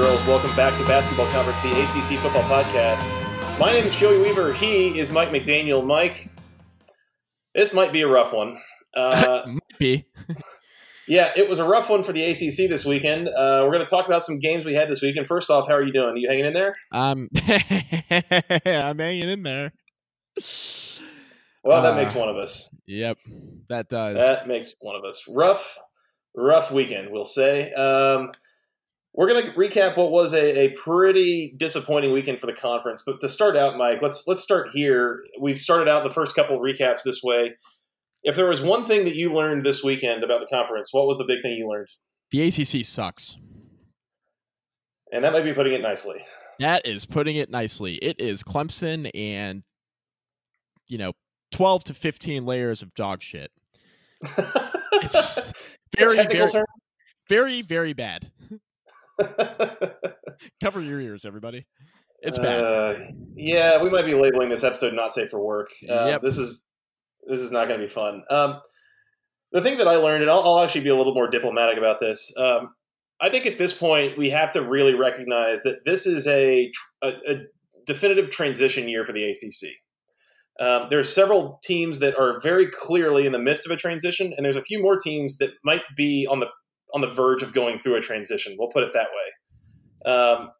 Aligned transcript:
Girls, 0.00 0.24
welcome 0.26 0.54
back 0.56 0.78
to 0.78 0.84
Basketball 0.86 1.30
Conference, 1.30 1.60
the 1.60 1.68
ACC 1.82 2.18
Football 2.20 2.44
Podcast. 2.44 3.06
My 3.58 3.70
name 3.70 3.84
is 3.84 3.94
Joey 3.94 4.16
Weaver. 4.16 4.54
He 4.54 4.98
is 4.98 5.10
Mike 5.10 5.28
McDaniel. 5.28 5.84
Mike, 5.84 6.30
this 7.54 7.74
might 7.74 7.92
be 7.92 8.00
a 8.00 8.08
rough 8.08 8.32
one. 8.32 8.58
Uh, 8.96 9.42
Might 9.46 9.78
be. 9.78 10.06
yeah, 11.06 11.32
it 11.36 11.50
was 11.50 11.58
a 11.58 11.64
rough 11.64 11.90
one 11.90 12.02
for 12.02 12.12
the 12.14 12.24
ACC 12.24 12.70
this 12.70 12.86
weekend. 12.86 13.28
Uh, 13.28 13.60
we're 13.64 13.72
going 13.72 13.84
to 13.84 13.90
talk 13.90 14.06
about 14.06 14.22
some 14.22 14.38
games 14.38 14.64
we 14.64 14.72
had 14.72 14.88
this 14.88 15.02
weekend. 15.02 15.26
First 15.26 15.50
off, 15.50 15.68
how 15.68 15.74
are 15.74 15.82
you 15.82 15.92
doing? 15.92 16.14
Are 16.14 16.16
you 16.16 16.28
hanging 16.30 16.46
in 16.46 16.54
there? 16.54 16.74
Um, 16.92 17.28
I'm 18.64 18.98
hanging 18.98 19.28
in 19.28 19.42
there. 19.42 19.72
Well, 21.62 21.82
that 21.82 21.92
Uh, 21.92 21.96
makes 21.96 22.14
one 22.14 22.30
of 22.30 22.36
us. 22.36 22.70
Yep, 22.86 23.18
that 23.68 23.90
does. 23.90 24.16
That 24.16 24.48
makes 24.48 24.74
one 24.80 24.96
of 24.96 25.04
us. 25.04 25.26
Rough, 25.28 25.78
rough 26.34 26.72
weekend, 26.72 27.10
we'll 27.10 27.26
say. 27.26 27.70
Um, 27.74 28.32
we're 29.14 29.28
going 29.28 29.44
to 29.44 29.52
recap 29.52 29.96
what 29.96 30.10
was 30.10 30.32
a, 30.34 30.66
a 30.66 30.68
pretty 30.70 31.54
disappointing 31.56 32.12
weekend 32.12 32.40
for 32.40 32.46
the 32.46 32.52
conference. 32.52 33.02
But 33.04 33.20
to 33.20 33.28
start 33.28 33.56
out, 33.56 33.76
Mike, 33.76 34.00
let's 34.02 34.24
let's 34.26 34.42
start 34.42 34.70
here. 34.72 35.24
We've 35.40 35.58
started 35.58 35.88
out 35.88 36.04
the 36.04 36.10
first 36.10 36.34
couple 36.34 36.56
of 36.56 36.62
recaps 36.62 37.02
this 37.04 37.22
way. 37.22 37.54
If 38.22 38.36
there 38.36 38.46
was 38.46 38.60
one 38.60 38.84
thing 38.84 39.04
that 39.04 39.14
you 39.14 39.32
learned 39.32 39.64
this 39.64 39.82
weekend 39.82 40.22
about 40.22 40.40
the 40.40 40.46
conference, 40.46 40.92
what 40.92 41.06
was 41.06 41.16
the 41.18 41.24
big 41.24 41.42
thing 41.42 41.52
you 41.52 41.68
learned? 41.68 41.88
the 42.30 42.42
ACC 42.42 42.84
sucks. 42.84 43.36
And 45.12 45.24
that 45.24 45.32
might 45.32 45.42
be 45.42 45.52
putting 45.52 45.72
it 45.72 45.82
nicely. 45.82 46.24
That 46.60 46.86
is 46.86 47.04
putting 47.04 47.36
it 47.36 47.50
nicely. 47.50 47.96
It 47.96 48.20
is 48.20 48.44
Clemson 48.44 49.10
and 49.14 49.64
you 50.86 50.98
know, 50.98 51.12
12 51.52 51.84
to 51.84 51.94
15 51.94 52.44
layers 52.44 52.82
of 52.82 52.94
dog 52.94 53.22
shit. 53.22 53.50
It's 55.02 55.50
very, 55.96 56.16
very, 56.26 56.50
very, 57.26 57.62
very 57.62 57.92
bad. 57.94 58.30
Cover 60.62 60.80
your 60.80 61.00
ears, 61.00 61.24
everybody. 61.24 61.66
It's 62.22 62.38
bad. 62.38 62.60
Uh, 62.62 62.94
yeah, 63.34 63.82
we 63.82 63.90
might 63.90 64.04
be 64.04 64.14
labeling 64.14 64.48
this 64.50 64.64
episode 64.64 64.94
not 64.94 65.12
safe 65.12 65.30
for 65.30 65.40
work. 65.40 65.70
Uh, 65.88 66.06
Yep. 66.06 66.22
This 66.22 66.38
is 66.38 66.66
this 67.26 67.40
is 67.40 67.50
not 67.50 67.68
going 67.68 67.80
to 67.80 67.86
be 67.86 67.90
fun. 67.90 68.22
Um, 68.30 68.60
the 69.52 69.60
thing 69.60 69.78
that 69.78 69.88
I 69.88 69.96
learned, 69.96 70.22
and 70.22 70.30
I'll, 70.30 70.42
I'll 70.42 70.60
actually 70.60 70.82
be 70.82 70.90
a 70.90 70.96
little 70.96 71.14
more 71.14 71.28
diplomatic 71.28 71.76
about 71.78 71.98
this. 71.98 72.32
Um, 72.36 72.74
I 73.20 73.28
think 73.28 73.46
at 73.46 73.58
this 73.58 73.72
point 73.72 74.16
we 74.16 74.30
have 74.30 74.50
to 74.52 74.62
really 74.62 74.94
recognize 74.94 75.62
that 75.62 75.84
this 75.84 76.06
is 76.06 76.26
a, 76.26 76.70
a, 77.02 77.08
a 77.28 77.34
definitive 77.84 78.30
transition 78.30 78.88
year 78.88 79.04
for 79.04 79.12
the 79.12 79.24
ACC. 79.30 79.70
Um, 80.60 80.88
are 80.92 81.02
several 81.02 81.58
teams 81.64 82.00
that 82.00 82.16
are 82.18 82.38
very 82.40 82.66
clearly 82.66 83.24
in 83.26 83.32
the 83.32 83.38
midst 83.38 83.64
of 83.64 83.72
a 83.72 83.76
transition, 83.76 84.34
and 84.36 84.44
there's 84.44 84.56
a 84.56 84.62
few 84.62 84.82
more 84.82 84.96
teams 84.96 85.38
that 85.38 85.50
might 85.64 85.82
be 85.96 86.26
on 86.26 86.40
the 86.40 86.48
on 86.94 87.00
the 87.00 87.10
verge 87.10 87.42
of 87.42 87.52
going 87.52 87.78
through 87.78 87.96
a 87.96 88.00
transition. 88.00 88.56
We'll 88.58 88.68
put 88.68 88.84
it 88.84 88.92
that 88.92 89.08
way. 89.08 90.12
Um, 90.12 90.50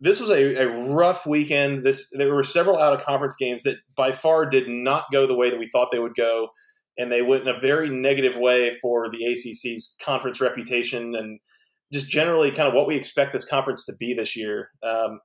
this 0.00 0.20
was 0.20 0.30
a, 0.30 0.62
a 0.62 0.68
rough 0.92 1.26
weekend. 1.26 1.84
This 1.84 2.10
there 2.12 2.34
were 2.34 2.42
several 2.42 2.78
out 2.78 2.92
of 2.92 3.04
conference 3.04 3.36
games 3.36 3.62
that 3.62 3.76
by 3.96 4.10
far 4.10 4.44
did 4.46 4.68
not 4.68 5.04
go 5.12 5.26
the 5.26 5.36
way 5.36 5.48
that 5.48 5.58
we 5.58 5.68
thought 5.68 5.90
they 5.92 6.00
would 6.00 6.16
go, 6.16 6.48
and 6.98 7.10
they 7.10 7.22
went 7.22 7.42
in 7.42 7.54
a 7.54 7.58
very 7.58 7.88
negative 7.88 8.36
way 8.36 8.72
for 8.82 9.08
the 9.08 9.24
ACC's 9.24 9.96
conference 10.04 10.40
reputation 10.40 11.14
and 11.14 11.38
just 11.92 12.10
generally 12.10 12.50
kind 12.50 12.66
of 12.66 12.74
what 12.74 12.88
we 12.88 12.96
expect 12.96 13.32
this 13.32 13.44
conference 13.44 13.84
to 13.84 13.92
be 13.98 14.12
this 14.12 14.34
year. 14.34 14.70
Um, 14.82 15.20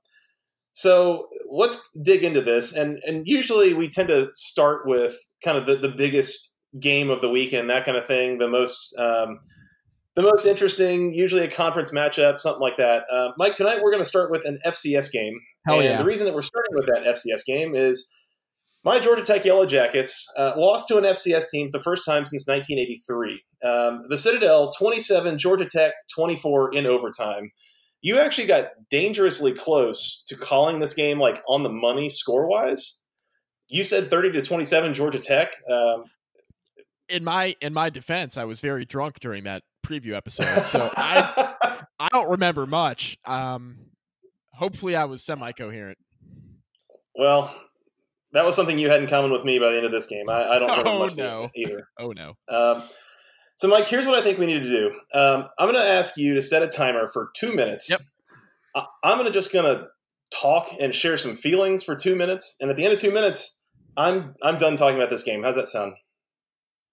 so 0.70 1.26
let's 1.50 1.76
dig 2.02 2.22
into 2.22 2.40
this, 2.40 2.72
and 2.72 3.00
and 3.04 3.26
usually 3.26 3.74
we 3.74 3.88
tend 3.88 4.08
to 4.10 4.30
start 4.36 4.86
with 4.86 5.16
kind 5.42 5.58
of 5.58 5.66
the, 5.66 5.74
the 5.74 5.88
biggest 5.88 6.54
game 6.78 7.10
of 7.10 7.20
the 7.20 7.30
weekend, 7.30 7.68
that 7.68 7.84
kind 7.84 7.96
of 7.96 8.06
thing, 8.06 8.38
the 8.38 8.48
most. 8.48 8.94
Um, 8.96 9.40
the 10.18 10.24
most 10.24 10.46
interesting, 10.46 11.14
usually 11.14 11.44
a 11.44 11.48
conference 11.48 11.92
matchup, 11.92 12.40
something 12.40 12.60
like 12.60 12.76
that. 12.76 13.04
Uh, 13.08 13.30
Mike, 13.36 13.54
tonight 13.54 13.80
we're 13.80 13.92
going 13.92 14.02
to 14.02 14.08
start 14.08 14.32
with 14.32 14.44
an 14.44 14.58
FCS 14.66 15.12
game. 15.12 15.38
Hell 15.64 15.76
and 15.76 15.84
yeah. 15.84 15.96
the 15.96 16.04
reason 16.04 16.26
that 16.26 16.34
we're 16.34 16.42
starting 16.42 16.74
with 16.74 16.86
that 16.86 17.04
FCS 17.04 17.44
game 17.46 17.76
is 17.76 18.10
my 18.82 18.98
Georgia 18.98 19.22
Tech 19.22 19.44
Yellow 19.44 19.64
Jackets 19.64 20.26
uh, 20.36 20.54
lost 20.56 20.88
to 20.88 20.98
an 20.98 21.04
FCS 21.04 21.48
team 21.50 21.68
for 21.68 21.78
the 21.78 21.84
first 21.84 22.04
time 22.04 22.24
since 22.24 22.48
1983. 22.48 23.44
Um, 23.62 24.02
the 24.08 24.18
Citadel 24.18 24.72
27, 24.72 25.38
Georgia 25.38 25.66
Tech 25.66 25.92
24 26.12 26.74
in 26.74 26.86
overtime. 26.86 27.52
You 28.00 28.18
actually 28.18 28.48
got 28.48 28.70
dangerously 28.90 29.52
close 29.52 30.24
to 30.26 30.34
calling 30.34 30.80
this 30.80 30.94
game 30.94 31.20
like 31.20 31.44
on 31.48 31.62
the 31.62 31.70
money 31.70 32.08
score 32.08 32.48
wise. 32.48 33.04
You 33.68 33.84
said 33.84 34.10
30 34.10 34.32
to 34.32 34.42
27 34.42 34.94
Georgia 34.94 35.20
Tech. 35.20 35.52
Um, 35.70 36.06
In 37.08 37.22
my 37.22 37.54
in 37.60 37.72
my 37.72 37.88
defense, 37.88 38.36
I 38.36 38.46
was 38.46 38.60
very 38.60 38.84
drunk 38.84 39.20
during 39.20 39.44
that 39.44 39.62
preview 39.88 40.12
episode, 40.14 40.62
so 40.64 40.90
I 40.96 41.54
I 42.00 42.08
don't 42.12 42.30
remember 42.30 42.66
much. 42.66 43.16
Um, 43.24 43.78
hopefully, 44.52 44.94
I 44.96 45.04
was 45.06 45.24
semi 45.24 45.52
coherent. 45.52 45.98
well, 47.14 47.54
that 48.32 48.44
was 48.44 48.54
something 48.56 48.78
you 48.78 48.90
had 48.90 49.00
in 49.02 49.08
common 49.08 49.30
with 49.32 49.44
me 49.44 49.58
by 49.58 49.70
the 49.70 49.76
end 49.78 49.86
of 49.86 49.92
this 49.92 50.06
game. 50.06 50.28
I, 50.28 50.46
I 50.48 50.58
don't 50.58 50.68
remember 50.70 50.90
Oh, 50.90 50.98
much 50.98 51.16
no. 51.16 51.50
either. 51.54 51.88
Oh 51.98 52.12
no. 52.12 52.34
Um, 52.48 52.84
so, 53.54 53.66
Mike, 53.66 53.86
here's 53.86 54.06
what 54.06 54.14
I 54.16 54.22
think 54.22 54.38
we 54.38 54.46
need 54.46 54.62
to 54.62 54.68
do. 54.68 54.86
Um, 55.18 55.48
I'm 55.58 55.66
going 55.72 55.74
to 55.74 55.90
ask 55.90 56.16
you 56.16 56.34
to 56.34 56.42
set 56.42 56.62
a 56.62 56.68
timer 56.68 57.08
for 57.08 57.30
two 57.34 57.52
minutes. 57.52 57.90
Yep. 57.90 58.00
I, 58.76 58.84
I'm 59.02 59.14
going 59.18 59.26
to 59.26 59.32
just 59.32 59.52
going 59.52 59.64
to 59.64 59.86
talk 60.30 60.68
and 60.78 60.94
share 60.94 61.16
some 61.16 61.34
feelings 61.34 61.82
for 61.82 61.96
two 61.96 62.14
minutes, 62.14 62.56
and 62.60 62.70
at 62.70 62.76
the 62.76 62.84
end 62.84 62.92
of 62.94 63.00
two 63.00 63.10
minutes, 63.10 63.58
I'm 63.96 64.34
I'm 64.44 64.58
done 64.58 64.76
talking 64.76 64.96
about 64.96 65.10
this 65.10 65.24
game. 65.24 65.42
How's 65.42 65.56
that 65.56 65.66
sound? 65.68 65.94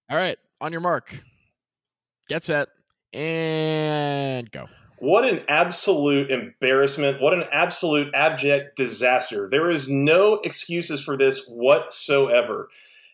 All 0.10 0.18
right, 0.18 0.38
on 0.62 0.72
your 0.72 0.82
mark, 0.82 1.22
get 2.30 2.44
set, 2.44 2.70
and 3.16 4.52
go. 4.52 4.68
What 5.00 5.26
an 5.26 5.42
absolute 5.48 6.32
embarrassment. 6.32 7.22
What 7.22 7.34
an 7.34 7.46
absolute 7.52 8.14
abject 8.14 8.76
disaster. 8.76 9.48
There 9.50 9.70
is 9.70 9.90
no 9.90 10.36
excuses 10.36 11.04
for 11.04 11.18
this 11.18 11.46
whatsoever. 11.48 12.70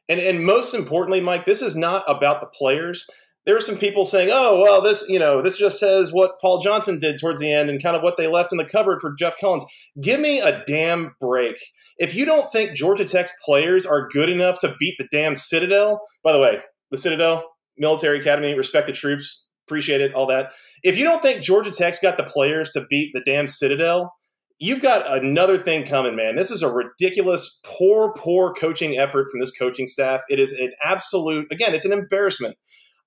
And 0.08 0.20
and 0.20 0.46
most 0.46 0.74
importantly, 0.74 1.22
Mike, 1.22 1.46
this 1.46 1.62
is 1.62 1.76
not 1.76 2.04
about 2.08 2.40
the 2.40 2.48
players. 2.48 3.08
There 3.46 3.56
are 3.56 3.62
some 3.62 3.78
people 3.78 4.06
saying, 4.06 4.30
"Oh, 4.32 4.60
well, 4.62 4.82
this, 4.82 5.06
you 5.10 5.18
know, 5.18 5.42
this 5.42 5.58
just 5.58 5.80
says 5.80 6.14
what 6.14 6.40
Paul 6.40 6.62
Johnson 6.62 7.00
did 7.00 7.20
towards 7.20 7.40
the 7.40 7.52
end 7.52 7.70
and 7.70 7.82
kind 7.82 7.96
of 7.96 8.04
what 8.04 8.16
they 8.16 8.28
left 8.28 8.52
in 8.52 8.58
the 8.58 8.66
cupboard 8.66 9.00
for 9.02 9.14
Geoff 9.18 9.36
Collins." 9.40 9.66
Give 10.02 10.20
me 10.20 10.40
a 10.40 10.64
damn 10.68 11.16
break. 11.20 11.56
If 11.98 12.14
you 12.14 12.26
don't 12.26 12.52
think 12.52 12.76
Georgia 12.76 13.06
Tech's 13.06 13.34
players 13.44 13.86
are 13.86 14.08
good 14.08 14.30
enough 14.30 14.60
to 14.60 14.76
beat 14.80 14.96
the 14.98 15.08
damn 15.12 15.36
Citadel, 15.36 16.02
by 16.24 16.32
the 16.34 16.40
way, 16.40 16.60
the 16.92 16.98
Citadel 16.98 17.52
Military 17.78 18.20
Academy, 18.20 18.54
respect 18.54 18.86
the 18.86 18.94
troops, 18.94 19.48
appreciate 19.72 20.02
it, 20.02 20.14
all 20.14 20.26
that. 20.28 20.52
If 20.84 20.98
you 20.98 21.06
don't 21.06 21.22
think 21.22 21.42
Georgia 21.42 21.72
Tech's 21.72 22.00
got 22.00 22.18
the 22.18 22.24
players 22.24 22.70
to 22.72 22.86
beat 22.90 23.14
the 23.14 23.22
damn 23.22 23.48
Citadel, 23.48 24.14
you've 24.60 24.82
got 24.82 25.24
another 25.24 25.58
thing 25.58 25.86
coming, 25.86 26.16
man. 26.16 26.36
This 26.36 26.52
is 26.52 26.62
a 26.62 26.70
ridiculous, 26.70 27.62
poor, 27.64 28.14
poor 28.14 28.54
coaching 28.54 28.98
effort 28.98 29.30
from 29.32 29.40
this 29.40 29.52
coaching 29.58 29.88
staff. 29.88 30.22
It 30.30 30.40
is 30.40 30.52
an 30.52 30.74
absolute, 30.84 31.48
again, 31.52 31.74
it's 31.74 31.86
an 31.86 31.94
embarrassment. 31.94 32.58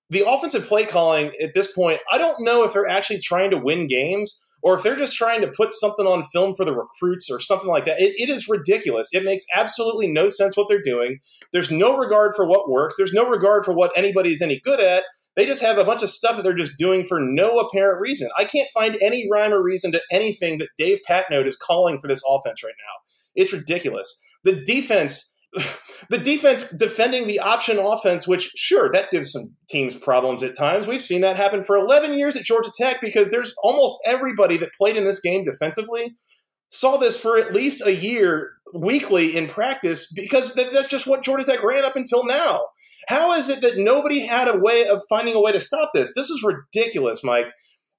The 0.09 0.27
offensive 0.27 0.67
play 0.67 0.85
calling 0.85 1.33
at 1.43 1.53
this 1.53 1.71
point, 1.71 2.01
I 2.11 2.17
don't 2.17 2.43
know 2.43 2.65
if 2.65 2.73
they're 2.73 2.89
actually 2.89 3.21
trying 3.21 3.51
to 3.51 3.59
win 3.59 3.87
games 3.87 4.43
or 4.63 4.75
if 4.75 4.83
they're 4.83 4.97
just 4.97 5.17
trying 5.17 5.43
to 5.43 5.53
put 5.55 5.73
something 5.73 6.07
on 6.07 6.25
film 6.25 6.55
for 6.55 6.65
the 6.65 6.75
recruits 6.75 7.31
or 7.31 7.39
something 7.39 7.69
like 7.69 7.85
that. 7.85 8.01
It, 8.01 8.15
it 8.19 8.31
is 8.31 8.49
ridiculous. 8.49 9.11
It 9.13 9.23
makes 9.23 9.45
absolutely 9.55 10.09
no 10.09 10.29
sense 10.29 10.57
what 10.57 10.69
they're 10.69 10.81
doing. 10.81 11.19
There's 11.53 11.71
no 11.71 11.97
regard 11.97 12.33
for 12.35 12.47
what 12.47 12.71
works, 12.71 12.97
there's 12.97 13.13
no 13.13 13.29
regard 13.29 13.65
for 13.65 13.75
what 13.75 13.93
anybody's 13.97 14.41
any 14.41 14.61
good 14.65 14.81
at. 14.81 15.05
They 15.37 15.47
just 15.47 15.63
have 15.63 15.79
a 15.79 15.85
bunch 15.85 16.03
of 16.03 16.11
stuff 16.11 16.37
that 16.37 16.43
they're 16.43 16.55
just 16.55 16.77
doing 16.77 17.05
for 17.05 17.19
no 17.21 17.59
apparent 17.59 18.01
reason. 18.01 18.29
I 18.39 18.45
can't 18.45 18.69
find 18.71 18.97
any 19.03 19.29
rhyme 19.31 19.53
or 19.53 19.63
reason 19.63 19.93
to 19.93 20.03
anything 20.11 20.59
that 20.59 20.69
Dave 20.77 21.01
Patenaude 21.09 21.47
is 21.47 21.57
calling 21.57 21.99
for 21.99 22.07
this 22.07 22.23
offense 22.29 22.63
right 22.63 22.75
now. 22.79 23.43
It's 23.43 23.53
ridiculous. 23.53 24.21
The 24.45 24.63
defense, 24.65 25.35
the 26.09 26.19
defense 26.19 26.71
defending 26.71 27.27
the 27.27 27.41
option 27.41 27.79
offense, 27.79 28.29
which 28.29 28.53
sure 28.55 28.91
that 28.93 29.11
gives 29.11 29.33
some 29.33 29.57
teams 29.69 29.97
problems 29.97 30.43
at 30.43 30.57
times. 30.57 30.87
We've 30.87 31.01
seen 31.01 31.23
that 31.23 31.37
happen 31.37 31.65
for 31.65 31.77
11 31.77 32.17
years 32.17 32.37
at 32.37 32.45
Georgia 32.45 32.71
Tech 32.77 33.01
because 33.01 33.31
there's 33.31 33.55
almost 33.63 34.01
everybody 34.05 34.57
that 34.59 34.75
played 34.75 34.97
in 34.97 35.05
this 35.05 35.21
game 35.21 35.43
defensively 35.43 36.15
saw 36.69 36.97
this 36.97 37.21
for 37.21 37.39
at 37.39 37.55
least 37.55 37.87
a 37.87 37.95
year 37.95 38.53
weekly 38.73 39.37
in 39.37 39.47
practice 39.47 40.13
because 40.13 40.55
that's 40.55 40.89
just 40.89 41.07
what 41.07 41.23
Georgia 41.23 41.45
Tech 41.45 41.63
ran 41.63 41.85
up 41.85 41.97
until 41.97 42.25
now. 42.25 42.61
How 43.09 43.33
is 43.33 43.49
it 43.49 43.61
that 43.63 43.79
nobody 43.79 44.21
had 44.27 44.49
a 44.49 44.59
way 44.59 44.87
of 44.87 45.03
finding 45.09 45.35
a 45.35 45.41
way 45.41 45.53
to 45.53 45.61
stop 45.61 45.91
this? 45.95 46.15
This 46.15 46.31
is 46.31 46.43
ridiculous, 46.43 47.23
Mike. 47.25 47.47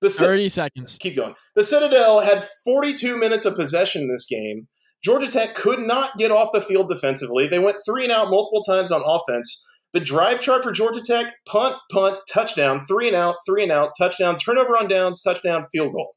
The 0.01 0.09
30 0.09 0.49
seconds. 0.49 0.97
Keep 0.99 1.15
going. 1.15 1.35
The 1.55 1.63
Citadel 1.63 2.19
had 2.19 2.43
42 2.63 3.17
minutes 3.17 3.45
of 3.45 3.55
possession 3.55 4.03
in 4.03 4.07
this 4.09 4.25
game. 4.25 4.67
Georgia 5.03 5.27
Tech 5.27 5.53
could 5.55 5.79
not 5.79 6.17
get 6.17 6.31
off 6.31 6.51
the 6.51 6.61
field 6.61 6.89
defensively. 6.89 7.47
They 7.47 7.59
went 7.59 7.77
three 7.85 8.03
and 8.03 8.11
out 8.11 8.29
multiple 8.29 8.63
times 8.63 8.91
on 8.91 9.03
offense. 9.05 9.63
The 9.93 9.99
drive 9.99 10.41
chart 10.41 10.63
for 10.63 10.71
Georgia 10.71 11.01
Tech 11.01 11.33
punt, 11.47 11.77
punt, 11.91 12.17
touchdown, 12.27 12.81
three 12.81 13.07
and 13.07 13.15
out, 13.15 13.35
three 13.45 13.63
and 13.63 13.71
out, 13.71 13.91
touchdown, 13.97 14.37
turnover 14.37 14.75
on 14.77 14.87
downs, 14.87 15.21
touchdown, 15.21 15.67
field 15.71 15.93
goal. 15.93 16.15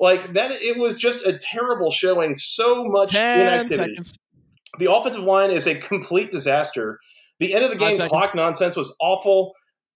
Like 0.00 0.32
that, 0.32 0.50
it 0.52 0.78
was 0.78 0.98
just 0.98 1.26
a 1.26 1.36
terrible 1.36 1.90
showing. 1.90 2.34
So 2.34 2.84
much 2.84 3.14
inactivity. 3.14 3.90
Seconds. 3.90 4.16
The 4.78 4.90
offensive 4.90 5.24
line 5.24 5.50
is 5.50 5.66
a 5.66 5.74
complete 5.74 6.32
disaster. 6.32 6.98
The 7.42 7.54
end 7.54 7.64
of 7.64 7.70
the 7.70 7.76
game 7.76 7.98
clock 7.98 8.36
nonsense 8.36 8.76
was 8.76 8.94
awful. 9.00 9.52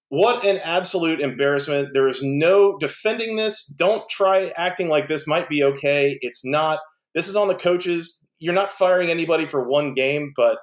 What 0.09 0.45
an 0.45 0.59
absolute 0.65 1.21
embarrassment. 1.21 1.91
There 1.95 2.09
is 2.09 2.21
no 2.21 2.77
defending 2.77 3.37
this. 3.37 3.65
Don't 3.79 4.09
try 4.09 4.53
acting 4.57 4.89
like 4.89 5.07
this 5.07 5.29
might 5.29 5.49
be 5.49 5.63
okay. 5.63 6.19
It's 6.23 6.45
not. 6.45 6.81
This 7.15 7.29
is 7.29 7.37
on 7.37 7.47
the 7.47 7.55
coaches. 7.55 8.21
You're 8.41 8.53
not 8.53 8.73
firing 8.73 9.11
anybody 9.11 9.47
for 9.47 9.69
one 9.69 9.95
game, 9.95 10.33
but 10.37 10.59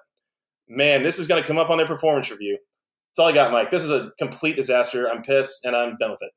man, 0.68 1.04
this 1.04 1.20
is 1.20 1.28
going 1.28 1.42
to 1.42 1.48
come 1.48 1.58
up 1.58 1.70
on 1.70 1.78
their 1.78 1.88
performance 1.88 2.30
review. 2.30 2.58
That's 3.12 3.20
all 3.20 3.28
I 3.28 3.32
got, 3.32 3.54
Mike. 3.54 3.70
This 3.70 3.84
is 3.84 3.90
a 3.92 4.12
complete 4.20 4.58
disaster. 4.58 5.10
I'm 5.10 5.22
pissed 5.22 5.64
and 5.64 5.78
I'm 5.78 5.96
done 5.98 6.12
with 6.12 6.22
it. 6.22 6.32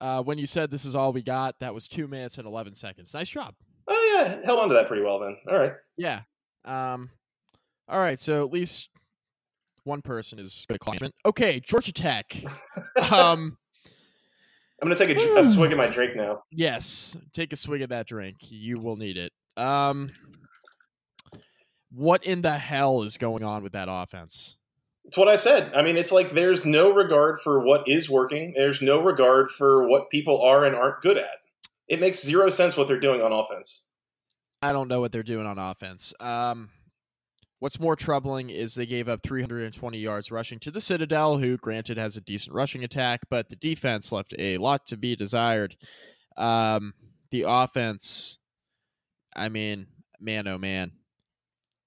Uh, 0.00 0.20
when 0.20 0.36
you 0.36 0.48
said 0.48 0.68
this 0.68 0.84
is 0.84 0.96
all 0.96 1.12
we 1.12 1.22
got, 1.22 1.60
that 1.60 1.72
was 1.72 1.86
two 1.86 2.08
minutes 2.08 2.38
and 2.38 2.46
11 2.48 2.74
seconds. 2.74 3.14
Nice 3.14 3.30
job. 3.30 3.54
Oh, 3.86 4.24
yeah. 4.26 4.44
Held 4.44 4.58
on 4.58 4.68
to 4.68 4.74
that 4.74 4.88
pretty 4.88 5.04
well 5.04 5.20
then. 5.20 5.36
All 5.48 5.56
right. 5.56 5.74
Yeah. 5.96 6.22
Um, 6.64 7.10
all 7.88 8.00
right. 8.00 8.18
So 8.18 8.44
at 8.44 8.52
least 8.52 8.88
one 9.84 10.02
person 10.02 10.38
is 10.38 10.66
going 10.68 10.98
to 10.98 11.12
Okay. 11.26 11.60
Georgia 11.60 11.92
Tech. 11.92 12.36
um, 13.12 13.56
I'm 14.80 14.88
gonna 14.88 14.96
take 14.96 15.16
a, 15.16 15.38
a 15.38 15.44
swig 15.44 15.70
of 15.70 15.78
my 15.78 15.86
drink 15.86 16.16
now. 16.16 16.42
Yes, 16.50 17.16
take 17.32 17.52
a 17.52 17.56
swig 17.56 17.82
of 17.82 17.90
that 17.90 18.08
drink. 18.08 18.38
You 18.40 18.80
will 18.80 18.96
need 18.96 19.16
it. 19.16 19.32
Um, 19.56 20.10
what 21.92 22.24
in 22.24 22.42
the 22.42 22.58
hell 22.58 23.04
is 23.04 23.16
going 23.16 23.44
on 23.44 23.62
with 23.62 23.74
that 23.74 23.86
offense? 23.88 24.56
It's 25.04 25.16
what 25.16 25.28
I 25.28 25.36
said. 25.36 25.72
I 25.74 25.82
mean, 25.82 25.96
it's 25.96 26.10
like 26.10 26.30
there's 26.30 26.64
no 26.64 26.92
regard 26.92 27.40
for 27.40 27.60
what 27.60 27.86
is 27.86 28.10
working. 28.10 28.54
There's 28.56 28.82
no 28.82 29.00
regard 29.00 29.50
for 29.50 29.86
what 29.86 30.10
people 30.10 30.42
are 30.42 30.64
and 30.64 30.74
aren't 30.74 31.00
good 31.00 31.16
at. 31.16 31.38
It 31.86 32.00
makes 32.00 32.20
zero 32.20 32.48
sense 32.48 32.76
what 32.76 32.88
they're 32.88 32.98
doing 32.98 33.22
on 33.22 33.32
offense. 33.32 33.88
I 34.62 34.72
don't 34.72 34.88
know 34.88 35.00
what 35.00 35.12
they're 35.12 35.22
doing 35.22 35.46
on 35.46 35.58
offense. 35.58 36.12
Um, 36.18 36.70
What's 37.62 37.78
more 37.78 37.94
troubling 37.94 38.50
is 38.50 38.74
they 38.74 38.86
gave 38.86 39.08
up 39.08 39.22
320 39.22 39.96
yards 39.96 40.32
rushing 40.32 40.58
to 40.58 40.72
the 40.72 40.80
Citadel, 40.80 41.38
who, 41.38 41.56
granted, 41.56 41.96
has 41.96 42.16
a 42.16 42.20
decent 42.20 42.56
rushing 42.56 42.82
attack, 42.82 43.20
but 43.30 43.50
the 43.50 43.54
defense 43.54 44.10
left 44.10 44.34
a 44.36 44.58
lot 44.58 44.88
to 44.88 44.96
be 44.96 45.14
desired. 45.14 45.76
Um, 46.36 46.92
the 47.30 47.44
offense, 47.46 48.40
I 49.36 49.48
mean, 49.48 49.86
man, 50.18 50.48
oh 50.48 50.58
man, 50.58 50.90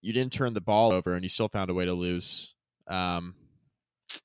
you 0.02 0.14
didn't 0.14 0.32
turn 0.32 0.54
the 0.54 0.62
ball 0.62 0.94
over 0.94 1.14
and 1.14 1.24
you 1.24 1.30
still 1.30 1.50
found 1.50 1.70
a 1.70 1.74
way 1.74 1.84
to 1.84 1.94
lose. 1.94 2.54
Um, 2.88 3.36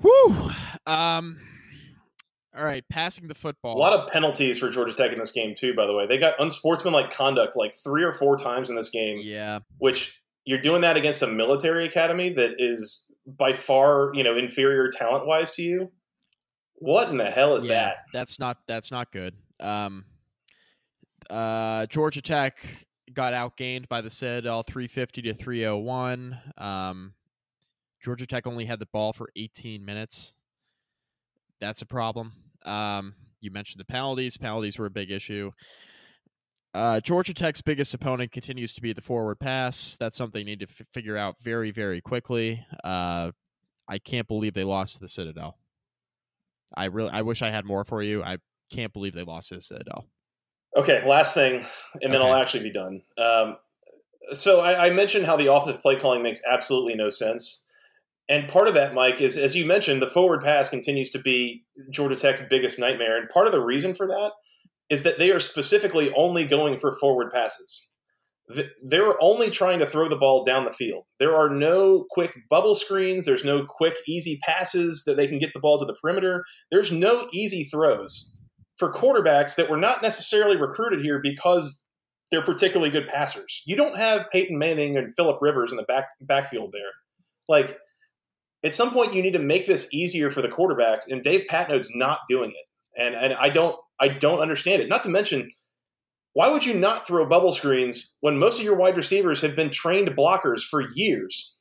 whew. 0.00 0.52
Um, 0.86 1.40
all 2.56 2.64
right, 2.64 2.84
passing 2.88 3.28
the 3.28 3.34
football. 3.34 3.76
A 3.76 3.78
lot 3.78 3.98
of 3.98 4.10
penalties 4.10 4.58
for 4.58 4.68
Georgia 4.70 4.94
Tech 4.94 5.12
in 5.12 5.18
this 5.18 5.32
game 5.32 5.54
too. 5.54 5.74
By 5.74 5.86
the 5.86 5.94
way, 5.94 6.06
they 6.06 6.18
got 6.18 6.38
unsportsmanlike 6.38 7.10
conduct 7.10 7.56
like 7.56 7.74
three 7.74 8.02
or 8.02 8.12
four 8.12 8.36
times 8.36 8.68
in 8.68 8.76
this 8.76 8.90
game. 8.90 9.18
Yeah, 9.22 9.60
which 9.78 10.22
you're 10.44 10.60
doing 10.60 10.82
that 10.82 10.96
against 10.96 11.22
a 11.22 11.26
military 11.26 11.86
academy 11.86 12.30
that 12.30 12.54
is 12.58 13.06
by 13.26 13.52
far 13.52 14.10
you 14.14 14.22
know 14.22 14.36
inferior 14.36 14.90
talent 14.90 15.26
wise 15.26 15.50
to 15.52 15.62
you. 15.62 15.90
What 16.74 17.08
in 17.08 17.16
the 17.16 17.30
hell 17.30 17.56
is 17.56 17.66
yeah, 17.66 17.74
that? 17.74 17.96
That's 18.12 18.38
not 18.38 18.58
that's 18.66 18.90
not 18.90 19.12
good. 19.12 19.34
Um, 19.58 20.04
uh, 21.30 21.86
Georgia 21.86 22.20
Tech 22.20 22.58
got 23.12 23.32
outgained 23.32 23.88
by 23.88 24.00
the 24.00 24.10
Citadel 24.10 24.62
350 24.62 25.22
to 25.22 25.34
301. 25.34 26.38
Um, 26.58 27.14
Georgia 28.02 28.26
Tech 28.26 28.46
only 28.46 28.66
had 28.66 28.78
the 28.78 28.86
ball 28.86 29.12
for 29.12 29.28
18 29.36 29.84
minutes. 29.84 30.34
That's 31.62 31.80
a 31.80 31.86
problem. 31.86 32.32
Um, 32.64 33.14
you 33.40 33.52
mentioned 33.52 33.78
the 33.78 33.84
penalties. 33.84 34.36
Penalties 34.36 34.80
were 34.80 34.86
a 34.86 34.90
big 34.90 35.12
issue. 35.12 35.52
Uh, 36.74 36.98
Georgia 36.98 37.32
Tech's 37.32 37.62
biggest 37.62 37.94
opponent 37.94 38.32
continues 38.32 38.74
to 38.74 38.80
be 38.80 38.92
the 38.92 39.00
forward 39.00 39.38
pass. 39.38 39.96
That's 39.96 40.16
something 40.16 40.40
they 40.40 40.50
need 40.50 40.58
to 40.58 40.66
f- 40.66 40.86
figure 40.92 41.16
out 41.16 41.36
very, 41.40 41.70
very 41.70 42.00
quickly. 42.00 42.66
Uh, 42.82 43.30
I 43.86 43.98
can't 43.98 44.26
believe 44.26 44.54
they 44.54 44.64
lost 44.64 44.94
to 44.94 45.00
the 45.00 45.08
Citadel. 45.08 45.56
I 46.74 46.86
really, 46.86 47.10
I 47.10 47.22
wish 47.22 47.42
I 47.42 47.50
had 47.50 47.64
more 47.64 47.84
for 47.84 48.02
you. 48.02 48.24
I 48.24 48.38
can't 48.72 48.92
believe 48.92 49.14
they 49.14 49.22
lost 49.22 49.50
to 49.50 49.54
the 49.54 49.62
Citadel. 49.62 50.08
Okay, 50.76 51.06
last 51.06 51.32
thing, 51.32 51.64
and 52.02 52.12
then 52.12 52.22
okay. 52.22 52.28
I'll 52.28 52.36
actually 52.42 52.64
be 52.64 52.72
done. 52.72 53.02
Um, 53.16 53.56
so 54.32 54.62
I, 54.62 54.86
I, 54.86 54.90
mentioned 54.90 55.26
how 55.26 55.36
the 55.36 55.52
offensive 55.52 55.80
play 55.80 55.94
calling 55.94 56.24
makes 56.24 56.42
absolutely 56.44 56.96
no 56.96 57.08
sense. 57.10 57.66
And 58.32 58.48
part 58.48 58.66
of 58.66 58.72
that, 58.72 58.94
Mike, 58.94 59.20
is 59.20 59.36
as 59.36 59.54
you 59.54 59.66
mentioned, 59.66 60.00
the 60.00 60.08
forward 60.08 60.42
pass 60.42 60.70
continues 60.70 61.10
to 61.10 61.18
be 61.18 61.64
Georgia 61.90 62.16
Tech's 62.16 62.40
biggest 62.48 62.78
nightmare. 62.78 63.18
And 63.18 63.28
part 63.28 63.44
of 63.44 63.52
the 63.52 63.62
reason 63.62 63.92
for 63.92 64.06
that 64.06 64.32
is 64.88 65.02
that 65.02 65.18
they 65.18 65.30
are 65.32 65.38
specifically 65.38 66.10
only 66.16 66.46
going 66.46 66.78
for 66.78 66.96
forward 66.98 67.30
passes. 67.30 67.92
They're 68.82 69.22
only 69.22 69.50
trying 69.50 69.80
to 69.80 69.86
throw 69.86 70.08
the 70.08 70.16
ball 70.16 70.44
down 70.44 70.64
the 70.64 70.72
field. 70.72 71.04
There 71.18 71.36
are 71.36 71.50
no 71.50 72.06
quick 72.08 72.32
bubble 72.48 72.74
screens. 72.74 73.26
There's 73.26 73.44
no 73.44 73.66
quick, 73.68 73.96
easy 74.08 74.38
passes 74.42 75.04
that 75.04 75.18
they 75.18 75.28
can 75.28 75.38
get 75.38 75.52
the 75.52 75.60
ball 75.60 75.78
to 75.78 75.84
the 75.84 75.96
perimeter. 76.00 76.42
There's 76.70 76.90
no 76.90 77.28
easy 77.34 77.64
throws 77.64 78.34
for 78.78 78.90
quarterbacks 78.90 79.56
that 79.56 79.68
were 79.68 79.76
not 79.76 80.00
necessarily 80.00 80.56
recruited 80.56 81.02
here 81.02 81.20
because 81.22 81.84
they're 82.30 82.42
particularly 82.42 82.90
good 82.90 83.08
passers. 83.08 83.62
You 83.66 83.76
don't 83.76 83.98
have 83.98 84.30
Peyton 84.30 84.56
Manning 84.58 84.96
and 84.96 85.14
Philip 85.14 85.36
Rivers 85.42 85.70
in 85.70 85.76
the 85.76 85.82
back 85.82 86.06
backfield 86.22 86.72
there. 86.72 86.92
Like 87.46 87.76
at 88.64 88.74
some 88.74 88.90
point 88.90 89.14
you 89.14 89.22
need 89.22 89.32
to 89.32 89.38
make 89.38 89.66
this 89.66 89.88
easier 89.92 90.30
for 90.30 90.42
the 90.42 90.48
quarterbacks, 90.48 91.10
and 91.10 91.22
Dave 91.22 91.46
Patenaude's 91.48 91.94
not 91.94 92.20
doing 92.28 92.50
it. 92.50 93.00
And 93.00 93.14
and 93.14 93.34
I 93.34 93.48
don't 93.48 93.76
I 94.00 94.08
don't 94.08 94.40
understand 94.40 94.82
it. 94.82 94.88
Not 94.88 95.02
to 95.02 95.08
mention, 95.08 95.50
why 96.34 96.48
would 96.48 96.64
you 96.64 96.74
not 96.74 97.06
throw 97.06 97.26
bubble 97.26 97.52
screens 97.52 98.14
when 98.20 98.38
most 98.38 98.58
of 98.58 98.64
your 98.64 98.76
wide 98.76 98.96
receivers 98.96 99.40
have 99.40 99.56
been 99.56 99.70
trained 99.70 100.08
blockers 100.16 100.62
for 100.62 100.80
years? 100.94 101.56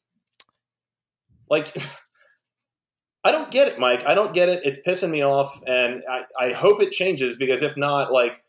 Like 1.50 1.76
I 3.24 3.32
don't 3.32 3.52
get 3.52 3.68
it, 3.68 3.80
Mike. 3.80 4.06
I 4.06 4.16
don't 4.16 4.34
get 4.34 4.50
it. 4.50 4.62
It's 4.66 4.80
pissing 4.86 5.12
me 5.12 5.24
off, 5.24 5.62
and 5.68 6.02
I, 6.10 6.26
I 6.40 6.54
hope 6.54 6.82
it 6.82 6.92
changes 6.92 7.38
because 7.38 7.62
if 7.62 7.78
not, 7.78 8.12
like 8.12 8.44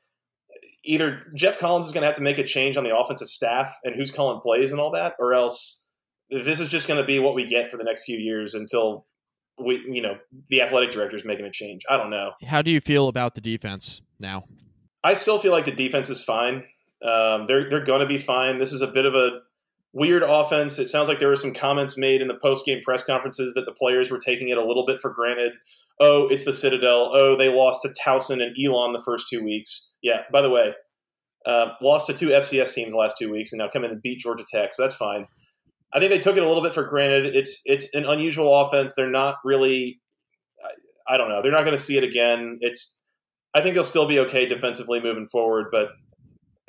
either 0.85 1.21
Geoff 1.35 1.59
Collins 1.59 1.87
is 1.87 1.93
going 1.93 2.03
to 2.03 2.07
have 2.07 2.17
to 2.17 2.23
make 2.23 2.39
a 2.39 2.45
change 2.45 2.77
on 2.77 2.85
the 2.85 2.97
offensive 2.97 3.29
staff 3.29 3.79
and 3.85 3.95
who's 3.95 4.11
calling 4.11 4.41
plays 4.41 4.73
and 4.73 4.81
all 4.81 4.91
that, 4.93 5.15
or 5.19 5.35
else 5.35 5.82
this 6.33 6.61
is 6.61 6.69
just 6.69 6.89
going 6.89 7.01
to 7.01 7.07
be 7.07 7.19
what 7.19 7.35
we 7.35 7.47
get 7.47 7.71
for 7.71 7.77
the 7.77 7.85
next 7.85 8.05
few 8.05 8.19
years 8.19 8.55
until 8.55 9.07
we, 9.59 9.85
you 9.89 10.01
know, 10.01 10.17
the 10.49 10.63
athletic 10.63 10.91
director 10.91 11.17
is 11.17 11.25
making 11.25 11.45
a 11.45 11.51
change. 11.51 11.83
I 11.89 11.97
don't 11.97 12.11
know. 12.11 12.33
How 12.47 12.63
do 12.63 12.71
you 12.71 12.81
feel 12.81 13.09
about 13.09 13.35
the 13.35 13.41
defense 13.41 14.01
now? 14.19 14.45
I 15.05 15.15
still 15.15 15.39
feel 15.39 15.53
like 15.53 15.65
the 15.65 15.73
defense 15.73 16.09
is 16.11 16.23
fine. 16.23 16.65
Um, 17.05 17.47
they're 17.47 17.69
they're 17.69 17.85
going 17.85 18.01
to 18.01 18.07
be 18.07 18.19
fine. 18.19 18.59
This 18.59 18.73
is 18.73 18.81
a 18.81 18.87
bit 18.87 19.05
of 19.05 19.15
a 19.15 19.41
weird 19.93 20.23
offense. 20.23 20.79
It 20.79 20.89
sounds 20.89 21.09
like 21.09 21.19
there 21.19 21.29
were 21.29 21.37
some 21.37 21.53
comments 21.53 21.99
made 21.99 22.23
in 22.23 22.29
the 22.29 22.39
post 22.41 22.65
game 22.65 22.81
press 22.83 23.05
conferences 23.05 23.55
that 23.55 23.67
the 23.67 23.73
players 23.73 24.11
were 24.11 24.19
taking 24.19 24.49
it 24.49 24.59
a 24.59 24.65
little 24.65 24.87
bit 24.87 25.01
for 25.01 25.11
granted. 25.11 25.53
Oh, 26.01 26.29
it's 26.29 26.45
the 26.45 26.53
Citadel. 26.53 27.11
Oh, 27.13 27.37
they 27.37 27.49
lost 27.49 27.83
to 27.83 27.89
Towson 27.89 28.43
and 28.43 28.57
Elon 28.59 28.93
the 28.93 29.03
first 29.05 29.29
two 29.29 29.43
weeks. 29.43 29.93
Yeah. 30.03 30.23
By 30.33 30.43
the 30.43 30.51
way, 30.51 30.75
uh, 31.45 31.71
lost 31.83 32.07
to 32.07 32.15
two 32.15 32.29
FCS 32.29 32.73
teams 32.73 32.93
the 32.93 32.99
last 32.99 33.19
two 33.19 33.31
weeks, 33.31 33.53
and 33.53 33.59
now 33.59 33.69
come 33.69 33.85
in 33.85 33.91
and 33.91 34.01
beat 34.01 34.21
Georgia 34.21 34.45
Tech. 34.51 34.75
So 34.75 34.83
that's 34.83 34.95
fine. 34.97 35.27
I 35.95 35.99
think 35.99 36.11
they 36.11 36.19
took 36.19 36.37
it 36.37 36.43
a 36.43 36.49
little 36.49 36.63
bit 36.63 36.75
for 36.75 36.85
granted. 36.85 37.35
It's 37.35 37.61
it's 37.65 37.89
an 37.95 38.05
unusual 38.07 38.55
offense. 38.55 38.95
They're 38.95 39.11
not 39.11 39.37
really. 39.45 40.01
I, 40.65 41.15
I 41.15 41.17
don't 41.17 41.29
know. 41.29 41.43
They're 41.43 41.53
not 41.53 41.65
going 41.65 41.77
to 41.77 41.83
see 41.83 41.97
it 41.97 42.05
again. 42.05 42.59
It's. 42.61 42.99
I 43.55 43.61
think 43.61 43.75
they'll 43.75 43.85
still 43.85 44.09
be 44.09 44.19
okay 44.21 44.47
defensively 44.47 45.01
moving 45.03 45.27
forward, 45.27 45.67
but 45.71 45.91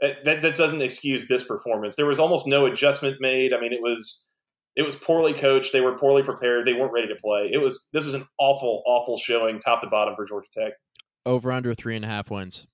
eh, 0.01 0.13
that 0.25 0.41
that 0.41 0.55
doesn't 0.55 0.81
excuse 0.81 1.27
this 1.27 1.43
performance. 1.43 1.95
There 1.95 2.05
was 2.05 2.19
almost 2.19 2.47
no 2.47 2.65
adjustment 2.65 3.17
made. 3.21 3.53
I 3.53 3.59
mean, 3.61 3.71
it 3.71 3.81
was 3.81 4.27
it 4.75 4.83
was 4.83 4.95
poorly 4.95 5.33
coached. 5.33 5.71
They 5.71 5.81
were 5.81 5.97
poorly 5.97 6.23
prepared. 6.23 6.65
They 6.65 6.73
weren't 6.73 6.91
ready 6.91 7.07
to 7.07 7.15
play. 7.15 7.49
It 7.51 7.59
was 7.59 7.87
this 7.93 8.05
was 8.05 8.13
an 8.15 8.27
awful, 8.37 8.83
awful 8.85 9.17
showing, 9.17 9.59
top 9.59 9.81
to 9.81 9.87
bottom 9.87 10.15
for 10.15 10.25
Georgia 10.25 10.49
Tech. 10.51 10.73
Over 11.25 11.51
under 11.51 11.73
three 11.73 11.95
and 11.95 12.03
a 12.03 12.07
half 12.07 12.29
wins. 12.29 12.67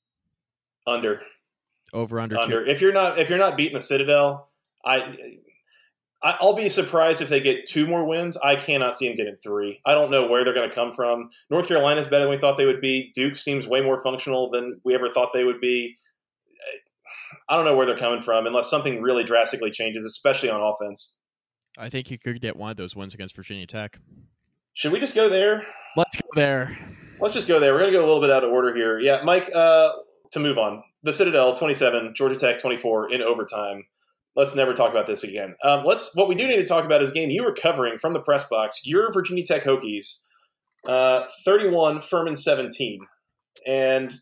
Under. 0.87 1.21
Over 1.93 2.19
under, 2.19 2.37
under. 2.37 2.65
two. 2.65 2.71
If 2.71 2.81
you're 2.81 2.93
not 2.93 3.19
if 3.19 3.29
you're 3.29 3.37
not 3.37 3.57
beating 3.57 3.75
the 3.75 3.81
Citadel, 3.81 4.49
I 4.83 4.95
I- 4.95 5.37
I'll 6.21 6.55
be 6.55 6.67
surprised 6.67 7.21
if 7.21 7.29
they 7.29 7.39
get 7.39 7.65
two 7.65 7.87
more 7.87 8.05
wins. 8.05 8.35
I 8.37 8.55
cannot 8.55 8.95
see 8.95 9.07
them 9.07 9.15
getting 9.15 9.37
three. 9.41 9.79
I 9.85 9.93
don't 9.93 10.11
know 10.11 10.27
where 10.27 10.43
they're 10.43 10.53
going 10.53 10.69
to 10.69 10.75
come 10.75 10.91
from. 10.91 11.29
North 11.49 11.67
Carolina's 11.67 12.07
better 12.07 12.25
than 12.25 12.31
we 12.31 12.37
thought 12.37 12.57
they 12.57 12.65
would 12.65 12.81
be. 12.81 13.11
Duke 13.15 13.37
seems 13.37 13.67
way 13.67 13.81
more 13.81 13.97
functional 13.97 14.49
than 14.49 14.81
we 14.83 14.93
ever 14.93 15.09
thought 15.09 15.31
they 15.33 15.45
would 15.45 15.61
be. 15.61 15.95
I 17.47 17.55
don't 17.55 17.65
know 17.65 17.75
where 17.75 17.85
they're 17.85 17.97
coming 17.97 18.19
from 18.19 18.47
unless 18.47 18.69
something 18.69 19.01
really 19.01 19.23
drastically 19.23 19.71
changes, 19.71 20.03
especially 20.03 20.49
on 20.49 20.61
offense. 20.61 21.15
I 21.77 21.89
think 21.89 22.11
you 22.11 22.17
could 22.17 22.41
get 22.41 22.57
one 22.57 22.71
of 22.71 22.77
those 22.77 22.95
wins 22.95 23.13
against 23.13 23.35
Virginia 23.35 23.65
Tech. 23.65 23.99
Should 24.73 24.91
we 24.91 24.99
just 24.99 25.15
go 25.15 25.29
there? 25.29 25.63
Let's 25.95 26.15
go 26.17 26.27
there. 26.35 26.77
Let's 27.21 27.33
just 27.33 27.47
go 27.47 27.59
there. 27.59 27.73
We're 27.73 27.79
going 27.81 27.93
to 27.93 27.97
go 27.97 28.03
a 28.03 28.07
little 28.07 28.21
bit 28.21 28.29
out 28.29 28.43
of 28.43 28.51
order 28.51 28.75
here. 28.75 28.99
Yeah, 28.99 29.21
Mike, 29.23 29.49
uh, 29.55 29.91
to 30.31 30.39
move 30.39 30.57
on. 30.57 30.83
The 31.03 31.13
Citadel 31.13 31.53
27, 31.53 32.13
Georgia 32.13 32.37
Tech 32.37 32.59
24 32.59 33.13
in 33.13 33.21
overtime. 33.21 33.85
Let's 34.39 34.55
never 34.55 34.73
talk 34.73 34.89
about 34.89 35.05
this 35.05 35.25
again. 35.25 35.55
Um, 35.65 35.83
let's. 35.83 36.15
What 36.15 36.29
we 36.29 36.35
do 36.35 36.47
need 36.47 36.55
to 36.55 36.63
talk 36.63 36.85
about 36.85 37.01
is 37.01 37.09
a 37.09 37.13
game 37.13 37.29
you 37.29 37.43
were 37.43 37.53
covering 37.53 37.97
from 37.97 38.13
the 38.13 38.21
press 38.21 38.47
box. 38.47 38.79
Your 38.85 39.11
Virginia 39.11 39.43
Tech 39.43 39.63
Hokies, 39.65 40.23
uh, 40.87 41.25
31, 41.43 41.99
Furman 41.99 42.37
17. 42.37 43.01
And, 43.67 44.13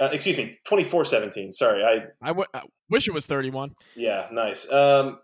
uh, 0.00 0.08
excuse 0.10 0.36
me, 0.36 0.58
24 0.66 1.04
17. 1.04 1.52
Sorry. 1.52 1.84
I, 1.84 2.06
I, 2.20 2.28
w- 2.30 2.48
I 2.52 2.62
wish 2.90 3.06
it 3.06 3.14
was 3.14 3.26
31. 3.26 3.76
yeah, 3.94 4.26
nice. 4.32 4.68
Um, 4.72 5.20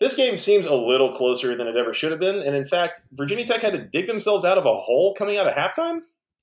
this 0.00 0.14
game 0.16 0.38
seems 0.38 0.64
a 0.64 0.74
little 0.74 1.12
closer 1.12 1.54
than 1.54 1.68
it 1.68 1.76
ever 1.76 1.92
should 1.92 2.12
have 2.12 2.20
been. 2.20 2.42
And 2.42 2.56
in 2.56 2.64
fact, 2.64 3.02
Virginia 3.12 3.44
Tech 3.44 3.60
had 3.60 3.74
to 3.74 3.86
dig 3.86 4.06
themselves 4.06 4.46
out 4.46 4.56
of 4.56 4.64
a 4.64 4.74
hole 4.74 5.14
coming 5.14 5.36
out 5.36 5.46
of 5.46 5.52
halftime. 5.52 5.98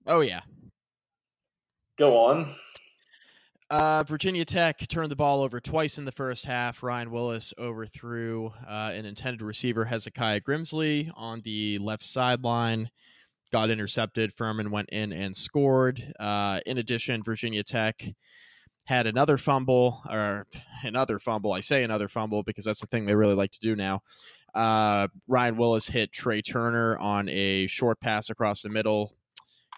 Oh, 0.06 0.22
yeah. 0.22 0.42
Go 1.98 2.16
on. 2.16 2.54
Uh, 3.74 4.04
Virginia 4.04 4.46
Tech 4.46 4.88
turned 4.88 5.10
the 5.10 5.16
ball 5.16 5.42
over 5.42 5.60
twice 5.60 5.98
in 5.98 6.06
the 6.06 6.12
first 6.12 6.46
half. 6.46 6.84
Ryan 6.84 7.10
Willis 7.10 7.56
overthrew 7.58 8.52
uh, 8.68 8.92
an 8.94 9.04
intended 9.08 9.42
receiver, 9.42 9.86
Hezekiah 9.86 10.42
Grimsley, 10.42 11.12
on 11.16 11.42
the 11.44 11.80
left 11.80 12.06
sideline. 12.06 12.92
Got 13.52 13.72
intercepted. 13.72 14.32
Furman 14.32 14.70
went 14.70 14.92
in 14.92 15.12
and 15.12 15.36
scored. 15.36 16.14
Uh, 16.20 16.60
in 16.68 16.78
addition, 16.78 17.24
Virginia 17.24 17.64
Tech 17.64 18.14
had 18.86 19.08
another 19.08 19.38
fumble, 19.38 20.04
or 20.08 20.46
another 20.84 21.18
fumble. 21.18 21.52
I 21.52 21.62
say 21.62 21.84
another 21.84 22.08
fumble 22.08 22.44
because 22.44 22.66
that's 22.66 22.82
the 22.82 22.86
thing 22.86 23.08
they 23.08 23.16
really 23.16 23.34
like 23.34 23.54
to 23.54 23.60
do 23.60 23.76
now. 23.76 24.02
Uh, 24.54 25.08
Ryan 25.28 25.58
Willis 25.58 25.88
hit 25.88 26.12
Trey 26.12 26.44
Turner 26.44 26.96
on 27.00 27.28
a 27.28 27.66
short 27.66 28.00
pass 28.00 28.30
across 28.30 28.62
the 28.62 28.70
middle. 28.70 29.16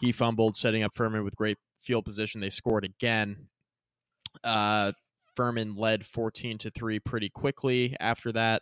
He 0.01 0.11
fumbled, 0.11 0.57
setting 0.57 0.83
up 0.83 0.93
Furman 0.93 1.23
with 1.23 1.37
great 1.37 1.59
field 1.81 2.03
position. 2.03 2.41
They 2.41 2.49
scored 2.49 2.83
again. 2.83 3.47
Uh, 4.43 4.91
Furman 5.35 5.75
led 5.75 6.05
14 6.05 6.57
to 6.59 6.69
3 6.69 6.99
pretty 6.99 7.29
quickly 7.29 7.95
after 7.99 8.31
that. 8.31 8.61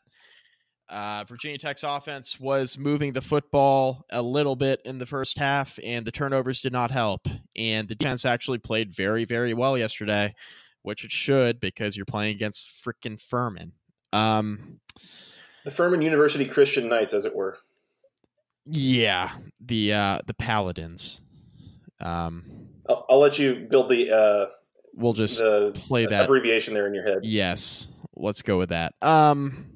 Uh, 0.89 1.23
Virginia 1.27 1.57
Tech's 1.57 1.83
offense 1.83 2.39
was 2.39 2.77
moving 2.77 3.13
the 3.13 3.21
football 3.21 4.05
a 4.11 4.21
little 4.21 4.55
bit 4.55 4.81
in 4.85 4.99
the 4.99 5.05
first 5.05 5.37
half, 5.37 5.79
and 5.83 6.05
the 6.05 6.11
turnovers 6.11 6.61
did 6.61 6.73
not 6.73 6.91
help. 6.91 7.27
And 7.55 7.87
the 7.87 7.95
defense 7.95 8.25
actually 8.25 8.57
played 8.59 8.93
very, 8.93 9.25
very 9.25 9.53
well 9.53 9.77
yesterday, 9.77 10.35
which 10.81 11.03
it 11.05 11.11
should 11.11 11.59
because 11.59 11.95
you're 11.95 12.05
playing 12.05 12.35
against 12.35 12.69
freaking 12.85 13.19
Furman. 13.19 13.71
Um, 14.11 14.79
The 15.63 15.71
Furman 15.71 16.01
University 16.01 16.45
Christian 16.45 16.89
Knights, 16.89 17.13
as 17.13 17.25
it 17.25 17.35
were. 17.35 17.57
yeah, 18.65 19.31
the 19.59 19.93
uh, 19.93 20.19
the 20.27 20.33
Paladins. 20.33 21.21
Um, 22.01 22.43
I'll, 22.89 23.05
I'll 23.09 23.19
let 23.19 23.39
you 23.39 23.67
build 23.69 23.89
the 23.89 24.11
uh, 24.11 24.45
we'll 24.93 25.13
just 25.13 25.37
the 25.39 25.71
play 25.75 26.05
that 26.05 26.25
abbreviation 26.25 26.73
there 26.73 26.87
in 26.87 26.93
your 26.93 27.03
head. 27.03 27.19
Yes, 27.23 27.87
let's 28.15 28.41
go 28.41 28.57
with 28.57 28.69
that. 28.69 28.93
Um 29.01 29.67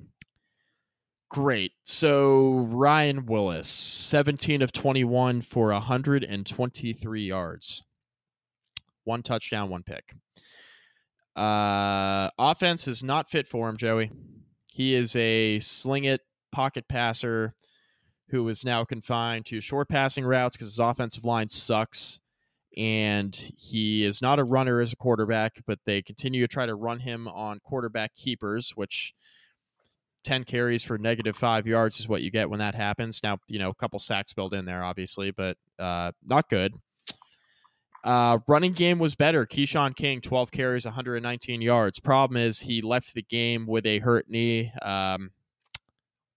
great. 1.29 1.73
So 1.83 2.67
Ryan 2.69 3.25
Willis, 3.25 3.67
17 3.67 4.61
of 4.61 4.71
21 4.71 5.41
for 5.41 5.69
123 5.69 7.21
yards. 7.21 7.83
One 9.03 9.23
touchdown, 9.23 9.69
one 9.69 9.83
pick. 9.83 10.13
Uh 11.35 12.29
offense 12.39 12.87
is 12.87 13.03
not 13.03 13.29
fit 13.29 13.47
for 13.47 13.69
him, 13.69 13.77
Joey. 13.77 14.11
He 14.73 14.93
is 14.93 15.15
a 15.15 15.59
sling 15.59 16.03
it 16.03 16.21
pocket 16.51 16.87
passer 16.87 17.55
who 18.29 18.47
is 18.49 18.63
now 18.63 18.83
confined 18.83 19.45
to 19.45 19.61
short 19.61 19.89
passing 19.89 20.25
routes 20.25 20.55
because 20.55 20.69
his 20.69 20.79
offensive 20.79 21.23
line 21.23 21.47
sucks 21.47 22.19
and 22.77 23.35
he 23.57 24.05
is 24.05 24.21
not 24.21 24.37
a 24.37 24.43
runner 24.43 24.79
as 24.79 24.93
a 24.93 24.95
quarterback, 24.95 25.63
but 25.65 25.79
they 25.85 26.01
continue 26.03 26.41
to 26.41 26.47
try 26.47 26.67
to 26.67 26.75
run 26.75 26.99
him 26.99 27.27
on 27.27 27.59
quarterback 27.59 28.15
keepers, 28.15 28.71
which 28.75 29.13
10 30.23 30.43
carries 30.43 30.83
for 30.83 30.97
negative 30.99 31.35
five 31.35 31.65
yards 31.65 31.99
is 31.99 32.07
what 32.07 32.21
you 32.21 32.29
get 32.29 32.51
when 32.51 32.59
that 32.59 32.75
happens. 32.75 33.21
Now, 33.23 33.39
you 33.47 33.57
know, 33.57 33.69
a 33.69 33.73
couple 33.73 33.97
sacks 33.97 34.31
built 34.31 34.53
in 34.53 34.65
there, 34.65 34.83
obviously, 34.83 35.31
but 35.31 35.57
uh, 35.79 36.11
not 36.23 36.49
good. 36.49 36.75
Uh, 38.03 38.39
running 38.47 38.73
game 38.73 38.99
was 38.99 39.15
better. 39.15 39.45
Keshawn 39.45 39.95
King, 39.95 40.21
12 40.21 40.51
carries, 40.51 40.85
119 40.85 41.61
yards. 41.61 41.99
Problem 41.99 42.37
is, 42.37 42.59
he 42.59 42.81
left 42.81 43.15
the 43.15 43.23
game 43.23 43.65
with 43.65 43.87
a 43.87 43.99
hurt 43.99 44.29
knee. 44.29 44.71
Um, 44.83 45.31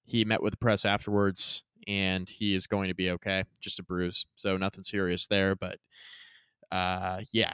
he 0.06 0.24
met 0.24 0.42
with 0.42 0.52
the 0.52 0.56
press 0.56 0.86
afterwards, 0.86 1.64
and 1.86 2.28
he 2.28 2.54
is 2.54 2.66
going 2.66 2.88
to 2.88 2.94
be 2.94 3.10
okay. 3.10 3.44
Just 3.60 3.78
a 3.78 3.82
bruise, 3.82 4.24
so 4.36 4.56
nothing 4.56 4.82
serious 4.82 5.26
there. 5.26 5.54
But 5.54 5.78
uh, 6.72 7.20
yeah, 7.32 7.52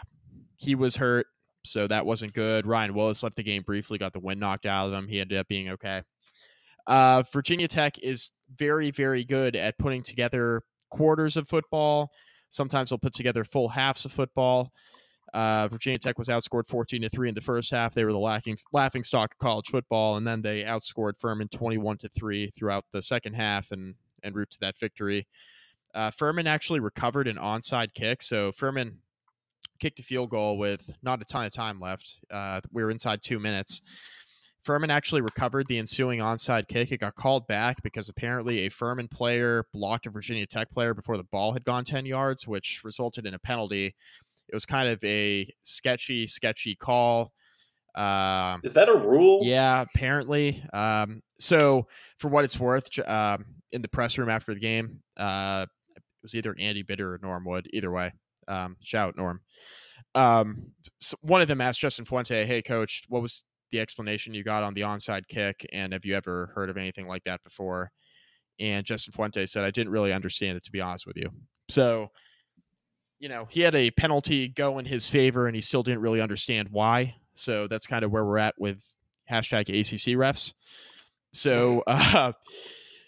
he 0.56 0.74
was 0.74 0.96
hurt, 0.96 1.26
so 1.64 1.86
that 1.86 2.06
wasn't 2.06 2.32
good. 2.32 2.66
Ryan 2.66 2.94
Willis 2.94 3.22
left 3.22 3.36
the 3.36 3.42
game 3.42 3.62
briefly, 3.62 3.98
got 3.98 4.12
the 4.12 4.20
wind 4.20 4.40
knocked 4.40 4.66
out 4.66 4.88
of 4.88 4.92
him. 4.92 5.08
He 5.08 5.20
ended 5.20 5.38
up 5.38 5.48
being 5.48 5.70
okay. 5.70 6.02
Uh, 6.86 7.22
Virginia 7.32 7.68
Tech 7.68 7.98
is 7.98 8.30
very, 8.56 8.90
very 8.90 9.24
good 9.24 9.56
at 9.56 9.78
putting 9.78 10.02
together 10.02 10.62
quarters 10.90 11.36
of 11.36 11.48
football. 11.48 12.10
Sometimes 12.48 12.90
they'll 12.90 12.98
put 12.98 13.14
together 13.14 13.44
full 13.44 13.68
halves 13.68 14.04
of 14.04 14.12
football. 14.12 14.72
Uh, 15.34 15.68
Virginia 15.68 15.98
Tech 15.98 16.18
was 16.18 16.28
outscored 16.28 16.68
14 16.68 17.02
to 17.02 17.08
3 17.08 17.28
in 17.28 17.34
the 17.34 17.40
first 17.40 17.70
half. 17.70 17.94
They 17.94 18.04
were 18.04 18.12
the 18.12 18.18
lacking, 18.18 18.58
laughing 18.72 19.02
stock 19.02 19.34
of 19.34 19.38
college 19.38 19.66
football, 19.66 20.16
and 20.16 20.26
then 20.26 20.42
they 20.42 20.62
outscored 20.62 21.18
Furman 21.18 21.48
21 21.48 21.98
to 21.98 22.08
3 22.08 22.52
throughout 22.56 22.84
the 22.92 23.02
second 23.02 23.34
half 23.34 23.72
and, 23.72 23.96
and 24.22 24.34
route 24.34 24.50
to 24.52 24.60
that 24.60 24.78
victory. 24.78 25.26
Uh, 25.94 26.10
Furman 26.10 26.46
actually 26.46 26.80
recovered 26.80 27.26
an 27.26 27.36
onside 27.36 27.92
kick. 27.94 28.22
So 28.22 28.52
Furman 28.52 28.98
kicked 29.78 30.00
a 30.00 30.02
field 30.02 30.30
goal 30.30 30.58
with 30.58 30.90
not 31.02 31.22
a 31.22 31.24
ton 31.24 31.44
of 31.44 31.52
time 31.52 31.80
left. 31.80 32.16
Uh, 32.30 32.60
we 32.72 32.82
were 32.82 32.90
inside 32.90 33.22
two 33.22 33.38
minutes. 33.38 33.82
Furman 34.64 34.90
actually 34.90 35.20
recovered 35.20 35.66
the 35.68 35.78
ensuing 35.78 36.18
onside 36.18 36.66
kick. 36.66 36.90
It 36.90 36.98
got 36.98 37.14
called 37.14 37.46
back 37.46 37.82
because 37.84 38.08
apparently 38.08 38.66
a 38.66 38.68
Furman 38.68 39.06
player 39.06 39.64
blocked 39.72 40.06
a 40.06 40.10
Virginia 40.10 40.44
Tech 40.44 40.70
player 40.70 40.92
before 40.92 41.16
the 41.16 41.24
ball 41.24 41.52
had 41.52 41.64
gone 41.64 41.84
10 41.84 42.04
yards, 42.04 42.48
which 42.48 42.80
resulted 42.82 43.26
in 43.26 43.34
a 43.34 43.38
penalty. 43.38 43.94
It 44.48 44.54
was 44.54 44.66
kind 44.66 44.88
of 44.88 45.02
a 45.04 45.48
sketchy, 45.62 46.26
sketchy 46.26 46.74
call. 46.74 47.32
Um, 47.94 48.60
Is 48.64 48.74
that 48.74 48.88
a 48.88 48.94
rule? 48.94 49.40
yeah, 49.44 49.82
apparently. 49.82 50.64
Um, 50.72 51.22
so, 51.38 51.86
for 52.18 52.28
what 52.28 52.44
it's 52.44 52.58
worth, 52.58 52.88
um, 53.08 53.44
in 53.72 53.82
the 53.82 53.88
press 53.88 54.18
room 54.18 54.28
after 54.28 54.52
the 54.52 54.60
game, 54.60 55.00
uh, 55.16 55.66
it 55.94 56.02
was 56.22 56.34
either 56.34 56.54
Andy 56.58 56.82
Bitter 56.82 57.14
or 57.14 57.20
Norm 57.22 57.44
Wood. 57.44 57.68
Either 57.72 57.90
way, 57.90 58.12
um, 58.48 58.76
shout 58.82 59.08
out 59.08 59.16
Norm. 59.16 59.40
Um, 60.14 60.72
s 61.02 61.14
one 61.20 61.42
of 61.42 61.48
them 61.48 61.60
asked 61.60 61.80
Justin 61.80 62.04
Fuente, 62.04 62.44
"Hey, 62.46 62.62
coach, 62.62 63.02
what 63.08 63.22
was 63.22 63.44
the 63.70 63.80
explanation 63.80 64.34
you 64.34 64.44
got 64.44 64.62
on 64.62 64.74
the 64.74 64.82
onside 64.82 65.28
kick? 65.28 65.66
And 65.72 65.92
have 65.92 66.04
you 66.04 66.14
ever 66.14 66.52
heard 66.54 66.70
of 66.70 66.76
anything 66.76 67.06
like 67.06 67.24
that 67.24 67.42
before?" 67.44 67.90
And 68.58 68.86
Justin 68.86 69.12
Fuente 69.12 69.46
said, 69.46 69.64
"I 69.64 69.70
didn't 69.70 69.92
really 69.92 70.12
understand 70.12 70.56
it, 70.56 70.64
to 70.64 70.72
be 70.72 70.80
honest 70.80 71.06
with 71.06 71.16
you." 71.16 71.30
So, 71.68 72.08
you 73.18 73.28
know, 73.28 73.46
he 73.50 73.60
had 73.60 73.74
a 73.74 73.90
penalty 73.90 74.48
go 74.48 74.78
in 74.78 74.86
his 74.86 75.08
favor, 75.08 75.46
and 75.46 75.54
he 75.54 75.60
still 75.60 75.82
didn't 75.82 76.00
really 76.00 76.20
understand 76.20 76.68
why. 76.70 77.16
So 77.36 77.66
that's 77.68 77.86
kind 77.86 78.04
of 78.04 78.10
where 78.10 78.24
we're 78.24 78.38
at 78.38 78.54
with 78.58 78.82
hashtag 79.30 79.68
ACC 79.68 80.16
refs. 80.16 80.54
So, 81.32 81.82
uh, 81.86 82.32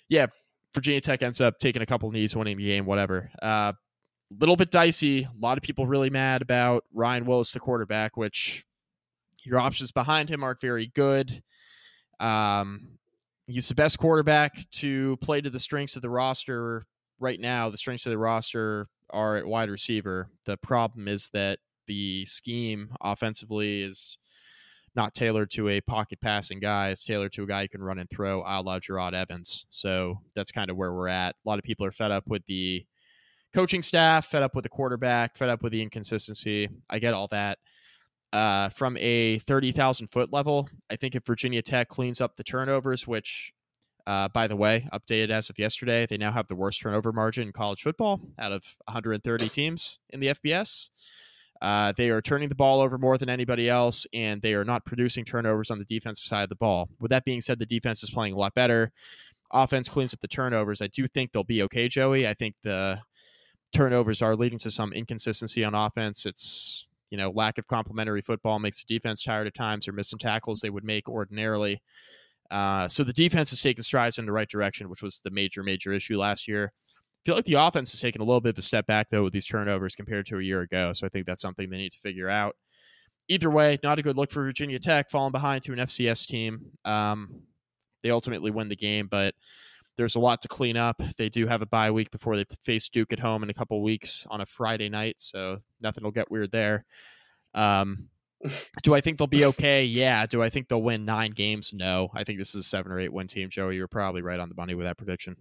yeah, 0.09 0.27
Virginia 0.75 1.01
Tech 1.01 1.23
ends 1.23 1.41
up 1.41 1.59
taking 1.59 1.83
a 1.83 1.87
couple 1.87 2.11
knees, 2.11 2.37
winning 2.37 2.57
the 2.57 2.67
game, 2.67 2.87
whatever. 2.87 3.31
A 3.41 3.75
little 4.35 4.57
bit 4.57 4.71
dicey. 4.71 5.25
A 5.25 5.31
lot 5.41 5.59
of 5.59 5.63
people 5.63 5.87
really 5.87 6.11
mad 6.11 6.43
about 6.43 6.85
Ryan 6.93 7.25
Willis, 7.25 7.53
the 7.53 7.61
quarterback, 7.61 8.17
which 8.17 8.65
your 9.45 9.59
options 9.59 9.93
behind 9.93 10.29
him 10.29 10.45
aren't 10.45 10.61
very 10.61 10.87
good. 10.95 11.43
Um, 12.21 12.99
he's 13.47 13.69
the 13.69 13.75
best 13.75 13.99
quarterback 13.99 14.71
to 14.73 15.17
play 15.19 15.41
to 15.41 15.51
the 15.51 15.59
strengths 15.59 15.97
of 15.97 16.03
the 16.03 16.11
roster 16.11 16.87
right 17.19 17.41
now. 17.41 17.71
The 17.71 17.79
strengths 17.79 18.07
of 18.07 18.11
the 18.11 18.19
roster 18.19 18.89
are 19.11 19.37
at 19.37 19.47
wide 19.47 19.71
receiver. 19.71 20.29
The 20.45 20.57
problem 20.57 21.09
is 21.09 21.31
that 21.33 21.59
the 21.87 22.27
scheme 22.27 22.91
offensively 23.01 23.83
is 23.83 24.19
not 24.95 25.15
tailored 25.15 25.51
to 25.53 25.69
a 25.69 25.81
pocket 25.81 26.21
passing 26.21 26.61
guy. 26.61 26.89
It's 26.89 27.05
tailored 27.05 27.33
to 27.35 27.45
a 27.45 27.47
guy 27.47 27.63
who 27.63 27.69
can 27.69 27.83
run 27.83 27.99
and 27.99 28.11
throw, 28.11 28.43
a 28.45 28.61
la 28.61 28.79
Jerod 28.81 29.15
Evans. 29.15 29.67
So 29.71 30.21
that's 30.35 30.53
kind 30.53 30.71
of 30.71 30.77
where 30.77 30.93
we're 30.93 31.09
at. 31.09 31.37
A 31.45 31.49
lot 31.49 31.59
of 31.59 31.65
people 31.65 31.87
are 31.87 31.93
fed 31.93 32.11
up 32.11 32.25
with 32.27 32.45
the 32.47 32.85
coaching 33.55 33.83
staff, 33.83 34.27
fed 34.27 34.43
up 34.43 34.55
with 34.55 34.63
the 34.63 34.69
quarterback, 34.69 35.37
fed 35.37 35.49
up 35.49 35.63
with 35.63 35.73
the 35.73 35.83
inconsistency. 35.83 36.69
I 36.91 36.99
get 36.99 37.15
all 37.15 37.29
that. 37.29 37.59
Uh, 38.33 38.69
from 38.69 38.97
a 38.99 39.39
30,000 39.41 40.09
foot 40.09 40.33
level, 40.33 40.69
I 40.91 40.97
think 40.97 41.15
if 41.15 41.25
Virginia 41.25 41.63
Tech 41.63 41.89
cleans 41.89 42.21
up 42.21 42.37
the 42.37 42.45
turnovers, 42.45 43.07
which, 43.07 43.53
uh, 44.07 44.29
by 44.29 44.47
the 44.47 44.57
way, 44.57 44.87
updated 44.93 45.31
as 45.31 45.49
of 45.49 45.59
yesterday, 45.59 46.07
they 46.07 46.19
now 46.19 46.33
have 46.33 46.47
the 46.49 46.55
worst 46.55 46.81
turnover 46.83 47.11
margin 47.11 47.47
in 47.47 47.53
college 47.53 47.83
football 47.83 48.21
out 48.39 48.53
of 48.53 48.77
130 48.85 49.49
teams 49.49 50.01
in 50.11 50.21
the 50.21 50.29
FBS. 50.29 50.91
Uh, 51.61 51.93
they 51.97 52.11
are 52.11 52.21
turning 52.21 52.49
the 52.49 52.55
ball 52.55 52.81
over 52.81 52.99
more 52.99 53.19
than 53.19 53.31
anybody 53.31 53.69
else, 53.69 54.07
and 54.13 54.43
they 54.43 54.55
are 54.55 54.65
not 54.65 54.85
producing 54.85 55.25
turnovers 55.25 55.71
on 55.71 55.79
the 55.79 55.85
defensive 55.85 56.27
side 56.27 56.43
of 56.43 56.49
the 56.49 56.55
ball. 56.55 56.89
With 57.01 57.11
that 57.11 57.25
being 57.25 57.41
said, 57.41 57.59
the 57.59 57.67
defense 57.67 58.03
is 58.03 58.11
playing 58.11 58.35
a 58.35 58.39
lot 58.39 58.55
better. 58.55 58.93
Offense 59.53 59.89
cleans 59.89 60.13
up 60.13 60.21
the 60.21 60.29
turnovers. 60.29 60.83
I 60.83 60.89
do 60.89 61.07
think 61.09 61.33
they'll 61.33 61.43
be 61.45 61.63
okay, 61.63 61.89
Joey. 61.89 62.29
I 62.29 62.35
think 62.35 62.55
the 62.63 63.01
turnovers 63.73 64.23
are 64.23 64.37
leading 64.37 64.59
to 64.61 64.71
some 64.71 64.93
inconsistency 64.93 65.65
on 65.65 65.75
offense. 65.75 66.27
It's 66.27 66.89
you 67.11 67.17
know, 67.17 67.31
lack 67.31 67.59
of 67.59 67.67
complementary 67.67 68.21
football 68.21 68.59
makes 68.59 68.85
the 68.85 68.95
defense 68.95 69.23
tired 69.23 69.47
at 69.47 69.55
times 69.55 69.89
or 69.89 69.93
missing 69.93 70.19
tackles 70.19 70.61
they 70.61 70.71
would 70.71 70.85
make 70.85 71.09
ordinarily. 71.09 71.81
Uh, 72.51 72.89
so 72.89 73.05
the 73.05 73.13
defense 73.13 73.51
has 73.51 73.63
taken 73.63 73.83
strides 73.83 74.19
in 74.19 74.27
the 74.27 74.33
right 74.33 74.49
direction, 74.49 74.89
which 74.89 75.03
was 75.03 75.21
the 75.21 75.31
major, 75.31 75.63
major 75.63 75.93
issue 75.93 76.19
last 76.19 76.49
year. 76.49 76.73
I 76.75 77.21
feel 77.25 77.37
like 77.37 77.45
the 77.45 77.55
offense 77.55 77.93
has 77.93 78.01
taken 78.01 78.21
a 78.21 78.25
little 78.25 78.41
bit 78.41 78.51
of 78.51 78.59
a 78.59 78.63
step 78.63 78.87
back, 78.87 79.09
though, 79.11 79.25
with 79.25 79.33
these 79.33 79.47
turnovers 79.47 79.95
compared 79.95 80.27
to 80.27 80.39
a 80.39 80.43
year 80.43 80.63
ago. 80.63 80.93
So 80.93 81.07
I 81.07 81.11
think 81.11 81.27
that's 81.27 81.43
something 81.43 81.69
they 81.69 81.77
need 81.77 81.93
to 81.93 82.01
figure 82.01 82.29
out. 82.29 82.57
Either 83.29 83.51
way, 83.51 83.79
not 83.83 83.99
a 83.99 84.03
good 84.03 84.17
look 84.17 84.31
for 84.31 84.43
Virginia 84.43 84.79
Tech, 84.79 85.11
falling 85.11 85.33
behind 85.33 85.63
to 85.65 85.73
an 85.73 85.79
FCS 85.79 86.27
team. 86.27 86.71
Um, 86.87 87.43
they 88.03 88.11
ultimately 88.11 88.51
win 88.51 88.69
the 88.69 88.77
game, 88.77 89.09
but 89.11 89.35
there's 89.99 90.15
a 90.15 90.21
lot 90.21 90.41
to 90.43 90.49
clean 90.49 90.79
up. 90.79 91.03
They 91.19 91.29
do 91.29 91.47
have 91.47 91.61
a 91.61 91.67
bye 91.67 91.91
week 91.91 92.11
before 92.11 92.37
they 92.37 92.47
face 92.65 92.89
Duke 92.89 93.13
at 93.13 93.19
home 93.19 93.43
in 93.43 93.51
a 93.51 93.55
couple 93.55 93.83
weeks 93.83 94.27
on 94.31 94.41
a 94.41 94.47
Friday 94.47 94.89
night, 94.89 95.17
so 95.19 95.59
nothing 95.81 96.05
will 96.05 96.13
get 96.13 96.31
weird 96.31 96.53
there. 96.53 96.87
Um, 97.53 98.09
do 98.83 98.95
I 98.95 99.01
think 99.01 99.19
they'll 99.19 99.27
be 99.27 99.45
okay? 99.47 99.85
Yeah. 99.85 100.25
Do 100.27 100.43
I 100.43 100.49
think 100.49 100.69
they'll 100.69 100.83
win 100.83 101.05
nine 101.05 101.33
games? 101.33 101.73
No. 101.75 102.11
I 102.15 102.25
think 102.25 102.39
this 102.39 102.55
is 102.55 102.61
a 102.61 102.69
seven 102.69 102.93
or 102.93 103.01
eight 103.01 103.13
win 103.13 103.27
team. 103.27 103.51
Joey, 103.51 103.77
you're 103.77 103.89
probably 103.89 104.23
right 104.23 104.39
on 104.39 104.49
the 104.49 104.55
money 104.55 104.75
with 104.75 104.87
that 104.87 104.97
prediction. 104.97 105.37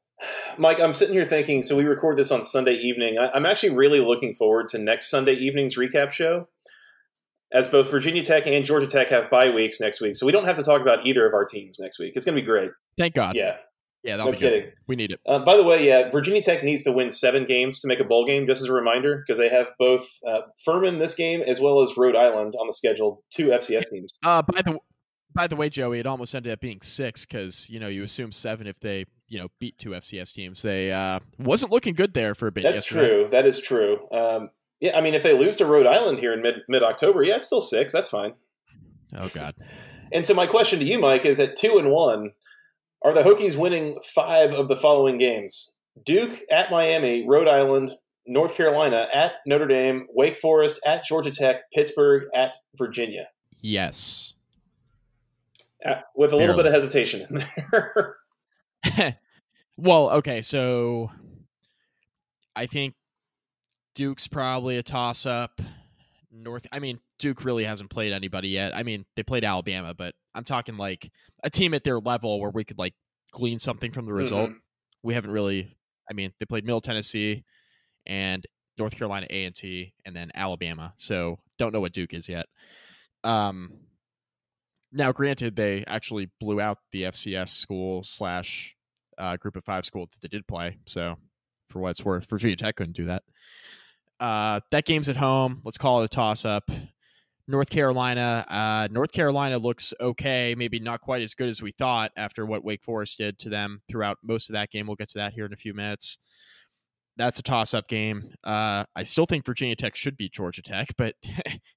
Mike, 0.58 0.78
I'm 0.78 0.92
sitting 0.92 1.14
here 1.14 1.24
thinking. 1.24 1.62
So 1.62 1.76
we 1.76 1.84
record 1.84 2.16
this 2.16 2.30
on 2.30 2.44
Sunday 2.44 2.74
evening. 2.74 3.18
I, 3.18 3.34
am 3.36 3.46
actually 3.46 3.70
really 3.70 4.00
looking 4.00 4.34
forward 4.34 4.68
to 4.70 4.78
next 4.78 5.08
Sunday 5.08 5.34
evening's 5.34 5.76
recap 5.76 6.10
show, 6.10 6.48
as 7.50 7.66
both 7.66 7.90
Virginia 7.90 8.22
Tech 8.22 8.46
and 8.46 8.64
Georgia 8.64 8.86
Tech 8.86 9.08
have 9.08 9.30
bye 9.30 9.50
weeks 9.50 9.80
next 9.80 10.02
week. 10.02 10.16
So 10.16 10.26
we 10.26 10.32
don't 10.32 10.44
have 10.44 10.56
to 10.56 10.62
talk 10.62 10.82
about 10.82 11.06
either 11.06 11.26
of 11.26 11.32
our 11.32 11.46
teams 11.46 11.78
next 11.78 11.98
week. 11.98 12.12
It's 12.14 12.26
going 12.26 12.36
to 12.36 12.42
be 12.42 12.46
great. 12.46 12.70
Thank 12.98 13.14
God. 13.14 13.34
Yeah. 13.34 13.56
Yeah, 14.02 14.16
no 14.16 14.32
kidding. 14.32 14.64
Good. 14.64 14.72
We 14.88 14.96
need 14.96 15.12
it. 15.12 15.20
Uh, 15.26 15.44
by 15.44 15.56
the 15.56 15.62
way, 15.62 15.86
yeah, 15.86 16.10
Virginia 16.10 16.42
Tech 16.42 16.64
needs 16.64 16.82
to 16.82 16.92
win 16.92 17.10
seven 17.10 17.44
games 17.44 17.78
to 17.80 17.88
make 17.88 18.00
a 18.00 18.04
bowl 18.04 18.26
game. 18.26 18.46
Just 18.46 18.60
as 18.60 18.68
a 18.68 18.72
reminder, 18.72 19.22
because 19.24 19.38
they 19.38 19.48
have 19.48 19.68
both 19.78 20.08
uh, 20.26 20.40
Furman 20.64 20.98
this 20.98 21.14
game 21.14 21.40
as 21.42 21.60
well 21.60 21.82
as 21.82 21.96
Rhode 21.96 22.16
Island 22.16 22.54
on 22.58 22.66
the 22.66 22.72
schedule. 22.72 23.22
Two 23.30 23.48
FCS 23.48 23.88
teams. 23.90 24.12
Uh, 24.24 24.42
by 24.42 24.62
the 24.62 24.78
by 25.34 25.46
the 25.46 25.56
way, 25.56 25.68
Joey, 25.68 26.00
it 26.00 26.06
almost 26.06 26.34
ended 26.34 26.52
up 26.52 26.60
being 26.60 26.80
six 26.82 27.24
because 27.24 27.68
you 27.70 27.78
know 27.78 27.88
you 27.88 28.02
assume 28.02 28.32
seven 28.32 28.66
if 28.66 28.78
they 28.80 29.06
you 29.28 29.38
know 29.38 29.48
beat 29.60 29.78
two 29.78 29.90
FCS 29.90 30.32
teams. 30.32 30.62
They 30.62 30.92
uh, 30.92 31.20
wasn't 31.38 31.72
looking 31.72 31.94
good 31.94 32.14
there 32.14 32.34
for 32.34 32.48
a 32.48 32.52
bit. 32.52 32.64
That's 32.64 32.78
yesterday. 32.78 33.08
true. 33.08 33.28
That 33.30 33.46
is 33.46 33.60
true. 33.60 34.08
Um, 34.10 34.50
yeah, 34.80 34.98
I 34.98 35.00
mean, 35.00 35.14
if 35.14 35.22
they 35.22 35.36
lose 35.36 35.56
to 35.56 35.64
Rhode 35.64 35.86
Island 35.86 36.18
here 36.18 36.32
in 36.32 36.42
mid 36.42 36.56
mid 36.68 36.82
October, 36.82 37.22
yeah, 37.22 37.36
it's 37.36 37.46
still 37.46 37.60
six. 37.60 37.92
That's 37.92 38.08
fine. 38.08 38.34
Oh 39.16 39.28
God. 39.28 39.54
and 40.10 40.26
so 40.26 40.34
my 40.34 40.46
question 40.46 40.78
to 40.80 40.84
you, 40.84 40.98
Mike, 40.98 41.24
is 41.24 41.38
at 41.38 41.54
two 41.54 41.78
and 41.78 41.90
one 41.90 42.32
are 43.04 43.12
the 43.12 43.22
Hokies 43.22 43.56
winning 43.56 43.98
five 44.14 44.52
of 44.52 44.68
the 44.68 44.76
following 44.76 45.18
games? 45.18 45.74
Duke 46.04 46.40
at 46.50 46.70
Miami, 46.70 47.26
Rhode 47.26 47.48
Island, 47.48 47.92
North 48.26 48.54
Carolina 48.54 49.08
at 49.12 49.34
Notre 49.46 49.66
Dame, 49.66 50.06
Wake 50.14 50.36
Forest 50.36 50.80
at 50.86 51.04
Georgia 51.04 51.30
Tech, 51.30 51.70
Pittsburgh 51.72 52.24
at 52.34 52.52
Virginia. 52.76 53.28
Yes. 53.60 54.34
At, 55.84 56.04
with 56.14 56.30
a 56.30 56.36
Barely. 56.36 56.46
little 56.46 56.56
bit 56.56 56.66
of 56.66 56.72
hesitation 56.72 57.26
in 57.28 57.44
there. 57.72 58.16
well, 59.76 60.10
okay, 60.10 60.42
so 60.42 61.10
I 62.54 62.66
think 62.66 62.94
Duke's 63.94 64.28
probably 64.28 64.78
a 64.78 64.82
toss 64.82 65.26
up. 65.26 65.60
North 66.32 66.66
I 66.72 66.78
mean, 66.78 66.98
Duke 67.18 67.44
really 67.44 67.64
hasn't 67.64 67.90
played 67.90 68.12
anybody 68.12 68.48
yet. 68.48 68.74
I 68.74 68.82
mean, 68.82 69.04
they 69.16 69.22
played 69.22 69.44
Alabama, 69.44 69.94
but 69.94 70.14
I'm 70.34 70.44
talking 70.44 70.76
like 70.76 71.10
a 71.44 71.50
team 71.50 71.74
at 71.74 71.84
their 71.84 72.00
level 72.00 72.40
where 72.40 72.50
we 72.50 72.64
could 72.64 72.78
like 72.78 72.94
glean 73.30 73.58
something 73.58 73.92
from 73.92 74.06
the 74.06 74.12
result. 74.12 74.50
Mm-hmm. 74.50 74.58
We 75.02 75.14
haven't 75.14 75.30
really. 75.30 75.76
I 76.10 76.14
mean, 76.14 76.32
they 76.40 76.46
played 76.46 76.64
Middle 76.64 76.80
Tennessee 76.80 77.44
and 78.06 78.44
North 78.78 78.96
Carolina 78.96 79.26
A 79.30 79.44
and 79.44 79.54
T, 79.54 79.92
and 80.04 80.16
then 80.16 80.30
Alabama. 80.34 80.94
So 80.96 81.38
don't 81.58 81.72
know 81.72 81.80
what 81.80 81.92
Duke 81.92 82.14
is 82.14 82.28
yet. 82.28 82.46
Um, 83.24 83.72
now, 84.90 85.12
granted, 85.12 85.56
they 85.56 85.84
actually 85.86 86.30
blew 86.40 86.60
out 86.60 86.78
the 86.92 87.04
FCS 87.04 87.50
school 87.50 88.02
slash 88.02 88.74
uh, 89.18 89.36
Group 89.36 89.56
of 89.56 89.64
Five 89.64 89.84
school 89.84 90.06
that 90.06 90.20
they 90.20 90.28
did 90.28 90.46
play. 90.46 90.78
So 90.86 91.16
for 91.70 91.80
what 91.80 91.90
it's 91.90 92.04
worth, 92.04 92.28
Virginia 92.28 92.56
Tech 92.56 92.76
couldn't 92.76 92.96
do 92.96 93.06
that. 93.06 93.22
Uh, 94.22 94.60
that 94.70 94.84
game's 94.84 95.08
at 95.08 95.16
home. 95.16 95.60
Let's 95.64 95.76
call 95.76 96.00
it 96.00 96.04
a 96.04 96.08
toss 96.08 96.44
up. 96.44 96.70
North 97.48 97.70
Carolina. 97.70 98.46
Uh, 98.48 98.86
North 98.92 99.10
Carolina 99.10 99.58
looks 99.58 99.92
okay, 100.00 100.54
maybe 100.56 100.78
not 100.78 101.00
quite 101.00 101.22
as 101.22 101.34
good 101.34 101.48
as 101.48 101.60
we 101.60 101.72
thought 101.72 102.12
after 102.16 102.46
what 102.46 102.64
Wake 102.64 102.84
Forest 102.84 103.18
did 103.18 103.36
to 103.40 103.48
them 103.48 103.82
throughout 103.88 104.18
most 104.22 104.48
of 104.48 104.52
that 104.52 104.70
game. 104.70 104.86
We'll 104.86 104.94
get 104.94 105.08
to 105.10 105.18
that 105.18 105.32
here 105.32 105.44
in 105.44 105.52
a 105.52 105.56
few 105.56 105.74
minutes. 105.74 106.18
That's 107.16 107.40
a 107.40 107.42
toss 107.42 107.74
up 107.74 107.88
game. 107.88 108.32
Uh, 108.44 108.84
I 108.94 109.02
still 109.02 109.26
think 109.26 109.44
Virginia 109.44 109.74
Tech 109.74 109.96
should 109.96 110.16
beat 110.16 110.32
Georgia 110.32 110.62
Tech, 110.62 110.90
but 110.96 111.16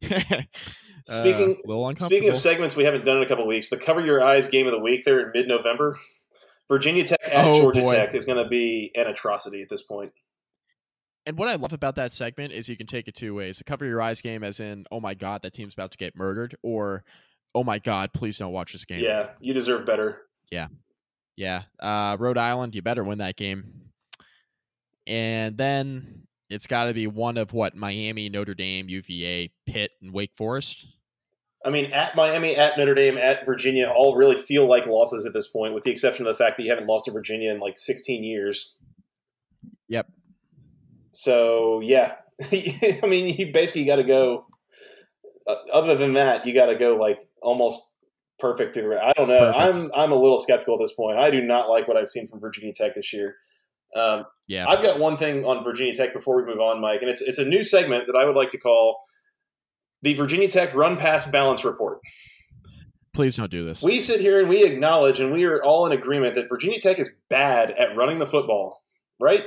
speaking 0.03 1.57
uh, 1.67 1.93
speaking 1.97 2.29
of 2.29 2.37
segments 2.37 2.75
we 2.75 2.83
haven't 2.83 3.05
done 3.05 3.17
in 3.17 3.23
a 3.23 3.27
couple 3.27 3.47
weeks, 3.47 3.71
the 3.71 3.77
Cover 3.77 4.01
Your 4.01 4.23
Eyes 4.23 4.47
game 4.47 4.67
of 4.67 4.71
the 4.71 4.79
week 4.79 5.03
there 5.03 5.19
in 5.19 5.31
mid 5.33 5.47
November. 5.47 5.97
Virginia 6.67 7.03
Tech 7.03 7.19
at 7.25 7.47
oh, 7.47 7.59
Georgia 7.59 7.81
boy. 7.81 7.95
Tech 7.95 8.13
is 8.13 8.23
going 8.23 8.41
to 8.41 8.47
be 8.47 8.91
an 8.93 9.07
atrocity 9.07 9.63
at 9.63 9.69
this 9.69 9.81
point 9.81 10.11
and 11.25 11.37
what 11.37 11.47
I 11.47 11.55
love 11.55 11.73
about 11.73 11.95
that 11.95 12.11
segment 12.11 12.53
is 12.53 12.69
you 12.69 12.77
can 12.77 12.87
take 12.87 13.07
it 13.07 13.15
two 13.15 13.33
ways. 13.33 13.57
The 13.57 13.63
cover 13.63 13.85
your 13.85 14.01
eyes 14.01 14.21
game, 14.21 14.43
as 14.43 14.59
in, 14.59 14.85
oh 14.91 14.99
my 14.99 15.13
god, 15.13 15.41
that 15.41 15.53
team's 15.53 15.73
about 15.73 15.91
to 15.91 15.97
get 15.97 16.15
murdered, 16.15 16.55
or 16.61 17.03
oh 17.53 17.63
my 17.63 17.79
god, 17.79 18.13
please 18.13 18.37
don't 18.37 18.51
watch 18.51 18.73
this 18.73 18.85
game. 18.85 19.01
Yeah, 19.01 19.31
you 19.39 19.53
deserve 19.53 19.85
better. 19.85 20.21
Yeah, 20.51 20.67
yeah. 21.35 21.63
Uh, 21.79 22.17
Rhode 22.19 22.37
Island, 22.37 22.75
you 22.75 22.81
better 22.81 23.03
win 23.03 23.17
that 23.19 23.35
game. 23.35 23.91
And 25.07 25.57
then 25.57 26.27
it's 26.49 26.67
got 26.67 26.85
to 26.85 26.93
be 26.93 27.07
one 27.07 27.37
of 27.37 27.53
what 27.53 27.75
Miami, 27.75 28.29
Notre 28.29 28.53
Dame, 28.53 28.89
UVA, 28.89 29.51
Pitt, 29.65 29.91
and 30.01 30.13
Wake 30.13 30.31
Forest. 30.35 30.85
I 31.65 31.71
mean, 31.71 31.91
at 31.93 32.15
Miami, 32.15 32.55
at 32.55 32.77
Notre 32.77 32.93
Dame, 32.93 33.17
at 33.17 33.45
Virginia, 33.45 33.87
all 33.87 34.15
really 34.15 34.35
feel 34.35 34.67
like 34.69 34.85
losses 34.85 35.25
at 35.25 35.33
this 35.33 35.47
point, 35.47 35.73
with 35.73 35.83
the 35.83 35.89
exception 35.89 36.27
of 36.27 36.37
the 36.37 36.43
fact 36.43 36.57
that 36.57 36.63
you 36.63 36.69
haven't 36.69 36.85
lost 36.85 37.05
to 37.05 37.11
Virginia 37.11 37.51
in 37.51 37.59
like 37.59 37.79
16 37.79 38.23
years. 38.23 38.75
Yep. 39.87 40.07
So 41.15 41.79
yeah, 41.81 42.15
I 42.51 42.99
mean, 43.07 43.35
you 43.37 43.51
basically 43.51 43.85
got 43.85 43.97
to 43.97 44.03
go. 44.03 44.45
Uh, 45.47 45.55
other 45.71 45.95
than 45.95 46.13
that, 46.13 46.45
you 46.45 46.53
got 46.53 46.67
to 46.67 46.75
go 46.75 46.95
like 46.95 47.19
almost 47.41 47.79
perfect 48.39 48.73
through. 48.73 48.97
I 48.97 49.13
don't 49.13 49.27
know. 49.27 49.51
Perfect. 49.53 49.77
I'm 49.77 49.91
I'm 49.95 50.11
a 50.11 50.15
little 50.15 50.37
skeptical 50.37 50.75
at 50.75 50.81
this 50.81 50.93
point. 50.93 51.17
I 51.17 51.29
do 51.29 51.41
not 51.41 51.69
like 51.69 51.87
what 51.87 51.97
I've 51.97 52.09
seen 52.09 52.27
from 52.27 52.39
Virginia 52.39 52.73
Tech 52.73 52.95
this 52.95 53.13
year. 53.13 53.35
Um, 53.95 54.25
yeah, 54.47 54.67
I've 54.67 54.83
got 54.83 54.99
one 54.99 55.15
thing 55.15 55.45
on 55.45 55.63
Virginia 55.63 55.95
Tech 55.95 56.13
before 56.13 56.35
we 56.35 56.43
move 56.43 56.59
on, 56.59 56.81
Mike, 56.81 57.01
and 57.01 57.09
it's 57.09 57.21
it's 57.21 57.37
a 57.37 57.45
new 57.45 57.63
segment 57.63 58.07
that 58.07 58.15
I 58.15 58.25
would 58.25 58.35
like 58.35 58.49
to 58.49 58.57
call 58.57 58.97
the 60.01 60.13
Virginia 60.15 60.47
Tech 60.47 60.73
Run 60.75 60.97
Pass 60.97 61.29
Balance 61.29 61.63
Report. 61.63 61.99
Please 63.13 63.37
don't 63.37 63.49
do 63.49 63.63
this. 63.63 63.81
We 63.81 64.01
sit 64.01 64.19
here 64.19 64.41
and 64.41 64.49
we 64.49 64.65
acknowledge, 64.65 65.21
and 65.21 65.31
we 65.31 65.45
are 65.45 65.63
all 65.63 65.85
in 65.85 65.93
agreement 65.93 66.35
that 66.35 66.49
Virginia 66.49 66.79
Tech 66.79 66.99
is 66.99 67.15
bad 67.29 67.71
at 67.71 67.95
running 67.95 68.19
the 68.19 68.25
football. 68.25 68.83
Right? 69.21 69.45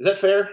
Is 0.00 0.06
that 0.06 0.16
fair? 0.16 0.50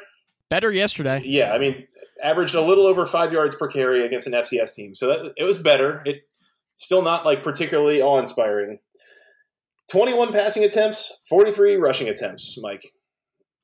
Better 0.53 0.71
yesterday. 0.71 1.23
Yeah, 1.25 1.51
I 1.51 1.57
mean, 1.57 1.87
averaged 2.23 2.53
a 2.53 2.61
little 2.61 2.85
over 2.85 3.07
five 3.07 3.33
yards 3.33 3.55
per 3.55 3.67
carry 3.67 4.05
against 4.05 4.27
an 4.27 4.33
FCS 4.33 4.75
team, 4.75 4.93
so 4.93 5.07
that, 5.07 5.33
it 5.35 5.45
was 5.45 5.57
better. 5.57 6.03
It 6.05 6.27
still 6.75 7.01
not 7.01 7.25
like 7.25 7.41
particularly 7.41 8.03
awe 8.03 8.19
inspiring. 8.19 8.77
Twenty-one 9.89 10.31
passing 10.31 10.63
attempts, 10.63 11.11
forty-three 11.27 11.77
rushing 11.77 12.07
attempts. 12.07 12.55
Mike, 12.61 12.85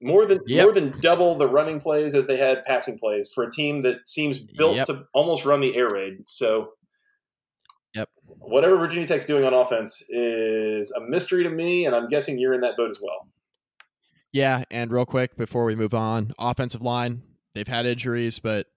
more 0.01 0.25
than 0.25 0.39
yep. 0.47 0.63
more 0.63 0.73
than 0.73 0.99
double 0.99 1.35
the 1.35 1.47
running 1.47 1.79
plays 1.79 2.15
as 2.15 2.25
they 2.25 2.37
had 2.37 2.63
passing 2.63 2.97
plays 2.97 3.31
for 3.31 3.43
a 3.43 3.51
team 3.51 3.81
that 3.81 4.07
seems 4.07 4.39
built 4.39 4.77
yep. 4.77 4.87
to 4.87 5.05
almost 5.13 5.45
run 5.45 5.61
the 5.61 5.75
air 5.75 5.89
raid. 5.89 6.27
So, 6.27 6.71
yep, 7.93 8.09
whatever 8.25 8.77
Virginia 8.77 9.05
Tech's 9.05 9.25
doing 9.25 9.43
on 9.43 9.53
offense 9.53 10.03
is 10.09 10.89
a 10.93 11.01
mystery 11.01 11.43
to 11.43 11.51
me, 11.51 11.85
and 11.85 11.95
I'm 11.95 12.07
guessing 12.07 12.39
you're 12.39 12.55
in 12.55 12.61
that 12.61 12.77
boat 12.77 12.89
as 12.89 12.99
well. 12.99 13.27
Yeah, 14.31 14.63
and 14.69 14.91
real 14.91 15.05
quick 15.05 15.35
before 15.37 15.65
we 15.65 15.75
move 15.75 15.93
on, 15.93 16.33
offensive 16.37 16.81
line, 16.81 17.23
they've 17.55 17.67
had 17.67 17.85
injuries, 17.85 18.39
but 18.39 18.67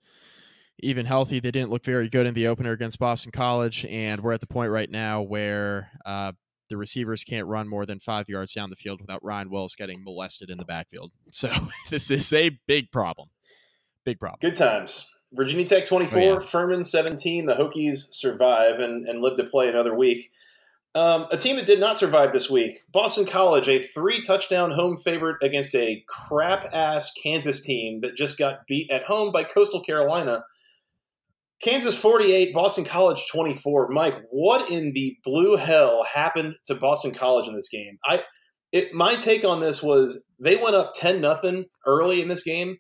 even 0.82 1.06
healthy, 1.06 1.40
they 1.40 1.50
didn't 1.50 1.70
look 1.70 1.84
very 1.84 2.08
good 2.08 2.26
in 2.26 2.34
the 2.34 2.46
opener 2.48 2.72
against 2.72 2.98
Boston 2.98 3.32
College. 3.32 3.84
And 3.88 4.20
we're 4.22 4.32
at 4.32 4.40
the 4.40 4.46
point 4.46 4.70
right 4.70 4.90
now 4.90 5.20
where 5.22 5.90
uh, 6.06 6.32
the 6.70 6.76
receivers 6.76 7.22
can't 7.22 7.46
run 7.46 7.68
more 7.68 7.84
than 7.84 8.00
five 8.00 8.28
yards 8.28 8.54
down 8.54 8.70
the 8.70 8.76
field 8.76 9.00
without 9.00 9.22
Ryan 9.22 9.50
Willis 9.50 9.76
getting 9.76 10.02
molested 10.02 10.50
in 10.50 10.58
the 10.58 10.64
backfield. 10.64 11.12
So 11.30 11.50
this 11.90 12.10
is 12.10 12.32
a 12.32 12.58
big 12.66 12.90
problem. 12.90 13.28
Big 14.04 14.18
problem. 14.18 14.38
Good 14.40 14.56
times. 14.56 15.08
Virginia 15.32 15.64
Tech 15.64 15.86
24, 15.86 16.18
Oh, 16.18 16.22
yeah. 16.22 16.38
Furman 16.40 16.84
17. 16.84 17.46
The 17.46 17.54
Hokies 17.54 18.12
survive 18.12 18.80
and, 18.80 19.06
and 19.08 19.22
live 19.22 19.36
to 19.38 19.44
play 19.44 19.68
another 19.68 19.94
week. 19.94 20.30
Um, 20.94 21.26
a 21.31 21.38
team 21.38 21.57
that 21.57 21.66
did 21.66 21.81
not 21.81 21.96
survive 21.96 22.35
this 22.35 22.50
week, 22.50 22.76
Boston 22.92 23.24
College, 23.24 23.66
a 23.66 23.78
three 23.78 24.20
touchdown 24.20 24.72
home 24.72 24.98
favorite 24.98 25.42
against 25.42 25.74
a 25.74 26.05
crap 26.07 26.68
ass 26.74 27.12
Kansas 27.22 27.62
team 27.62 28.00
that 28.02 28.14
just 28.14 28.38
got 28.38 28.66
beat 28.66 28.90
at 28.90 29.05
home 29.05 29.33
by 29.33 29.42
Coastal 29.44 29.83
Carolina. 29.83 30.44
Kansas 31.62 31.96
48, 31.96 32.52
Boston 32.52 32.85
College 32.85 33.24
24. 33.33 33.88
Mike, 33.88 34.20
what 34.31 34.70
in 34.70 34.92
the 34.92 35.16
blue 35.24 35.57
hell 35.57 36.05
happened 36.05 36.57
to 36.66 36.74
Boston 36.74 37.12
College 37.12 37.48
in 37.48 37.55
this 37.55 37.68
game? 37.68 37.98
I 38.05 38.22
it 38.72 38.92
my 38.92 39.14
take 39.14 39.44
on 39.44 39.61
this 39.61 39.83
was 39.83 40.26
they 40.40 40.57
went 40.57 40.74
up 40.74 40.92
10 40.94 41.20
nothing 41.20 41.66
early 41.87 42.20
in 42.20 42.28
this 42.28 42.42
game 42.42 42.78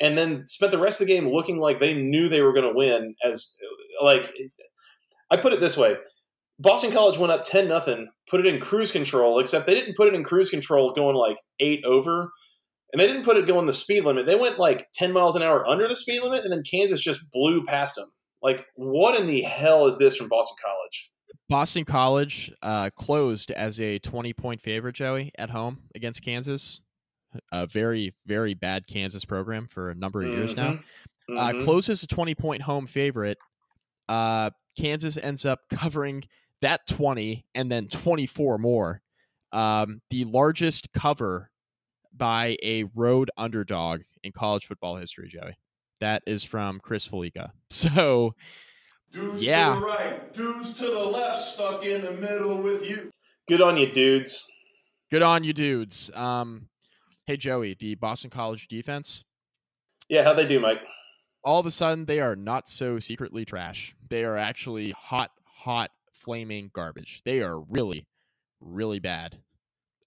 and 0.00 0.16
then 0.16 0.46
spent 0.46 0.72
the 0.72 0.78
rest 0.78 1.00
of 1.00 1.06
the 1.06 1.12
game 1.12 1.28
looking 1.28 1.58
like 1.58 1.78
they 1.78 1.94
knew 1.94 2.28
they 2.28 2.42
were 2.42 2.52
going 2.52 2.68
to 2.68 2.76
win 2.76 3.14
as 3.24 3.54
like 4.02 4.30
I 5.30 5.36
put 5.36 5.52
it 5.52 5.60
this 5.60 5.76
way. 5.76 5.96
Boston 6.58 6.90
College 6.90 7.18
went 7.18 7.32
up 7.32 7.44
10 7.44 7.68
nothing, 7.68 8.08
put 8.28 8.40
it 8.40 8.46
in 8.52 8.60
cruise 8.60 8.90
control, 8.90 9.38
except 9.38 9.66
they 9.66 9.74
didn't 9.74 9.96
put 9.96 10.08
it 10.08 10.14
in 10.14 10.24
cruise 10.24 10.50
control 10.50 10.90
going 10.90 11.14
like 11.16 11.38
8 11.60 11.84
over. 11.84 12.30
And 12.92 12.98
they 13.00 13.06
didn't 13.06 13.24
put 13.24 13.36
it 13.36 13.46
going 13.46 13.66
the 13.66 13.72
speed 13.72 14.04
limit. 14.04 14.24
They 14.26 14.34
went 14.34 14.58
like 14.58 14.88
10 14.94 15.12
miles 15.12 15.36
an 15.36 15.42
hour 15.42 15.66
under 15.68 15.86
the 15.86 15.94
speed 15.94 16.22
limit 16.22 16.42
and 16.42 16.52
then 16.52 16.62
Kansas 16.68 17.00
just 17.00 17.20
blew 17.30 17.62
past 17.62 17.96
them. 17.96 18.10
Like 18.42 18.64
what 18.76 19.20
in 19.20 19.26
the 19.26 19.42
hell 19.42 19.86
is 19.86 19.98
this 19.98 20.16
from 20.16 20.28
Boston 20.28 20.56
College? 20.64 21.10
Boston 21.50 21.84
College 21.84 22.50
uh, 22.62 22.90
closed 22.96 23.50
as 23.50 23.78
a 23.80 23.98
20 23.98 24.32
point 24.32 24.62
favorite, 24.62 24.94
Joey, 24.94 25.32
at 25.38 25.50
home 25.50 25.82
against 25.94 26.22
Kansas. 26.24 26.80
A 27.52 27.66
very, 27.66 28.14
very 28.26 28.54
bad 28.54 28.86
Kansas 28.86 29.24
program 29.26 29.68
for 29.68 29.90
a 29.90 29.94
number 29.94 30.22
of 30.22 30.28
years 30.28 30.56
now. 30.56 30.80
Mhm. 31.30 31.38
Uh, 31.38 31.52
Mhm. 31.52 31.64
closes 31.64 32.02
a 32.02 32.06
20 32.06 32.34
point 32.34 32.62
home 32.62 32.86
favorite. 32.86 33.36
Uh, 34.08 34.50
Kansas 34.78 35.18
ends 35.18 35.44
up 35.44 35.60
covering 35.70 36.24
that 36.62 36.86
20 36.88 37.44
and 37.54 37.70
then 37.70 37.88
24 37.88 38.58
more. 38.58 39.02
Um, 39.52 40.02
the 40.10 40.24
largest 40.24 40.92
cover 40.92 41.50
by 42.14 42.56
a 42.62 42.84
road 42.94 43.30
underdog 43.36 44.02
in 44.22 44.32
college 44.32 44.66
football 44.66 44.96
history, 44.96 45.28
Joey. 45.28 45.56
That 46.00 46.22
is 46.26 46.44
from 46.44 46.80
Chris 46.80 47.06
Fallica. 47.08 47.52
So, 47.70 48.34
Dudes 49.10 49.42
Yeah. 49.44 49.74
to 49.74 49.80
the 49.80 49.86
right, 49.86 50.34
dudes 50.34 50.74
to 50.74 50.84
the 50.86 50.98
left, 50.98 51.38
stuck 51.38 51.84
in 51.84 52.02
the 52.02 52.12
middle 52.12 52.60
with 52.62 52.86
you. 52.88 53.10
Good 53.48 53.62
on 53.62 53.76
you, 53.78 53.90
dudes. 53.90 54.46
good 55.10 55.22
on 55.22 55.44
you, 55.44 55.52
dudes. 55.54 56.10
Um, 56.14 56.68
hey, 57.26 57.36
Joey, 57.38 57.74
the 57.78 57.94
Boston 57.94 58.28
College 58.30 58.68
defense, 58.68 59.24
Yeah, 60.10 60.24
how'd 60.24 60.36
they 60.36 60.46
do, 60.46 60.60
Mike? 60.60 60.82
all 61.42 61.58
of 61.60 61.64
a 61.66 61.70
sudden, 61.70 62.04
they 62.04 62.20
are 62.20 62.36
not 62.36 62.68
so 62.68 62.98
secretly 62.98 63.46
trash. 63.46 63.94
They 64.10 64.24
are 64.24 64.36
actually 64.36 64.90
hot, 64.90 65.30
hot, 65.46 65.90
flaming 66.28 66.70
garbage. 66.74 67.22
They 67.24 67.40
are 67.40 67.58
really, 67.58 68.06
really 68.60 68.98
bad. 68.98 69.38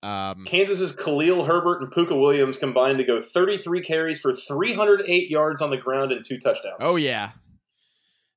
Um, 0.03 0.45
Kansas's 0.45 0.95
Khalil 0.95 1.45
Herbert 1.45 1.81
and 1.81 1.91
Pooka 1.91 2.19
Williams 2.19 2.59
combined 2.59 2.99
to 2.99 3.03
go 3.03 3.19
33 3.19 3.81
carries 3.81 4.19
for 4.19 4.31
308 4.31 5.29
yards 5.31 5.63
on 5.63 5.71
the 5.71 5.77
ground 5.77 6.11
and 6.11 6.23
two 6.23 6.37
touchdowns. 6.37 6.77
oh, 6.79 6.95
yeah. 6.95 7.31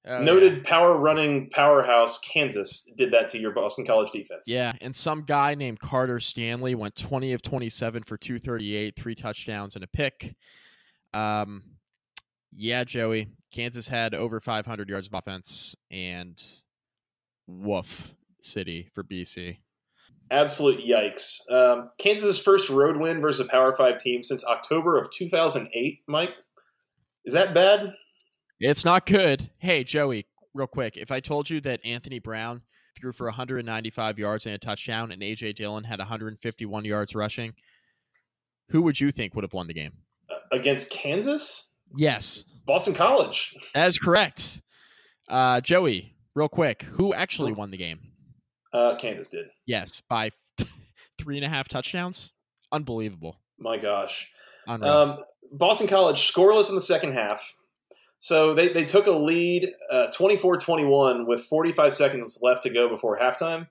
Oh, 0.06 0.18
yeah. 0.18 0.24
Noted 0.24 0.64
power 0.64 0.96
running 0.96 1.50
powerhouse 1.50 2.18
Kansas 2.20 2.90
did 2.96 3.12
that 3.12 3.28
to 3.28 3.38
your 3.38 3.52
Boston 3.52 3.84
College 3.84 4.10
defense. 4.10 4.46
Yeah, 4.46 4.72
and 4.80 4.96
some 4.96 5.22
guy 5.22 5.54
named 5.54 5.80
Carter 5.80 6.20
Stanley 6.20 6.74
went 6.74 6.96
20 6.96 7.34
of 7.34 7.42
27 7.42 8.04
for 8.04 8.16
238, 8.16 8.96
three 8.96 9.14
touchdowns 9.14 9.74
and 9.74 9.84
a 9.84 9.86
pick. 9.86 10.36
Um, 11.12 11.62
yeah, 12.50 12.84
Joey, 12.84 13.28
Kansas 13.50 13.88
had 13.88 14.14
over 14.14 14.40
500 14.40 14.88
yards 14.88 15.06
of 15.06 15.12
offense, 15.14 15.76
and 15.90 16.42
woof, 17.46 18.14
city 18.40 18.88
for 18.94 19.02
BC. 19.02 19.58
Absolute 20.30 20.84
yikes. 20.84 21.38
Um, 21.50 21.90
Kansas's 21.98 22.40
first 22.40 22.70
road 22.70 22.96
win 22.96 23.20
versus 23.20 23.46
a 23.46 23.48
Power 23.50 23.74
Five 23.74 23.98
team 23.98 24.22
since 24.22 24.44
October 24.44 24.98
of 24.98 25.10
2008. 25.10 26.00
Mike, 26.06 26.30
is 27.24 27.34
that 27.34 27.52
bad? 27.54 27.92
It's 28.60 28.84
not 28.84 29.04
good. 29.04 29.50
Hey, 29.58 29.84
Joey, 29.84 30.26
real 30.54 30.66
quick, 30.66 30.96
if 30.96 31.10
I 31.10 31.20
told 31.20 31.50
you 31.50 31.60
that 31.62 31.80
Anthony 31.84 32.18
Brown 32.18 32.62
threw 32.98 33.12
for 33.12 33.26
195 33.26 34.18
yards 34.18 34.46
and 34.46 34.54
a 34.54 34.58
touchdown, 34.58 35.12
and 35.12 35.20
AJ 35.20 35.56
Dillon 35.56 35.84
had 35.84 35.98
151 35.98 36.84
yards 36.84 37.14
rushing, 37.14 37.52
who 38.70 38.80
would 38.82 38.98
you 39.00 39.10
think 39.12 39.34
would 39.34 39.44
have 39.44 39.52
won 39.52 39.66
the 39.66 39.74
game? 39.74 39.92
Uh, 40.30 40.36
against 40.52 40.90
Kansas, 40.90 41.74
Yes, 41.96 42.44
Boston 42.64 42.94
College. 42.94 43.54
That 43.74 43.88
is 43.88 43.98
correct. 43.98 44.62
Uh, 45.28 45.60
Joey, 45.60 46.13
real 46.34 46.48
quick, 46.48 46.82
who 46.82 47.14
actually 47.14 47.52
won 47.52 47.70
the 47.70 47.76
game? 47.76 48.00
Uh, 48.72 48.96
Kansas 48.96 49.28
did. 49.28 49.46
Yes, 49.66 50.00
by 50.08 50.30
three 51.18 51.36
and 51.36 51.44
a 51.44 51.48
half 51.48 51.68
touchdowns. 51.68 52.32
Unbelievable. 52.72 53.38
My 53.58 53.76
gosh. 53.76 54.28
Unreal. 54.66 54.92
Um, 54.92 55.18
Boston 55.52 55.86
College 55.86 56.32
scoreless 56.32 56.68
in 56.68 56.74
the 56.74 56.80
second 56.80 57.12
half. 57.12 57.56
So 58.18 58.54
they, 58.54 58.68
they 58.68 58.84
took 58.84 59.06
a 59.06 59.12
lead 59.12 59.68
uh, 59.90 60.06
24 60.08 60.56
21 60.56 61.26
with 61.26 61.44
45 61.44 61.94
seconds 61.94 62.38
left 62.42 62.62
to 62.62 62.70
go 62.70 62.88
before 62.88 63.18
halftime. 63.18 63.68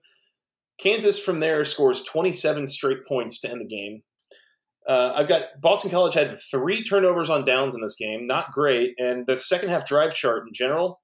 Kansas 0.78 1.19
from 1.19 1.39
there 1.39 1.65
scores 1.65 2.04
27 2.04 2.67
straight 2.67 3.06
points 3.06 3.39
to 3.39 3.49
end 3.49 3.62
the 3.62 3.65
game. 3.65 4.04
Uh, 4.88 5.13
I've 5.15 5.28
got 5.28 5.43
Boston 5.60 5.89
College 5.89 6.13
had 6.13 6.38
three 6.38 6.82
turnovers 6.82 7.30
on 7.30 7.45
downs 7.45 7.73
in 7.73 7.82
this 7.82 7.95
game, 7.95 8.28
not 8.28 8.52
great. 8.52 8.93
And 8.99 9.26
the 9.26 9.39
second 9.39 9.69
half 9.69 9.88
drive 9.88 10.13
chart 10.13 10.45
in 10.47 10.54
general 10.54 10.99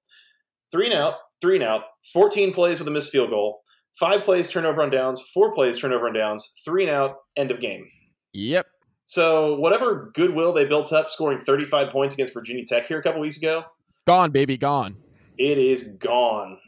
three 0.72 0.86
and 0.86 0.93
out, 0.93 1.15
three 1.41 1.56
and 1.56 1.63
out, 1.63 1.84
14 2.13 2.54
plays 2.54 2.80
with 2.80 2.88
a 2.88 2.91
missed 2.91 3.12
field 3.12 3.30
goal, 3.30 3.62
five 3.99 4.21
plays 4.21 4.49
turnover 4.49 4.82
on 4.82 4.89
downs, 4.89 5.21
four 5.34 5.54
plays 5.54 5.78
turnover 5.80 6.08
on 6.08 6.13
downs, 6.13 6.52
three 6.65 6.84
and 6.84 6.91
out, 6.91 7.17
end 7.36 7.52
of 7.52 7.60
game. 7.60 7.88
yep. 8.34 8.67
So 9.06 9.56
whatever 9.60 10.12
goodwill 10.13 10.54
they 10.54 10.65
built 10.65 10.93
up 10.93 11.10
scoring 11.10 11.39
35 11.39 11.89
points 11.89 12.13
against 12.13 12.32
Virginia 12.34 12.63
Tech 12.63 12.86
here 12.86 12.99
a 12.99 13.02
couple 13.04 13.21
weeks 13.21 13.38
ago, 13.38 13.63
Gone, 14.06 14.30
baby, 14.32 14.56
gone. 14.58 14.97
it 15.38 15.58
is 15.58 15.95
gone. 15.97 16.60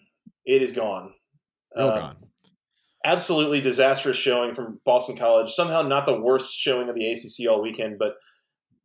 It 0.46 0.62
is 0.64 0.72
gone. 0.72 1.14
Real 1.76 1.90
Uh, 1.90 2.00
gone. 2.00 2.18
Absolutely 3.04 3.62
disastrous 3.62 4.18
showing 4.18 4.54
from 4.54 4.80
Boston 4.86 5.16
College. 5.18 5.52
Somehow 5.54 5.82
not 5.82 6.06
the 6.06 6.20
worst 6.20 6.56
showing 6.56 6.88
of 6.90 6.96
the 6.96 7.12
ACC 7.12 7.48
all 7.50 7.62
weekend, 7.62 7.98
but 7.98 8.16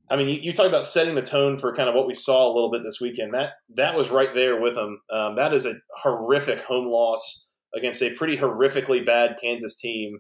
I 0.09 0.16
mean, 0.16 0.29
you, 0.29 0.37
you 0.40 0.53
talk 0.53 0.66
about 0.66 0.87
setting 0.87 1.14
the 1.14 1.23
tone 1.23 1.59
for 1.59 1.75
kind 1.75 1.88
of 1.88 1.95
what 1.95 2.07
we 2.07 2.14
saw 2.14 2.47
a 2.51 2.55
little 2.55 2.71
bit 2.71 2.83
this 2.83 3.01
weekend. 3.01 3.35
That 3.35 3.53
that 3.75 3.95
was 3.97 4.11
right 4.11 4.35
there 4.35 4.61
with 4.61 4.75
them. 4.75 5.01
Um, 5.11 5.35
that 5.37 5.53
is 5.53 5.66
a 5.66 5.75
horrific 6.03 6.61
home 6.61 6.87
loss 6.87 7.51
against 7.75 8.03
a 8.03 8.14
pretty 8.14 8.37
horrifically 8.37 9.05
bad 9.05 9.37
Kansas 9.40 9.75
team. 9.77 10.19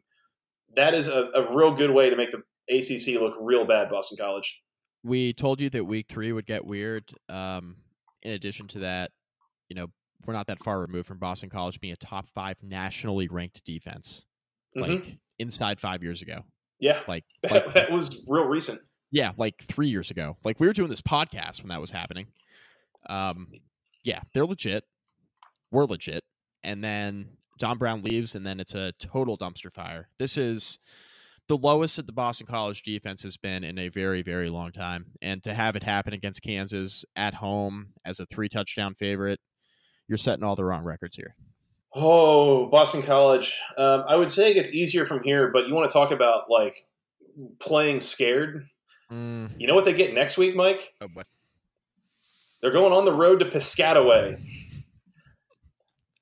That 0.74 0.94
is 0.94 1.08
a, 1.08 1.30
a 1.34 1.54
real 1.54 1.72
good 1.72 1.90
way 1.90 2.10
to 2.10 2.16
make 2.16 2.30
the 2.30 2.42
ACC 2.68 3.20
look 3.20 3.34
real 3.40 3.64
bad, 3.64 3.88
Boston 3.88 4.18
College. 4.18 4.60
We 5.04 5.32
told 5.32 5.60
you 5.60 5.70
that 5.70 5.84
week 5.84 6.06
three 6.08 6.32
would 6.32 6.46
get 6.46 6.66
weird. 6.66 7.04
Um, 7.28 7.76
in 8.22 8.32
addition 8.32 8.66
to 8.68 8.80
that, 8.80 9.12
you 9.68 9.76
know, 9.76 9.86
we're 10.26 10.34
not 10.34 10.48
that 10.48 10.62
far 10.64 10.80
removed 10.80 11.06
from 11.06 11.18
Boston 11.18 11.48
College 11.48 11.80
being 11.80 11.92
a 11.92 11.96
top 11.96 12.26
five 12.34 12.56
nationally 12.62 13.28
ranked 13.28 13.64
defense, 13.64 14.24
Mhm. 14.76 14.80
like 14.80 15.18
inside 15.38 15.78
five 15.78 16.02
years 16.02 16.22
ago. 16.22 16.42
Yeah, 16.80 17.00
Like, 17.06 17.24
that, 17.42 17.52
like 17.66 17.74
that 17.74 17.92
was 17.92 18.24
real 18.28 18.44
recent. 18.46 18.80
Yeah, 19.16 19.32
like 19.38 19.64
three 19.66 19.88
years 19.88 20.10
ago. 20.10 20.36
Like 20.44 20.60
we 20.60 20.66
were 20.66 20.74
doing 20.74 20.90
this 20.90 21.00
podcast 21.00 21.62
when 21.62 21.70
that 21.70 21.80
was 21.80 21.90
happening. 21.90 22.26
Um, 23.08 23.48
yeah, 24.04 24.20
they're 24.34 24.44
legit. 24.44 24.84
We're 25.70 25.86
legit. 25.86 26.22
And 26.62 26.84
then 26.84 27.30
Don 27.58 27.78
Brown 27.78 28.02
leaves, 28.02 28.34
and 28.34 28.46
then 28.46 28.60
it's 28.60 28.74
a 28.74 28.92
total 29.00 29.38
dumpster 29.38 29.72
fire. 29.72 30.10
This 30.18 30.36
is 30.36 30.78
the 31.48 31.56
lowest 31.56 31.96
that 31.96 32.06
the 32.06 32.12
Boston 32.12 32.46
College 32.46 32.82
defense 32.82 33.22
has 33.22 33.38
been 33.38 33.64
in 33.64 33.78
a 33.78 33.88
very, 33.88 34.20
very 34.20 34.50
long 34.50 34.70
time. 34.70 35.06
And 35.22 35.42
to 35.44 35.54
have 35.54 35.76
it 35.76 35.82
happen 35.82 36.12
against 36.12 36.42
Kansas 36.42 37.06
at 37.16 37.32
home 37.32 37.94
as 38.04 38.20
a 38.20 38.26
three 38.26 38.50
touchdown 38.50 38.94
favorite, 38.94 39.40
you're 40.08 40.18
setting 40.18 40.44
all 40.44 40.56
the 40.56 40.64
wrong 40.64 40.84
records 40.84 41.16
here. 41.16 41.36
Oh, 41.94 42.66
Boston 42.66 43.02
College. 43.02 43.58
Um, 43.78 44.04
I 44.06 44.16
would 44.16 44.30
say 44.30 44.50
it 44.50 44.54
gets 44.54 44.74
easier 44.74 45.06
from 45.06 45.22
here, 45.22 45.50
but 45.50 45.68
you 45.68 45.74
want 45.74 45.88
to 45.88 45.92
talk 45.94 46.10
about 46.10 46.50
like 46.50 46.86
playing 47.58 48.00
scared? 48.00 48.66
Mm, 49.12 49.52
You 49.58 49.66
know 49.66 49.74
what 49.74 49.84
they 49.84 49.92
get 49.92 50.14
next 50.14 50.36
week, 50.36 50.54
Mike? 50.56 50.94
oh, 51.00 51.06
but 51.14 51.26
They're 52.60 52.72
going 52.72 52.92
on 52.92 53.04
the 53.04 53.12
road 53.12 53.38
to 53.40 53.44
Piscataway. 53.46 54.40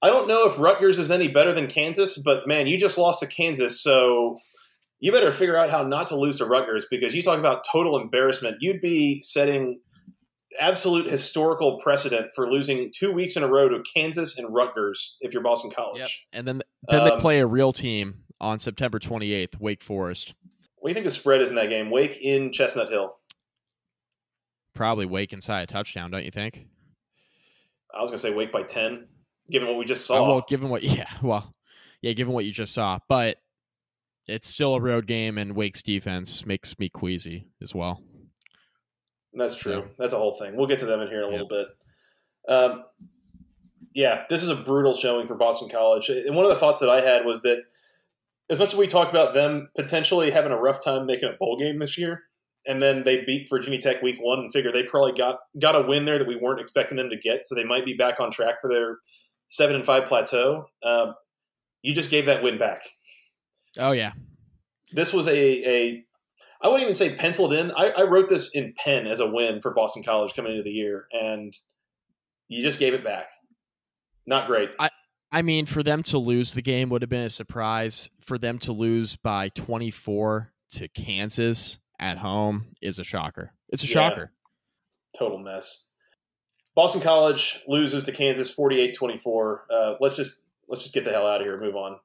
I 0.02 0.08
don't 0.10 0.28
know 0.28 0.46
if 0.46 0.58
Rutgers 0.58 0.98
is 0.98 1.10
any 1.10 1.28
better 1.28 1.52
than 1.52 1.66
Kansas, 1.66 2.18
but 2.18 2.46
man, 2.46 2.66
you 2.66 2.78
just 2.78 2.98
lost 2.98 3.20
to 3.20 3.26
Kansas, 3.26 3.80
so 3.80 4.38
you 5.00 5.12
better 5.12 5.32
figure 5.32 5.56
out 5.56 5.70
how 5.70 5.82
not 5.82 6.08
to 6.08 6.16
lose 6.16 6.38
to 6.38 6.44
Rutgers 6.44 6.86
because 6.90 7.14
you 7.14 7.22
talk 7.22 7.38
about 7.38 7.64
total 7.70 7.98
embarrassment. 7.98 8.56
You'd 8.60 8.80
be 8.82 9.22
setting 9.22 9.80
absolute 10.60 11.06
historical 11.06 11.78
precedent 11.78 12.32
for 12.34 12.50
losing 12.50 12.90
two 12.94 13.12
weeks 13.12 13.36
in 13.36 13.42
a 13.42 13.48
row 13.48 13.68
to 13.68 13.82
Kansas 13.94 14.36
and 14.38 14.52
Rutgers 14.54 15.16
if 15.20 15.32
you're 15.32 15.42
Boston 15.42 15.70
College. 15.70 15.98
Yep. 16.00 16.08
And 16.34 16.46
then 16.48 16.62
then 16.88 17.04
they 17.04 17.10
Um, 17.12 17.20
play 17.20 17.40
a 17.40 17.46
real 17.46 17.72
team 17.72 18.24
on 18.40 18.58
September 18.58 18.98
28th, 18.98 19.58
Wake 19.58 19.82
Forest. 19.82 20.34
What 20.84 20.88
do 20.88 20.90
you 20.90 20.94
think 20.96 21.06
the 21.06 21.18
spread 21.18 21.40
is 21.40 21.48
in 21.48 21.56
that 21.56 21.70
game? 21.70 21.90
Wake 21.90 22.18
in 22.20 22.52
Chestnut 22.52 22.90
Hill. 22.90 23.16
probably 24.74 25.06
Wake 25.06 25.32
inside 25.32 25.62
a 25.62 25.66
touchdown, 25.66 26.10
don't 26.10 26.26
you 26.26 26.30
think? 26.30 26.66
I 27.94 28.02
was 28.02 28.10
going 28.10 28.18
to 28.18 28.22
say 28.22 28.34
Wake 28.34 28.52
by 28.52 28.64
10, 28.64 29.08
given 29.50 29.66
what 29.66 29.78
we 29.78 29.86
just 29.86 30.04
saw. 30.04 30.16
Uh, 30.16 30.18
saw. 30.18 30.26
well, 30.28 30.44
given 30.46 30.68
what, 30.68 30.82
yeah, 30.82 31.08
well, 31.22 31.54
yeah, 32.02 32.12
given 32.12 32.34
what 32.34 32.44
you 32.44 32.52
just 32.52 32.74
saw, 32.74 32.98
but 33.08 33.38
it's 34.26 34.46
still 34.46 34.74
a 34.74 34.80
road 34.80 35.06
game, 35.06 35.38
and 35.38 35.56
Wake's 35.56 35.82
defense 35.82 36.44
makes 36.44 36.78
me 36.78 36.90
queasy 36.90 37.48
as 37.62 37.74
well. 37.74 38.02
That's 39.32 39.56
true. 39.56 39.78
Yeah. 39.78 39.84
That's 39.98 40.12
a 40.12 40.18
whole 40.18 40.34
thing. 40.34 40.54
We'll 40.54 40.66
get 40.66 40.80
to 40.80 40.86
them 40.86 41.00
in 41.00 41.08
here 41.08 41.22
in 41.22 41.28
a 41.28 41.30
Yep. 41.30 41.40
little 41.40 41.48
bit. 41.48 41.68
Um, 42.46 42.84
yeah, 43.94 44.26
this 44.28 44.42
is 44.42 44.50
a 44.50 44.54
brutal 44.54 44.92
showing 44.92 45.26
for 45.26 45.34
Boston 45.34 45.70
College. 45.70 46.10
And 46.10 46.36
one 46.36 46.44
of 46.44 46.50
the 46.50 46.58
thoughts 46.58 46.80
that 46.80 46.90
I 46.90 47.00
had 47.00 47.24
was 47.24 47.40
that 47.40 47.62
as 48.50 48.58
much 48.58 48.72
as 48.72 48.78
we 48.78 48.86
talked 48.86 49.10
about 49.10 49.34
them 49.34 49.68
potentially 49.76 50.30
having 50.30 50.52
a 50.52 50.60
rough 50.60 50.82
time 50.84 51.06
making 51.06 51.28
a 51.28 51.36
bowl 51.38 51.56
game 51.56 51.78
this 51.78 51.96
year, 51.96 52.24
and 52.66 52.82
then 52.82 53.02
they 53.02 53.24
beat 53.24 53.48
Virginia 53.48 53.80
Tech 53.80 54.02
week 54.02 54.16
one 54.20 54.40
and 54.40 54.52
figure 54.52 54.72
they 54.72 54.82
probably 54.82 55.12
got 55.12 55.38
got 55.60 55.76
a 55.76 55.86
win 55.86 56.04
there 56.04 56.18
that 56.18 56.28
we 56.28 56.36
weren't 56.36 56.60
expecting 56.60 56.96
them 56.96 57.10
to 57.10 57.16
get, 57.16 57.44
so 57.44 57.54
they 57.54 57.64
might 57.64 57.84
be 57.84 57.94
back 57.94 58.20
on 58.20 58.30
track 58.30 58.60
for 58.60 58.68
their 58.68 58.98
seven 59.48 59.76
and 59.76 59.84
five 59.84 60.06
plateau. 60.06 60.66
Um, 60.82 61.14
you 61.82 61.94
just 61.94 62.10
gave 62.10 62.26
that 62.26 62.42
win 62.42 62.58
back. 62.58 62.82
Oh 63.78 63.92
yeah, 63.92 64.12
This 64.92 65.12
was 65.12 65.26
a 65.28 65.32
a 65.32 66.04
I 66.62 66.68
wouldn't 66.68 66.82
even 66.84 66.94
say 66.94 67.14
penciled 67.14 67.52
in. 67.52 67.72
I, 67.72 67.90
I 67.90 68.02
wrote 68.04 68.28
this 68.28 68.50
in 68.54 68.72
pen 68.76 69.06
as 69.06 69.20
a 69.20 69.28
win 69.28 69.60
for 69.60 69.74
Boston 69.74 70.02
College 70.02 70.34
coming 70.34 70.52
into 70.52 70.62
the 70.62 70.70
year, 70.70 71.06
and 71.12 71.54
you 72.48 72.62
just 72.62 72.78
gave 72.78 72.94
it 72.94 73.04
back. 73.04 73.26
Not 74.26 74.46
great. 74.46 74.70
I 74.78 74.88
mean, 75.42 75.66
for 75.66 75.82
them 75.82 76.02
to 76.04 76.18
lose 76.18 76.54
the 76.54 76.62
game 76.62 76.88
would 76.90 77.02
have 77.02 77.08
been 77.10 77.24
a 77.24 77.30
surprise. 77.30 78.10
For 78.20 78.38
them 78.38 78.58
to 78.60 78.72
lose 78.72 79.16
by 79.16 79.48
24 79.50 80.52
to 80.72 80.88
Kansas 80.88 81.78
at 81.98 82.18
home 82.18 82.66
is 82.82 82.98
a 82.98 83.04
shocker. 83.04 83.52
It's 83.70 83.82
a 83.82 83.86
Yeah. 83.86 83.92
shocker. 83.92 84.32
Total 85.18 85.38
mess. 85.38 85.86
Boston 86.74 87.00
College 87.00 87.60
loses 87.68 88.04
to 88.04 88.12
Kansas 88.12 88.50
48-24. 88.54 89.66
Uh, 89.70 89.94
let's 90.00 90.16
just 90.16 90.40
let's 90.68 90.82
just 90.82 90.94
get 90.94 91.04
the 91.04 91.10
hell 91.12 91.26
out 91.26 91.40
of 91.40 91.46
here. 91.46 91.54
and 91.56 91.62
Move 91.64 91.76
on. 91.76 91.98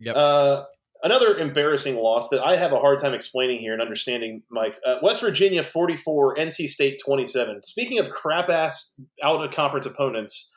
Yep. 0.00 0.16
Uh, 0.16 0.64
another 1.02 1.38
embarrassing 1.38 1.96
loss 1.96 2.28
that 2.30 2.44
I 2.44 2.56
have 2.56 2.72
a 2.72 2.78
hard 2.80 2.98
time 2.98 3.14
explaining 3.14 3.60
here 3.60 3.72
and 3.72 3.80
understanding, 3.80 4.42
Mike. 4.50 4.78
Uh, 4.84 4.96
West 5.02 5.20
Virginia 5.20 5.62
44, 5.62 6.34
NC 6.36 6.66
State 6.68 7.00
27. 7.02 7.62
Speaking 7.62 7.98
of 8.00 8.10
crap 8.10 8.50
ass 8.50 8.94
out 9.22 9.42
of 9.44 9.50
conference 9.52 9.86
opponents, 9.86 10.52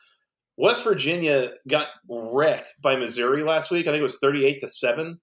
West 0.56 0.84
Virginia 0.84 1.52
got 1.68 1.88
wrecked 2.08 2.74
by 2.82 2.96
Missouri 2.96 3.42
last 3.42 3.70
week. 3.70 3.86
I 3.86 3.90
think 3.90 4.00
it 4.00 4.04
was 4.04 4.18
38 4.18 4.58
to 4.60 4.68
7. 4.68 5.20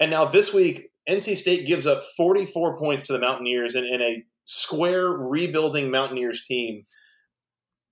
And 0.00 0.10
now 0.10 0.24
this 0.26 0.54
week, 0.54 0.88
NC 1.08 1.36
State 1.36 1.66
gives 1.66 1.86
up 1.86 2.02
44 2.16 2.78
points 2.78 3.02
to 3.02 3.12
the 3.12 3.18
Mountaineers 3.18 3.74
in, 3.74 3.84
in 3.84 4.00
a 4.00 4.24
square 4.44 5.08
rebuilding 5.08 5.90
Mountaineers 5.90 6.44
team. 6.46 6.84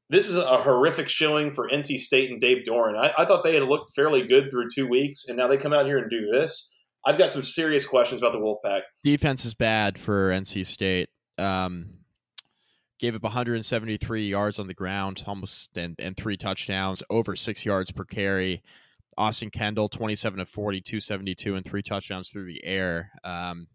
This 0.08 0.28
is 0.28 0.36
a 0.36 0.58
horrific 0.58 1.08
showing 1.08 1.50
for 1.50 1.68
NC 1.68 1.98
State 1.98 2.30
and 2.30 2.40
Dave 2.40 2.62
Doeren. 2.62 2.96
I, 2.96 3.12
I 3.18 3.24
thought 3.24 3.42
they 3.42 3.54
had 3.54 3.64
looked 3.64 3.94
fairly 3.94 4.26
good 4.26 4.50
through 4.50 4.68
two 4.72 4.86
weeks, 4.86 5.26
and 5.26 5.36
now 5.36 5.48
they 5.48 5.56
come 5.56 5.72
out 5.72 5.86
here 5.86 5.98
and 5.98 6.08
do 6.08 6.26
this. 6.30 6.72
I've 7.04 7.18
got 7.18 7.32
some 7.32 7.42
serious 7.42 7.86
questions 7.86 8.22
about 8.22 8.32
the 8.32 8.38
Wolfpack. 8.38 8.82
Defense 9.02 9.44
is 9.44 9.54
bad 9.54 9.98
for 9.98 10.28
NC 10.28 10.64
State. 10.66 11.08
Um, 11.38 11.90
gave 12.98 13.14
up 13.14 13.22
173 13.22 14.28
yards 14.28 14.58
on 14.58 14.66
the 14.66 14.74
ground, 14.74 15.24
almost 15.26 15.70
and, 15.76 15.96
and 15.98 16.16
three 16.16 16.36
touchdowns, 16.36 17.02
over 17.10 17.36
six 17.36 17.64
yards 17.64 17.92
per 17.92 18.04
carry. 18.04 18.62
Austin 19.18 19.50
Kendall, 19.50 19.88
27 19.88 20.40
of 20.40 20.48
40, 20.48 20.80
272, 20.82 21.54
and 21.54 21.64
three 21.64 21.82
touchdowns 21.82 22.28
through 22.30 22.46
the 22.46 22.62
air. 22.64 23.12
Um, 23.24 23.66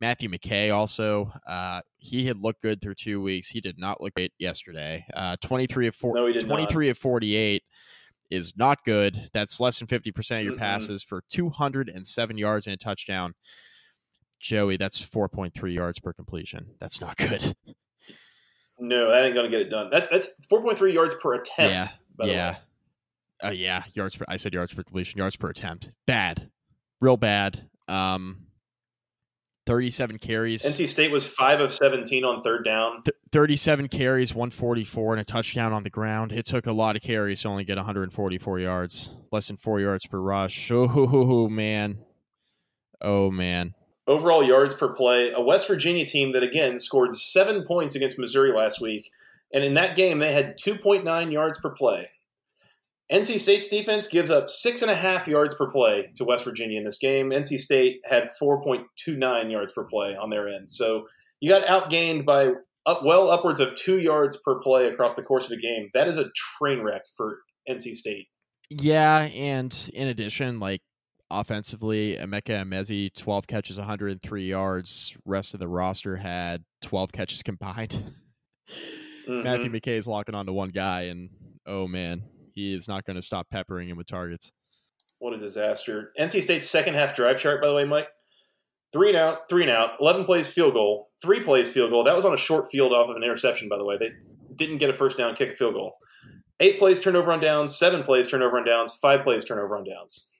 Matthew 0.00 0.28
McKay 0.30 0.74
also, 0.74 1.32
uh, 1.46 1.82
he 1.98 2.26
had 2.26 2.38
looked 2.38 2.62
good 2.62 2.80
through 2.80 2.94
two 2.94 3.20
weeks. 3.22 3.50
He 3.50 3.60
did 3.60 3.78
not 3.78 4.00
look 4.00 4.14
great 4.14 4.32
yesterday. 4.38 5.04
Uh, 5.14 5.36
23 5.42 5.86
of 5.88 5.94
4, 5.94 6.14
No, 6.14 6.26
he 6.26 6.32
did 6.32 6.48
not. 6.48 6.74
of 6.74 6.98
48 6.98 7.62
is 8.30 8.54
not 8.56 8.82
good. 8.84 9.30
That's 9.34 9.60
less 9.60 9.78
than 9.78 9.86
50% 9.86 10.38
of 10.38 10.44
your 10.44 10.54
Mm-mm. 10.54 10.58
passes 10.58 11.02
for 11.02 11.22
207 11.28 12.38
yards 12.38 12.66
and 12.66 12.74
a 12.74 12.76
touchdown. 12.78 13.34
Joey, 14.40 14.76
that's 14.76 15.00
4.3 15.00 15.72
yards 15.72 16.00
per 16.00 16.12
completion. 16.12 16.74
That's 16.80 17.00
not 17.00 17.16
good. 17.16 17.54
No, 18.82 19.10
that 19.12 19.24
ain't 19.24 19.34
going 19.34 19.48
to 19.48 19.50
get 19.50 19.60
it 19.60 19.70
done. 19.70 19.90
That's 19.90 20.08
that's 20.08 20.34
4.3 20.50 20.92
yards 20.92 21.14
per 21.14 21.34
attempt. 21.34 21.72
Yeah, 21.72 21.88
by 22.16 22.26
the 22.26 22.32
yeah. 22.32 22.50
way. 22.50 22.58
Uh, 23.44 23.50
yeah, 23.50 23.84
yards 23.94 24.16
per 24.16 24.24
I 24.28 24.36
said 24.36 24.52
yards 24.52 24.74
per 24.74 24.82
completion, 24.82 25.18
yards 25.18 25.36
per 25.36 25.48
attempt. 25.48 25.90
Bad. 26.06 26.50
Real 27.00 27.16
bad. 27.16 27.68
Um 27.88 28.46
37 29.66 30.18
carries. 30.18 30.64
NC 30.64 30.88
State 30.88 31.12
was 31.12 31.24
five 31.24 31.60
of 31.60 31.72
17 31.72 32.24
on 32.24 32.42
third 32.42 32.64
down. 32.64 33.04
th- 33.04 33.14
37 33.30 33.86
carries, 33.86 34.34
144 34.34 35.12
and 35.12 35.20
a 35.20 35.24
touchdown 35.24 35.72
on 35.72 35.84
the 35.84 35.90
ground. 35.90 36.32
It 36.32 36.46
took 36.46 36.66
a 36.66 36.72
lot 36.72 36.96
of 36.96 37.02
carries 37.02 37.42
to 37.42 37.48
only 37.48 37.62
get 37.62 37.76
144 37.76 38.58
yards. 38.58 39.10
Less 39.30 39.46
than 39.46 39.56
4 39.56 39.80
yards 39.80 40.06
per 40.06 40.18
rush. 40.18 40.70
Oh 40.72 41.48
man. 41.48 41.98
Oh 43.00 43.30
man. 43.30 43.74
Overall 44.06 44.42
yards 44.42 44.74
per 44.74 44.88
play. 44.88 45.30
A 45.30 45.40
West 45.40 45.68
Virginia 45.68 46.06
team 46.06 46.32
that 46.32 46.42
again 46.42 46.78
scored 46.78 47.14
seven 47.16 47.64
points 47.64 47.94
against 47.94 48.18
Missouri 48.18 48.52
last 48.52 48.80
week, 48.80 49.10
and 49.52 49.64
in 49.64 49.74
that 49.74 49.96
game 49.96 50.18
they 50.18 50.32
had 50.32 50.58
2.9 50.58 51.32
yards 51.32 51.58
per 51.60 51.70
play. 51.70 52.10
NC 53.12 53.38
State's 53.38 53.68
defense 53.68 54.08
gives 54.08 54.30
up 54.30 54.48
six 54.48 54.80
and 54.80 54.90
a 54.90 54.94
half 54.94 55.28
yards 55.28 55.54
per 55.54 55.70
play 55.70 56.10
to 56.14 56.24
West 56.24 56.44
Virginia 56.44 56.78
in 56.78 56.84
this 56.84 56.98
game. 56.98 57.30
NC 57.30 57.58
State 57.58 58.00
had 58.08 58.30
4.29 58.40 59.50
yards 59.50 59.72
per 59.72 59.84
play 59.84 60.16
on 60.16 60.30
their 60.30 60.48
end, 60.48 60.70
so 60.70 61.06
you 61.40 61.50
got 61.50 61.64
outgained 61.64 62.24
by 62.24 62.52
up 62.86 63.04
well 63.04 63.30
upwards 63.30 63.60
of 63.60 63.74
two 63.74 64.00
yards 64.00 64.36
per 64.38 64.58
play 64.60 64.88
across 64.88 65.14
the 65.14 65.22
course 65.22 65.44
of 65.44 65.50
the 65.50 65.60
game. 65.60 65.90
That 65.92 66.08
is 66.08 66.16
a 66.16 66.30
train 66.58 66.80
wreck 66.82 67.02
for 67.16 67.38
NC 67.68 67.94
State. 67.94 68.28
Yeah, 68.70 69.28
and 69.34 69.90
in 69.92 70.08
addition, 70.08 70.58
like 70.58 70.80
offensively, 71.32 72.16
Emeka 72.16 72.64
Emezie, 72.64 73.14
12 73.14 73.46
catches, 73.46 73.78
103 73.78 74.46
yards. 74.46 75.16
Rest 75.24 75.54
of 75.54 75.60
the 75.60 75.68
roster 75.68 76.16
had 76.16 76.64
12 76.82 77.12
catches 77.12 77.42
combined. 77.42 78.12
Mhm. 79.28 79.44
Matthew 79.44 79.70
McKay 79.70 79.98
is 79.98 80.06
locking 80.06 80.34
onto 80.34 80.52
one 80.52 80.70
guy, 80.70 81.02
and 81.02 81.30
oh 81.66 81.86
man, 81.86 82.22
he 82.54 82.74
is 82.74 82.88
not 82.88 83.04
going 83.04 83.16
to 83.16 83.22
stop 83.22 83.48
peppering 83.50 83.88
him 83.88 83.96
with 83.96 84.06
targets. 84.06 84.52
What 85.18 85.32
a 85.32 85.38
disaster. 85.38 86.12
NC 86.18 86.42
State's 86.42 86.68
second 86.68 86.94
half 86.94 87.14
drive 87.14 87.38
chart, 87.38 87.62
by 87.62 87.68
the 87.68 87.74
way, 87.74 87.84
Mike. 87.84 88.08
Three 88.92 89.08
and 89.08 89.16
out, 89.16 89.48
three 89.48 89.62
and 89.62 89.70
out, 89.70 89.92
11 90.00 90.24
plays 90.24 90.48
field 90.48 90.74
goal, 90.74 91.10
three 91.22 91.42
plays 91.42 91.70
field 91.70 91.90
goal. 91.90 92.04
That 92.04 92.16
was 92.16 92.24
on 92.24 92.34
a 92.34 92.36
short 92.36 92.70
field 92.70 92.92
off 92.92 93.08
of 93.08 93.16
an 93.16 93.22
interception, 93.22 93.68
by 93.68 93.78
the 93.78 93.84
way. 93.84 93.96
They 93.96 94.10
didn't 94.56 94.78
get 94.78 94.90
a 94.90 94.92
first 94.92 95.16
down, 95.16 95.34
kick 95.34 95.52
a 95.52 95.56
field 95.56 95.74
goal. 95.74 95.94
Eight 96.60 96.78
plays 96.78 97.00
turnover 97.00 97.32
on 97.32 97.40
downs, 97.40 97.76
seven 97.78 98.02
plays 98.02 98.26
turnover 98.28 98.58
on 98.58 98.66
downs, 98.66 98.94
five 98.94 99.22
plays 99.22 99.44
turnover 99.44 99.76
on 99.76 99.84
downs. 99.84 100.31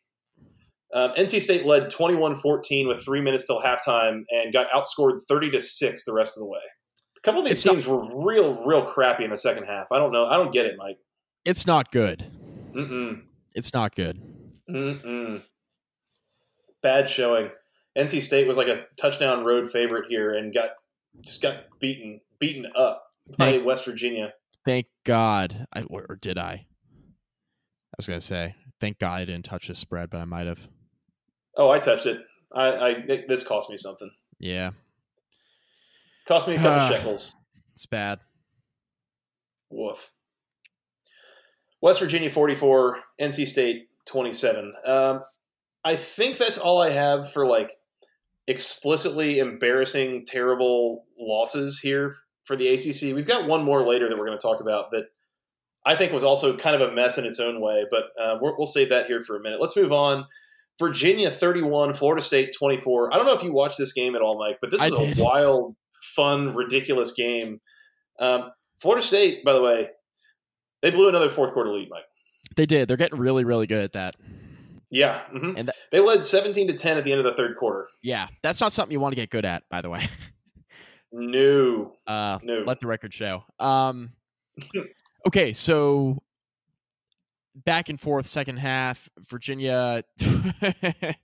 Um, 0.94 1.12
NC 1.12 1.40
State 1.40 1.64
led 1.64 1.88
21 1.90 2.36
14 2.36 2.86
with 2.88 3.02
three 3.04 3.20
minutes 3.22 3.46
till 3.46 3.60
halftime 3.62 4.24
and 4.30 4.52
got 4.52 4.68
outscored 4.70 5.20
30 5.26 5.50
to 5.52 5.60
6 5.60 6.04
the 6.04 6.12
rest 6.12 6.36
of 6.36 6.40
the 6.42 6.46
way. 6.46 6.60
A 7.16 7.20
couple 7.22 7.40
of 7.40 7.46
these 7.46 7.58
It's 7.58 7.64
not- 7.64 7.72
teams 7.74 7.86
were 7.86 8.24
real, 8.24 8.62
real 8.64 8.84
crappy 8.84 9.24
in 9.24 9.30
the 9.30 9.36
second 9.36 9.64
half. 9.64 9.90
I 9.90 9.98
don't 9.98 10.12
know. 10.12 10.26
I 10.26 10.36
don't 10.36 10.52
get 10.52 10.66
it, 10.66 10.76
Mike. 10.76 10.98
It's 11.44 11.66
not 11.66 11.90
good. 11.92 12.30
Mm-mm. 12.74 13.22
It's 13.54 13.72
not 13.72 13.94
good. 13.94 14.20
Mm-mm. 14.68 15.42
Bad 16.82 17.08
showing. 17.08 17.50
NC 17.96 18.20
State 18.22 18.46
was 18.46 18.56
like 18.56 18.68
a 18.68 18.86
touchdown 18.98 19.44
road 19.44 19.70
favorite 19.70 20.06
here 20.08 20.32
and 20.32 20.52
got 20.52 20.70
just 21.20 21.42
got 21.42 21.64
beaten 21.78 22.20
beaten 22.38 22.66
up 22.74 23.04
by 23.38 23.52
Thank- 23.52 23.64
West 23.66 23.84
Virginia. 23.84 24.32
Thank 24.66 24.86
God. 25.04 25.66
I, 25.72 25.82
or, 25.82 26.06
or 26.08 26.16
did 26.16 26.38
I? 26.38 26.52
I 26.52 27.94
was 27.98 28.06
going 28.06 28.20
to 28.20 28.24
say, 28.26 28.54
thank 28.80 28.98
God 28.98 29.20
I 29.20 29.24
didn't 29.26 29.44
touch 29.44 29.68
the 29.68 29.74
spread, 29.74 30.08
but 30.10 30.18
I 30.20 30.24
might 30.24 30.46
have. 30.46 30.68
Oh, 31.56 31.70
I 31.70 31.78
touched 31.78 32.06
it. 32.06 32.18
I, 32.54 32.66
I 32.68 32.94
this 33.28 33.46
cost 33.46 33.70
me 33.70 33.76
something. 33.76 34.10
Yeah, 34.38 34.70
Cost 36.26 36.48
me 36.48 36.54
a 36.54 36.58
couple 36.58 36.72
Ah. 36.80 36.88
shekels. 36.90 37.34
it's 37.74 37.86
bad. 37.86 38.18
Woof. 39.70 40.12
West 41.80 42.00
Virginia 42.00 42.30
44, 42.30 42.98
NC 43.20 43.46
State 43.46 43.88
27. 44.06 44.72
Um, 44.86 45.22
I 45.84 45.96
think 45.96 46.36
that's 46.38 46.58
all 46.58 46.80
I 46.80 46.90
have 46.90 47.32
for 47.32 47.46
like 47.46 47.72
explicitly 48.46 49.38
embarrassing, 49.38 50.24
terrible 50.26 51.04
losses 51.18 51.78
here 51.80 52.14
for 52.44 52.56
the 52.56 52.68
ACC. 52.68 53.14
We've 53.14 53.26
got 53.26 53.48
one 53.48 53.64
more 53.64 53.86
later 53.86 54.08
that 54.08 54.16
we're 54.18 54.26
going 54.26 54.38
to 54.38 54.42
talk 54.42 54.60
about 54.60 54.90
that 54.92 55.06
I 55.84 55.96
think 55.96 56.12
was 56.12 56.22
also 56.24 56.56
kind 56.56 56.80
of 56.80 56.88
a 56.88 56.92
mess 56.94 57.18
in 57.18 57.24
its 57.24 57.40
own 57.40 57.60
way, 57.60 57.84
but 57.90 58.04
uh, 58.20 58.36
we're, 58.40 58.56
we'll 58.56 58.66
save 58.66 58.90
that 58.90 59.06
here 59.06 59.22
for 59.22 59.36
a 59.36 59.40
minute. 59.40 59.60
Let's 59.60 59.76
move 59.76 59.92
on. 59.92 60.26
Virginia 60.82 61.30
31, 61.30 61.94
Florida 61.94 62.20
State 62.20 62.52
24. 62.58 63.14
I 63.14 63.16
don't 63.16 63.24
know 63.26 63.34
if 63.34 63.42
you 63.44 63.52
watched 63.52 63.78
this 63.78 63.92
game 63.92 64.16
at 64.16 64.20
all, 64.20 64.36
Mike, 64.38 64.58
but 64.60 64.70
this 64.72 64.80
I 64.80 64.88
is 64.88 64.94
did. 64.98 65.18
a 65.18 65.22
wild, 65.22 65.76
fun, 66.02 66.52
ridiculous 66.52 67.12
game. 67.12 67.60
Um, 68.18 68.50
Florida 68.80 69.06
State, 69.06 69.44
by 69.44 69.52
the 69.52 69.62
way, 69.62 69.88
they 70.82 70.90
blew 70.90 71.08
another 71.08 71.30
fourth 71.30 71.52
quarter 71.52 71.70
lead, 71.70 71.88
Mike. 71.88 72.02
They 72.56 72.66
did. 72.66 72.88
They're 72.88 72.96
getting 72.96 73.18
really, 73.20 73.44
really 73.44 73.68
good 73.68 73.84
at 73.84 73.92
that. 73.92 74.16
Yeah, 74.90 75.22
mhm. 75.32 75.54
And 75.56 75.68
that- 75.68 75.76
they 75.92 76.00
led 76.00 76.24
seventeen 76.24 76.66
to 76.68 76.74
ten 76.74 76.98
at 76.98 77.04
the 77.04 77.12
end 77.12 77.20
of 77.20 77.24
the 77.24 77.34
third 77.34 77.56
quarter. 77.56 77.86
Yeah, 78.02 78.26
that's 78.42 78.60
not 78.60 78.72
something 78.72 78.92
you 78.92 79.00
want 79.00 79.12
to 79.12 79.16
get 79.16 79.30
good 79.30 79.44
at, 79.46 79.62
by 79.70 79.80
the 79.80 79.88
way. 79.88 80.06
No, 81.12 81.92
Uh, 82.06 82.38
no. 82.42 82.64
let 82.66 82.80
the 82.80 82.86
record 82.86 83.12
show. 83.14 83.44
Um, 83.58 84.12
okay, 85.26 85.52
so 85.52 86.22
back 87.54 87.88
and 87.88 88.00
forth, 88.00 88.26
second 88.26 88.58
half, 88.58 89.08
Virginia. 89.28 90.02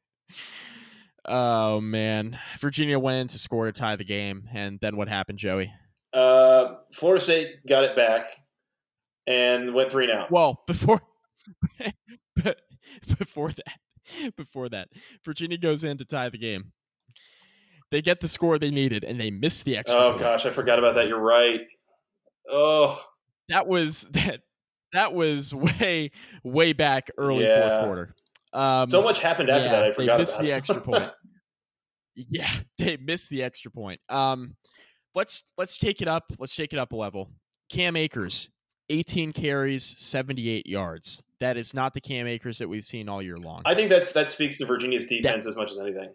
oh 1.24 1.80
man, 1.80 2.38
Virginia 2.60 2.98
went 2.98 3.18
in 3.18 3.28
to 3.28 3.38
score 3.38 3.66
to 3.66 3.72
tie 3.72 3.96
the 3.96 4.04
game, 4.04 4.48
and 4.52 4.78
then 4.80 4.96
what 4.96 5.08
happened, 5.08 5.38
Joey? 5.38 5.72
Uh, 6.12 6.76
Florida 6.92 7.22
State 7.22 7.66
got 7.66 7.84
it 7.84 7.94
back 7.96 8.26
and 9.26 9.74
went 9.74 9.92
three 9.92 10.06
now. 10.06 10.26
Well, 10.30 10.62
before 10.66 11.00
before 13.18 13.52
that, 13.52 14.34
before 14.36 14.68
that, 14.68 14.88
Virginia 15.24 15.58
goes 15.58 15.84
in 15.84 15.98
to 15.98 16.04
tie 16.04 16.28
the 16.28 16.38
game. 16.38 16.72
They 17.90 18.02
get 18.02 18.20
the 18.20 18.28
score 18.28 18.58
they 18.58 18.70
needed, 18.70 19.04
and 19.04 19.20
they 19.20 19.30
miss 19.30 19.62
the 19.62 19.76
extra. 19.76 19.98
Oh 19.98 20.18
gosh, 20.18 20.44
I 20.46 20.50
forgot 20.50 20.78
about 20.78 20.94
that. 20.96 21.08
You're 21.08 21.20
right. 21.20 21.60
Oh, 22.50 23.02
that 23.48 23.66
was 23.66 24.02
that 24.12 24.40
that 24.92 25.14
was 25.14 25.54
way 25.80 26.10
way 26.42 26.72
back 26.72 27.10
early 27.18 27.44
Yeah. 27.44 27.68
fourth 27.68 27.84
quarter. 27.84 28.14
Um, 28.52 28.88
so 28.88 29.02
much 29.02 29.20
happened 29.20 29.50
after 29.50 29.66
yeah, 29.66 29.72
that. 29.72 29.82
I 29.84 29.88
they 29.88 29.94
forgot 29.94 30.20
missed 30.20 30.34
about 30.34 30.44
the 30.44 30.52
extra 30.52 30.80
point. 30.80 31.10
Yeah, 32.30 32.50
they 32.78 32.96
missed 32.96 33.30
the 33.30 33.44
extra 33.44 33.70
point. 33.70 34.00
Um, 34.08 34.56
let's 35.14 35.44
let's 35.56 35.76
take 35.76 36.02
it 36.02 36.08
up. 36.08 36.32
Let's 36.38 36.56
take 36.56 36.72
it 36.72 36.78
up 36.78 36.90
a 36.92 36.96
level. 36.96 37.30
Cam 37.70 37.94
Akers, 37.94 38.50
18 38.90 39.32
carries, 39.32 39.84
78 39.84 40.66
yards. 40.66 41.22
That 41.38 41.56
is 41.56 41.74
not 41.74 41.94
the 41.94 42.00
Cam 42.00 42.26
Akers 42.26 42.58
that 42.58 42.68
we've 42.68 42.84
seen 42.84 43.08
all 43.08 43.22
year 43.22 43.36
long. 43.36 43.62
I 43.64 43.76
think 43.76 43.88
that's 43.88 44.10
that 44.12 44.28
speaks 44.28 44.58
to 44.58 44.66
Virginia's 44.66 45.04
defense 45.04 45.46
as 45.46 45.54
much 45.54 45.70
as 45.70 45.78
anything. 45.78 46.10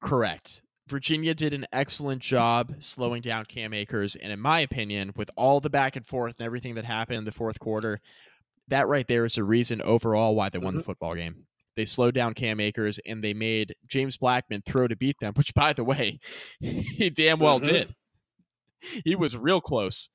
Correct. 0.00 0.62
Virginia 0.88 1.34
did 1.34 1.52
an 1.52 1.66
excellent 1.72 2.22
job 2.22 2.76
slowing 2.80 3.22
down 3.22 3.44
Cam 3.44 3.72
Akers, 3.74 4.16
and 4.16 4.32
in 4.32 4.40
my 4.40 4.60
opinion, 4.60 5.12
with 5.16 5.30
all 5.36 5.60
the 5.60 5.70
back 5.70 5.96
and 5.96 6.06
forth 6.06 6.36
and 6.38 6.46
everything 6.46 6.74
that 6.76 6.84
happened 6.84 7.18
in 7.18 7.24
the 7.24 7.32
fourth 7.32 7.58
quarter, 7.58 8.00
that 8.68 8.86
right 8.88 9.06
there 9.06 9.24
is 9.24 9.34
the 9.34 9.44
reason 9.44 9.80
overall 9.82 10.34
why 10.34 10.48
they 10.48 10.58
won 10.58 10.74
the 10.74 10.82
Mhm. 10.82 10.86
football 10.86 11.14
game. 11.14 11.46
They 11.76 11.84
slowed 11.84 12.14
down 12.14 12.34
Cam 12.34 12.58
Akers 12.60 12.98
and 13.06 13.22
they 13.22 13.34
made 13.34 13.74
James 13.86 14.16
Blackman 14.16 14.62
throw 14.66 14.88
to 14.88 14.96
beat 14.96 15.16
them, 15.20 15.32
which, 15.36 15.54
by 15.54 15.72
the 15.72 15.84
way, 15.84 16.18
he 16.60 17.10
damn 17.10 17.38
well 17.38 17.60
Mhm. 17.60 17.64
did. 17.64 17.94
He 19.04 19.14
was 19.16 19.36
real 19.36 19.60
close. 19.60 20.08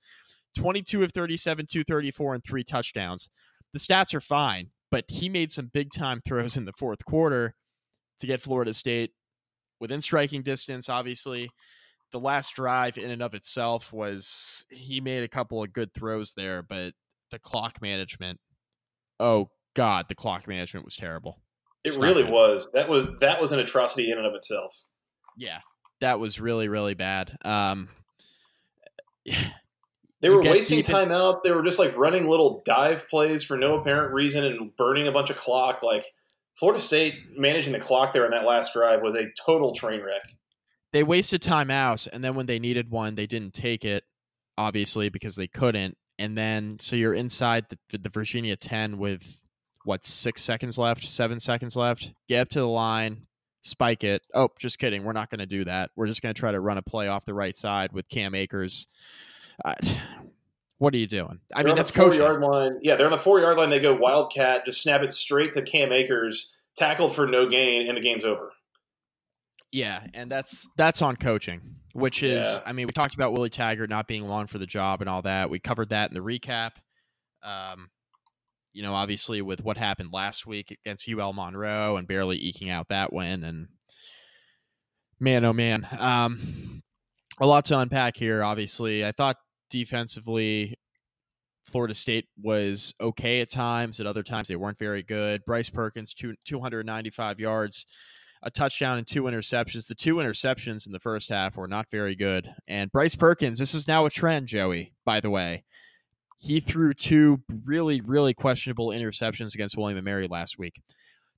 22 0.57 1.03
of 1.03 1.11
37, 1.11 1.65
234, 1.65 2.35
and 2.35 2.43
three 2.43 2.63
touchdowns. 2.63 3.29
The 3.73 3.79
stats 3.79 4.13
are 4.13 4.21
fine, 4.21 4.71
but 4.91 5.05
he 5.09 5.29
made 5.29 5.51
some 5.51 5.67
big 5.67 5.91
time 5.91 6.21
throws 6.21 6.55
in 6.55 6.65
the 6.65 6.73
fourth 6.73 7.03
quarter 7.05 7.55
to 8.19 8.27
get 8.27 8.41
Florida 8.41 8.73
State 8.73 9.13
within 9.83 9.99
striking 9.99 10.41
distance, 10.41 10.87
obviously. 10.87 11.51
The 12.13 12.19
last 12.19 12.55
drive 12.55 12.97
in 12.97 13.11
and 13.11 13.21
of 13.21 13.33
itself 13.33 13.91
was 13.91 14.65
he 14.69 15.01
made 15.01 15.23
a 15.23 15.27
couple 15.27 15.61
of 15.61 15.73
good 15.73 15.93
throws 15.93 16.31
there, 16.37 16.61
but 16.63 16.93
the 17.31 17.37
clock 17.39 17.81
management, 17.81 18.39
oh 19.19 19.49
God, 19.73 20.05
the 20.07 20.15
clock 20.15 20.47
management 20.47 20.85
was 20.85 20.95
terrible. 20.95 21.41
It 21.83 21.97
really 21.97 22.23
was. 22.23 22.65
That 22.73 22.87
was 22.87 23.09
that 23.19 23.41
was 23.41 23.51
an 23.51 23.59
atrocity 23.59 24.09
in 24.09 24.17
and 24.17 24.25
of 24.25 24.35
itself. 24.35 24.83
Yeah. 25.35 25.59
That 25.99 26.17
was 26.17 26.39
really, 26.39 26.69
really 26.69 26.93
bad. 26.93 27.37
Um 27.43 27.89
They 29.25 30.29
were 30.29 30.41
wasting 30.41 30.77
deep 30.77 30.89
in- 30.89 30.95
timeout. 30.95 31.43
They 31.43 31.51
were 31.51 31.63
just 31.63 31.79
like 31.79 31.97
running 31.97 32.29
little 32.29 32.61
dive 32.63 33.09
plays 33.09 33.43
for 33.43 33.57
no 33.57 33.77
apparent 33.81 34.13
reason 34.13 34.45
and 34.45 34.73
burning 34.77 35.09
a 35.09 35.11
bunch 35.11 35.29
of 35.29 35.35
clock. 35.35 35.83
Like 35.83 36.05
Florida 36.59 36.79
State 36.79 37.15
managing 37.37 37.73
the 37.73 37.79
clock 37.79 38.13
there 38.13 38.25
on 38.25 38.31
that 38.31 38.45
last 38.45 38.73
drive 38.73 39.01
was 39.01 39.15
a 39.15 39.25
total 39.45 39.73
train 39.73 40.01
wreck. 40.01 40.21
they 40.91 41.03
wasted 41.03 41.41
timeouts 41.41 42.07
and 42.11 42.23
then 42.23 42.35
when 42.35 42.45
they 42.45 42.59
needed 42.59 42.89
one 42.89 43.15
they 43.15 43.25
didn't 43.27 43.53
take 43.53 43.83
it 43.85 44.03
obviously 44.57 45.09
because 45.09 45.35
they 45.35 45.47
couldn't. 45.47 45.97
And 46.19 46.37
then 46.37 46.77
so 46.79 46.95
you're 46.95 47.13
inside 47.13 47.65
the, 47.69 47.97
the 47.97 48.09
virginia 48.09 48.55
10 48.55 48.97
with 48.97 49.41
what 49.83 50.05
six 50.05 50.41
seconds 50.41 50.77
left 50.77 51.05
seven 51.05 51.39
seconds 51.39 51.75
left? 51.75 52.11
Get 52.29 52.41
up 52.41 52.49
to 52.49 52.59
the 52.59 52.67
line 52.67 53.27
spike 53.63 54.03
it. 54.03 54.21
Oh 54.33 54.49
just 54.59 54.77
kidding. 54.77 55.03
We're 55.03 55.13
not 55.13 55.29
going 55.29 55.39
to 55.39 55.45
do 55.45 55.63
that. 55.65 55.91
We're 55.95 56.07
just 56.07 56.21
going 56.21 56.35
to 56.35 56.39
try 56.39 56.51
to 56.51 56.59
run 56.59 56.77
a 56.77 56.81
play 56.81 57.07
off 57.07 57.25
the 57.25 57.33
right 57.33 57.55
side 57.55 57.93
with 57.93 58.09
cam 58.09 58.35
akers. 58.35 58.85
Uh, 59.63 59.73
what 60.79 60.93
are 60.93 60.97
you 60.97 61.07
doing 61.07 61.39
i 61.53 61.59
They're 61.59 61.67
mean 61.67 61.75
that's 61.75 61.91
four 61.91 62.05
coaching 62.05 62.21
yard 62.21 62.41
line. 62.41 62.79
Yeah, 62.81 62.95
they're 62.95 63.05
on 63.05 63.11
the 63.11 63.17
four 63.17 63.39
yard 63.39 63.57
line. 63.57 63.69
They 63.69 63.79
go 63.79 63.95
wildcat, 63.95 64.65
just 64.65 64.81
snap 64.81 65.01
it 65.01 65.11
straight 65.11 65.53
to 65.53 65.61
Cam 65.61 65.91
Akers, 65.91 66.55
tackled 66.75 67.15
for 67.15 67.27
no 67.27 67.47
gain, 67.47 67.87
and 67.87 67.95
the 67.95 68.01
game's 68.01 68.25
over. 68.25 68.51
Yeah, 69.71 70.05
and 70.13 70.31
that's 70.31 70.67
that's 70.77 71.01
on 71.01 71.15
coaching, 71.15 71.77
which 71.93 72.21
is 72.21 72.45
Yeah. 72.45 72.59
I 72.65 72.73
mean, 72.73 72.85
we 72.85 72.93
talked 72.93 73.15
about 73.15 73.33
Willie 73.33 73.49
Taggart 73.49 73.89
not 73.89 74.07
being 74.07 74.27
long 74.27 74.47
for 74.47 74.59
the 74.59 74.67
job 74.67 75.01
and 75.01 75.09
all 75.09 75.23
that. 75.23 75.49
We 75.49 75.59
covered 75.59 75.89
that 75.89 76.11
in 76.11 76.13
the 76.13 76.19
recap. 76.21 76.71
Um, 77.41 77.89
you 78.73 78.83
know, 78.83 78.93
obviously 78.93 79.41
with 79.41 79.63
what 79.63 79.77
happened 79.77 80.09
last 80.13 80.45
week 80.45 80.77
against 80.85 81.07
UL 81.09 81.33
Monroe 81.33 81.97
and 81.97 82.07
barely 82.07 82.37
eking 82.37 82.69
out 82.69 82.89
that 82.89 83.13
win 83.13 83.43
and 83.43 83.67
man 85.19 85.45
oh 85.45 85.53
man. 85.53 85.87
Um 85.99 86.83
a 87.39 87.47
lot 87.47 87.65
to 87.65 87.79
unpack 87.79 88.15
here, 88.15 88.43
obviously. 88.43 89.05
I 89.05 89.11
thought 89.11 89.37
defensively 89.73 90.75
Florida 91.65 91.95
State 91.95 92.27
was 92.39 92.93
okay 93.01 93.41
at 93.41 93.49
times. 93.49 93.99
At 93.99 94.05
other 94.05 94.21
times, 94.21 94.47
they 94.47 94.55
weren't 94.55 94.77
very 94.77 95.01
good. 95.01 95.43
Bryce 95.45 95.69
Perkins, 95.69 96.13
two, 96.13 96.35
295 96.45 97.39
yards, 97.39 97.87
a 98.43 98.51
touchdown, 98.51 98.99
and 98.99 99.07
two 99.07 99.23
interceptions. 99.23 99.87
The 99.87 99.95
two 99.95 100.17
interceptions 100.17 100.85
in 100.85 100.91
the 100.91 100.99
first 100.99 101.29
half 101.29 101.57
were 101.57 101.67
not 101.67 101.89
very 101.89 102.15
good. 102.15 102.53
And 102.67 102.91
Bryce 102.91 103.15
Perkins, 103.15 103.57
this 103.57 103.73
is 103.73 103.87
now 103.87 104.05
a 104.05 104.11
trend, 104.11 104.45
Joey, 104.47 104.93
by 105.05 105.19
the 105.19 105.31
way. 105.31 105.63
He 106.37 106.59
threw 106.59 106.93
two 106.93 107.41
really, 107.65 107.99
really 107.99 108.35
questionable 108.35 108.89
interceptions 108.89 109.55
against 109.55 109.75
William 109.75 109.97
and 109.97 110.05
Mary 110.05 110.27
last 110.27 110.59
week. 110.59 110.83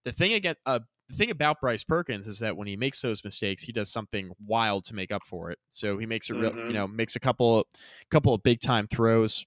The 0.03 0.11
thing 0.11 0.33
again, 0.33 0.55
uh, 0.65 0.79
the 1.09 1.15
thing 1.15 1.29
about 1.29 1.61
Bryce 1.61 1.83
Perkins 1.83 2.27
is 2.27 2.39
that 2.39 2.57
when 2.57 2.67
he 2.67 2.75
makes 2.75 3.01
those 3.01 3.23
mistakes, 3.23 3.63
he 3.63 3.71
does 3.71 3.91
something 3.91 4.31
wild 4.45 4.85
to 4.85 4.95
make 4.95 5.11
up 5.11 5.23
for 5.23 5.51
it. 5.51 5.59
So 5.69 5.97
he 5.97 6.05
makes 6.05 6.29
a 6.29 6.33
real, 6.33 6.51
Mhm. 6.51 6.67
you 6.67 6.73
know, 6.73 6.87
makes 6.87 7.15
a 7.15 7.19
couple, 7.19 7.67
couple 8.09 8.33
of 8.33 8.41
big 8.43 8.59
time 8.61 8.87
throws 8.87 9.45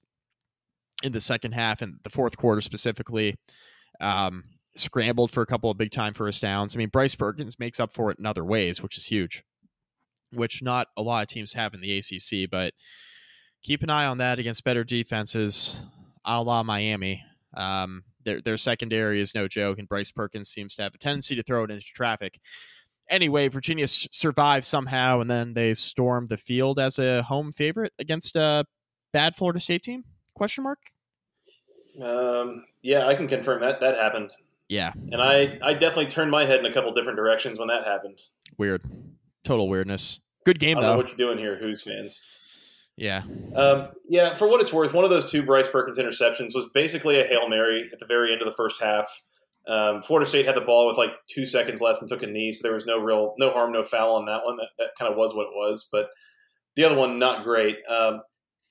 in 1.03 1.13
the 1.13 1.21
second 1.21 1.53
half 1.53 1.83
and 1.83 1.99
the 2.05 2.11
fourth 2.11 2.37
quarter 2.37 2.61
specifically. 2.61 3.37
Um, 4.01 4.45
scrambled 4.77 5.33
for 5.33 5.43
a 5.43 5.47
couple 5.47 5.69
of 5.71 5.77
big 5.77 5.91
time 5.91 6.15
first 6.15 6.41
downs. 6.41 6.77
I 6.77 6.79
mean, 6.79 6.89
Bryce 6.91 7.17
Perkins 7.17 7.59
makes 7.59 7.81
up 7.81 7.93
for 7.93 8.13
it 8.13 8.19
in 8.21 8.27
other 8.27 8.45
ways, 8.45 8.81
which 8.81 8.97
is 8.97 9.07
huge, 9.07 9.43
which 10.31 10.63
not 10.63 10.87
a 10.97 11.03
lot 11.03 11.23
of 11.23 11.29
teams 11.29 11.55
have 11.55 11.75
in 11.75 11.81
the 11.81 11.91
ACC. 11.99 12.47
But 12.47 12.75
keep 13.65 13.83
an 13.83 13.91
eye 13.91 14.07
on 14.07 14.19
that 14.19 14.39
against 14.39 14.63
better 14.63 14.85
defenses, 14.85 15.83
a 16.25 16.41
la 16.41 16.63
Miami. 16.63 17.25
Um, 17.55 18.05
their 18.25 18.41
their 18.41 18.57
secondary 18.57 19.21
is 19.21 19.35
no 19.35 19.49
joke, 19.49 19.79
and 19.79 19.89
Bryce 19.89 20.11
Perkins 20.11 20.49
seems 20.49 20.75
to 20.77 20.83
have 20.83 20.95
a 20.95 20.99
tendency 20.99 21.35
to 21.37 21.43
throw 21.43 21.65
it 21.65 21.71
into 21.71 21.85
traffic. 21.95 22.39
Anyway, 23.11 23.49
Virginia 23.49 23.85
s- 23.85 24.07
survived 24.13 24.65
somehow, 24.67 25.21
and 25.21 25.31
then 25.31 25.55
they 25.55 25.73
stormed 25.75 26.29
the 26.29 26.37
field 26.37 26.79
as 26.79 26.99
a 26.99 27.23
home 27.23 27.53
favorite 27.53 27.93
against 27.99 28.37
a 28.37 28.65
bad 29.13 29.35
Florida 29.35 29.59
State 29.61 29.83
team? 29.83 30.05
Question 30.35 30.65
mark. 30.65 30.79
Um, 32.03 32.65
yeah, 32.83 33.07
I 33.07 33.15
can 33.15 33.27
confirm 33.27 33.61
that 33.63 33.81
that 33.81 33.97
happened, 33.97 34.31
Yeah, 34.69 34.93
and 35.11 35.21
I 35.21 35.59
I 35.63 35.73
definitely 35.73 36.07
turned 36.07 36.31
my 36.31 36.45
head 36.45 36.61
in 36.61 36.67
a 36.67 36.73
couple 36.73 36.93
different 36.93 37.17
directions 37.17 37.59
when 37.59 37.69
that 37.69 37.85
happened. 37.85 38.21
weird, 38.57 38.83
total 39.43 39.69
weirdness. 39.69 40.21
Good 40.45 40.59
I 40.59 40.61
game 40.61 40.81
though. 40.81 40.97
what 40.97 41.09
you're 41.09 41.17
doing 41.17 41.39
here, 41.39 41.57
Who's 41.59 41.83
fans. 41.83 42.25
Yeah, 42.99 43.23
Um, 43.55 43.89
yeah, 44.09 44.35
for 44.35 44.49
what 44.49 44.61
it's 44.61 44.73
worth, 44.73 44.93
one 44.93 45.05
of 45.05 45.11
those 45.11 45.31
two 45.31 45.45
Bryce 45.45 45.69
Perkins 45.69 45.99
interceptions 45.99 46.53
was 46.53 46.69
basically 46.75 47.21
a 47.21 47.25
hail 47.25 47.49
mary 47.49 47.89
at 47.93 48.01
the 48.01 48.07
very 48.07 48.33
end 48.33 48.43
of 48.43 48.47
the 48.47 48.55
first 48.55 48.83
half. 48.83 49.23
Um, 49.69 50.03
Florida 50.03 50.29
State 50.29 50.47
had 50.47 50.57
the 50.57 50.63
ball 50.63 50.89
with 50.89 50.99
like 50.99 51.13
two 51.31 51.47
seconds 51.47 51.81
left 51.81 52.01
and 52.01 52.09
took 52.09 52.25
a 52.25 52.27
knee, 52.27 52.51
so 52.51 52.67
there 52.67 52.75
was 52.75 52.87
no 52.87 52.99
real 52.99 53.35
no 53.39 53.53
harm, 53.53 53.71
no 53.71 53.85
foul 53.85 54.17
on 54.17 54.25
that 54.25 54.45
one. 54.45 54.57
That, 54.57 54.71
that 54.79 54.91
kind 54.99 55.11
of 55.11 55.17
was 55.17 55.33
what 55.33 55.45
it 55.45 55.55
was, 55.55 55.89
but 55.93 56.09
the 56.75 56.85
other 56.85 56.97
one 56.97 57.21
not 57.21 57.45
great. 57.45 57.77
Um, 57.89 58.23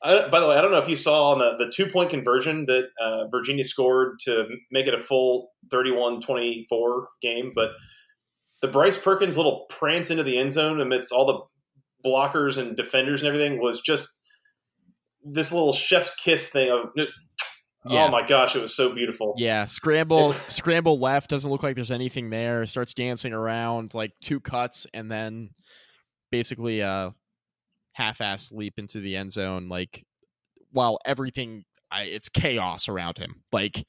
I, 0.04 0.28
by 0.28 0.40
the 0.40 0.48
way, 0.48 0.58
I 0.58 0.62
don't 0.62 0.72
know 0.72 0.78
if 0.78 0.90
you 0.90 0.96
saw 0.96 1.32
on 1.32 1.40
the, 1.40 1.56
the 1.58 1.72
two 1.74 1.88
point 1.88 2.10
conversion 2.10 2.66
that 2.66 2.90
uh, 3.00 3.28
Virginia 3.30 3.64
scored 3.64 4.20
to 4.26 4.48
make 4.72 4.88
it 4.88 4.94
a 4.94 5.00
full 5.00 5.52
31-24 5.72 7.06
game, 7.22 7.52
but 7.56 7.72
the 8.62 8.68
Bryce 8.68 8.98
Perkins 8.98 9.38
little 9.38 9.66
prance 9.70 10.12
into 10.12 10.24
the 10.24 10.38
end 10.38 10.52
zone 10.52 10.82
amidst 10.82 11.12
all 11.12 11.26
the 11.26 11.40
blockers 12.08 12.58
and 12.58 12.76
defenders 12.76 13.22
and 13.22 13.28
everything 13.28 13.62
was 13.62 13.82
just 13.82 14.17
this 15.32 15.52
little 15.52 15.74
chef's 15.74 16.16
kiss 16.16 16.50
thing 16.50 16.70
of 16.72 16.90
oh 16.98 17.06
Yeah. 17.86 18.06
oh 18.06 18.12
my 18.12 18.26
gosh 18.26 18.56
it 18.56 18.62
was 18.62 18.76
so 18.76 18.94
beautiful 18.94 19.34
yeah. 19.38 19.66
Scramble, 19.66 20.34
scramble 20.48 21.00
left. 21.00 21.30
Doesn't 21.30 21.50
look 21.50 21.64
like 21.64 21.76
there's 21.76 21.92
anything 21.92 22.30
there. 22.30 22.66
Starts 22.66 22.94
dancing 22.94 23.34
around 23.34 23.94
like 23.94 24.12
two 24.22 24.40
cuts, 24.40 24.88
and 24.94 25.12
then 25.12 25.52
basically 26.32 26.82
a 26.82 27.14
half-ass 27.94 28.52
leap 28.52 28.74
into 28.78 29.00
the 29.00 29.16
end 29.16 29.32
zone. 29.32 29.70
Like 29.70 30.06
while 30.72 31.00
everything, 31.06 31.66
I, 31.90 32.04
it's 32.04 32.30
chaos 32.30 32.88
around 32.88 33.18
him. 33.18 33.44
Like 33.52 33.86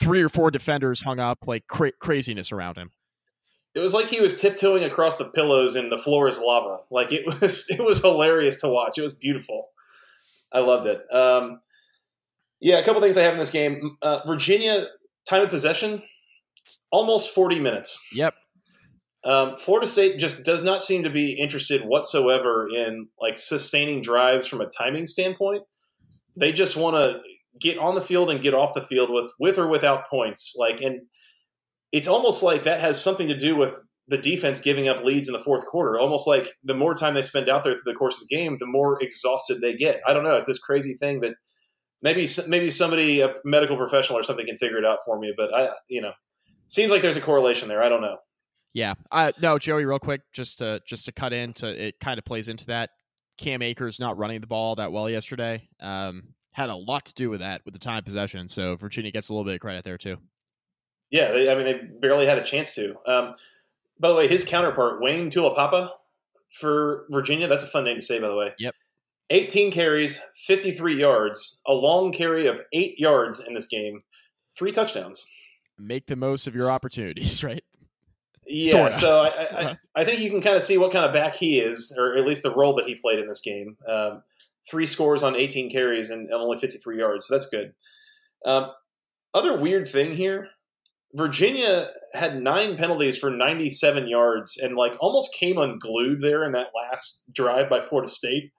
three 0.00 0.22
or 0.22 0.28
four 0.28 0.50
defenders 0.50 1.02
hung 1.02 1.18
up, 1.20 1.38
like 1.46 1.66
cra- 1.66 1.92
craziness 1.92 2.52
around 2.52 2.76
him. 2.76 2.90
It 3.74 3.80
was 3.80 3.94
like 3.94 4.06
he 4.06 4.20
was 4.20 4.38
tiptoeing 4.38 4.82
across 4.82 5.18
the 5.18 5.26
pillows 5.26 5.76
and 5.76 5.90
the 5.92 5.98
floor 5.98 6.26
is 6.28 6.40
lava. 6.40 6.80
Like 6.90 7.12
it 7.12 7.24
was, 7.40 7.66
it 7.68 7.82
was 7.82 8.00
hilarious 8.00 8.60
to 8.62 8.68
watch. 8.68 8.98
It 8.98 9.02
was 9.02 9.12
beautiful. 9.14 9.68
I 10.52 10.60
loved 10.60 10.86
it. 10.86 11.02
Um, 11.12 11.60
yeah, 12.60 12.78
a 12.78 12.84
couple 12.84 13.00
things 13.00 13.16
I 13.16 13.22
have 13.22 13.34
in 13.34 13.38
this 13.38 13.50
game. 13.50 13.96
Uh, 14.02 14.20
Virginia 14.26 14.84
time 15.28 15.42
of 15.42 15.50
possession, 15.50 16.02
almost 16.90 17.34
forty 17.34 17.60
minutes. 17.60 18.00
Yep. 18.12 18.34
Um, 19.24 19.56
Florida 19.56 19.86
State 19.86 20.18
just 20.18 20.44
does 20.44 20.62
not 20.62 20.80
seem 20.80 21.02
to 21.02 21.10
be 21.10 21.32
interested 21.32 21.82
whatsoever 21.84 22.68
in 22.68 23.08
like 23.20 23.36
sustaining 23.36 24.00
drives 24.00 24.46
from 24.46 24.60
a 24.60 24.66
timing 24.66 25.06
standpoint. 25.06 25.62
They 26.36 26.52
just 26.52 26.76
want 26.76 26.96
to 26.96 27.20
get 27.60 27.78
on 27.78 27.94
the 27.94 28.00
field 28.00 28.30
and 28.30 28.40
get 28.40 28.54
off 28.54 28.74
the 28.74 28.80
field 28.80 29.10
with 29.10 29.32
with 29.38 29.58
or 29.58 29.66
without 29.66 30.08
points. 30.08 30.54
Like, 30.56 30.80
and 30.80 31.00
it's 31.92 32.08
almost 32.08 32.42
like 32.42 32.62
that 32.62 32.80
has 32.80 33.02
something 33.02 33.28
to 33.28 33.36
do 33.36 33.56
with 33.56 33.80
the 34.08 34.18
defense 34.18 34.60
giving 34.60 34.88
up 34.88 35.04
leads 35.04 35.28
in 35.28 35.32
the 35.32 35.38
fourth 35.38 35.66
quarter. 35.66 35.98
Almost 35.98 36.26
like 36.26 36.48
the 36.64 36.74
more 36.74 36.94
time 36.94 37.14
they 37.14 37.22
spend 37.22 37.48
out 37.48 37.62
there 37.62 37.74
through 37.74 37.92
the 37.92 37.98
course 37.98 38.20
of 38.20 38.28
the 38.28 38.34
game, 38.34 38.56
the 38.58 38.66
more 38.66 39.02
exhausted 39.02 39.60
they 39.60 39.74
get. 39.74 40.00
I 40.06 40.14
don't 40.14 40.24
know. 40.24 40.36
It's 40.36 40.46
this 40.46 40.58
crazy 40.58 40.94
thing 40.94 41.20
that 41.20 41.36
maybe 42.02 42.28
maybe 42.46 42.70
somebody, 42.70 43.20
a 43.20 43.34
medical 43.44 43.76
professional 43.76 44.18
or 44.18 44.22
something, 44.22 44.46
can 44.46 44.56
figure 44.56 44.78
it 44.78 44.84
out 44.84 44.98
for 45.04 45.18
me. 45.18 45.34
But 45.36 45.54
I, 45.54 45.68
you 45.88 46.00
know, 46.00 46.12
seems 46.68 46.90
like 46.90 47.02
there's 47.02 47.18
a 47.18 47.22
correlation 47.22 47.68
there. 47.68 47.82
I 47.82 47.88
don't 47.88 48.02
know. 48.02 48.16
Yeah. 48.72 48.94
Uh, 49.10 49.32
no, 49.42 49.58
Joey, 49.58 49.84
real 49.84 49.98
quick, 49.98 50.22
just 50.32 50.58
to 50.58 50.80
just 50.86 51.04
to 51.04 51.12
cut 51.12 51.32
into 51.32 51.68
it, 51.86 52.00
kind 52.00 52.18
of 52.18 52.24
plays 52.24 52.48
into 52.48 52.66
that. 52.66 52.90
Cam 53.36 53.62
Akers 53.62 54.00
not 54.00 54.18
running 54.18 54.40
the 54.40 54.46
ball 54.46 54.74
that 54.76 54.90
well 54.90 55.08
yesterday 55.08 55.68
um, 55.80 56.34
had 56.52 56.70
a 56.70 56.74
lot 56.74 57.04
to 57.06 57.14
do 57.14 57.30
with 57.30 57.40
that 57.40 57.62
with 57.64 57.74
the 57.74 57.78
time 57.78 58.02
possession. 58.04 58.48
So 58.48 58.74
Virginia 58.76 59.10
gets 59.10 59.28
a 59.28 59.32
little 59.32 59.44
bit 59.44 59.54
of 59.54 59.60
credit 59.60 59.84
there 59.84 59.98
too. 59.98 60.16
Yeah, 61.10 61.32
they, 61.32 61.50
I 61.50 61.54
mean 61.54 61.64
they 61.64 61.80
barely 62.00 62.26
had 62.26 62.38
a 62.38 62.44
chance 62.44 62.74
to. 62.74 62.96
Um, 63.06 63.34
by 64.00 64.08
the 64.08 64.14
way, 64.14 64.28
his 64.28 64.44
counterpart 64.44 65.00
Wayne 65.00 65.30
Taulapapa 65.30 65.90
for 66.50 67.06
Virginia. 67.10 67.46
That's 67.46 67.62
a 67.62 67.66
fun 67.66 67.84
name 67.84 67.96
to 67.96 68.02
say, 68.02 68.20
by 68.20 68.28
the 68.28 68.36
way. 68.36 68.52
Yep. 68.58 68.74
18 69.30 69.70
carries, 69.70 70.20
53 70.46 70.98
yards, 70.98 71.60
a 71.66 71.74
long 71.74 72.12
carry 72.12 72.46
of 72.46 72.62
eight 72.72 72.98
yards 72.98 73.40
in 73.40 73.54
this 73.54 73.66
game, 73.66 74.02
three 74.56 74.72
touchdowns. 74.72 75.26
Make 75.78 76.06
the 76.06 76.16
most 76.16 76.46
of 76.46 76.54
your 76.54 76.70
opportunities, 76.70 77.44
right? 77.44 77.62
Yeah, 78.46 78.88
Sorta. 78.88 78.94
so 78.94 79.20
I, 79.20 79.28
I, 79.28 79.78
I 79.94 80.04
think 80.06 80.20
you 80.20 80.30
can 80.30 80.40
kind 80.40 80.56
of 80.56 80.62
see 80.62 80.78
what 80.78 80.92
kind 80.92 81.04
of 81.04 81.12
back 81.12 81.34
he 81.34 81.60
is, 81.60 81.94
or 81.98 82.16
at 82.16 82.24
least 82.24 82.42
the 82.42 82.54
role 82.54 82.74
that 82.76 82.86
he 82.86 82.94
played 82.94 83.18
in 83.18 83.28
this 83.28 83.42
game. 83.42 83.76
Um, 83.86 84.22
three 84.68 84.86
scores 84.86 85.22
on 85.22 85.36
18 85.36 85.70
carries 85.70 86.10
and, 86.10 86.30
and 86.30 86.34
only 86.34 86.58
53 86.58 86.98
yards, 86.98 87.26
so 87.26 87.34
that's 87.34 87.48
good. 87.50 87.74
Um, 88.46 88.70
other 89.34 89.58
weird 89.58 89.86
thing 89.86 90.14
here 90.14 90.48
Virginia 91.14 91.86
had 92.12 92.42
nine 92.42 92.76
penalties 92.76 93.16
for 93.16 93.30
97 93.30 94.08
yards 94.08 94.58
and 94.58 94.76
like 94.76 94.94
almost 95.00 95.32
came 95.32 95.56
unglued 95.56 96.20
there 96.20 96.44
in 96.44 96.52
that 96.52 96.68
last 96.76 97.24
drive 97.32 97.68
by 97.70 97.80
Florida 97.80 98.08
State. 98.08 98.52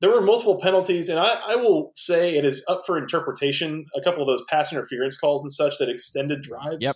There 0.00 0.10
were 0.10 0.20
multiple 0.20 0.60
penalties, 0.60 1.08
and 1.08 1.18
I, 1.18 1.40
I 1.44 1.56
will 1.56 1.90
say 1.94 2.36
it 2.36 2.44
is 2.44 2.62
up 2.68 2.82
for 2.86 2.96
interpretation. 2.96 3.84
A 3.96 4.00
couple 4.00 4.22
of 4.22 4.28
those 4.28 4.46
pass 4.48 4.72
interference 4.72 5.16
calls 5.16 5.42
and 5.42 5.52
such 5.52 5.78
that 5.78 5.88
extended 5.88 6.40
drives. 6.40 6.78
Yep. 6.80 6.94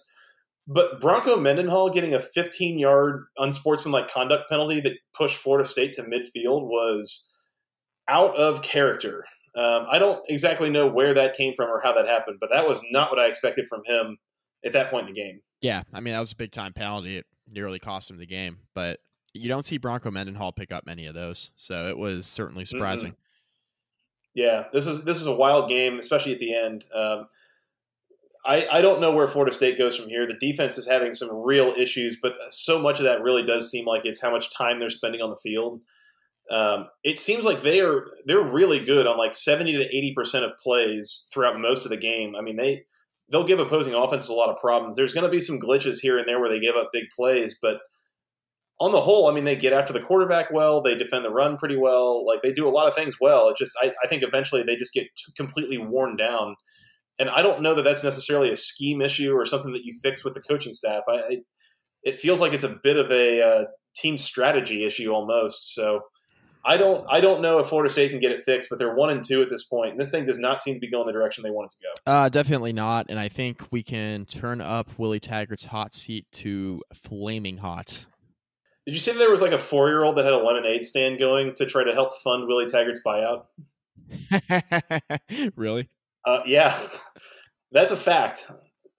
But 0.68 1.00
Bronco 1.00 1.36
Mendenhall 1.36 1.90
getting 1.90 2.14
a 2.14 2.20
15 2.20 2.78
yard 2.78 3.24
unsportsmanlike 3.38 4.09
conduct 4.09 4.48
penalty 4.48 4.80
that 4.80 4.98
pushed 5.12 5.36
Florida 5.36 5.68
State 5.68 5.94
to 5.94 6.03
midfield 6.03 6.62
was 6.62 7.28
out 8.07 8.36
of 8.36 8.62
character. 8.62 9.24
Um, 9.57 9.86
I 9.90 9.98
don't 9.98 10.22
exactly 10.28 10.70
know 10.70 10.86
where 10.86 11.12
that 11.12 11.36
came 11.36 11.55
from 11.55 11.68
or 11.68 11.80
how 11.82 11.92
that 11.94 12.07
happened, 12.07 12.38
but 12.40 12.50
that 12.50 12.68
was 12.68 12.80
not 12.92 13.11
what 13.11 13.18
I 13.18 13.26
expected 13.26 13.66
from 13.66 13.82
him 13.84 14.18
at 14.64 14.72
that 14.72 14.90
point 14.90 15.08
in 15.08 15.14
the 15.14 15.20
game. 15.20 15.40
Yeah, 15.60 15.82
I 15.92 16.00
mean 16.00 16.14
that 16.14 16.20
was 16.20 16.32
a 16.32 16.36
big 16.36 16.52
time 16.52 16.72
penalty. 16.72 17.18
It 17.18 17.26
nearly 17.50 17.78
cost 17.78 18.10
him 18.10 18.18
the 18.18 18.26
game, 18.26 18.58
but 18.74 19.00
you 19.32 19.48
don't 19.48 19.64
see 19.64 19.78
Bronco 19.78 20.10
Mendenhall 20.10 20.52
pick 20.52 20.72
up 20.72 20.86
many 20.86 21.06
of 21.06 21.14
those, 21.14 21.50
so 21.56 21.88
it 21.88 21.96
was 21.96 22.26
certainly 22.26 22.64
surprising. 22.64 23.14
Yeah, 24.34 24.64
this 24.72 24.86
is 24.86 25.04
this 25.04 25.18
is 25.18 25.26
a 25.26 25.34
wild 25.34 25.68
game, 25.68 25.98
especially 25.98 26.32
at 26.32 26.38
the 26.38 26.54
end. 26.54 26.84
Um, 26.94 27.26
I 28.44 28.66
I 28.70 28.80
don't 28.80 29.00
know 29.00 29.12
where 29.12 29.28
Florida 29.28 29.54
State 29.54 29.78
goes 29.78 29.96
from 29.96 30.08
here. 30.08 30.26
The 30.26 30.38
defense 30.38 30.78
is 30.78 30.88
having 30.88 31.14
some 31.14 31.30
real 31.34 31.74
issues, 31.76 32.18
but 32.20 32.34
so 32.50 32.78
much 32.78 32.98
of 32.98 33.04
that 33.04 33.22
really 33.22 33.44
does 33.44 33.70
seem 33.70 33.84
like 33.84 34.04
it's 34.04 34.20
how 34.20 34.30
much 34.30 34.54
time 34.54 34.78
they're 34.78 34.90
spending 34.90 35.20
on 35.20 35.30
the 35.30 35.36
field. 35.36 35.84
Um, 36.50 36.88
it 37.04 37.18
seems 37.18 37.44
like 37.44 37.62
they 37.62 37.80
are 37.80 38.04
they're 38.26 38.42
really 38.42 38.84
good 38.84 39.06
on 39.06 39.16
like 39.16 39.34
seventy 39.34 39.72
to 39.72 39.84
eighty 39.84 40.12
percent 40.14 40.44
of 40.44 40.56
plays 40.56 41.28
throughout 41.32 41.60
most 41.60 41.84
of 41.84 41.90
the 41.90 41.96
game. 41.96 42.34
I 42.36 42.42
mean 42.42 42.56
they 42.56 42.84
they'll 43.32 43.46
give 43.46 43.58
opposing 43.58 43.94
offenses 43.94 44.30
a 44.30 44.34
lot 44.34 44.50
of 44.50 44.60
problems. 44.60 44.94
There's 44.94 45.14
going 45.14 45.24
to 45.24 45.30
be 45.30 45.40
some 45.40 45.58
glitches 45.58 45.98
here 45.98 46.18
and 46.18 46.28
there 46.28 46.38
where 46.38 46.50
they 46.50 46.60
give 46.60 46.76
up 46.76 46.90
big 46.92 47.06
plays, 47.16 47.58
but 47.60 47.80
on 48.78 48.92
the 48.92 49.00
whole, 49.00 49.28
I 49.28 49.32
mean, 49.32 49.44
they 49.44 49.56
get 49.56 49.72
after 49.72 49.92
the 49.92 50.00
quarterback 50.00 50.50
well. 50.50 50.82
They 50.82 50.94
defend 50.94 51.24
the 51.24 51.30
run 51.30 51.56
pretty 51.56 51.76
well. 51.76 52.26
Like 52.26 52.42
they 52.42 52.52
do 52.52 52.68
a 52.68 52.70
lot 52.70 52.88
of 52.88 52.94
things 52.94 53.16
well. 53.20 53.48
It 53.48 53.56
just, 53.56 53.76
I, 53.80 53.92
I 54.04 54.08
think 54.08 54.22
eventually 54.22 54.62
they 54.62 54.76
just 54.76 54.92
get 54.92 55.06
completely 55.36 55.78
worn 55.78 56.16
down. 56.16 56.56
And 57.18 57.30
I 57.30 57.42
don't 57.42 57.62
know 57.62 57.74
that 57.74 57.82
that's 57.82 58.02
necessarily 58.02 58.50
a 58.50 58.56
scheme 58.56 59.00
issue 59.00 59.32
or 59.32 59.44
something 59.44 59.72
that 59.72 59.84
you 59.84 59.94
fix 60.02 60.24
with 60.24 60.34
the 60.34 60.40
coaching 60.40 60.72
staff. 60.72 61.02
I, 61.08 61.12
I 61.12 61.36
it 62.02 62.18
feels 62.18 62.40
like 62.40 62.52
it's 62.52 62.64
a 62.64 62.80
bit 62.82 62.96
of 62.96 63.10
a 63.12 63.40
uh, 63.40 63.64
team 63.94 64.18
strategy 64.18 64.84
issue 64.84 65.12
almost. 65.12 65.74
So 65.74 66.00
I 66.64 66.76
don't 66.76 67.04
I 67.10 67.20
don't 67.20 67.42
know 67.42 67.58
if 67.58 67.68
Florida 67.68 67.90
State 67.90 68.10
can 68.10 68.20
get 68.20 68.30
it 68.30 68.42
fixed, 68.42 68.68
but 68.70 68.78
they're 68.78 68.94
one 68.94 69.10
and 69.10 69.24
two 69.24 69.42
at 69.42 69.48
this 69.48 69.64
point, 69.64 69.92
and 69.92 70.00
this 70.00 70.10
thing 70.10 70.24
does 70.24 70.38
not 70.38 70.62
seem 70.62 70.74
to 70.74 70.80
be 70.80 70.88
going 70.88 71.06
the 71.06 71.12
direction 71.12 71.42
they 71.42 71.50
want 71.50 71.72
it 71.72 71.76
to 71.76 71.82
go. 71.82 72.12
Uh, 72.12 72.28
definitely 72.28 72.72
not, 72.72 73.06
and 73.08 73.18
I 73.18 73.28
think 73.28 73.62
we 73.72 73.82
can 73.82 74.24
turn 74.26 74.60
up 74.60 74.88
Willie 74.98 75.20
Taggart's 75.20 75.64
hot 75.64 75.92
seat 75.94 76.26
to 76.32 76.80
flaming 76.94 77.56
hot. 77.56 78.06
Did 78.86 78.92
you 78.92 79.00
say 79.00 79.16
there 79.16 79.30
was 79.30 79.42
like 79.42 79.52
a 79.52 79.58
four 79.58 79.88
year 79.88 80.04
old 80.04 80.16
that 80.16 80.24
had 80.24 80.34
a 80.34 80.38
lemonade 80.38 80.84
stand 80.84 81.18
going 81.18 81.54
to 81.54 81.66
try 81.66 81.84
to 81.84 81.92
help 81.92 82.14
fund 82.16 82.46
Willie 82.46 82.66
Taggart's 82.66 83.00
buyout? 83.04 83.46
really? 85.56 85.88
Uh, 86.24 86.42
yeah, 86.46 86.78
that's 87.72 87.92
a 87.92 87.96
fact. 87.96 88.50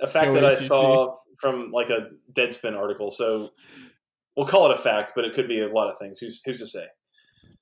A 0.02 0.08
fact 0.08 0.34
that 0.34 0.44
I 0.44 0.56
saw 0.56 1.16
from 1.40 1.72
like 1.72 1.90
a 1.90 2.10
Deadspin 2.34 2.78
article. 2.78 3.10
So 3.10 3.52
we'll 4.36 4.48
call 4.48 4.70
it 4.70 4.74
a 4.74 4.82
fact, 4.82 5.14
but 5.16 5.24
it 5.24 5.34
could 5.34 5.48
be 5.48 5.62
a 5.62 5.68
lot 5.68 5.90
of 5.90 5.98
things. 5.98 6.20
Who's 6.20 6.42
who's 6.44 6.60
to 6.60 6.68
say? 6.68 6.86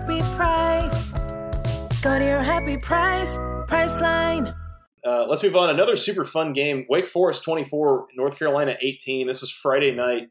happy 0.00 0.20
price. 0.36 1.12
Go 2.00 2.18
to 2.18 2.24
your 2.24 2.42
happy 2.42 2.78
price, 2.78 3.36
Priceline. 3.68 4.54
Uh, 5.04 5.26
let's 5.28 5.42
move 5.42 5.56
on. 5.56 5.70
Another 5.70 5.96
super 5.96 6.24
fun 6.24 6.52
game. 6.52 6.86
Wake 6.88 7.06
Forest 7.06 7.44
24, 7.44 8.06
North 8.16 8.38
Carolina 8.38 8.76
18. 8.80 9.26
This 9.26 9.42
was 9.42 9.50
Friday 9.50 9.94
night. 9.94 10.28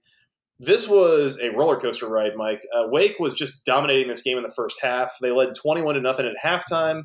This 0.59 0.89
was 0.89 1.39
a 1.39 1.49
roller 1.51 1.79
coaster 1.79 2.07
ride, 2.07 2.35
Mike. 2.35 2.61
Uh, 2.73 2.85
Wake 2.87 3.19
was 3.19 3.33
just 3.33 3.63
dominating 3.63 4.07
this 4.07 4.21
game 4.21 4.37
in 4.37 4.43
the 4.43 4.51
first 4.51 4.81
half. 4.81 5.13
They 5.21 5.31
led 5.31 5.55
21 5.55 5.95
to 5.95 6.01
nothing 6.01 6.25
at 6.25 6.33
halftime. 6.43 7.03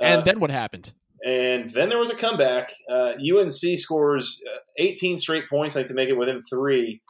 And 0.00 0.22
uh, 0.22 0.24
then 0.24 0.40
what 0.40 0.50
happened? 0.50 0.92
And 1.24 1.68
then 1.70 1.90
there 1.90 1.98
was 1.98 2.10
a 2.10 2.16
comeback. 2.16 2.72
UNC 2.90 3.52
uh, 3.52 3.76
scores 3.76 4.40
uh, 4.50 4.58
18 4.78 5.18
straight 5.18 5.48
points, 5.48 5.76
like 5.76 5.86
to 5.88 5.94
make 5.94 6.08
it 6.08 6.16
within 6.16 6.40
three. 6.42 7.02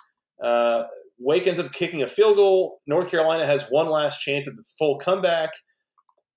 Wake 1.20 1.46
ends 1.46 1.60
up 1.60 1.72
kicking 1.72 2.02
a 2.02 2.08
field 2.08 2.36
goal. 2.36 2.80
North 2.86 3.10
Carolina 3.10 3.46
has 3.46 3.68
one 3.68 3.88
last 3.88 4.20
chance 4.20 4.48
at 4.48 4.56
the 4.56 4.64
full 4.78 4.98
comeback. 4.98 5.50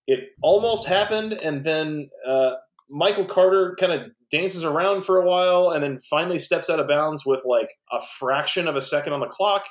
It 0.05 0.25
almost 0.41 0.85
happened, 0.85 1.33
and 1.33 1.63
then 1.63 2.09
uh, 2.27 2.53
Michael 2.89 3.25
Carter 3.25 3.75
kind 3.79 3.93
of 3.93 4.11
dances 4.29 4.63
around 4.63 5.03
for 5.03 5.17
a 5.17 5.25
while 5.25 5.69
and 5.69 5.83
then 5.83 5.99
finally 6.09 6.39
steps 6.39 6.69
out 6.69 6.79
of 6.79 6.87
bounds 6.87 7.25
with 7.25 7.43
like 7.45 7.69
a 7.91 8.01
fraction 8.19 8.67
of 8.67 8.75
a 8.75 8.81
second 8.81 9.13
on 9.13 9.21
the 9.21 9.27
clock. 9.27 9.65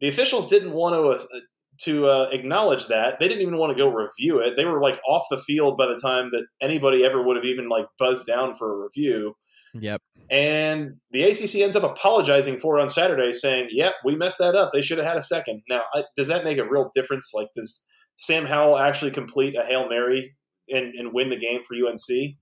The 0.00 0.08
officials 0.08 0.46
didn't 0.48 0.72
want 0.72 0.94
to 0.94 1.36
uh, 1.36 1.40
to 1.82 2.08
uh, 2.08 2.28
acknowledge 2.32 2.88
that. 2.88 3.20
They 3.20 3.28
didn't 3.28 3.42
even 3.42 3.56
want 3.56 3.76
to 3.76 3.82
go 3.82 3.92
review 3.92 4.40
it. 4.40 4.56
They 4.56 4.64
were 4.64 4.80
like 4.80 5.00
off 5.08 5.24
the 5.30 5.38
field 5.38 5.78
by 5.78 5.86
the 5.86 5.98
time 5.98 6.30
that 6.32 6.46
anybody 6.60 7.04
ever 7.04 7.22
would 7.22 7.36
have 7.36 7.44
even 7.44 7.68
like 7.68 7.86
buzzed 7.98 8.26
down 8.26 8.56
for 8.56 8.72
a 8.72 8.84
review. 8.84 9.36
Yep. 9.74 10.02
And 10.30 10.96
the 11.10 11.22
ACC 11.22 11.56
ends 11.56 11.76
up 11.76 11.84
apologizing 11.84 12.58
for 12.58 12.78
it 12.78 12.82
on 12.82 12.88
Saturday, 12.88 13.32
saying, 13.32 13.68
"Yep, 13.70 13.94
we 14.04 14.16
messed 14.16 14.38
that 14.38 14.54
up. 14.54 14.72
They 14.72 14.82
should 14.82 14.98
have 14.98 15.06
had 15.06 15.16
a 15.16 15.22
second. 15.22 15.62
Now, 15.68 15.82
I, 15.94 16.04
does 16.16 16.28
that 16.28 16.44
make 16.44 16.58
a 16.58 16.68
real 16.68 16.90
difference? 16.94 17.32
Like, 17.34 17.48
does 17.54 17.82
Sam 18.16 18.44
Howell 18.44 18.76
actually 18.78 19.10
complete 19.10 19.56
a 19.56 19.64
hail 19.64 19.88
mary 19.88 20.34
and, 20.68 20.94
and 20.94 21.14
win 21.14 21.30
the 21.30 21.36
game 21.36 21.62
for 21.64 21.74
UNC? 21.74 22.36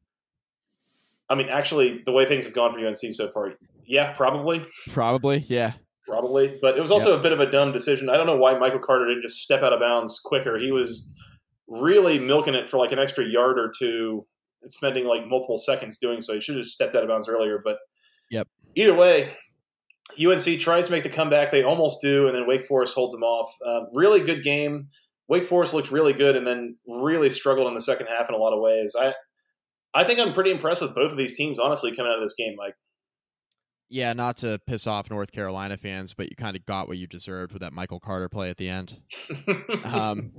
I 1.29 1.35
mean, 1.35 1.49
actually, 1.49 2.03
the 2.05 2.12
way 2.12 2.27
things 2.27 2.45
have 2.45 2.55
gone 2.55 2.72
for 2.72 2.85
UNC 2.85 3.12
so 3.12 3.29
far, 3.31 3.55
yeah, 3.85 4.12
probably. 4.12 4.64
Probably, 4.91 5.45
yeah. 5.49 5.74
Probably, 6.07 6.57
but 6.62 6.79
it 6.79 6.81
was 6.81 6.93
also 6.93 7.18
a 7.18 7.22
bit 7.22 7.33
of 7.33 7.41
a 7.41 7.51
dumb 7.51 7.72
decision. 7.72 8.09
I 8.09 8.16
don't 8.16 8.27
know 8.27 8.37
why 8.37 8.57
Michael 8.57 8.79
Carter 8.79 9.09
didn't 9.09 9.22
just 9.22 9.41
step 9.41 9.62
out 9.62 9.72
of 9.72 9.81
bounds 9.81 10.20
quicker. 10.20 10.57
He 10.57 10.70
was 10.70 11.12
really 11.66 12.20
milking 12.20 12.55
it 12.55 12.70
for 12.70 12.79
like 12.79 12.93
an 12.93 13.01
extra 13.01 13.27
yard 13.27 13.59
or 13.59 13.72
two, 13.77 14.24
spending 14.67 15.07
like 15.07 15.27
multiple 15.27 15.57
seconds 15.57 15.99
doing 15.99 16.21
so. 16.21 16.35
He 16.35 16.41
should 16.41 16.57
have 16.57 16.64
stepped 16.64 16.95
out 16.95 17.03
of 17.03 17.09
bounds 17.09 17.29
earlier. 17.29 17.61
But 17.62 17.79
Yep. 18.31 18.49
Either 18.75 18.95
way, 18.95 19.33
UNC 20.21 20.61
tries 20.61 20.87
to 20.87 20.93
make 20.93 21.03
the 21.03 21.09
comeback. 21.09 21.51
They 21.51 21.62
almost 21.62 22.03
do, 22.03 22.27
and 22.27 22.35
then 22.35 22.47
Wake 22.47 22.64
Forest 22.64 22.95
holds 22.95 23.14
them 23.14 23.23
off. 23.23 23.55
Uh, 23.64 23.87
really 23.93 24.21
good 24.21 24.43
game. 24.43 24.89
Wake 25.29 25.45
Forest 25.45 25.75
looked 25.75 25.91
really 25.91 26.12
good, 26.12 26.37
and 26.37 26.47
then 26.47 26.77
really 26.87 27.31
struggled 27.31 27.67
in 27.69 27.75
the 27.75 27.81
second 27.81 28.07
half 28.07 28.29
in 28.29 28.35
a 28.35 28.39
lot 28.39 28.53
of 28.53 28.61
ways. 28.61 28.95
I, 28.99 29.14
I 29.95 30.05
think 30.05 30.21
I'm 30.21 30.33
pretty 30.33 30.51
impressed 30.51 30.83
with 30.83 30.95
both 30.95 31.11
of 31.11 31.17
these 31.17 31.37
teams, 31.37 31.59
honestly, 31.59 31.95
coming 31.95 32.12
out 32.12 32.19
of 32.19 32.25
this 32.25 32.35
game, 32.35 32.55
Mike. 32.57 32.75
Yeah, 33.89 34.12
not 34.12 34.39
to 34.39 34.61
piss 34.67 34.87
off 34.87 35.11
North 35.11 35.31
Carolina 35.31 35.77
fans, 35.77 36.12
but 36.12 36.29
you 36.29 36.37
kind 36.37 36.57
of 36.57 36.67
got 36.67 36.89
what 36.89 36.99
you 36.99 37.07
deserved 37.07 37.53
with 37.53 37.62
that 37.62 37.73
Michael 37.73 38.01
Carter 38.01 38.29
play 38.29 38.51
at 38.51 38.57
the 38.57 38.69
end. 38.69 39.01
Um, 39.85 40.33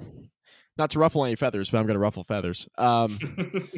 not 0.78 0.91
to 0.91 0.99
ruffle 0.99 1.25
any 1.25 1.36
feathers, 1.36 1.69
but 1.69 1.80
I'm 1.80 1.86
going 1.88 1.95
to 1.95 1.99
ruffle 1.99 2.23
feathers. 2.23 2.67
Um, 2.78 3.17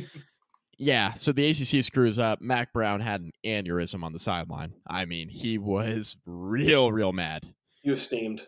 yeah, 0.80 1.14
so 1.16 1.34
the 1.34 1.50
ACC 1.50 1.84
screws 1.84 2.18
up. 2.18 2.40
Mack 2.42 2.72
Brown 2.72 3.02
had 3.02 3.20
an 3.22 3.32
aneurysm 3.46 4.02
on 4.02 4.14
the 4.14 4.20
sideline. 4.20 4.74
I 4.88 5.04
mean, 5.04 5.28
he 5.28 5.58
was 5.58 6.16
real, 6.26 6.92
real 6.92 7.12
mad. 7.12 7.54
you 7.84 7.96
steamed. 7.98 8.48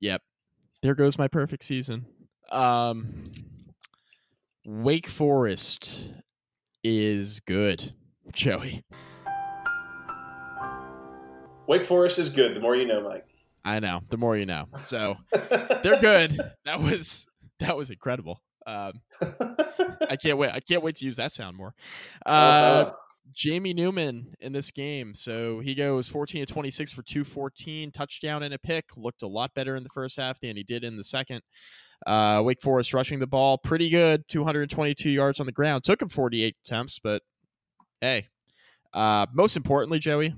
Yep. 0.00 0.22
There 0.82 0.94
goes 0.94 1.18
my 1.18 1.28
perfect 1.28 1.64
season. 1.64 2.06
Um, 2.50 3.24
Wake 4.64 5.06
Forest 5.06 6.00
is 6.82 7.40
good, 7.40 7.92
Joey. 8.32 8.82
Wake 11.66 11.84
Forest 11.84 12.18
is 12.18 12.30
good. 12.30 12.54
The 12.54 12.60
more 12.60 12.74
you 12.74 12.86
know, 12.86 13.02
Mike. 13.02 13.26
I 13.64 13.80
know. 13.80 14.00
The 14.08 14.16
more 14.16 14.36
you 14.36 14.46
know. 14.46 14.68
So 14.86 15.16
they're 15.32 16.00
good. 16.00 16.40
That 16.64 16.80
was 16.80 17.26
that 17.58 17.76
was 17.76 17.90
incredible. 17.90 18.40
Um, 18.66 19.00
I 20.10 20.16
can't 20.22 20.38
wait. 20.38 20.50
I 20.52 20.60
can't 20.60 20.82
wait 20.82 20.96
to 20.96 21.04
use 21.04 21.16
that 21.16 21.32
sound 21.32 21.56
more. 21.56 21.74
Uh, 22.24 22.28
Uh-huh. 22.30 22.92
Jamie 23.34 23.74
Newman 23.74 24.34
in 24.40 24.52
this 24.52 24.70
game. 24.70 25.12
So 25.12 25.58
he 25.58 25.74
goes 25.74 26.08
14 26.08 26.46
to 26.46 26.52
26 26.52 26.92
for 26.92 27.02
214, 27.02 27.90
touchdown 27.90 28.44
and 28.44 28.54
a 28.54 28.58
pick. 28.58 28.84
Looked 28.96 29.22
a 29.22 29.26
lot 29.26 29.52
better 29.52 29.74
in 29.74 29.82
the 29.82 29.88
first 29.92 30.16
half 30.16 30.38
than 30.40 30.56
he 30.56 30.62
did 30.62 30.84
in 30.84 30.96
the 30.96 31.02
second. 31.02 31.42
Uh, 32.06 32.40
Wake 32.44 32.62
Forest 32.62 32.94
rushing 32.94 33.18
the 33.18 33.26
ball 33.26 33.58
pretty 33.58 33.88
good, 33.90 34.28
222 34.28 35.10
yards 35.10 35.40
on 35.40 35.46
the 35.46 35.52
ground. 35.52 35.82
Took 35.82 36.02
him 36.02 36.08
48 36.08 36.56
attempts, 36.64 37.00
but 37.00 37.22
hey. 38.00 38.28
Uh, 38.94 39.26
most 39.34 39.56
importantly, 39.56 39.98
Joey, 39.98 40.34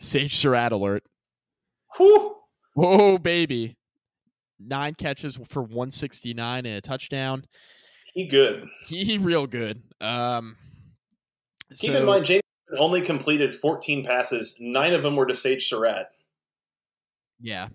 Sage 0.00 0.36
Surratt 0.36 0.72
alert. 0.72 1.04
Whew. 1.96 2.34
Whoa, 2.74 3.18
baby. 3.18 3.77
Nine 4.60 4.94
catches 4.94 5.36
for 5.46 5.62
169 5.62 6.66
and 6.66 6.76
a 6.76 6.80
touchdown. 6.80 7.44
He 8.14 8.26
good. 8.26 8.68
He 8.86 9.18
real 9.18 9.46
good. 9.46 9.82
Um, 10.00 10.56
Keep 11.76 11.92
so- 11.92 11.98
in 12.00 12.06
mind, 12.06 12.24
James 12.24 12.42
only 12.78 13.00
completed 13.00 13.54
14 13.54 14.04
passes. 14.04 14.56
Nine 14.58 14.94
of 14.94 15.02
them 15.02 15.16
were 15.16 15.26
to 15.26 15.34
Sage 15.34 15.68
Surratt. 15.68 16.08
Yeah. 17.40 17.68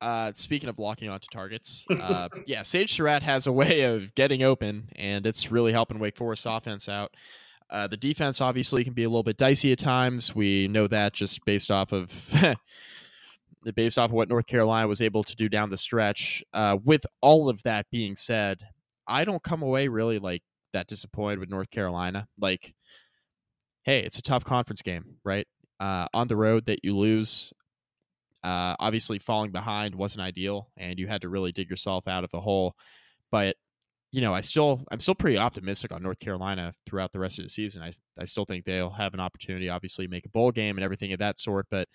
Uh, 0.00 0.32
speaking 0.34 0.68
of 0.68 0.78
locking 0.78 1.08
onto 1.08 1.26
targets, 1.32 1.84
uh, 1.90 2.28
yeah, 2.46 2.62
Sage 2.62 2.94
Surratt 2.94 3.22
has 3.22 3.46
a 3.46 3.52
way 3.52 3.82
of 3.82 4.14
getting 4.14 4.42
open, 4.42 4.88
and 4.96 5.26
it's 5.26 5.50
really 5.50 5.72
helping 5.72 5.98
Wake 5.98 6.16
Forest 6.16 6.46
offense 6.48 6.88
out. 6.88 7.14
Uh, 7.70 7.86
the 7.86 7.96
defense 7.96 8.40
obviously 8.40 8.84
can 8.84 8.92
be 8.92 9.04
a 9.04 9.08
little 9.08 9.22
bit 9.22 9.36
dicey 9.38 9.72
at 9.72 9.78
times. 9.78 10.34
We 10.34 10.68
know 10.68 10.86
that 10.88 11.14
just 11.14 11.44
based 11.44 11.70
off 11.70 11.92
of 11.92 12.12
based 13.72 13.98
off 13.98 14.10
of 14.10 14.14
what 14.14 14.28
North 14.28 14.46
Carolina 14.46 14.88
was 14.88 15.00
able 15.00 15.24
to 15.24 15.36
do 15.36 15.48
down 15.48 15.70
the 15.70 15.78
stretch. 15.78 16.42
Uh, 16.52 16.78
with 16.82 17.06
all 17.20 17.48
of 17.48 17.62
that 17.62 17.86
being 17.90 18.16
said, 18.16 18.60
I 19.06 19.24
don't 19.24 19.42
come 19.42 19.62
away 19.62 19.88
really 19.88 20.18
like 20.18 20.42
that 20.72 20.86
disappointed 20.86 21.38
with 21.38 21.50
North 21.50 21.70
Carolina. 21.70 22.26
Like, 22.38 22.74
hey, 23.82 24.00
it's 24.00 24.18
a 24.18 24.22
tough 24.22 24.44
conference 24.44 24.82
game, 24.82 25.16
right? 25.24 25.46
Uh, 25.80 26.06
on 26.14 26.28
the 26.28 26.36
road 26.36 26.66
that 26.66 26.84
you 26.84 26.96
lose. 26.96 27.52
Uh, 28.42 28.76
obviously, 28.78 29.18
falling 29.18 29.52
behind 29.52 29.94
wasn't 29.94 30.20
ideal, 30.20 30.68
and 30.76 30.98
you 30.98 31.06
had 31.06 31.22
to 31.22 31.28
really 31.30 31.52
dig 31.52 31.70
yourself 31.70 32.06
out 32.06 32.24
of 32.24 32.30
the 32.30 32.40
hole. 32.40 32.74
But 33.30 33.56
you 34.12 34.20
know, 34.20 34.32
I 34.32 34.42
still, 34.42 34.80
I'm 34.92 35.00
still 35.00 35.16
pretty 35.16 35.38
optimistic 35.38 35.90
on 35.90 36.00
North 36.00 36.20
Carolina 36.20 36.72
throughout 36.86 37.10
the 37.10 37.18
rest 37.18 37.40
of 37.40 37.44
the 37.46 37.48
season. 37.48 37.82
I, 37.82 37.90
I 38.16 38.26
still 38.26 38.44
think 38.44 38.64
they'll 38.64 38.90
have 38.90 39.12
an 39.12 39.18
opportunity, 39.18 39.68
obviously, 39.68 40.06
make 40.06 40.24
a 40.24 40.28
bowl 40.28 40.52
game 40.52 40.76
and 40.76 40.84
everything 40.84 41.12
of 41.12 41.18
that 41.18 41.40
sort. 41.40 41.66
But 41.68 41.88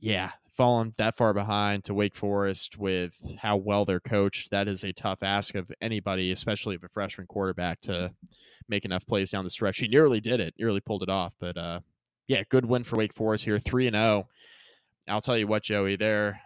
yeah, 0.00 0.32
falling 0.56 0.94
that 0.98 1.16
far 1.16 1.34
behind 1.34 1.84
to 1.84 1.94
Wake 1.94 2.14
Forest 2.14 2.78
with 2.78 3.14
how 3.40 3.56
well 3.56 3.84
they're 3.84 4.00
coached, 4.00 4.50
that 4.50 4.68
is 4.68 4.84
a 4.84 4.92
tough 4.92 5.18
ask 5.22 5.54
of 5.54 5.70
anybody, 5.80 6.30
especially 6.30 6.74
of 6.74 6.84
a 6.84 6.88
freshman 6.88 7.26
quarterback, 7.26 7.80
to 7.82 8.12
make 8.68 8.84
enough 8.84 9.06
plays 9.06 9.30
down 9.30 9.44
the 9.44 9.50
stretch. 9.50 9.78
He 9.78 9.88
nearly 9.88 10.20
did 10.20 10.40
it, 10.40 10.54
nearly 10.58 10.80
pulled 10.80 11.02
it 11.02 11.08
off. 11.08 11.34
But 11.38 11.56
uh, 11.56 11.80
yeah, 12.28 12.42
good 12.48 12.66
win 12.66 12.84
for 12.84 12.96
Wake 12.96 13.14
Forest 13.14 13.44
here, 13.44 13.58
three 13.58 13.86
and 13.86 13.96
zero. 13.96 14.28
I'll 15.08 15.20
tell 15.20 15.36
you 15.36 15.46
what, 15.46 15.64
Joey, 15.64 15.96
they're 15.96 16.40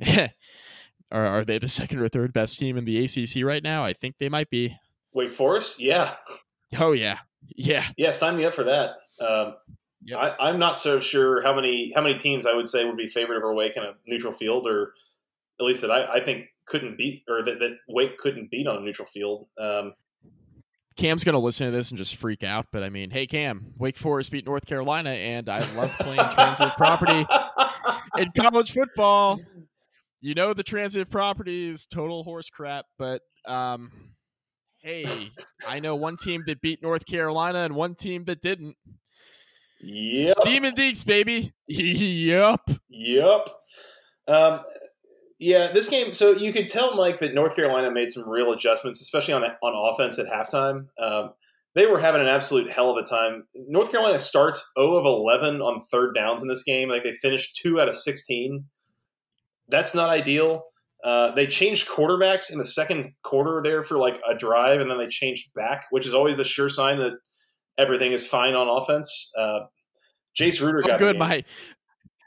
are 0.06 1.26
are 1.26 1.44
they 1.44 1.58
the 1.58 1.68
second 1.68 2.00
or 2.00 2.08
third 2.08 2.32
best 2.32 2.58
team 2.58 2.76
in 2.76 2.84
the 2.84 3.04
ACC 3.04 3.44
right 3.44 3.62
now? 3.62 3.84
I 3.84 3.92
think 3.92 4.16
they 4.18 4.28
might 4.28 4.50
be. 4.50 4.76
Wake 5.12 5.32
Forest? 5.32 5.80
Yeah. 5.80 6.14
Oh 6.78 6.92
yeah, 6.92 7.18
yeah. 7.54 7.84
Yeah, 7.96 8.10
sign 8.10 8.36
me 8.36 8.44
up 8.44 8.54
for 8.54 8.64
that. 8.64 8.96
Um, 9.20 9.54
Yep. 10.06 10.18
I, 10.18 10.48
I'm 10.48 10.58
not 10.58 10.78
so 10.78 11.00
sure 11.00 11.42
how 11.42 11.54
many 11.54 11.92
how 11.94 12.02
many 12.02 12.16
teams 12.16 12.46
I 12.46 12.54
would 12.54 12.68
say 12.68 12.84
would 12.84 12.96
be 12.96 13.08
favored 13.08 13.36
over 13.36 13.52
Wake 13.52 13.76
in 13.76 13.82
a 13.82 13.94
neutral 14.06 14.32
field, 14.32 14.66
or 14.66 14.92
at 15.60 15.66
least 15.66 15.82
that 15.82 15.90
I, 15.90 16.14
I 16.14 16.20
think 16.24 16.46
couldn't 16.66 16.96
beat, 16.96 17.24
or 17.28 17.42
that, 17.42 17.58
that 17.58 17.78
Wake 17.88 18.18
couldn't 18.18 18.50
beat 18.50 18.66
on 18.66 18.76
a 18.76 18.80
neutral 18.80 19.06
field. 19.06 19.46
Um, 19.58 19.94
Cam's 20.96 21.24
gonna 21.24 21.40
listen 21.40 21.66
to 21.66 21.76
this 21.76 21.90
and 21.90 21.98
just 21.98 22.16
freak 22.16 22.44
out, 22.44 22.66
but 22.72 22.82
I 22.82 22.88
mean, 22.88 23.10
hey 23.10 23.26
Cam, 23.26 23.74
Wake 23.76 23.98
Forest 23.98 24.30
beat 24.30 24.46
North 24.46 24.64
Carolina, 24.64 25.10
and 25.10 25.48
I 25.48 25.58
love 25.74 25.90
playing 25.98 26.20
transitive 26.34 26.74
property 26.76 27.26
in 28.16 28.30
college 28.36 28.72
football. 28.72 29.40
You 30.20 30.34
know 30.34 30.54
the 30.54 30.62
transitive 30.62 31.10
property 31.10 31.68
is 31.68 31.84
total 31.84 32.22
horse 32.22 32.48
crap, 32.48 32.86
but 32.96 33.22
um, 33.46 33.90
hey, 34.82 35.32
I 35.66 35.80
know 35.80 35.96
one 35.96 36.16
team 36.16 36.44
that 36.46 36.60
beat 36.60 36.82
North 36.82 37.04
Carolina 37.06 37.60
and 37.60 37.74
one 37.74 37.94
team 37.94 38.24
that 38.26 38.40
didn't. 38.40 38.76
Yep. 39.80 40.36
Steam 40.40 40.64
and 40.64 40.76
Deeks, 40.76 41.04
baby. 41.04 41.52
yep. 41.66 42.60
Yep. 42.88 43.48
Um, 44.28 44.60
yeah, 45.38 45.68
this 45.72 45.88
game. 45.88 46.14
So 46.14 46.32
you 46.32 46.52
could 46.52 46.68
tell, 46.68 46.96
Mike, 46.96 47.18
that 47.18 47.34
North 47.34 47.54
Carolina 47.54 47.90
made 47.90 48.10
some 48.10 48.28
real 48.28 48.52
adjustments, 48.52 49.00
especially 49.00 49.34
on 49.34 49.44
on 49.44 49.92
offense 49.94 50.18
at 50.18 50.26
halftime. 50.26 50.86
Um, 50.98 51.30
they 51.74 51.86
were 51.86 52.00
having 52.00 52.22
an 52.22 52.26
absolute 52.26 52.70
hell 52.70 52.90
of 52.90 52.96
a 52.96 53.06
time. 53.06 53.44
North 53.68 53.90
Carolina 53.90 54.18
starts 54.18 54.66
0 54.78 54.94
of 54.94 55.04
11 55.04 55.60
on 55.60 55.78
third 55.78 56.14
downs 56.14 56.42
in 56.42 56.48
this 56.48 56.62
game. 56.62 56.88
Like 56.88 57.04
they 57.04 57.12
finished 57.12 57.60
two 57.62 57.78
out 57.78 57.88
of 57.88 57.94
16. 57.94 58.64
That's 59.68 59.94
not 59.94 60.08
ideal. 60.08 60.64
Uh, 61.04 61.32
they 61.32 61.46
changed 61.46 61.86
quarterbacks 61.86 62.50
in 62.50 62.56
the 62.56 62.64
second 62.64 63.12
quarter 63.22 63.60
there 63.62 63.82
for 63.82 63.98
like 63.98 64.18
a 64.28 64.34
drive, 64.34 64.80
and 64.80 64.90
then 64.90 64.96
they 64.96 65.06
changed 65.06 65.52
back, 65.54 65.84
which 65.90 66.06
is 66.06 66.14
always 66.14 66.38
the 66.38 66.44
sure 66.44 66.70
sign 66.70 66.98
that 66.98 67.12
everything 67.78 68.12
is 68.12 68.26
fine 68.26 68.54
on 68.54 68.68
offense. 68.68 69.30
Uh, 69.38 69.60
Jace 70.38 70.60
Ruder 70.60 70.82
Oh, 70.84 70.88
got 70.88 70.98
good. 70.98 71.18
My 71.18 71.44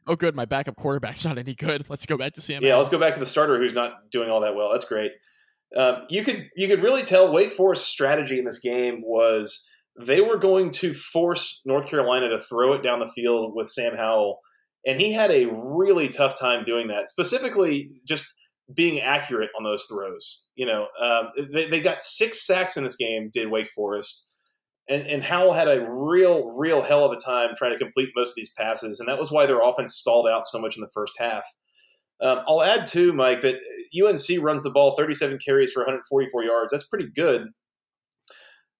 oh, 0.08 0.16
good. 0.16 0.36
My 0.36 0.46
backup 0.46 0.76
quarterback's 0.76 1.24
not 1.24 1.38
any 1.38 1.54
good. 1.56 1.86
Let's 1.90 2.06
go 2.06 2.18
back 2.18 2.34
to 2.34 2.42
Sam. 2.42 2.64
Yeah, 2.64 2.78
let's 2.78 2.90
go 2.90 3.00
back 3.00 3.14
to 3.14 3.20
the 3.20 3.26
starter 3.26 3.58
who's 3.58 3.74
not 3.74 4.10
doing 4.12 4.30
all 4.30 4.42
that 4.42 4.56
well. 4.56 4.72
That's 4.72 4.86
great. 4.86 5.12
Um, 5.76 6.04
you 6.10 6.24
could 6.24 6.48
you 6.56 6.68
could 6.68 6.82
really 6.82 7.04
tell 7.04 7.32
Wake 7.32 7.52
Forest's 7.52 7.88
strategy 7.88 8.40
in 8.40 8.46
this 8.46 8.60
game 8.60 9.02
was 9.04 9.68
they 10.00 10.22
were 10.22 10.38
going 10.38 10.72
to 10.72 10.94
force 10.94 11.62
North 11.66 11.88
Carolina 11.88 12.30
to 12.30 12.40
throw 12.40 12.74
it 12.74 12.82
down 12.82 13.00
the 13.00 13.08
field 13.08 13.52
with 13.54 13.70
Sam 13.70 13.96
Howell, 13.96 14.40
and 14.86 15.00
he 15.00 15.14
had 15.14 15.30
a 15.30 15.48
really 15.52 16.10
tough 16.10 16.40
time 16.40 16.64
doing 16.64 16.88
that. 16.88 17.10
Specifically, 17.10 17.88
just 18.08 18.26
being 18.74 19.00
accurate 19.00 19.50
on 19.58 19.64
those 19.64 19.86
throws. 19.86 20.46
You 20.56 20.66
know, 20.66 20.88
um, 21.02 21.30
they, 21.52 21.70
they 21.70 21.80
got 21.80 22.02
six 22.02 22.46
sacks 22.46 22.78
in 22.78 22.84
this 22.84 22.96
game. 22.96 23.30
Did 23.32 23.50
Wake 23.50 23.68
Forest. 23.68 24.28
And, 24.90 25.06
and 25.06 25.24
Howell 25.24 25.54
had 25.54 25.68
a 25.68 25.88
real, 25.88 26.50
real 26.58 26.82
hell 26.82 27.06
of 27.06 27.12
a 27.12 27.16
time 27.16 27.50
trying 27.56 27.72
to 27.72 27.78
complete 27.78 28.10
most 28.16 28.32
of 28.32 28.36
these 28.36 28.52
passes, 28.58 29.00
and 29.00 29.08
that 29.08 29.20
was 29.20 29.32
why 29.32 29.46
their 29.46 29.62
offense 29.62 29.96
stalled 29.96 30.28
out 30.28 30.46
so 30.46 30.60
much 30.60 30.76
in 30.76 30.82
the 30.82 30.90
first 30.94 31.14
half. 31.20 31.46
Um, 32.22 32.40
I'll 32.48 32.64
add 32.64 32.86
too, 32.86 33.14
Mike, 33.14 33.42
that 33.42 33.60
UNC 33.96 34.44
runs 34.44 34.64
the 34.64 34.72
ball 34.72 34.96
37 34.98 35.40
carries 35.46 35.72
for 35.72 35.82
144 35.82 36.44
yards. 36.44 36.72
That's 36.72 36.88
pretty 36.88 37.08
good. 37.16 37.48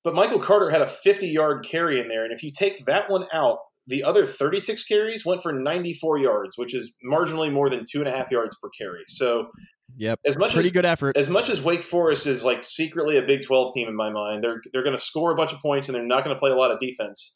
But 0.04 0.16
Michael 0.16 0.40
Carter 0.40 0.70
had 0.70 0.82
a 0.82 0.88
50 0.88 1.28
yard 1.28 1.66
carry 1.70 2.00
in 2.00 2.08
there, 2.08 2.24
and 2.24 2.34
if 2.34 2.44
you 2.44 2.52
take 2.52 2.86
that 2.86 3.10
one 3.10 3.26
out, 3.32 3.60
the 3.88 4.04
other 4.04 4.26
36 4.26 4.84
carries 4.86 5.26
went 5.26 5.42
for 5.42 5.52
94 5.52 6.20
yards, 6.20 6.58
which 6.58 6.76
is 6.76 6.94
marginally 7.06 7.52
more 7.52 7.70
than 7.70 7.86
two 7.90 8.00
and 8.00 8.08
a 8.08 8.12
half 8.12 8.32
yards 8.32 8.56
per 8.62 8.70
carry. 8.70 9.04
So 9.08 9.50
Yep. 9.98 10.20
as 10.26 10.38
much 10.38 10.54
Pretty 10.54 10.70
as, 10.70 10.74
good 10.74 10.86
effort. 10.86 11.18
as 11.18 11.30
much 11.30 11.50
as 11.50 11.62
Wake 11.62 11.84
Forest 11.84 12.26
is 12.28 12.44
like 12.44 12.64
secretly 12.64 13.18
a 13.18 13.22
Big 13.22 13.42
12 13.44 13.74
team 13.74 13.88
in 13.88 13.96
my 13.96 14.10
mind, 14.10 14.44
they're 14.44 14.62
they're 14.72 14.84
going 14.84 14.96
to 14.96 15.02
score 15.02 15.32
a 15.32 15.36
bunch 15.36 15.52
of 15.54 15.60
points 15.60 15.90
and 15.90 15.96
they're 15.96 16.06
not 16.06 16.24
going 16.24 16.36
to 16.36 16.40
play 16.40 16.52
a 16.52 16.56
lot 16.56 16.72
of 16.72 16.80
defense. 16.80 17.36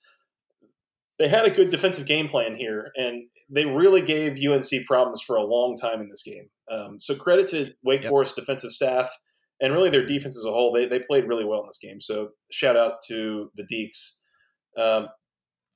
they 1.20 1.28
had 1.28 1.46
a 1.46 1.52
good 1.52 1.70
defensive 1.70 2.06
game 2.06 2.28
plan 2.28 2.56
here, 2.56 2.92
and 2.96 3.28
they 3.50 3.66
really 3.66 4.02
gave 4.02 4.40
UNC 4.44 4.86
problems 4.88 5.22
for 5.22 5.36
a 5.36 5.44
long 5.44 5.76
time 5.76 6.02
in 6.02 6.08
this 6.08 6.24
game. 6.24 6.50
Um, 6.72 7.00
so 7.00 7.16
credit 7.16 7.48
to 7.50 7.74
Wake 7.84 8.02
Yep. 8.04 8.10
Forest 8.10 8.36
defensive 8.36 8.72
staff 8.72 9.12
and 9.62 9.74
really 9.74 9.90
their 9.90 10.06
defense 10.06 10.38
as 10.38 10.46
a 10.46 10.52
whole. 10.52 10.72
They 10.74 10.86
they 10.88 11.00
played 11.00 11.28
really 11.28 11.46
well 11.46 11.62
in 11.62 11.68
this 11.68 11.78
game. 11.78 12.02
So 12.02 12.30
shout 12.52 12.78
out 12.78 12.94
to 13.08 13.52
the 13.56 13.64
Deeks. 13.72 14.18
Um, 14.82 15.08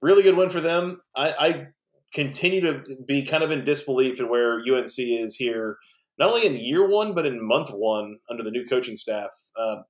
really 0.01 0.23
good 0.23 0.36
win 0.38 0.49
for 0.49 0.61
them. 0.61 1.01
I, 1.15 1.34
I 1.39 1.67
continue 2.13 2.61
to 2.61 2.84
be 3.07 3.23
kind 3.23 3.43
of 3.43 3.51
in 3.51 3.63
disbelief 3.65 4.19
at 4.21 4.30
where 4.30 4.59
UNC 4.59 4.97
is 4.97 5.36
here, 5.36 5.78
not 6.18 6.30
only 6.30 6.45
in 6.45 6.57
year 6.57 6.88
one 6.88 7.13
but 7.13 7.26
in 7.26 7.45
month 7.45 7.70
one 7.72 8.18
under 8.30 8.43
the 8.43 8.51
new 8.51 8.65
coaching 8.65 8.95
staff. 8.95 9.32
Um, 9.59 9.84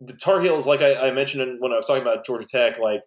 the 0.00 0.14
Tar 0.14 0.40
Heels, 0.40 0.66
like 0.66 0.82
I, 0.82 1.08
I 1.08 1.10
mentioned 1.10 1.60
when 1.60 1.72
I 1.72 1.76
was 1.76 1.86
talking 1.86 2.02
about 2.02 2.26
Georgia 2.26 2.46
Tech, 2.46 2.78
like 2.78 3.00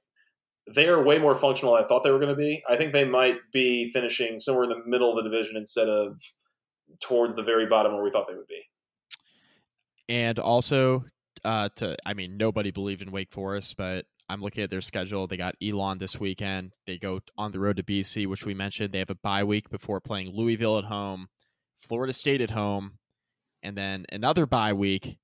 they 0.74 0.88
are 0.88 1.04
way 1.04 1.20
more 1.20 1.36
functional 1.36 1.76
than 1.76 1.84
I 1.84 1.88
thought 1.88 2.04
they 2.04 2.12
were 2.12 2.20
going 2.20 2.30
to 2.30 2.36
be. 2.36 2.64
I 2.68 2.78
think 2.78 2.94
they 2.94 3.06
might 3.06 3.38
be 3.52 3.92
finishing 3.92 4.40
somewhere 4.40 4.64
in 4.64 4.70
the 4.70 4.82
middle 4.86 5.10
of 5.12 5.24
the 5.24 5.30
division 5.30 5.56
instead 5.56 5.88
of 5.88 6.20
towards 7.02 7.36
the 7.36 7.44
very 7.44 7.66
bottom 7.66 7.94
where 7.94 8.04
we 8.04 8.12
thought 8.12 8.28
they 8.28 8.36
would 8.36 8.48
be. 8.48 8.64
And 10.08 10.40
also, 10.40 11.06
uh, 11.44 11.70
to 11.78 11.96
I 12.06 12.14
mean, 12.14 12.38
nobody 12.38 12.72
believed 12.72 13.02
in 13.02 13.12
Wake 13.12 13.32
Forest, 13.32 13.78
but 13.78 14.06
I'm 14.28 14.42
looking 14.42 14.64
at 14.64 14.70
their 14.70 14.82
schedule. 14.82 15.28
They 15.28 15.38
got 15.38 15.56
Elon 15.62 15.98
this 15.98 16.20
weekend. 16.20 16.74
They 16.86 16.98
go 16.98 17.22
on 17.38 17.52
the 17.52 17.60
road 17.60 17.78
to 17.78 17.84
BC, 17.84 18.28
which 18.28 18.46
we 18.46 18.54
mentioned. 18.54 18.94
They 18.94 19.00
have 19.00 19.10
a 19.10 19.16
bye 19.16 19.44
week 19.44 19.70
before 19.70 20.00
playing 20.00 20.36
Louisville 20.36 20.78
at 20.78 20.86
home, 20.86 21.30
Florida 21.82 22.14
State 22.14 22.42
at 22.42 22.52
home, 22.52 22.94
and 23.64 23.78
then 23.78 24.06
another 24.12 24.46
bye 24.46 24.74
week 24.74 25.18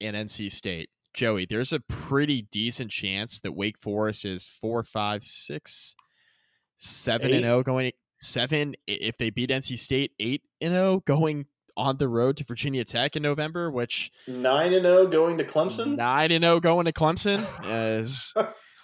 in 0.00 0.14
NC 0.14 0.50
State. 0.52 0.90
Joey, 1.12 1.44
there's 1.44 1.72
a 1.72 1.80
pretty 1.80 2.42
decent 2.42 2.90
chance 2.90 3.40
that 3.40 3.52
Wake 3.56 3.78
Forest 3.78 4.24
is 4.24 4.46
four, 4.46 4.82
five, 4.84 5.24
six, 5.24 5.94
seven 6.78 7.28
and 7.28 7.36
Eight. 7.40 7.42
zero 7.42 7.62
going 7.62 7.92
seven. 8.18 8.74
If 8.86 9.18
they 9.18 9.30
beat 9.30 9.50
NC 9.50 9.78
State, 9.78 10.12
eight 10.20 10.42
and 10.60 10.72
zero 10.72 11.02
going 11.04 11.46
on 11.76 11.96
the 11.96 12.08
road 12.08 12.36
to 12.36 12.44
Virginia 12.44 12.84
Tech 12.84 13.16
in 13.16 13.22
November, 13.22 13.70
which 13.70 14.10
Nine 14.28 14.72
and 14.72 14.84
zero 14.84 15.06
going 15.06 15.38
to 15.38 15.44
Clemson. 15.44 15.96
Nine 15.96 16.30
and 16.30 16.44
zero 16.44 16.60
going 16.60 16.84
to 16.86 16.92
Clemson. 16.92 17.44
Is 17.64 18.32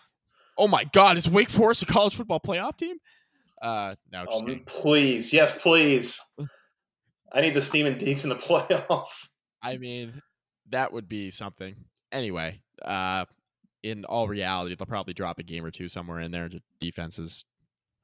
oh 0.58 0.66
my 0.68 0.84
god, 0.84 1.16
is 1.18 1.28
Wake 1.28 1.48
Forest 1.50 1.82
a 1.82 1.86
college 1.86 2.16
football 2.16 2.40
playoff 2.40 2.76
team? 2.76 2.96
Uh, 3.62 3.94
no, 4.12 4.26
Um, 4.30 4.62
please, 4.66 5.32
yes, 5.32 5.56
please. 5.62 6.20
I 7.32 7.40
need 7.40 7.54
the 7.54 7.62
Steaming 7.62 7.96
Deeks 7.96 8.24
in 8.24 8.30
the 8.30 8.36
playoff. 8.36 9.08
I 9.62 9.78
mean, 9.78 10.22
that 10.70 10.92
would 10.92 11.08
be 11.08 11.30
something. 11.30 11.76
Anyway, 12.12 12.60
uh, 12.84 13.24
in 13.82 14.04
all 14.04 14.28
reality, 14.28 14.74
they'll 14.74 14.86
probably 14.86 15.14
drop 15.14 15.38
a 15.38 15.42
game 15.42 15.64
or 15.64 15.70
two 15.70 15.88
somewhere 15.88 16.20
in 16.20 16.30
there. 16.30 16.48
The 16.48 16.60
defense 16.80 17.18
is 17.18 17.44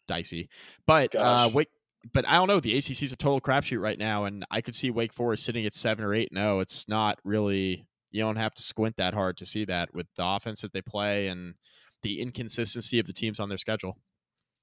dicey, 0.08 0.48
but 0.86 1.14
uh, 1.14 1.50
Wake. 1.52 1.68
But 2.12 2.26
I 2.26 2.34
don't 2.34 2.48
know. 2.48 2.58
The 2.58 2.76
ACC 2.76 3.02
is 3.02 3.12
a 3.12 3.16
total 3.16 3.40
crapshoot 3.40 3.80
right 3.80 3.98
now, 3.98 4.24
and 4.24 4.44
I 4.50 4.60
could 4.60 4.74
see 4.74 4.90
Wake 4.90 5.12
Forest 5.12 5.44
sitting 5.44 5.64
at 5.66 5.72
seven 5.72 6.04
or 6.04 6.12
eight. 6.12 6.30
No, 6.32 6.58
it's 6.58 6.88
not 6.88 7.20
really. 7.24 7.86
You 8.10 8.22
don't 8.22 8.36
have 8.36 8.54
to 8.54 8.62
squint 8.62 8.96
that 8.96 9.14
hard 9.14 9.36
to 9.38 9.46
see 9.46 9.64
that 9.66 9.94
with 9.94 10.08
the 10.16 10.26
offense 10.26 10.62
that 10.62 10.72
they 10.72 10.82
play 10.82 11.28
and 11.28 11.54
the 12.02 12.20
inconsistency 12.20 12.98
of 12.98 13.06
the 13.06 13.12
teams 13.12 13.38
on 13.38 13.48
their 13.48 13.56
schedule. 13.56 13.98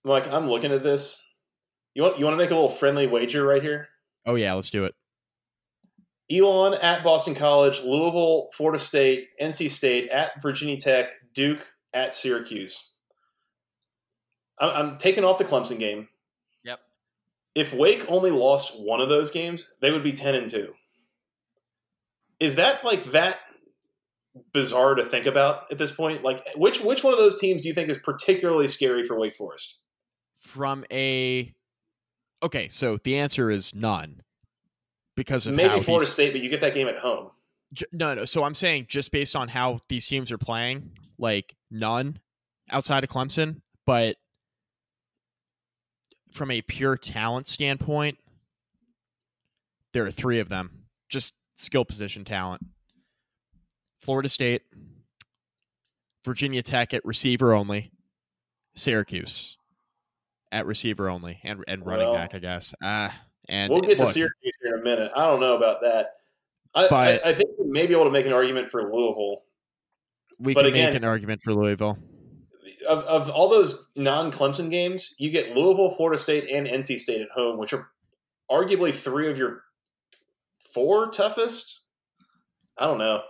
Mike, 0.03 0.32
I'm 0.32 0.49
looking 0.49 0.72
at 0.72 0.84
this. 0.84 1.24
You 1.93 2.03
want 2.03 2.20
you 2.20 2.26
want 2.26 2.34
to 2.34 2.43
make 2.43 2.51
a 2.51 2.55
little 2.55 2.70
friendly 2.70 3.07
wager 3.07 3.45
right 3.45 3.64
here? 3.64 3.88
Oh 4.26 4.36
yeah, 4.36 4.53
let's 4.53 4.70
do 4.70 4.86
it. 4.86 4.95
Elon 6.32 6.76
at 6.76 7.03
Boston 7.03 7.34
College, 7.34 7.82
Louisville, 7.82 8.49
Florida 8.53 8.78
State, 8.78 9.30
NC 9.41 9.70
State, 9.70 10.09
at 10.09 10.39
Virginia 10.41 10.78
Tech, 10.78 11.09
Duke, 11.34 11.65
at 11.93 12.13
Syracuse. 12.13 12.91
I'm, 14.59 14.89
I'm 14.89 14.97
taking 14.97 15.24
off 15.24 15.39
the 15.39 15.45
Clemson 15.45 15.80
game. 15.80 16.07
Yep. 16.63 16.80
If 17.55 17.74
Wake 17.74 18.05
only 18.07 18.32
lost 18.32 18.80
one 18.80 19.01
of 19.01 19.09
those 19.09 19.32
games, 19.32 19.74
they 19.82 19.91
would 19.91 20.03
be 20.03 20.13
ten 20.13 20.36
and 20.36 20.49
two. 20.49 20.74
Is 22.39 22.55
that 22.55 22.84
like 22.86 23.03
that 23.05 23.39
bizarre 24.53 24.95
to 24.95 25.05
think 25.05 25.26
about 25.26 25.72
at 25.72 25.78
this 25.78 25.91
point? 25.91 26.24
Like, 26.24 26.45
which 26.55 26.82
which 26.82 27.03
one 27.03 27.13
of 27.13 27.20
those 27.20 27.39
teams 27.39 27.63
do 27.63 27.70
you 27.70 27.74
think 27.74 27.89
is 27.89 27.97
particularly 27.97 28.67
scary 28.67 29.03
for 29.03 29.17
Wake 29.20 29.36
Forest? 29.36 29.80
From 30.39 30.86
a 30.91 31.53
okay, 32.43 32.69
so 32.71 32.97
the 33.03 33.17
answer 33.17 33.49
is 33.49 33.73
none 33.73 34.21
because 35.15 35.47
of 35.47 35.55
Maybe 35.55 35.79
Florida 35.81 36.05
these- 36.05 36.13
State, 36.13 36.31
but 36.33 36.41
you 36.41 36.49
get 36.49 36.61
that 36.61 36.73
game 36.73 36.87
at 36.87 36.97
home. 36.97 37.31
No, 37.91 38.15
no. 38.15 38.25
So 38.25 38.43
I'm 38.43 38.55
saying 38.55 38.87
just 38.89 39.11
based 39.11 39.35
on 39.35 39.47
how 39.47 39.79
these 39.89 40.07
teams 40.07 40.31
are 40.31 40.39
playing, 40.39 40.91
like 41.19 41.55
none 41.69 42.19
outside 42.71 43.03
of 43.03 43.09
Clemson, 43.11 43.61
but 43.85 44.15
from 46.31 46.49
a 46.49 46.61
pure 46.63 46.97
talent 46.97 47.47
standpoint, 47.47 48.17
there 49.93 50.03
are 50.05 50.11
three 50.11 50.39
of 50.39 50.49
them. 50.49 50.85
Just 51.09 51.33
skill 51.57 51.85
position 51.85 52.25
talent. 52.25 52.65
Florida 54.01 54.29
State, 54.29 54.63
Virginia 56.25 56.63
Tech 56.63 56.93
at 56.93 57.05
receiver 57.05 57.53
only, 57.53 57.91
Syracuse 58.75 59.57
at 60.51 60.65
receiver 60.65 61.09
only, 61.09 61.39
and 61.43 61.63
and 61.67 61.85
running 61.85 62.07
Well, 62.07 62.15
back, 62.15 62.35
I 62.35 62.39
guess. 62.39 62.73
Uh 62.81 63.09
and 63.47 63.71
We'll 63.71 63.81
get 63.81 63.97
to 63.97 64.03
look, 64.03 64.13
Syracuse 64.13 64.53
here 64.61 64.75
in 64.75 64.81
a 64.81 64.83
minute. 64.83 65.11
I 65.15 65.21
don't 65.21 65.39
know 65.39 65.57
about 65.57 65.81
that. 65.81 66.17
I, 66.75 66.87
But- 66.87 67.25
I, 67.25 67.29
I 67.29 67.33
think 67.33 67.49
we 67.57 67.67
may 67.67 67.87
be 67.87 67.93
able 67.93 68.05
to 68.05 68.11
make 68.11 68.27
an 68.27 68.33
argument 68.33 68.69
for 68.69 68.83
Louisville. 68.83 69.41
we 70.37 70.53
but 70.53 70.61
can 70.61 70.69
again- 70.73 70.89
make 70.93 70.97
an 70.97 71.03
argument 71.03 71.41
for 71.43 71.53
Louisville. 71.53 71.97
Of, 72.87 72.99
of 73.05 73.29
all 73.31 73.49
those 73.49 73.89
non-Clemson 73.95 74.69
games, 74.69 75.15
you 75.17 75.31
get 75.31 75.55
Louisville, 75.55 75.89
Florida 75.95 76.19
State, 76.19 76.47
and 76.51 76.67
NC 76.67 76.99
State 76.99 77.21
at 77.21 77.29
home, 77.33 77.57
which 77.57 77.73
are 77.73 77.89
arguably 78.51 78.93
three 78.93 79.27
of 79.29 79.37
your 79.39 79.63
four 80.73 81.09
toughest. 81.09 81.81
I 82.77 82.85
don't 82.85 82.99
know. 82.99 83.21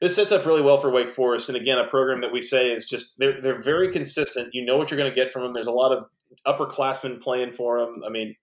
This 0.00 0.16
sets 0.16 0.32
up 0.32 0.44
really 0.46 0.62
well 0.62 0.78
for 0.78 0.90
Wake 0.90 1.08
Forest, 1.10 1.48
and 1.48 1.56
again, 1.56 1.78
a 1.78 1.86
program 1.86 2.20
that 2.22 2.32
we 2.32 2.42
say 2.42 2.72
is 2.72 2.88
just 2.88 3.16
they're 3.18 3.40
they're 3.40 3.60
very 3.62 3.92
consistent. 3.92 4.50
You 4.52 4.64
know 4.64 4.76
what 4.76 4.90
you're 4.90 4.98
going 4.98 5.10
to 5.10 5.14
get 5.14 5.32
from 5.32 5.42
them. 5.42 5.52
There's 5.52 5.66
a 5.68 5.72
lot 5.72 5.96
of 5.96 6.06
upperclassmen 6.46 7.20
playing 7.20 7.52
for 7.52 7.80
them. 7.80 8.02
I 8.06 8.10
mean, 8.10 8.34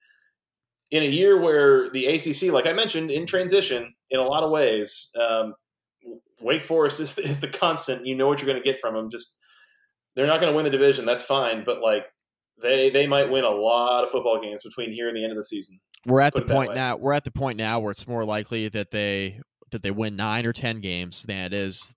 in 0.92 1.04
a 1.04 1.08
year 1.08 1.40
where 1.40 1.90
the 1.90 2.06
ACC, 2.06 2.52
like 2.52 2.68
I 2.68 2.74
mentioned, 2.74 3.12
in 3.12 3.26
transition 3.26 3.94
in 4.10 4.20
a 4.20 4.24
lot 4.24 4.44
of 4.44 4.52
ways, 4.52 5.10
um, 5.20 5.54
Wake 6.42 6.64
Forest 6.64 7.00
is 7.00 7.18
is 7.18 7.40
the 7.40 7.48
constant. 7.48 8.06
You 8.06 8.16
know 8.16 8.28
what 8.28 8.40
you're 8.40 8.48
going 8.48 8.62
to 8.62 8.64
get 8.64 8.80
from 8.80 8.94
them. 8.96 9.10
Just 9.10 9.38
they're 10.16 10.28
not 10.28 10.40
going 10.40 10.52
to 10.52 10.56
win 10.56 10.66
the 10.66 10.72
division. 10.72 11.06
That's 11.06 11.24
fine, 11.24 11.64
but 11.66 11.82
like 11.82 12.06
they 12.62 12.90
they 12.90 13.08
might 13.08 13.30
win 13.30 13.44
a 13.44 13.50
lot 13.50 14.04
of 14.04 14.12
football 14.12 14.42
games 14.42 14.64
between 14.64 14.92
here 14.92 15.08
and 15.08 15.18
the 15.18 15.24
end 15.24 15.32
of 15.32 15.38
the 15.38 15.44
season. 15.44 15.80
We're 16.06 16.22
at 16.22 16.34
Put 16.34 16.48
the 16.48 16.54
point 16.54 16.76
now. 16.76 16.98
We're 16.98 17.14
at 17.14 17.24
the 17.24 17.32
point 17.32 17.58
now 17.58 17.80
where 17.80 17.92
it's 17.92 18.08
more 18.08 18.26
likely 18.26 18.70
that 18.70 18.92
they 18.92 19.40
that 19.72 19.82
they 19.82 19.92
win 19.92 20.16
nine 20.16 20.46
or 20.46 20.54
ten 20.54 20.80
games 20.80 21.24
than 21.24 21.46
it 21.46 21.54
is 21.54 21.94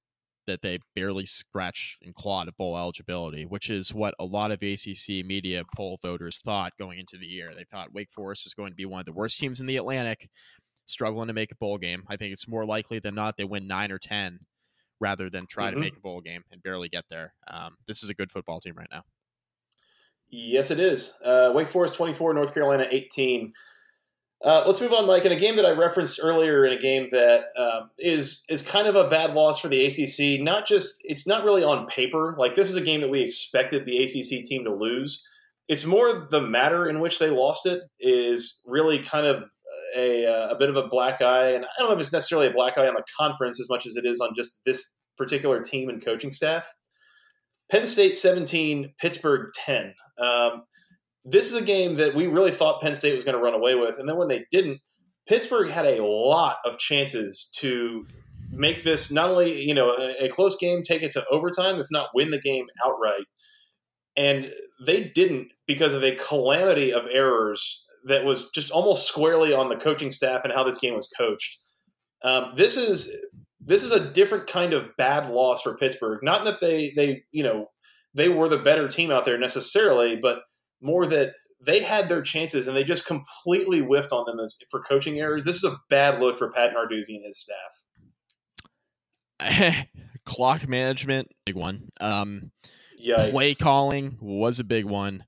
that 0.49 0.63
they 0.63 0.81
barely 0.97 1.25
scratch 1.25 1.97
and 2.03 2.15
claw 2.15 2.45
to 2.45 2.53
bowl 2.53 2.77
eligibility, 2.77 3.47
which 3.47 3.71
is 3.71 3.95
what 3.95 4.15
a 4.19 4.25
lot 4.25 4.51
of 4.51 4.61
ACC 4.63 5.25
media 5.25 5.63
poll 5.77 5.99
voters 6.03 6.39
thought 6.45 6.73
going 6.79 6.99
into 6.99 7.17
the 7.17 7.27
year. 7.27 7.55
They 7.55 7.65
thought 7.65 7.93
Wake 7.95 8.11
Forest 8.13 8.45
was 8.45 8.55
going 8.55 8.73
to 8.73 8.77
be 8.77 8.85
one 8.87 9.01
of 9.01 9.07
the 9.07 9.13
worst 9.13 9.39
teams 9.39 9.61
in 9.61 9.67
the 9.67 9.77
Atlantic, 9.77 10.29
struggling 10.87 11.29
to 11.29 11.33
make 11.35 11.53
a 11.53 11.57
bowl 11.57 11.79
game. 11.79 12.03
I 12.09 12.17
think 12.17 12.33
it's 12.33 12.49
more 12.49 12.67
likely 12.67 12.99
than 12.99 13.15
not 13.15 13.37
they 13.37 13.45
win 13.45 13.67
nine 13.69 13.93
or 13.93 13.99
ten 13.99 14.41
rather 15.01 15.31
than 15.31 15.47
try 15.47 15.69
Mhm. 15.71 15.75
to 15.75 15.79
make 15.79 15.97
a 15.97 16.01
bowl 16.01 16.21
game 16.21 16.43
and 16.51 16.63
barely 16.63 16.89
get 16.89 17.05
there. 17.09 17.35
Um, 17.47 17.77
this 17.87 18.03
is 18.03 18.09
a 18.09 18.15
good 18.15 18.33
football 18.33 18.61
team 18.61 18.75
right 18.75 18.89
now. 18.91 19.05
Yes, 20.31 20.71
it 20.71 20.79
is. 20.81 21.15
Uh, 21.25 21.53
Wake 21.55 21.69
Forest 21.69 21.95
24, 21.95 22.35
North 22.35 22.53
Carolina 22.53 22.87
18. 22.91 23.53
Uh, 24.45 24.63
let's 24.67 24.81
move 24.81 24.93
on, 24.93 25.07
Mike. 25.07 25.25
In 25.25 25.33
a 25.33 25.37
game 25.37 25.57
that 25.57 25.65
I 25.65 25.73
referenced 25.73 26.21
earlier, 26.23 26.65
in 26.65 26.73
a 26.73 26.81
game 26.81 27.09
that 27.11 27.45
um, 27.59 27.91
is 27.99 28.45
is 28.49 28.63
kind 28.63 28.87
of 28.87 28.95
a 28.95 29.09
bad 29.09 29.35
loss 29.35 29.59
for 29.59 29.67
the 29.69 29.85
ACC. 29.85 30.41
Not 30.41 30.67
just 30.67 30.97
it's 31.01 31.27
not 31.27 31.45
really 31.45 31.65
on 31.65 31.87
paper. 31.87 32.37
Like 32.39 32.55
this 32.55 32.71
is 32.71 32.77
a 32.77 32.81
game 32.81 33.01
that 33.01 33.11
we 33.11 33.21
expected 33.23 33.85
the 33.85 34.03
ACC 34.05 34.45
team 34.45 34.65
to 34.65 34.73
lose. 34.73 35.25
It's 35.67 35.85
more 35.85 36.29
the 36.31 36.41
matter 36.41 36.87
in 36.87 37.01
which 37.01 37.19
they 37.19 37.31
lost 37.31 37.67
it 37.67 37.83
is 37.99 38.61
really 38.65 39.01
kind 39.01 39.27
of 39.27 39.43
a 39.97 40.25
a 40.25 40.57
bit 40.57 40.71
of 40.71 40.77
a 40.77 40.87
black 40.87 41.21
eye, 41.21 41.51
and 41.51 41.65
I 41.65 41.69
don't 41.79 41.89
know 41.89 41.95
if 41.95 42.01
it's 42.01 42.13
necessarily 42.13 42.47
a 42.47 42.53
black 42.53 42.79
eye 42.79 42.87
on 42.87 42.95
the 42.95 43.03
conference 43.19 43.61
as 43.61 43.69
much 43.69 43.87
as 43.87 43.97
it 43.97 44.05
is 44.05 44.21
on 44.21 44.31
just 44.37 44.61
this 44.65 44.95
particular 45.17 45.61
team 45.61 45.89
and 45.89 46.05
coaching 46.05 46.31
staff. 46.31 46.73
Penn 47.71 47.87
State 47.87 48.17
17, 48.17 48.95
Pittsburgh 48.99 49.51
10. 49.55 49.95
Um, 50.19 50.63
this 51.31 51.47
is 51.47 51.55
a 51.55 51.63
game 51.63 51.97
that 51.97 52.15
we 52.15 52.27
really 52.27 52.51
thought 52.51 52.81
Penn 52.81 52.95
State 52.95 53.15
was 53.15 53.25
going 53.25 53.37
to 53.37 53.43
run 53.43 53.55
away 53.55 53.75
with. 53.75 53.99
And 53.99 54.09
then 54.09 54.17
when 54.17 54.29
they 54.29 54.45
didn't, 54.51 54.81
Pittsburgh 55.27 55.69
had 55.69 55.87
a 55.87 56.05
lot 56.05 56.57
of 56.65 56.79
chances 56.79 57.51
to 57.57 58.07
make 58.51 58.83
this 58.83 59.11
not 59.11 59.31
only, 59.31 59.63
you 59.63 59.75
know, 59.75 59.91
a, 59.91 60.25
a 60.25 60.29
close 60.29 60.57
game, 60.57 60.83
take 60.83 61.03
it 61.03 61.13
to 61.13 61.25
overtime, 61.31 61.79
if 61.79 61.87
not 61.91 62.09
win 62.15 62.31
the 62.31 62.41
game 62.41 62.67
outright. 62.85 63.25
And 64.17 64.51
they 64.85 65.05
didn't 65.05 65.49
because 65.67 65.95
of 65.95 66.03
a 66.03 66.17
calamity 66.17 66.93
of 66.93 67.05
errors 67.11 67.85
that 68.05 68.25
was 68.25 68.49
just 68.55 68.71
almost 68.71 69.07
squarely 69.07 69.53
on 69.53 69.69
the 69.69 69.77
coaching 69.77 70.11
staff 70.11 70.43
and 70.45 70.53
how 70.53 70.65
this 70.65 70.79
game 70.79 70.95
was 70.95 71.09
coached. 71.17 71.59
Um, 72.25 72.53
this 72.57 72.77
is 72.77 73.15
this 73.61 73.85
is 73.85 73.93
a 73.93 74.01
different 74.01 74.47
kind 74.47 74.73
of 74.73 74.89
bad 74.97 75.29
loss 75.31 75.63
for 75.63 75.77
Pittsburgh. 75.77 76.21
Not 76.23 76.45
that 76.47 76.61
they 76.61 76.93
they 76.97 77.23
you 77.31 77.43
know 77.43 77.67
they 78.15 78.29
were 78.29 78.49
the 78.49 78.59
better 78.59 78.89
team 78.89 79.11
out 79.11 79.25
there 79.25 79.39
necessarily, 79.39 80.17
but 80.17 80.41
more 80.81 81.07
that 81.07 81.35
they 81.61 81.81
had 81.83 82.09
their 82.09 82.23
chances 82.23 82.69
and 82.69 82.77
they 82.77 82.85
just 82.85 83.07
completely 83.07 83.81
whiffed 83.81 84.13
on 84.13 84.25
them 84.27 84.39
as, 84.41 84.57
for 84.71 84.81
coaching 84.81 85.19
errors. 85.19 85.45
This 85.45 85.57
is 85.57 85.65
a 85.65 85.77
bad 85.91 86.21
look 86.21 86.39
for 86.39 86.51
Pat 86.51 86.73
Narduzzi 86.73 87.17
and 87.17 87.25
his 87.25 87.47
staff. 89.41 89.87
Clock 90.25 90.69
management, 90.69 91.29
big 91.45 91.57
one. 91.57 91.89
Um, 92.01 92.53
Yikes. 93.03 93.31
Play 93.31 93.55
calling 93.55 94.19
was 94.21 94.61
a 94.61 94.65
big 94.65 94.85
one. 94.85 95.25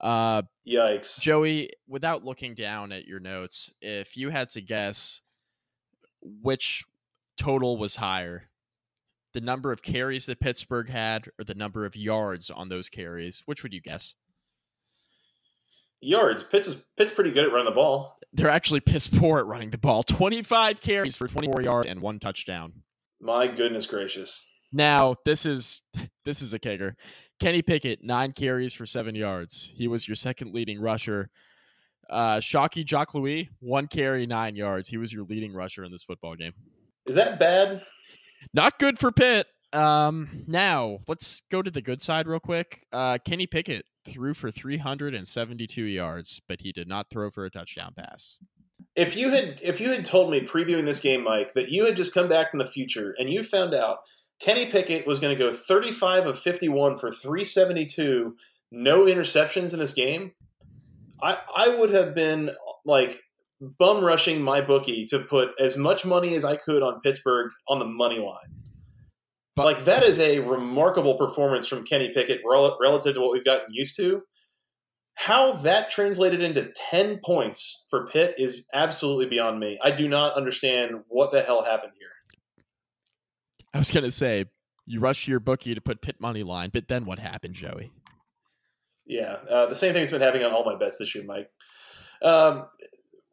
Uh, 0.00 0.42
Yikes. 0.66 1.20
Joey, 1.20 1.70
without 1.88 2.24
looking 2.24 2.54
down 2.54 2.92
at 2.92 3.06
your 3.06 3.20
notes, 3.20 3.72
if 3.80 4.16
you 4.16 4.30
had 4.30 4.50
to 4.50 4.60
guess 4.60 5.20
which 6.22 6.84
total 7.36 7.76
was 7.76 7.96
higher, 7.96 8.50
the 9.32 9.40
number 9.40 9.72
of 9.72 9.82
carries 9.82 10.26
that 10.26 10.40
Pittsburgh 10.40 10.88
had 10.88 11.28
or 11.38 11.44
the 11.44 11.54
number 11.54 11.84
of 11.84 11.96
yards 11.96 12.50
on 12.50 12.68
those 12.68 12.88
carries, 12.88 13.42
which 13.46 13.62
would 13.62 13.72
you 13.72 13.80
guess? 13.80 14.14
Yards. 16.00 16.42
Pitts 16.42 16.66
is 16.66 16.86
Pitt's 16.96 17.12
pretty 17.12 17.30
good 17.30 17.44
at 17.44 17.52
running 17.52 17.66
the 17.66 17.70
ball. 17.72 18.18
They're 18.32 18.48
actually 18.48 18.80
piss 18.80 19.06
poor 19.06 19.38
at 19.38 19.46
running 19.46 19.70
the 19.70 19.78
ball. 19.78 20.02
25 20.02 20.80
carries 20.80 21.16
for 21.16 21.26
24 21.26 21.62
yards 21.62 21.88
and 21.88 22.00
one 22.00 22.18
touchdown. 22.18 22.72
My 23.20 23.46
goodness 23.46 23.86
gracious. 23.86 24.48
Now, 24.72 25.16
this 25.24 25.44
is 25.44 25.82
this 26.24 26.42
is 26.42 26.52
a 26.54 26.58
kicker. 26.58 26.96
Kenny 27.40 27.62
Pickett, 27.62 28.04
nine 28.04 28.32
carries 28.32 28.72
for 28.72 28.86
seven 28.86 29.14
yards. 29.14 29.72
He 29.74 29.88
was 29.88 30.06
your 30.06 30.14
second 30.14 30.54
leading 30.54 30.80
rusher. 30.80 31.30
Uh, 32.08 32.40
Shocky 32.40 32.84
Jacques-Louis, 32.84 33.48
one 33.60 33.86
carry, 33.86 34.26
nine 34.26 34.56
yards. 34.56 34.88
He 34.88 34.96
was 34.96 35.12
your 35.12 35.24
leading 35.24 35.54
rusher 35.54 35.84
in 35.84 35.92
this 35.92 36.02
football 36.02 36.34
game. 36.34 36.52
Is 37.06 37.14
that 37.14 37.38
bad? 37.38 37.82
Not 38.52 38.78
good 38.78 38.98
for 38.98 39.12
Pitt. 39.12 39.46
Um, 39.72 40.44
now 40.46 40.98
let's 41.06 41.42
go 41.50 41.62
to 41.62 41.70
the 41.70 41.82
good 41.82 42.02
side 42.02 42.26
real 42.26 42.40
quick. 42.40 42.84
Uh, 42.92 43.18
Kenny 43.24 43.46
Pickett 43.46 43.84
threw 44.08 44.34
for 44.34 44.50
372 44.50 45.82
yards, 45.82 46.40
but 46.48 46.60
he 46.62 46.72
did 46.72 46.88
not 46.88 47.08
throw 47.10 47.30
for 47.30 47.44
a 47.44 47.50
touchdown 47.50 47.92
pass. 47.96 48.38
If 48.96 49.16
you 49.16 49.30
had 49.30 49.60
if 49.62 49.80
you 49.80 49.90
had 49.90 50.04
told 50.04 50.30
me 50.30 50.40
previewing 50.40 50.86
this 50.86 51.00
game, 51.00 51.22
Mike, 51.22 51.52
that 51.54 51.68
you 51.68 51.84
had 51.84 51.96
just 51.96 52.14
come 52.14 52.28
back 52.28 52.50
from 52.50 52.58
the 52.58 52.66
future 52.66 53.14
and 53.18 53.30
you 53.30 53.44
found 53.44 53.74
out 53.74 53.98
Kenny 54.40 54.66
Pickett 54.66 55.06
was 55.06 55.20
going 55.20 55.36
to 55.36 55.38
go 55.38 55.52
35 55.52 56.26
of 56.26 56.38
51 56.38 56.96
for 56.96 57.12
372, 57.12 58.34
no 58.72 59.04
interceptions 59.04 59.72
in 59.72 59.78
this 59.78 59.92
game, 59.92 60.32
I, 61.22 61.38
I 61.54 61.76
would 61.76 61.90
have 61.90 62.14
been 62.14 62.50
like 62.84 63.22
bum 63.60 64.02
rushing 64.02 64.40
my 64.40 64.62
bookie 64.62 65.04
to 65.06 65.18
put 65.18 65.50
as 65.60 65.76
much 65.76 66.06
money 66.06 66.34
as 66.34 66.44
I 66.44 66.56
could 66.56 66.82
on 66.82 67.00
Pittsburgh 67.00 67.52
on 67.68 67.78
the 67.78 67.84
money 67.84 68.18
line. 68.18 68.59
But, 69.60 69.76
like 69.76 69.84
that 69.84 70.02
is 70.02 70.18
a 70.18 70.40
remarkable 70.40 71.16
performance 71.16 71.66
from 71.66 71.84
Kenny 71.84 72.12
Pickett 72.12 72.40
rel- 72.44 72.78
relative 72.80 73.14
to 73.14 73.20
what 73.20 73.32
we've 73.32 73.44
gotten 73.44 73.72
used 73.72 73.96
to. 73.96 74.22
How 75.14 75.52
that 75.52 75.90
translated 75.90 76.40
into 76.40 76.72
10 76.90 77.20
points 77.24 77.84
for 77.90 78.06
Pitt 78.06 78.36
is 78.38 78.66
absolutely 78.72 79.26
beyond 79.26 79.60
me. 79.60 79.78
I 79.82 79.90
do 79.90 80.08
not 80.08 80.34
understand 80.34 81.02
what 81.08 81.30
the 81.30 81.42
hell 81.42 81.62
happened 81.62 81.92
here. 81.98 82.08
I 83.74 83.78
was 83.78 83.90
going 83.90 84.04
to 84.04 84.10
say, 84.10 84.46
you 84.86 84.98
rush 84.98 85.28
your 85.28 85.40
bookie 85.40 85.74
to 85.74 85.80
put 85.80 86.00
Pitt 86.00 86.20
money 86.20 86.42
line, 86.42 86.70
but 86.72 86.88
then 86.88 87.04
what 87.04 87.18
happened, 87.18 87.54
Joey? 87.54 87.92
Yeah, 89.06 89.38
uh, 89.50 89.66
the 89.66 89.74
same 89.74 89.92
thing's 89.92 90.10
been 90.10 90.20
happening 90.20 90.46
on 90.46 90.52
all 90.52 90.64
my 90.64 90.76
bets 90.76 90.96
this 90.96 91.14
year, 91.14 91.24
Mike. 91.24 91.50
Um, 92.22 92.66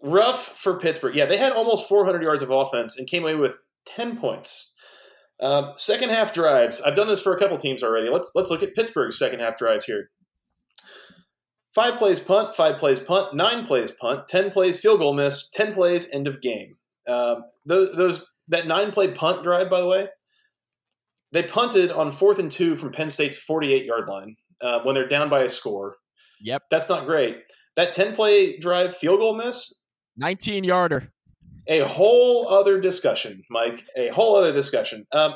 rough 0.02 0.58
for 0.58 0.80
Pittsburgh. 0.80 1.16
Yeah, 1.16 1.26
they 1.26 1.38
had 1.38 1.54
almost 1.54 1.88
400 1.88 2.22
yards 2.22 2.44
of 2.44 2.52
offense 2.52 2.98
and 2.98 3.08
came 3.08 3.24
away 3.24 3.36
with 3.36 3.58
10 3.86 4.18
points. 4.18 4.74
Um, 5.40 5.74
second 5.76 6.10
half 6.10 6.34
drives. 6.34 6.82
I've 6.82 6.96
done 6.96 7.08
this 7.08 7.22
for 7.22 7.36
a 7.36 7.40
couple 7.40 7.58
teams 7.58 7.84
already. 7.84 8.10
Let's 8.10 8.32
let's 8.34 8.50
look 8.50 8.64
at 8.64 8.74
Pittsburgh's 8.74 9.20
second 9.20 9.40
half 9.40 9.58
drives 9.58 9.86
here. 9.86 10.10
Five 11.76 11.96
plays 12.00 12.20
punt, 12.20 12.56
five 12.56 12.80
plays 12.80 13.00
punt, 13.00 13.36
nine 13.36 13.66
plays 13.66 13.92
punt, 13.92 14.28
ten 14.28 14.50
plays 14.50 14.80
field 14.80 15.00
goal 15.00 15.14
miss, 15.14 15.50
ten 15.50 15.74
plays 15.74 16.10
end 16.12 16.28
of 16.28 16.42
game. 16.42 16.78
Um, 17.08 17.44
those, 17.66 17.96
those 17.96 18.26
that 18.48 18.68
nine 18.68 18.92
play 18.92 19.12
punt 19.12 19.44
drive, 19.44 19.70
by 19.70 19.80
the 19.80 19.88
way, 19.88 20.08
they 21.32 21.44
punted 21.44 21.92
on 21.92 22.12
fourth 22.12 22.40
and 22.40 22.52
two 22.52 22.76
from 22.76 22.92
Penn 22.92 23.10
State's 23.10 23.38
48 23.38 23.86
yard 23.86 24.08
line 24.08 24.36
uh, 24.62 24.80
when 24.84 24.96
they're 24.96 25.08
down 25.08 25.30
by 25.30 25.44
a 25.44 25.50
score. 25.50 25.98
Yep. 26.42 26.64
That's 26.72 26.90
not 26.90 27.06
great. 27.06 27.44
That 27.76 27.94
10 27.94 28.16
play 28.16 28.58
drive 28.58 28.96
field 28.96 29.20
goal 29.20 29.36
miss, 29.36 29.82
19 30.18 30.64
yarder. 30.64 31.12
A 31.68 31.80
whole 31.80 32.48
other 32.48 32.80
discussion, 32.80 33.44
Mike. 33.50 33.86
A 33.96 34.10
whole 34.10 34.36
other 34.36 34.54
discussion. 34.54 35.06
Um, 35.12 35.34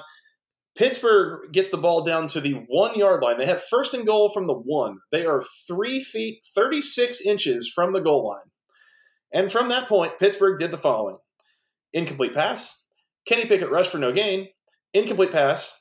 Pittsburgh 0.76 1.52
gets 1.52 1.70
the 1.70 1.78
ball 1.78 2.04
down 2.04 2.28
to 2.30 2.40
the 2.40 2.54
one 2.68 2.98
yard 2.98 3.22
line. 3.22 3.38
They 3.38 3.46
have 3.46 3.62
first 3.62 3.94
and 3.94 4.06
goal 4.06 4.30
from 4.30 4.48
the 4.48 4.54
one. 4.54 4.98
They 5.12 5.26
are 5.26 5.44
three 5.68 6.00
feet, 6.00 6.46
36 6.56 7.26
inches 7.26 7.70
from 7.74 7.92
the 7.94 8.00
goal 8.00 8.28
line. 8.28 8.50
And 9.34 9.52
from 9.52 9.70
that 9.70 9.88
point, 9.88 10.18
Pittsburgh 10.18 10.60
did 10.60 10.72
the 10.72 10.78
following 10.78 11.18
incomplete 11.94 12.34
pass. 12.34 12.86
Kenny 13.26 13.46
Pickett 13.46 13.70
rushed 13.70 13.92
for 13.92 13.98
no 13.98 14.12
gain. 14.14 14.48
Incomplete 14.94 15.32
pass. 15.32 15.78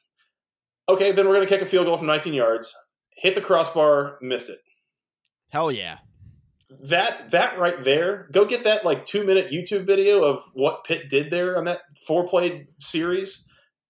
Okay, 0.88 1.12
then 1.12 1.26
we're 1.26 1.34
going 1.34 1.46
to 1.46 1.53
kick 1.53 1.62
a 1.62 1.66
field 1.66 1.86
goal 1.86 1.96
from 1.96 2.09
19 2.09 2.34
yards. 2.34 2.74
Hit 3.16 3.34
the 3.34 3.40
crossbar, 3.40 4.18
missed 4.20 4.51
it. 4.51 4.59
Hell 5.51 5.70
yeah. 5.70 5.98
That 6.83 7.31
that 7.33 7.59
right 7.59 7.83
there, 7.83 8.29
go 8.33 8.45
get 8.45 8.64
that 8.64 8.85
like 8.85 9.05
two 9.05 9.25
minute 9.25 9.51
YouTube 9.51 9.87
video 9.87 10.23
of 10.25 10.43
what 10.55 10.85
Pitt 10.85 11.09
did 11.09 11.31
there 11.31 11.57
on 11.57 11.64
that 11.64 11.81
four 12.07 12.27
play 12.29 12.68
series. 12.79 13.49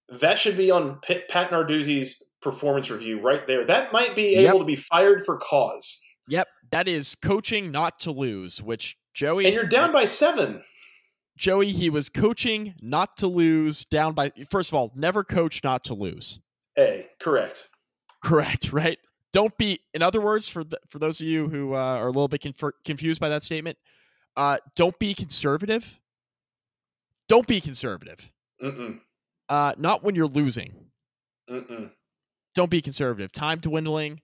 That 0.08 0.38
should 0.38 0.56
be 0.56 0.70
on 0.70 0.96
Pitt, 1.00 1.28
Pat 1.28 1.50
Narduzzi's 1.50 2.24
performance 2.40 2.90
review 2.90 3.20
right 3.20 3.46
there. 3.46 3.64
That 3.64 3.92
might 3.92 4.14
be 4.16 4.34
able 4.36 4.58
yep. 4.58 4.58
to 4.58 4.64
be 4.64 4.76
fired 4.76 5.20
for 5.24 5.36
cause. 5.36 6.00
Yep, 6.28 6.48
that 6.70 6.88
is 6.88 7.14
coaching 7.16 7.70
not 7.70 7.98
to 8.00 8.12
lose, 8.12 8.62
which 8.62 8.96
Joey 9.14 9.46
and 9.46 9.54
you're 9.54 9.64
down 9.64 9.92
by 9.92 10.04
seven. 10.04 10.62
Joey, 11.36 11.72
he 11.72 11.90
was 11.90 12.08
coaching 12.08 12.74
not 12.80 13.16
to 13.18 13.26
lose, 13.26 13.84
down 13.86 14.14
by 14.14 14.30
first 14.50 14.70
of 14.70 14.74
all, 14.74 14.92
never 14.94 15.24
coach 15.24 15.62
not 15.64 15.84
to 15.84 15.94
lose. 15.94 16.40
A 16.78 17.08
correct, 17.20 17.68
correct, 18.22 18.72
right? 18.72 18.98
Don't 19.32 19.56
be. 19.56 19.80
In 19.94 20.02
other 20.02 20.20
words, 20.20 20.48
for 20.48 20.64
the, 20.64 20.78
for 20.88 20.98
those 20.98 21.20
of 21.20 21.26
you 21.26 21.48
who 21.48 21.74
uh, 21.74 21.78
are 21.96 22.06
a 22.06 22.10
little 22.10 22.28
bit 22.28 22.40
conf- 22.40 22.74
confused 22.84 23.20
by 23.20 23.28
that 23.28 23.42
statement, 23.42 23.78
uh, 24.36 24.58
don't 24.74 24.98
be 24.98 25.14
conservative. 25.14 26.00
Don't 27.28 27.46
be 27.46 27.60
conservative. 27.60 28.30
Mm-mm. 28.62 29.00
Uh, 29.48 29.72
not 29.78 30.02
when 30.02 30.14
you're 30.14 30.26
losing. 30.26 30.72
Mm-mm. 31.48 31.90
Don't 32.54 32.70
be 32.70 32.82
conservative. 32.82 33.32
Time 33.32 33.60
dwindling. 33.60 34.20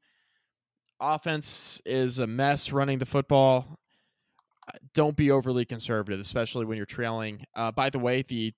Offense 1.00 1.80
is 1.84 2.18
a 2.18 2.26
mess 2.26 2.72
running 2.72 2.98
the 2.98 3.06
football. 3.06 3.78
Uh, 4.66 4.78
don't 4.94 5.16
be 5.16 5.30
overly 5.30 5.64
conservative, 5.64 6.20
especially 6.20 6.64
when 6.64 6.76
you're 6.76 6.86
trailing. 6.86 7.44
Uh, 7.54 7.70
by 7.70 7.90
the 7.90 7.98
way, 7.98 8.22
the 8.22 8.52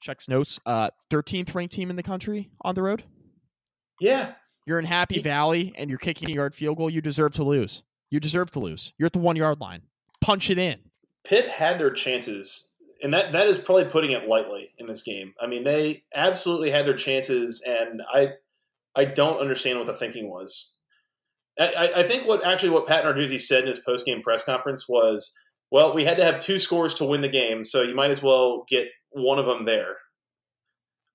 checks 0.00 0.28
notes, 0.28 0.60
uh, 0.64 0.90
13th 1.10 1.54
ranked 1.54 1.74
team 1.74 1.90
in 1.90 1.96
the 1.96 2.02
country 2.02 2.50
on 2.62 2.74
the 2.74 2.82
road. 2.82 3.04
Yeah. 4.00 4.32
You're 4.66 4.78
in 4.78 4.84
Happy 4.86 5.18
Valley 5.18 5.72
and 5.76 5.90
you're 5.90 5.98
kicking 5.98 6.30
a 6.30 6.34
yard 6.34 6.54
field 6.54 6.78
goal. 6.78 6.88
You 6.88 7.00
deserve 7.00 7.34
to 7.34 7.44
lose. 7.44 7.82
You 8.10 8.20
deserve 8.20 8.50
to 8.52 8.60
lose. 8.60 8.92
You're 8.98 9.06
at 9.06 9.12
the 9.12 9.18
one 9.18 9.36
yard 9.36 9.60
line. 9.60 9.82
Punch 10.20 10.48
it 10.50 10.58
in. 10.58 10.78
Pitt 11.24 11.48
had 11.48 11.78
their 11.78 11.90
chances, 11.90 12.68
and 13.02 13.12
that 13.12 13.32
that 13.32 13.46
is 13.46 13.58
probably 13.58 13.86
putting 13.86 14.12
it 14.12 14.28
lightly 14.28 14.70
in 14.78 14.86
this 14.86 15.02
game. 15.02 15.34
I 15.40 15.46
mean, 15.46 15.64
they 15.64 16.04
absolutely 16.14 16.70
had 16.70 16.86
their 16.86 16.96
chances, 16.96 17.62
and 17.66 18.02
I 18.12 18.34
I 18.94 19.06
don't 19.06 19.40
understand 19.40 19.78
what 19.78 19.86
the 19.86 19.94
thinking 19.94 20.30
was. 20.30 20.72
I, 21.58 21.92
I 21.96 22.02
think 22.02 22.26
what 22.26 22.46
actually 22.46 22.70
what 22.70 22.86
Pat 22.86 23.04
Narduzzi 23.04 23.40
said 23.40 23.62
in 23.62 23.68
his 23.68 23.78
post 23.78 24.06
game 24.06 24.22
press 24.22 24.44
conference 24.44 24.88
was, 24.88 25.34
"Well, 25.70 25.94
we 25.94 26.04
had 26.04 26.16
to 26.18 26.24
have 26.24 26.40
two 26.40 26.58
scores 26.58 26.94
to 26.94 27.04
win 27.04 27.22
the 27.22 27.28
game, 27.28 27.64
so 27.64 27.82
you 27.82 27.94
might 27.94 28.10
as 28.10 28.22
well 28.22 28.64
get 28.68 28.88
one 29.10 29.38
of 29.38 29.46
them 29.46 29.64
there," 29.64 29.96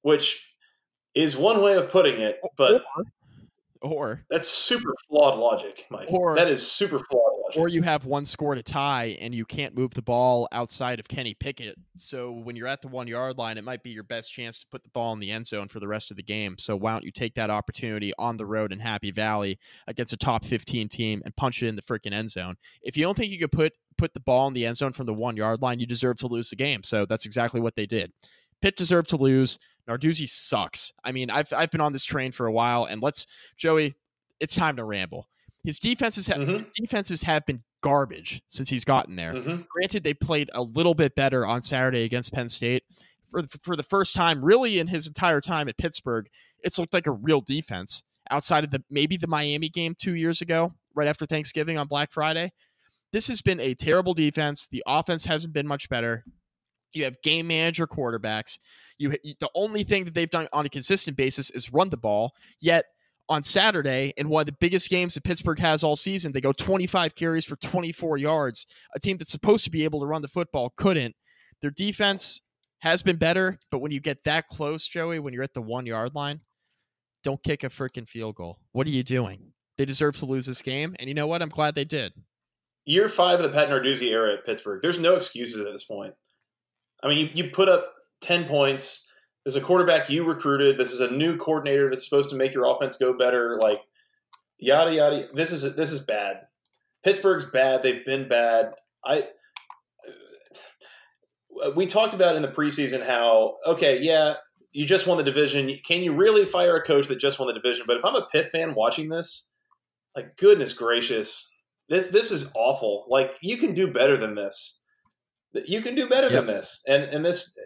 which 0.01 0.43
is 1.13 1.37
one 1.37 1.61
way 1.61 1.75
of 1.75 1.89
putting 1.89 2.19
it, 2.19 2.39
oh, 2.43 2.49
but. 2.57 2.83
Or, 2.97 3.03
or 3.81 4.23
that's 4.29 4.49
super 4.49 4.93
flawed 5.07 5.37
logic, 5.37 5.87
Mike. 5.89 6.07
Or 6.09 6.35
that 6.35 6.47
is 6.47 6.69
super 6.69 6.99
flawed 6.99 7.33
logic. 7.43 7.59
Or 7.59 7.67
you 7.67 7.81
have 7.81 8.05
one 8.05 8.25
score 8.25 8.55
to 8.55 8.63
tie, 8.63 9.17
and 9.19 9.33
you 9.33 9.45
can't 9.45 9.75
move 9.75 9.93
the 9.93 10.01
ball 10.01 10.47
outside 10.51 10.99
of 10.99 11.07
Kenny 11.07 11.33
Pickett. 11.33 11.75
So 11.97 12.31
when 12.31 12.55
you're 12.55 12.67
at 12.67 12.81
the 12.81 12.87
one 12.87 13.07
yard 13.07 13.37
line, 13.37 13.57
it 13.57 13.63
might 13.63 13.83
be 13.83 13.89
your 13.89 14.03
best 14.03 14.31
chance 14.31 14.59
to 14.59 14.67
put 14.67 14.83
the 14.83 14.89
ball 14.89 15.13
in 15.13 15.19
the 15.19 15.31
end 15.31 15.47
zone 15.47 15.67
for 15.67 15.79
the 15.79 15.87
rest 15.87 16.11
of 16.11 16.17
the 16.17 16.23
game. 16.23 16.57
So 16.57 16.75
why 16.75 16.91
don't 16.91 17.03
you 17.03 17.11
take 17.11 17.35
that 17.35 17.49
opportunity 17.49 18.13
on 18.19 18.37
the 18.37 18.45
road 18.45 18.71
in 18.71 18.79
Happy 18.79 19.11
Valley 19.11 19.57
against 19.87 20.13
a 20.13 20.17
top 20.17 20.45
15 20.45 20.89
team 20.89 21.21
and 21.25 21.35
punch 21.35 21.63
it 21.63 21.67
in 21.67 21.75
the 21.75 21.81
freaking 21.81 22.13
end 22.13 22.29
zone? 22.31 22.55
If 22.81 22.97
you 22.97 23.03
don't 23.03 23.17
think 23.17 23.31
you 23.31 23.39
could 23.39 23.51
put 23.51 23.73
put 23.97 24.13
the 24.13 24.19
ball 24.19 24.47
in 24.47 24.53
the 24.53 24.65
end 24.65 24.77
zone 24.77 24.93
from 24.93 25.05
the 25.05 25.13
one 25.13 25.35
yard 25.35 25.61
line, 25.61 25.79
you 25.79 25.85
deserve 25.85 26.17
to 26.17 26.27
lose 26.27 26.49
the 26.49 26.55
game. 26.55 26.83
So 26.83 27.05
that's 27.05 27.25
exactly 27.25 27.59
what 27.59 27.75
they 27.75 27.85
did. 27.85 28.13
Pitt 28.61 28.75
deserved 28.75 29.09
to 29.09 29.17
lose. 29.17 29.59
Narduzzi 29.87 30.27
sucks. 30.27 30.93
I 31.03 31.11
mean, 31.11 31.29
I've 31.29 31.51
I've 31.53 31.71
been 31.71 31.81
on 31.81 31.93
this 31.93 32.03
train 32.03 32.31
for 32.31 32.45
a 32.45 32.51
while, 32.51 32.85
and 32.85 33.01
let's 33.01 33.25
Joey, 33.57 33.95
it's 34.39 34.55
time 34.55 34.75
to 34.77 34.83
ramble. 34.83 35.27
His 35.63 35.79
defenses 35.79 36.27
have 36.27 36.39
mm-hmm. 36.39 36.65
defenses 36.75 37.23
have 37.23 37.45
been 37.45 37.63
garbage 37.81 38.41
since 38.49 38.69
he's 38.69 38.85
gotten 38.85 39.15
there. 39.15 39.33
Mm-hmm. 39.33 39.63
Granted, 39.69 40.03
they 40.03 40.13
played 40.13 40.49
a 40.53 40.61
little 40.61 40.93
bit 40.93 41.15
better 41.15 41.45
on 41.45 41.61
Saturday 41.61 42.03
against 42.03 42.33
Penn 42.33 42.49
State. 42.49 42.83
For 43.31 43.43
for 43.61 43.75
the 43.75 43.83
first 43.83 44.15
time, 44.15 44.43
really 44.43 44.79
in 44.79 44.87
his 44.87 45.07
entire 45.07 45.41
time 45.41 45.67
at 45.67 45.77
Pittsburgh, 45.77 46.29
it's 46.63 46.79
looked 46.79 46.93
like 46.93 47.07
a 47.07 47.11
real 47.11 47.41
defense 47.41 48.03
outside 48.31 48.63
of 48.63 48.71
the 48.71 48.83
maybe 48.89 49.17
the 49.17 49.27
Miami 49.27 49.69
game 49.69 49.95
two 49.97 50.15
years 50.15 50.41
ago, 50.41 50.73
right 50.95 51.07
after 51.07 51.25
Thanksgiving 51.25 51.77
on 51.77 51.87
Black 51.87 52.11
Friday. 52.11 52.51
This 53.11 53.27
has 53.27 53.41
been 53.41 53.59
a 53.59 53.73
terrible 53.73 54.13
defense. 54.13 54.67
The 54.67 54.83
offense 54.85 55.25
hasn't 55.25 55.53
been 55.53 55.67
much 55.67 55.89
better. 55.89 56.23
You 56.93 57.03
have 57.05 57.21
game 57.21 57.47
manager 57.47 57.87
quarterbacks. 57.87 58.57
You 58.97 59.11
the 59.11 59.49
only 59.55 59.83
thing 59.83 60.05
that 60.05 60.13
they've 60.13 60.29
done 60.29 60.47
on 60.51 60.65
a 60.65 60.69
consistent 60.69 61.15
basis 61.15 61.49
is 61.51 61.71
run 61.71 61.89
the 61.89 61.97
ball. 61.97 62.33
Yet 62.59 62.85
on 63.29 63.43
Saturday, 63.43 64.11
in 64.17 64.27
one 64.27 64.41
of 64.41 64.45
the 64.47 64.57
biggest 64.59 64.89
games 64.89 65.13
that 65.13 65.23
Pittsburgh 65.23 65.59
has 65.59 65.83
all 65.83 65.95
season, 65.95 66.31
they 66.31 66.41
go 66.41 66.51
25 66.51 67.15
carries 67.15 67.45
for 67.45 67.55
24 67.57 68.17
yards. 68.17 68.65
A 68.95 68.99
team 68.99 69.17
that's 69.17 69.31
supposed 69.31 69.63
to 69.65 69.69
be 69.69 69.83
able 69.83 69.99
to 69.99 70.07
run 70.07 70.23
the 70.23 70.27
football 70.27 70.73
couldn't. 70.75 71.15
Their 71.61 71.71
defense 71.71 72.41
has 72.79 73.03
been 73.03 73.17
better, 73.17 73.59
but 73.71 73.79
when 73.79 73.91
you 73.91 73.99
get 73.99 74.23
that 74.23 74.47
close, 74.47 74.87
Joey, 74.87 75.19
when 75.19 75.33
you're 75.33 75.43
at 75.43 75.53
the 75.53 75.61
one 75.61 75.85
yard 75.85 76.15
line, 76.15 76.41
don't 77.23 77.43
kick 77.43 77.63
a 77.63 77.69
freaking 77.69 78.07
field 78.07 78.35
goal. 78.35 78.59
What 78.71 78.87
are 78.87 78.91
you 78.91 79.03
doing? 79.03 79.53
They 79.77 79.85
deserve 79.85 80.17
to 80.17 80.25
lose 80.25 80.45
this 80.45 80.61
game, 80.61 80.95
and 80.99 81.07
you 81.07 81.13
know 81.13 81.27
what? 81.27 81.41
I'm 81.41 81.49
glad 81.49 81.75
they 81.75 81.85
did. 81.85 82.13
Year 82.85 83.07
five 83.07 83.39
of 83.39 83.43
the 83.43 83.55
Pat 83.55 83.69
Narduzzi 83.69 84.09
era 84.09 84.33
at 84.33 84.45
Pittsburgh. 84.45 84.81
There's 84.81 84.99
no 84.99 85.15
excuses 85.15 85.65
at 85.65 85.71
this 85.71 85.83
point. 85.83 86.13
I 87.03 87.07
mean, 87.07 87.17
you, 87.17 87.29
you 87.33 87.51
put 87.51 87.69
up 87.69 87.93
10 88.21 88.45
points. 88.45 89.07
There's 89.43 89.55
a 89.55 89.61
quarterback 89.61 90.09
you 90.09 90.25
recruited. 90.25 90.77
This 90.77 90.91
is 90.91 90.99
a 90.99 91.11
new 91.11 91.37
coordinator 91.37 91.89
that's 91.89 92.07
supposed 92.07 92.29
to 92.31 92.35
make 92.35 92.53
your 92.53 92.65
offense 92.65 92.97
go 92.97 93.17
better. 93.17 93.57
Like, 93.61 93.81
yada, 94.57 94.93
yada. 94.93 95.27
This 95.33 95.51
is, 95.51 95.75
this 95.75 95.91
is 95.91 96.01
bad. 96.01 96.41
Pittsburgh's 97.03 97.49
bad. 97.49 97.81
They've 97.81 98.05
been 98.05 98.27
bad. 98.27 98.73
I, 99.05 99.27
we 101.75 101.85
talked 101.85 102.13
about 102.13 102.35
in 102.35 102.41
the 102.41 102.49
preseason 102.49 103.05
how, 103.05 103.55
okay, 103.65 103.99
yeah, 104.01 104.35
you 104.71 104.85
just 104.85 105.07
won 105.07 105.17
the 105.17 105.23
division. 105.23 105.71
Can 105.85 106.03
you 106.03 106.13
really 106.13 106.45
fire 106.45 106.75
a 106.75 106.83
coach 106.83 107.07
that 107.07 107.19
just 107.19 107.39
won 107.39 107.47
the 107.47 107.53
division? 107.53 107.85
But 107.87 107.97
if 107.97 108.05
I'm 108.05 108.15
a 108.15 108.27
Pitt 108.31 108.49
fan 108.49 108.75
watching 108.75 109.09
this, 109.09 109.51
like 110.15 110.37
goodness 110.37 110.73
gracious, 110.73 111.51
this 111.87 112.07
this 112.07 112.31
is 112.31 112.51
awful. 112.55 113.05
Like 113.09 113.37
you 113.41 113.57
can 113.57 113.73
do 113.73 113.91
better 113.91 114.15
than 114.15 114.35
this. 114.35 114.78
You 115.53 115.81
can 115.81 115.95
do 115.95 116.07
better 116.07 116.27
yep. 116.27 116.45
than 116.45 116.47
this. 116.47 116.83
And 116.87 117.03
and 117.03 117.25
this 117.25 117.57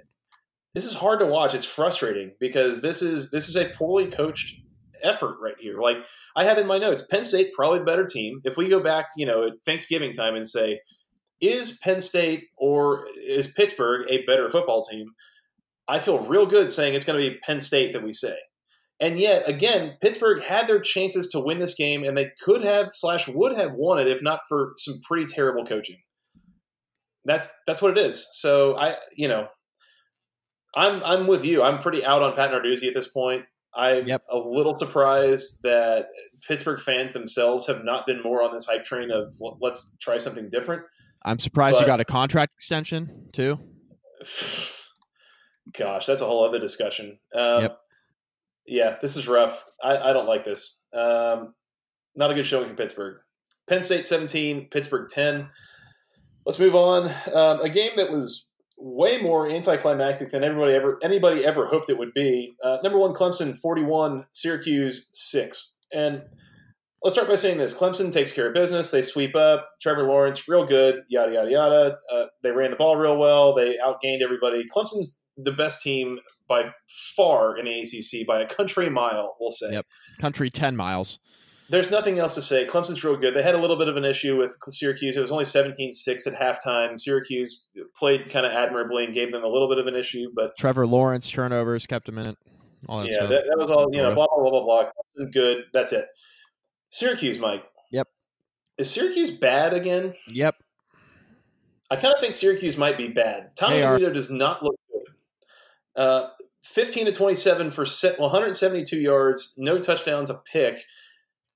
this 0.73 0.86
is 0.86 0.93
hard 0.93 1.19
to 1.19 1.25
watch. 1.25 1.53
It's 1.53 1.65
frustrating 1.65 2.34
because 2.39 2.81
this 2.81 3.01
is 3.01 3.31
this 3.31 3.49
is 3.49 3.55
a 3.55 3.69
poorly 3.77 4.07
coached 4.07 4.59
effort 5.03 5.38
right 5.41 5.55
here. 5.59 5.79
Like 5.79 5.97
I 6.36 6.45
have 6.45 6.57
in 6.57 6.67
my 6.67 6.77
notes, 6.77 7.05
Penn 7.05 7.25
State 7.25 7.53
probably 7.53 7.79
the 7.79 7.86
better 7.86 8.05
team. 8.05 8.41
If 8.43 8.57
we 8.57 8.69
go 8.69 8.81
back, 8.81 9.07
you 9.17 9.25
know, 9.25 9.47
at 9.47 9.53
Thanksgiving 9.65 10.13
time 10.13 10.36
and 10.36 10.47
say, 10.47 10.79
is 11.41 11.77
Penn 11.84 12.01
State 12.01 12.45
or 12.57 13.05
is 13.17 13.47
Pittsburgh 13.47 14.05
a 14.09 14.25
better 14.25 14.49
football 14.49 14.84
team? 14.84 15.07
I 15.88 15.99
feel 15.99 16.19
real 16.19 16.45
good 16.45 16.71
saying 16.71 16.93
it's 16.93 17.05
going 17.05 17.21
to 17.21 17.29
be 17.29 17.38
Penn 17.39 17.59
State 17.59 17.93
that 17.93 18.03
we 18.03 18.13
say. 18.13 18.38
And 18.99 19.19
yet, 19.19 19.49
again, 19.49 19.97
Pittsburgh 20.01 20.41
had 20.41 20.67
their 20.67 20.79
chances 20.79 21.27
to 21.29 21.39
win 21.41 21.57
this 21.57 21.73
game, 21.73 22.05
and 22.05 22.17
they 22.17 22.31
could 22.41 22.63
have 22.63 22.91
slash 22.93 23.27
would 23.27 23.57
have 23.57 23.73
won 23.73 23.99
it 23.99 24.07
if 24.07 24.21
not 24.21 24.41
for 24.47 24.73
some 24.77 25.01
pretty 25.05 25.25
terrible 25.25 25.65
coaching. 25.65 25.97
That's 27.26 27.49
that's 27.65 27.82
what 27.82 27.97
it 27.97 28.01
is. 28.01 28.28
So 28.34 28.78
I, 28.78 28.95
you 29.15 29.28
know, 29.28 29.47
I'm 30.76 31.03
I'm 31.03 31.28
with 31.28 31.45
you. 31.45 31.63
I'm 31.63 31.80
pretty 31.80 32.05
out 32.05 32.21
on 32.21 32.36
Pat 32.36 32.51
Narduzzi 32.51 32.88
at 32.88 32.93
this 32.93 33.07
point. 33.07 33.45
I'm 33.76 34.07
yep. 34.07 34.21
a 34.30 34.38
little 34.38 34.78
surprised 34.78 35.59
that 35.63 36.07
Pittsburgh 36.47 36.80
fans 36.80 37.11
themselves 37.11 37.65
have 37.67 37.84
not 37.84 38.05
been 38.05 38.21
more 38.21 38.43
on 38.43 38.51
this 38.51 38.65
hype 38.65 38.84
train 38.84 39.09
of 39.09 39.34
let's 39.59 39.91
try 39.99 40.17
something 40.17 40.49
different. 40.49 40.84
I'm 41.26 41.39
surprised 41.39 41.78
but, 41.78 41.82
you 41.82 41.88
got 41.88 41.99
a 41.99 42.05
contract 42.05 42.53
extension 42.55 43.30
too. 43.34 43.59
Gosh, 45.78 46.05
that's 46.05 46.21
a 46.21 46.26
whole 46.26 46.45
other 46.45 46.59
discussion. 46.59 47.17
Um, 47.34 47.61
yep. 47.61 47.80
Yeah, 48.65 48.95
this 49.01 49.15
is 49.15 49.28
rough. 49.28 49.65
I, 49.82 49.97
I 49.97 50.13
don't 50.13 50.28
like 50.28 50.43
this. 50.43 50.84
Um, 50.93 51.53
not 52.15 52.32
a 52.32 52.34
good 52.34 52.45
showing 52.45 52.67
for 52.67 52.76
Pittsburgh. 52.76 53.17
Penn 53.67 53.82
State 53.82 54.05
17, 54.05 54.67
Pittsburgh 54.69 55.09
10. 55.09 55.49
Let's 56.45 56.59
move 56.59 56.75
on. 56.75 57.07
Um, 57.33 57.61
a 57.61 57.69
game 57.69 57.91
that 57.97 58.11
was 58.11 58.47
way 58.77 59.21
more 59.21 59.49
anticlimactic 59.49 60.31
than 60.31 60.43
everybody 60.43 60.73
ever 60.73 60.99
anybody 61.01 61.45
ever 61.45 61.65
hoped 61.65 61.89
it 61.89 61.97
would 61.97 62.13
be. 62.13 62.55
Uh, 62.61 62.79
number 62.83 62.97
one, 62.97 63.13
Clemson 63.13 63.57
41, 63.57 64.25
Syracuse 64.31 65.09
6. 65.13 65.77
And 65.93 66.23
let's 67.01 67.15
start 67.15 67.29
by 67.29 67.35
saying 67.35 67.57
this 67.57 67.73
Clemson 67.73 68.11
takes 68.11 68.31
care 68.31 68.47
of 68.47 68.53
business. 68.53 68.91
They 68.91 69.01
sweep 69.01 69.35
up. 69.35 69.69
Trevor 69.81 70.03
Lawrence, 70.03 70.47
real 70.47 70.65
good, 70.65 71.03
yada, 71.07 71.33
yada, 71.33 71.51
yada. 71.51 71.97
Uh, 72.11 72.25
they 72.41 72.51
ran 72.51 72.71
the 72.71 72.77
ball 72.77 72.97
real 72.97 73.17
well. 73.17 73.53
They 73.53 73.77
outgained 73.77 74.21
everybody. 74.21 74.65
Clemson's 74.65 75.21
the 75.37 75.51
best 75.51 75.81
team 75.81 76.19
by 76.47 76.73
far 77.15 77.57
in 77.57 77.65
the 77.65 77.81
ACC 77.81 78.25
by 78.27 78.41
a 78.41 78.47
country 78.47 78.89
mile, 78.89 79.35
we'll 79.39 79.51
say. 79.51 79.71
Yep. 79.71 79.85
Country 80.19 80.49
10 80.49 80.75
miles. 80.75 81.19
There's 81.74 81.89
nothing 81.89 82.19
else 82.19 82.36
to 82.36 82.41
say. 82.43 82.67
Clemson's 82.67 83.03
real 83.03 83.17
good. 83.17 83.34
They 83.34 83.41
had 83.41 83.55
a 83.55 83.57
little 83.57 83.78
bit 83.78 83.88
of 83.88 83.97
an 83.97 84.05
issue 84.05 84.38
with 84.38 84.55
Syracuse. 84.69 85.17
It 85.17 85.21
was 85.21 85.32
only 85.32 85.43
17 85.43 85.91
6 85.91 86.28
at 86.28 86.36
halftime. 86.36 87.01
Syracuse 87.01 87.67
played 87.97 88.30
kind 88.30 88.45
of 88.45 88.51
admirably 88.51 89.05
and 89.05 89.13
gave 89.15 89.32
them 89.32 89.43
a 89.43 89.47
little 89.47 89.67
bit 89.67 89.80
of 89.80 89.88
an 89.88 89.95
issue, 89.95 90.30
but. 90.36 90.55
Trevor 90.55 90.86
Lawrence 90.86 91.32
turnovers 91.32 91.88
kept 91.88 92.05
them 92.05 92.19
in 92.19 92.28
it. 92.28 92.38
yeah, 92.88 93.26
that, 93.26 93.45
that, 93.47 93.55
was 93.57 93.71
all, 93.71 93.89
you 93.91 94.03
know, 94.03 94.13
blah, 94.13 94.28
blah, 94.28 94.51
blah, 94.51 94.63
blah, 94.63 94.84
blah. 95.15 95.26
Good. 95.32 95.63
That's 95.74 95.93
it. 95.93 96.05
Syracuse, 96.89 97.39
Mike. 97.39 97.63
Yep. 97.91 98.07
Is 98.78 98.91
Syracuse 98.91 99.32
bad 99.32 99.74
again? 99.74 100.13
Yep. 100.28 100.53
I 101.89 101.95
kind 101.95 102.13
of 102.13 102.19
think 102.19 102.36
Syracuse 102.36 102.78
might 102.78 102.99
be 102.99 103.07
bad. 103.07 103.55
Tommy 103.55 103.78
DeVito 103.78 104.13
does 104.13 104.30
not 104.30 104.61
look 104.61 104.80
good. 104.91 105.15
Uh, 105.95 106.28
15 106.65 107.07
to 107.07 107.11
27 107.11 107.71
for 107.71 107.84
172 107.84 108.95
yards, 108.95 109.55
no 109.57 109.80
touchdowns, 109.80 110.30
a 110.30 110.39
pick. 110.51 110.78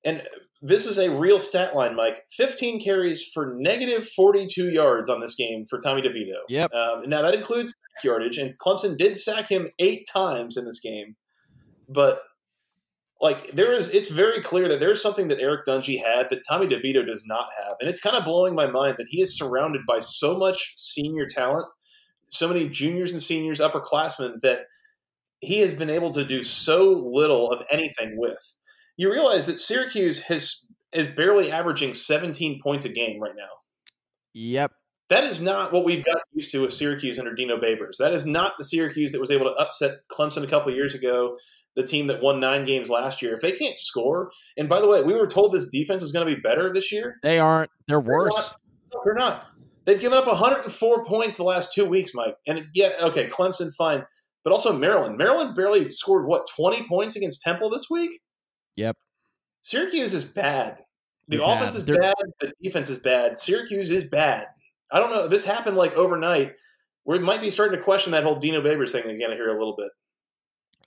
And 0.05 0.21
this 0.61 0.85
is 0.85 0.97
a 0.97 1.11
real 1.11 1.39
stat 1.39 1.75
line, 1.75 1.95
Mike. 1.95 2.23
15 2.35 2.81
carries 2.81 3.23
for 3.33 3.55
negative 3.57 4.07
42 4.09 4.71
yards 4.71 5.09
on 5.09 5.19
this 5.19 5.35
game 5.35 5.65
for 5.69 5.79
Tommy 5.79 6.01
DeVito. 6.01 6.39
Yep. 6.49 6.73
Um, 6.73 7.03
now, 7.07 7.21
that 7.21 7.35
includes 7.35 7.73
yardage, 8.03 8.37
and 8.37 8.51
Clemson 8.59 8.97
did 8.97 9.17
sack 9.17 9.49
him 9.49 9.67
eight 9.79 10.07
times 10.11 10.57
in 10.57 10.65
this 10.65 10.79
game. 10.79 11.15
But 11.89 12.21
like 13.19 13.51
there 13.53 13.73
is 13.73 13.89
it's 13.89 14.09
very 14.09 14.41
clear 14.41 14.67
that 14.67 14.79
there's 14.79 15.01
something 15.01 15.27
that 15.29 15.39
Eric 15.39 15.65
Dungey 15.65 16.01
had 16.03 16.29
that 16.29 16.41
Tommy 16.47 16.67
DeVito 16.67 17.05
does 17.05 17.23
not 17.25 17.47
have. 17.63 17.75
And 17.79 17.89
it's 17.89 17.99
kind 17.99 18.15
of 18.15 18.25
blowing 18.25 18.55
my 18.55 18.67
mind 18.67 18.95
that 18.97 19.07
he 19.09 19.21
is 19.21 19.37
surrounded 19.37 19.81
by 19.87 19.99
so 19.99 20.37
much 20.37 20.73
senior 20.75 21.25
talent, 21.25 21.65
so 22.29 22.47
many 22.47 22.69
juniors 22.69 23.13
and 23.13 23.21
seniors, 23.21 23.59
upperclassmen 23.59 24.41
that 24.41 24.61
he 25.39 25.59
has 25.59 25.73
been 25.73 25.89
able 25.89 26.11
to 26.11 26.23
do 26.23 26.43
so 26.43 26.91
little 27.11 27.51
of 27.51 27.63
anything 27.71 28.15
with. 28.17 28.55
You 28.97 29.11
realize 29.11 29.45
that 29.45 29.59
Syracuse 29.59 30.19
has 30.23 30.65
is 30.93 31.07
barely 31.07 31.51
averaging 31.51 31.93
17 31.93 32.59
points 32.61 32.85
a 32.85 32.89
game 32.89 33.21
right 33.21 33.35
now. 33.35 33.49
Yep. 34.33 34.71
That 35.09 35.23
is 35.23 35.39
not 35.39 35.71
what 35.71 35.85
we've 35.85 36.03
got 36.03 36.17
used 36.33 36.51
to 36.51 36.61
with 36.61 36.73
Syracuse 36.73 37.17
under 37.17 37.33
Dino 37.33 37.57
Babers. 37.57 37.97
That 37.99 38.13
is 38.13 38.25
not 38.25 38.57
the 38.57 38.63
Syracuse 38.63 39.11
that 39.13 39.21
was 39.21 39.31
able 39.31 39.45
to 39.45 39.53
upset 39.53 39.99
Clemson 40.11 40.43
a 40.43 40.47
couple 40.47 40.73
years 40.73 40.93
ago 40.95 41.37
the 41.77 41.83
team 41.83 42.07
that 42.07 42.21
won 42.21 42.39
nine 42.39 42.65
games 42.65 42.89
last 42.89 43.21
year, 43.21 43.35
if 43.35 43.41
they 43.41 43.51
can't 43.51 43.77
score, 43.77 44.31
and 44.57 44.67
by 44.67 44.81
the 44.81 44.87
way, 44.87 45.03
we 45.03 45.13
were 45.13 45.27
told 45.27 45.53
this 45.53 45.69
defense 45.69 46.01
is 46.01 46.11
going 46.11 46.27
to 46.27 46.35
be 46.35 46.41
better 46.41 46.73
this 46.73 46.91
year. 46.91 47.17
They 47.21 47.39
aren't. 47.39 47.69
They're 47.87 47.99
worse. 47.99 48.53
They're 48.91 48.91
not. 48.91 49.05
they're 49.05 49.13
not. 49.13 49.45
They've 49.85 49.99
given 49.99 50.17
up 50.17 50.27
104 50.27 51.05
points 51.05 51.37
the 51.37 51.43
last 51.43 51.71
two 51.71 51.85
weeks, 51.85 52.13
Mike. 52.13 52.35
And 52.45 52.65
yeah, 52.73 52.91
okay, 53.03 53.27
Clemson, 53.27 53.73
fine. 53.73 54.05
But 54.43 54.51
also 54.51 54.73
Maryland. 54.73 55.17
Maryland 55.17 55.55
barely 55.55 55.89
scored, 55.91 56.25
what, 56.25 56.47
20 56.55 56.87
points 56.87 57.15
against 57.15 57.41
Temple 57.41 57.69
this 57.69 57.87
week? 57.89 58.19
Yep. 58.77 58.95
Syracuse 59.61 60.13
is 60.13 60.23
bad. 60.23 60.77
The 61.27 61.37
they're 61.37 61.45
offense 61.45 61.73
bad. 61.73 61.75
is 61.75 61.85
they're... 61.85 62.01
bad. 62.01 62.15
The 62.39 62.53
defense 62.63 62.89
is 62.89 62.99
bad. 62.99 63.37
Syracuse 63.37 63.91
is 63.91 64.05
bad. 64.05 64.47
I 64.89 64.99
don't 64.99 65.09
know. 65.09 65.27
This 65.27 65.43
happened 65.43 65.75
like 65.75 65.93
overnight. 65.93 66.53
We 67.05 67.19
might 67.19 67.41
be 67.41 67.49
starting 67.49 67.77
to 67.77 67.83
question 67.83 68.11
that 68.13 68.23
whole 68.23 68.35
Dino 68.35 68.61
Babers 68.61 68.91
thing 68.91 69.03
again 69.03 69.31
here 69.31 69.53
a 69.53 69.59
little 69.59 69.75
bit 69.75 69.89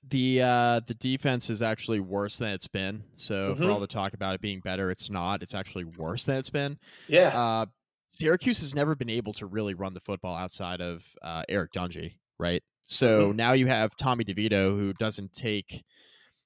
the 0.09 0.43
uh, 0.43 0.81
the 0.87 0.95
defense 0.95 1.51
is 1.51 1.63
actually 1.63 2.01
worse 2.01 2.37
than 2.37 2.49
it's 2.51 2.69
been. 2.69 3.05
So 3.17 3.53
mm-hmm. 3.53 3.63
for 3.63 3.71
all 3.71 3.81
the 3.81 3.87
talk 3.87 4.15
about 4.15 4.35
it 4.35 4.41
being 4.41 4.61
better, 4.61 4.91
it's 4.91 5.11
not. 5.11 5.43
It's 5.43 5.55
actually 5.55 5.85
worse 5.85 6.25
than 6.25 6.39
it's 6.39 6.51
been. 6.51 6.79
Yeah. 7.09 7.29
Uh, 7.29 7.67
Syracuse 8.09 8.61
has 8.61 8.75
never 8.75 8.95
been 8.95 9.11
able 9.11 9.33
to 9.35 9.47
really 9.47 9.75
run 9.75 9.95
the 9.95 10.01
football 10.01 10.35
outside 10.35 10.81
of 10.81 11.05
uh, 11.23 11.45
Eric 11.49 11.73
Dungey, 11.73 12.17
right? 12.39 12.63
So 12.85 13.29
mm-hmm. 13.29 13.37
now 13.37 13.53
you 13.53 13.67
have 13.69 13.97
Tommy 13.97 14.25
DeVito, 14.25 14.77
who 14.77 14.93
doesn't 14.95 15.33
take 15.33 15.85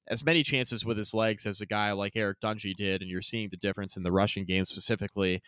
as 0.06 0.24
many 0.24 0.42
chances 0.42 0.84
with 0.84 0.98
his 0.98 1.14
legs 1.14 1.46
as 1.46 1.60
a 1.60 1.66
guy 1.66 1.92
like 1.92 2.12
Eric 2.14 2.40
Dungey 2.40 2.74
did, 2.74 3.00
and 3.00 3.10
you're 3.10 3.22
seeing 3.22 3.48
the 3.50 3.56
difference 3.56 3.96
in 3.96 4.02
the 4.02 4.12
rushing 4.12 4.44
game 4.44 4.64
specifically. 4.64 5.42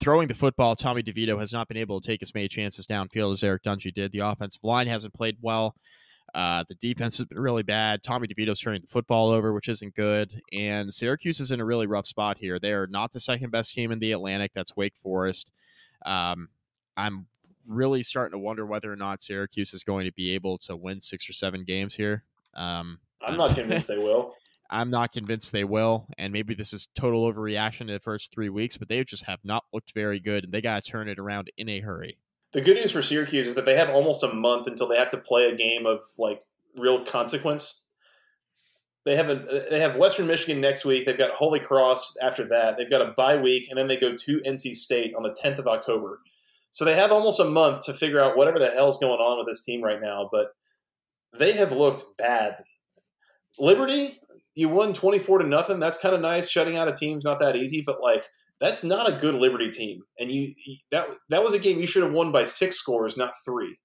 Throwing 0.00 0.28
the 0.28 0.34
football, 0.34 0.76
Tommy 0.76 1.02
DeVito 1.02 1.38
has 1.38 1.52
not 1.52 1.68
been 1.68 1.76
able 1.76 2.00
to 2.00 2.06
take 2.06 2.22
as 2.22 2.34
many 2.34 2.48
chances 2.48 2.86
downfield 2.86 3.32
as 3.32 3.42
Eric 3.42 3.62
Dungey 3.62 3.94
did. 3.94 4.12
The 4.12 4.18
offensive 4.18 4.62
line 4.62 4.86
hasn't 4.86 5.14
played 5.14 5.38
well. 5.40 5.74
Uh, 6.34 6.64
the 6.68 6.74
defense 6.74 7.16
has 7.16 7.26
been 7.26 7.40
really 7.40 7.62
bad. 7.62 8.02
Tommy 8.02 8.26
DeVito's 8.26 8.60
turning 8.60 8.82
the 8.82 8.88
football 8.88 9.30
over, 9.30 9.52
which 9.52 9.68
isn't 9.68 9.94
good. 9.94 10.42
And 10.52 10.92
Syracuse 10.92 11.38
is 11.38 11.52
in 11.52 11.60
a 11.60 11.64
really 11.64 11.86
rough 11.86 12.06
spot 12.06 12.38
here. 12.38 12.58
They 12.58 12.72
are 12.72 12.88
not 12.88 13.12
the 13.12 13.20
second 13.20 13.50
best 13.50 13.72
team 13.72 13.92
in 13.92 14.00
the 14.00 14.12
Atlantic. 14.12 14.50
That's 14.52 14.76
Wake 14.76 14.96
Forest. 15.00 15.50
Um, 16.04 16.48
I'm 16.96 17.26
really 17.66 18.02
starting 18.02 18.32
to 18.32 18.38
wonder 18.38 18.66
whether 18.66 18.92
or 18.92 18.96
not 18.96 19.22
Syracuse 19.22 19.72
is 19.72 19.84
going 19.84 20.06
to 20.06 20.12
be 20.12 20.34
able 20.34 20.58
to 20.58 20.76
win 20.76 21.00
six 21.00 21.28
or 21.28 21.32
seven 21.32 21.64
games 21.64 21.94
here. 21.94 22.24
Um, 22.54 22.98
I'm 23.26 23.40
uh, 23.40 23.48
not 23.48 23.54
convinced 23.56 23.88
they 23.88 23.98
will. 23.98 24.34
I'm 24.70 24.90
not 24.90 25.12
convinced 25.12 25.52
they 25.52 25.64
will. 25.64 26.06
And 26.18 26.32
maybe 26.32 26.54
this 26.54 26.72
is 26.72 26.88
total 26.94 27.30
overreaction 27.30 27.86
to 27.86 27.92
the 27.92 28.00
first 28.00 28.32
three 28.32 28.48
weeks, 28.48 28.76
but 28.76 28.88
they 28.88 29.02
just 29.04 29.24
have 29.24 29.40
not 29.44 29.64
looked 29.72 29.92
very 29.94 30.20
good, 30.20 30.44
and 30.44 30.52
they 30.52 30.60
got 30.60 30.82
to 30.82 30.90
turn 30.90 31.08
it 31.08 31.18
around 31.18 31.50
in 31.56 31.68
a 31.68 31.80
hurry. 31.80 32.18
The 32.52 32.60
good 32.60 32.76
news 32.76 32.92
for 32.92 33.02
Syracuse 33.02 33.48
is 33.48 33.54
that 33.54 33.66
they 33.66 33.76
have 33.76 33.90
almost 33.90 34.22
a 34.22 34.32
month 34.32 34.66
until 34.66 34.86
they 34.86 34.96
have 34.96 35.10
to 35.10 35.16
play 35.16 35.48
a 35.48 35.56
game 35.56 35.86
of 35.86 36.00
like 36.18 36.40
real 36.76 37.04
consequence. 37.04 37.82
They 39.04 39.16
have 39.16 39.28
a 39.28 39.34
they 39.70 39.80
have 39.80 39.96
Western 39.96 40.26
Michigan 40.26 40.60
next 40.60 40.84
week. 40.84 41.04
They've 41.04 41.18
got 41.18 41.32
Holy 41.32 41.60
Cross 41.60 42.16
after 42.22 42.48
that. 42.48 42.78
They've 42.78 42.88
got 42.88 43.02
a 43.02 43.12
bye 43.12 43.36
week, 43.36 43.66
and 43.68 43.78
then 43.78 43.88
they 43.88 43.96
go 43.96 44.14
to 44.16 44.40
NC 44.40 44.74
State 44.74 45.14
on 45.14 45.22
the 45.22 45.36
10th 45.44 45.58
of 45.58 45.66
October. 45.66 46.20
So 46.70 46.84
they 46.84 46.94
have 46.94 47.12
almost 47.12 47.38
a 47.38 47.44
month 47.44 47.84
to 47.84 47.94
figure 47.94 48.20
out 48.20 48.36
whatever 48.36 48.58
the 48.58 48.70
hell's 48.70 48.98
going 48.98 49.20
on 49.20 49.38
with 49.38 49.46
this 49.46 49.64
team 49.64 49.82
right 49.82 50.00
now. 50.00 50.28
But 50.32 50.48
they 51.38 51.52
have 51.52 51.72
looked 51.72 52.04
bad. 52.16 52.64
Liberty, 53.58 54.18
you 54.54 54.68
won 54.68 54.92
24 54.92 55.38
to 55.38 55.46
nothing. 55.46 55.80
That's 55.80 55.98
kind 55.98 56.14
of 56.14 56.20
nice. 56.20 56.48
Shutting 56.48 56.76
out 56.76 56.88
a 56.88 56.92
team's 56.92 57.24
not 57.24 57.38
that 57.40 57.56
easy, 57.56 57.82
but 57.84 58.00
like 58.02 58.24
that's 58.60 58.84
not 58.84 59.08
a 59.08 59.16
good 59.16 59.34
Liberty 59.34 59.70
team. 59.70 60.00
And 60.18 60.30
you 60.30 60.54
that 60.90 61.08
that 61.30 61.42
was 61.42 61.54
a 61.54 61.58
game 61.58 61.78
you 61.78 61.86
should 61.86 62.02
have 62.02 62.12
won 62.12 62.32
by 62.32 62.44
six 62.44 62.76
scores, 62.76 63.16
not 63.16 63.34
three. 63.44 63.76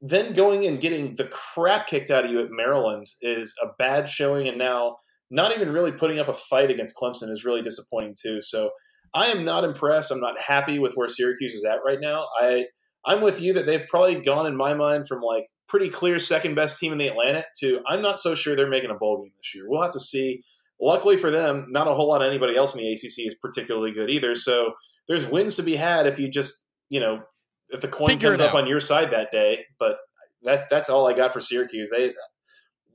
Then 0.00 0.32
going 0.32 0.64
and 0.64 0.80
getting 0.80 1.16
the 1.16 1.24
crap 1.24 1.88
kicked 1.88 2.10
out 2.10 2.24
of 2.24 2.30
you 2.30 2.38
at 2.40 2.50
Maryland 2.50 3.06
is 3.20 3.54
a 3.62 3.66
bad 3.78 4.08
showing, 4.08 4.46
and 4.46 4.58
now 4.58 4.96
not 5.30 5.54
even 5.54 5.72
really 5.72 5.92
putting 5.92 6.18
up 6.18 6.28
a 6.28 6.34
fight 6.34 6.70
against 6.70 6.96
Clemson 6.96 7.30
is 7.30 7.44
really 7.44 7.62
disappointing 7.62 8.14
too. 8.20 8.40
So 8.40 8.70
I 9.14 9.26
am 9.26 9.44
not 9.44 9.64
impressed. 9.64 10.10
I'm 10.10 10.20
not 10.20 10.38
happy 10.38 10.78
with 10.78 10.94
where 10.94 11.08
Syracuse 11.08 11.54
is 11.54 11.64
at 11.64 11.80
right 11.84 11.98
now. 12.00 12.26
I 12.40 12.66
I'm 13.04 13.22
with 13.22 13.40
you 13.40 13.54
that 13.54 13.66
they've 13.66 13.86
probably 13.88 14.20
gone 14.20 14.46
in 14.46 14.56
my 14.56 14.74
mind 14.74 15.06
from 15.08 15.20
like 15.22 15.44
pretty 15.68 15.90
clear 15.90 16.18
second 16.18 16.54
best 16.54 16.78
team 16.78 16.92
in 16.92 16.98
the 16.98 17.08
Atlantic 17.08 17.46
to 17.60 17.82
I'm 17.86 18.02
not 18.02 18.18
so 18.18 18.34
sure 18.34 18.56
they're 18.56 18.68
making 18.68 18.90
a 18.90 18.94
bowl 18.94 19.22
game 19.22 19.32
this 19.36 19.54
year. 19.54 19.64
We'll 19.68 19.82
have 19.82 19.92
to 19.92 20.00
see. 20.00 20.42
Luckily 20.80 21.16
for 21.16 21.30
them, 21.30 21.66
not 21.70 21.88
a 21.88 21.94
whole 21.94 22.08
lot 22.08 22.22
of 22.22 22.28
anybody 22.28 22.56
else 22.56 22.74
in 22.74 22.80
the 22.80 22.92
ACC 22.92 23.26
is 23.26 23.34
particularly 23.40 23.92
good 23.92 24.10
either. 24.10 24.34
So 24.34 24.74
there's 25.08 25.26
wins 25.26 25.56
to 25.56 25.62
be 25.62 25.76
had 25.76 26.06
if 26.06 26.18
you 26.18 26.28
just 26.28 26.64
you 26.88 27.00
know 27.00 27.22
if 27.70 27.80
the 27.80 27.88
coin 27.88 28.10
Figure 28.10 28.30
comes 28.30 28.40
up 28.40 28.54
on 28.54 28.66
your 28.66 28.80
side 28.80 29.10
that 29.10 29.30
day. 29.32 29.66
But 29.78 29.98
that's 30.42 30.64
that's 30.70 30.88
all 30.88 31.06
I 31.06 31.14
got 31.14 31.32
for 31.32 31.40
Syracuse. 31.40 31.90
They 31.90 32.14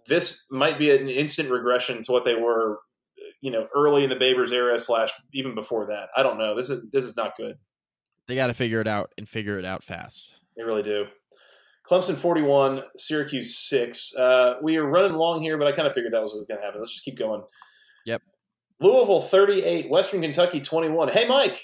this 0.07 0.45
might 0.49 0.77
be 0.77 0.91
an 0.91 1.09
instant 1.09 1.49
regression 1.49 2.03
to 2.03 2.11
what 2.11 2.25
they 2.25 2.35
were, 2.35 2.79
you 3.41 3.51
know, 3.51 3.67
early 3.75 4.03
in 4.03 4.09
the 4.09 4.15
Babers 4.15 4.51
era 4.51 4.77
slash 4.79 5.11
even 5.33 5.55
before 5.55 5.87
that. 5.87 6.09
I 6.15 6.23
don't 6.23 6.37
know. 6.37 6.55
This 6.55 6.69
is 6.69 6.89
this 6.91 7.05
is 7.05 7.15
not 7.15 7.35
good. 7.35 7.57
They 8.27 8.35
got 8.35 8.47
to 8.47 8.53
figure 8.53 8.79
it 8.79 8.87
out 8.87 9.11
and 9.17 9.27
figure 9.27 9.59
it 9.59 9.65
out 9.65 9.83
fast. 9.83 10.29
They 10.55 10.63
really 10.63 10.83
do. 10.83 11.05
Clemson 11.89 12.15
41, 12.15 12.81
Syracuse 12.95 13.57
6. 13.57 14.15
Uh, 14.15 14.55
we 14.61 14.77
are 14.77 14.85
running 14.85 15.17
long 15.17 15.41
here, 15.41 15.57
but 15.57 15.67
I 15.67 15.71
kind 15.73 15.87
of 15.87 15.93
figured 15.93 16.13
that 16.13 16.21
was 16.21 16.31
going 16.47 16.59
to 16.59 16.65
happen. 16.65 16.79
Let's 16.79 16.93
just 16.93 17.03
keep 17.03 17.17
going. 17.17 17.43
Yep. 18.05 18.21
Louisville 18.79 19.21
38, 19.21 19.89
Western 19.89 20.21
Kentucky 20.21 20.61
21. 20.61 21.09
Hey, 21.09 21.27
Mike, 21.27 21.61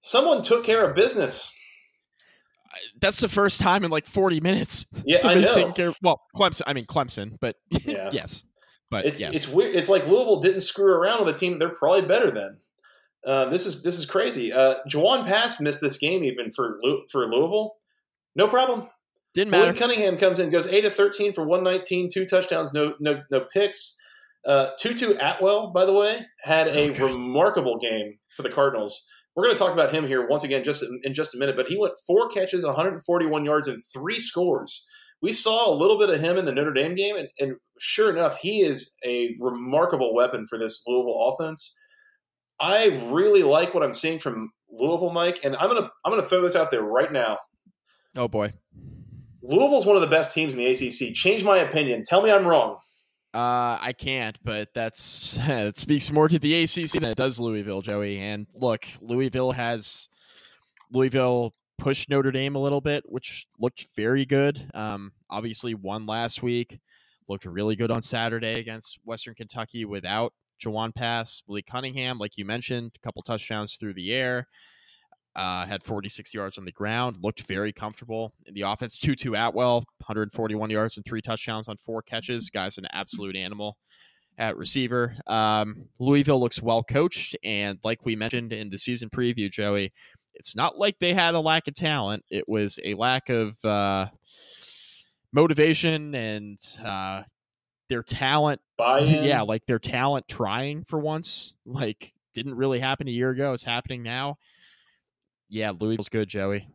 someone 0.00 0.42
took 0.42 0.64
care 0.64 0.86
of 0.88 0.94
business. 0.94 1.54
That's 3.00 3.18
the 3.20 3.28
first 3.28 3.60
time 3.60 3.84
in 3.84 3.90
like 3.90 4.06
40 4.06 4.40
minutes. 4.40 4.86
Yeah, 5.04 5.18
I 5.24 5.34
know. 5.34 5.72
care- 5.72 5.92
well, 6.02 6.22
Clemson. 6.36 6.62
I 6.66 6.72
mean 6.72 6.84
Clemson, 6.86 7.36
but 7.40 7.56
Yeah. 7.84 8.10
yes, 8.12 8.44
but 8.90 9.06
It's 9.06 9.20
yes, 9.20 9.34
it's 9.34 9.48
weird. 9.48 9.74
It's 9.74 9.88
like 9.88 10.06
Louisville 10.06 10.40
didn't 10.40 10.60
screw 10.60 10.92
around 10.92 11.24
with 11.24 11.34
a 11.34 11.38
team 11.38 11.58
they're 11.58 11.70
probably 11.74 12.02
better 12.02 12.30
than. 12.30 12.58
Uh, 13.26 13.46
this 13.46 13.66
is 13.66 13.82
this 13.82 13.98
is 13.98 14.06
crazy. 14.06 14.52
Uh, 14.52 14.76
Jawon 14.88 15.26
Pass 15.26 15.60
missed 15.60 15.80
this 15.80 15.98
game 15.98 16.22
even 16.22 16.52
for 16.52 16.78
for 17.10 17.26
Louisville. 17.26 17.74
No 18.36 18.46
problem. 18.46 18.88
Didn't 19.34 19.52
Willie 19.52 19.66
matter. 19.66 19.78
Cunningham 19.78 20.16
comes 20.16 20.38
in, 20.38 20.50
goes 20.50 20.66
eight 20.66 20.84
of 20.84 20.94
thirteen 20.94 21.32
for 21.32 21.44
one 21.46 21.62
nineteen, 21.64 22.08
two 22.12 22.26
touchdowns, 22.26 22.72
no 22.72 22.94
no 23.00 23.22
no 23.30 23.40
picks. 23.52 23.96
Uh, 24.46 24.70
Tutu 24.78 25.14
Atwell, 25.20 25.70
by 25.70 25.84
the 25.84 25.92
way, 25.92 26.26
had 26.42 26.66
a 26.68 26.90
Okay. 26.90 27.02
remarkable 27.02 27.78
game 27.78 28.18
for 28.34 28.42
the 28.42 28.48
Cardinals. 28.48 29.06
We're 29.36 29.44
going 29.44 29.54
to 29.54 29.58
talk 29.58 29.72
about 29.72 29.94
him 29.94 30.06
here 30.06 30.26
once 30.26 30.44
again 30.44 30.64
just 30.64 30.82
in, 30.82 30.98
in 31.04 31.14
just 31.14 31.34
a 31.34 31.38
minute. 31.38 31.56
But 31.56 31.68
he 31.68 31.78
went 31.78 31.92
four 32.06 32.28
catches, 32.30 32.64
141 32.64 33.44
yards, 33.44 33.68
and 33.68 33.78
three 33.92 34.18
scores. 34.18 34.86
We 35.22 35.32
saw 35.34 35.70
a 35.70 35.76
little 35.76 35.98
bit 35.98 36.08
of 36.08 36.20
him 36.20 36.38
in 36.38 36.46
the 36.46 36.52
Notre 36.52 36.72
Dame 36.72 36.94
game, 36.94 37.16
and, 37.16 37.28
and 37.38 37.56
sure 37.78 38.10
enough, 38.10 38.38
he 38.38 38.62
is 38.62 38.94
a 39.04 39.36
remarkable 39.38 40.14
weapon 40.14 40.46
for 40.46 40.58
this 40.58 40.82
Louisville 40.86 41.32
offense. 41.34 41.76
I 42.58 42.98
really 43.12 43.42
like 43.42 43.74
what 43.74 43.82
I'm 43.82 43.94
seeing 43.94 44.18
from 44.18 44.50
Louisville, 44.70 45.12
Mike, 45.12 45.40
and 45.44 45.54
I'm 45.56 45.68
gonna 45.68 45.90
I'm 46.04 46.12
gonna 46.12 46.22
throw 46.26 46.40
this 46.40 46.56
out 46.56 46.70
there 46.70 46.82
right 46.82 47.12
now. 47.12 47.38
Oh 48.16 48.28
boy. 48.28 48.54
Louisville's 49.42 49.86
one 49.86 49.96
of 49.96 50.02
the 50.02 50.08
best 50.08 50.32
teams 50.32 50.54
in 50.54 50.60
the 50.60 50.66
ACC. 50.66 51.14
Change 51.14 51.44
my 51.44 51.58
opinion. 51.58 52.02
Tell 52.02 52.22
me 52.22 52.30
I'm 52.30 52.46
wrong. 52.46 52.78
Uh, 53.32 53.78
I 53.80 53.94
can't, 53.96 54.36
but 54.44 54.68
that's 54.74 55.36
it 55.40 55.78
speaks 55.78 56.10
more 56.10 56.28
to 56.28 56.38
the 56.38 56.62
ACC 56.64 56.90
than 56.92 57.04
it 57.04 57.16
does 57.16 57.38
Louisville, 57.38 57.82
Joey. 57.82 58.18
And 58.18 58.46
look, 58.54 58.86
Louisville 59.00 59.52
has 59.52 60.08
Louisville 60.92 61.54
pushed 61.78 62.10
Notre 62.10 62.32
Dame 62.32 62.56
a 62.56 62.60
little 62.60 62.80
bit, 62.80 63.04
which 63.06 63.46
looked 63.58 63.86
very 63.96 64.26
good. 64.26 64.70
Um, 64.74 65.12
obviously 65.30 65.74
won 65.74 66.06
last 66.06 66.42
week, 66.42 66.80
looked 67.28 67.46
really 67.46 67.76
good 67.76 67.90
on 67.90 68.02
Saturday 68.02 68.58
against 68.58 68.98
Western 69.04 69.34
Kentucky 69.34 69.84
without 69.84 70.34
Jawon 70.62 70.94
Pass, 70.94 71.42
Willie 71.46 71.62
Cunningham, 71.62 72.18
like 72.18 72.36
you 72.36 72.44
mentioned, 72.44 72.92
a 72.96 72.98
couple 72.98 73.22
touchdowns 73.22 73.76
through 73.76 73.94
the 73.94 74.12
air. 74.12 74.46
Uh, 75.36 75.64
had 75.64 75.82
46 75.84 76.34
yards 76.34 76.58
on 76.58 76.64
the 76.64 76.72
ground, 76.72 77.18
looked 77.22 77.42
very 77.42 77.72
comfortable 77.72 78.32
in 78.46 78.54
the 78.54 78.62
offense. 78.62 78.98
Tutu 78.98 79.34
Atwell, 79.34 79.84
141 79.98 80.70
yards 80.70 80.96
and 80.96 81.06
three 81.06 81.22
touchdowns 81.22 81.68
on 81.68 81.76
four 81.76 82.02
catches. 82.02 82.50
Guy's 82.50 82.78
an 82.78 82.86
absolute 82.92 83.36
animal 83.36 83.76
at 84.38 84.56
receiver. 84.56 85.16
Um, 85.28 85.84
Louisville 86.00 86.40
looks 86.40 86.60
well 86.60 86.82
coached. 86.82 87.36
And 87.44 87.78
like 87.84 88.04
we 88.04 88.16
mentioned 88.16 88.52
in 88.52 88.70
the 88.70 88.78
season 88.78 89.08
preview, 89.08 89.50
Joey, 89.50 89.92
it's 90.34 90.56
not 90.56 90.78
like 90.78 90.98
they 90.98 91.14
had 91.14 91.34
a 91.34 91.40
lack 91.40 91.68
of 91.68 91.74
talent, 91.74 92.24
it 92.30 92.48
was 92.48 92.78
a 92.82 92.94
lack 92.94 93.28
of 93.28 93.62
uh, 93.64 94.06
motivation 95.32 96.14
and 96.14 96.58
uh, 96.84 97.22
their 97.88 98.02
talent 98.02 98.60
Buy-in. 98.78 99.24
yeah, 99.24 99.42
like 99.42 99.66
their 99.66 99.78
talent 99.78 100.26
trying 100.28 100.84
for 100.84 100.98
once, 100.98 101.56
like 101.66 102.14
didn't 102.34 102.54
really 102.54 102.80
happen 102.80 103.06
a 103.08 103.12
year 103.12 103.30
ago. 103.30 103.52
It's 103.52 103.64
happening 103.64 104.02
now. 104.02 104.36
Yeah, 105.50 105.72
Louisville's 105.78 106.08
good, 106.08 106.28
Joey. 106.28 106.68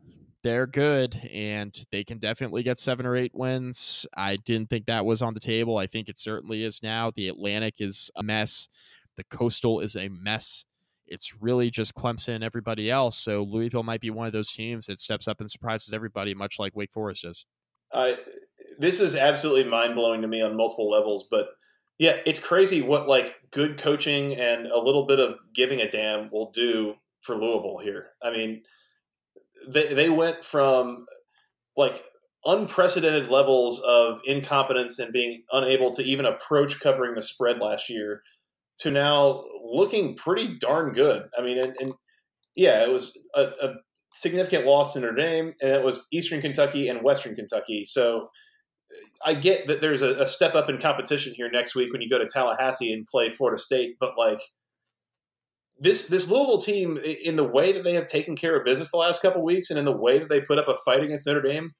They're 0.44 0.68
good, 0.68 1.16
and 1.34 1.74
they 1.92 2.04
can 2.04 2.20
definitely 2.20 2.62
get 2.62 2.78
seven 2.78 3.06
or 3.06 3.16
eight 3.16 3.32
wins. 3.34 4.06
I 4.16 4.36
didn't 4.36 4.70
think 4.70 4.86
that 4.86 5.06
was 5.06 5.22
on 5.24 5.34
the 5.34 5.40
table. 5.40 5.78
I 5.78 5.88
think 5.88 6.08
it 6.08 6.20
certainly 6.20 6.64
is 6.64 6.84
now. 6.84 7.12
The 7.16 7.30
Atlantic 7.30 7.76
is 7.80 8.12
a 8.16 8.22
mess. 8.22 8.68
The 9.18 9.24
Coastal 9.24 9.80
is 9.80 9.96
a 9.96 10.10
mess. 10.10 10.66
It's 11.08 11.42
really 11.42 11.72
just 11.72 11.96
Clemson 11.96 12.36
and 12.36 12.44
everybody 12.44 12.92
else. 12.92 13.18
So 13.18 13.44
Louisville 13.44 13.84
might 13.84 14.02
be 14.02 14.10
one 14.10 14.28
of 14.28 14.34
those 14.34 14.52
teams 14.52 14.88
that 14.88 15.00
steps 15.00 15.28
up 15.28 15.40
and 15.40 15.50
surprises 15.50 15.94
everybody, 15.94 16.34
much 16.34 16.60
like 16.60 16.76
Wake 16.76 16.92
Forest 16.92 17.24
does. 17.24 17.46
I 17.94 18.18
this 18.78 19.00
is 19.00 19.16
absolutely 19.16 19.70
mind 19.70 19.96
blowing 19.96 20.22
to 20.22 20.28
me 20.28 20.42
on 20.42 20.58
multiple 20.58 20.90
levels, 20.90 21.28
but 21.30 21.48
yeah, 21.98 22.18
it's 22.26 22.40
crazy 22.40 22.82
what 22.82 23.08
like 23.08 23.36
good 23.52 23.78
coaching 23.78 24.36
and 24.36 24.68
a 24.68 24.78
little 24.78 25.06
bit 25.06 25.20
of 25.20 25.40
giving 25.54 25.80
a 25.82 25.90
damn 25.90 26.30
will 26.30 26.52
do 26.52 26.96
for 27.26 27.36
Louisville 27.36 27.80
here. 27.84 28.12
I 28.24 28.32
mean, 28.32 28.64
they 29.68 29.94
they 29.94 30.10
went 30.10 30.44
from 30.44 31.06
like 31.76 32.04
unprecedented 32.46 33.30
levels 33.30 33.82
of 33.82 34.22
incompetence 34.26 35.00
and 35.00 35.12
being 35.12 35.42
unable 35.52 35.92
to 35.92 36.04
even 36.04 36.26
approach 36.26 36.80
covering 36.80 37.16
the 37.16 37.22
spread 37.22 37.60
last 37.60 37.90
year 37.90 38.22
to 38.78 38.92
now 38.92 39.44
looking 39.64 40.16
pretty 40.16 40.58
darn 40.60 40.94
good. 40.94 41.24
I 41.38 41.42
mean, 41.42 41.58
and, 41.58 41.76
and 41.80 41.94
yeah, 42.56 42.84
it 42.84 42.92
was 42.92 43.18
a, 43.36 43.52
a 43.62 43.74
significant 44.14 44.66
loss 44.66 44.94
to 44.94 45.00
Notre 45.00 45.16
Dame, 45.16 45.54
and 45.62 45.72
it 45.72 45.84
was 45.84 46.06
Eastern 46.12 46.42
Kentucky 46.42 46.88
and 46.88 47.04
Western 47.04 47.36
Kentucky. 47.36 47.84
So 47.86 48.30
I 49.26 49.34
get 49.34 49.68
that 49.68 49.82
there's 49.82 50.02
a, 50.02 50.22
a 50.22 50.28
step 50.28 50.56
up 50.56 50.70
in 50.70 50.78
competition 50.78 51.34
here 51.36 51.50
next 51.50 51.76
week 51.76 51.92
when 51.92 52.02
you 52.02 52.10
go 52.10 52.20
to 52.20 52.28
Tallahassee 52.28 52.94
and 52.94 53.06
play 53.08 53.30
Florida 53.30 53.62
State, 53.62 53.96
but 54.00 54.18
like 54.18 54.40
this 55.80 56.08
this 56.08 56.30
Louisville 56.30 56.60
team, 56.60 56.98
in 56.98 57.36
the 57.36 57.44
way 57.44 57.72
that 57.72 57.84
they 57.84 57.94
have 57.94 58.08
taken 58.08 58.36
care 58.36 58.56
of 58.58 58.64
business 58.66 58.92
the 58.92 58.98
last 58.98 59.22
couple 59.22 59.44
weeks, 59.44 59.70
and 59.70 59.80
in 59.80 59.86
the 59.86 59.96
way 59.96 60.20
that 60.20 60.30
they 60.30 60.42
put 60.42 60.58
up 60.58 60.68
a 60.68 60.76
fight 60.86 61.04
against 61.04 61.28
Notre 61.28 61.42
Dame, 61.42 61.72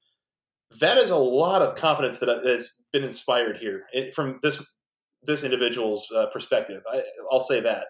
that 0.80 0.98
is 0.98 1.10
a 1.10 1.16
lot 1.16 1.62
of 1.62 1.76
confidence 1.76 2.18
that 2.18 2.28
has 2.44 2.70
been 2.92 3.04
inspired 3.04 3.56
here 3.58 3.84
eh, 3.94 4.10
from 4.14 4.38
this 4.42 4.64
this 5.22 5.44
individual's 5.44 6.06
uh, 6.14 6.26
perspective. 6.32 6.82
I, 6.92 7.02
I'll 7.32 7.40
say 7.40 7.60
that. 7.60 7.88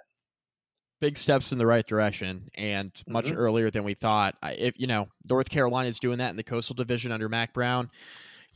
big 1.00 1.18
steps 1.18 1.52
in 1.52 1.58
the 1.58 1.66
right 1.66 1.86
direction 1.86 2.48
and 2.54 2.90
much 3.06 3.26
Mhm. 3.26 3.36
earlier 3.36 3.70
than 3.70 3.84
we 3.84 3.92
thought. 3.92 4.34
If 4.42 4.74
you 4.78 4.86
know, 4.86 5.08
North 5.28 5.50
Carolina 5.50 5.88
is 5.88 5.98
doing 5.98 6.18
that 6.18 6.30
in 6.30 6.36
the 6.36 6.42
Coastal 6.42 6.74
Division 6.74 7.12
under 7.12 7.28
Mack 7.28 7.52
Brown. 7.52 7.90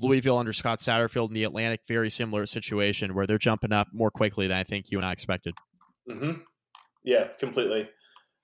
Louisville 0.01 0.39
under 0.39 0.55
Scott 0.55 0.79
Satterfield 0.79 1.29
in 1.29 1.35
the 1.35 1.45
Atlantic, 1.45 1.81
very 1.87 2.09
similar 2.09 2.47
situation 2.47 3.15
where 3.15 3.27
they're 3.27 3.37
jumping 3.37 3.73
up 3.73 3.89
more 3.93 4.11
quickly 4.11 4.47
than 4.47 4.57
I 4.57 4.65
think 4.65 4.91
you 4.91 4.97
and 4.97 5.07
I 5.07 5.13
expected. 5.13 5.53
hmm 6.09 6.33
Yeah, 7.03 7.29
completely. 7.39 7.89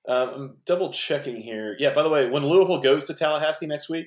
Um, 0.09 0.28
I'm 0.28 0.57
double 0.64 0.92
checking 0.92 1.36
here. 1.36 1.76
Yeah, 1.78 1.92
by 1.92 2.02
the 2.02 2.09
way, 2.09 2.28
when 2.28 2.44
Louisville 2.44 2.80
goes 2.80 3.07
to 3.07 3.14
Tallahassee 3.14 3.66
next 3.66 3.88
week, 3.88 4.07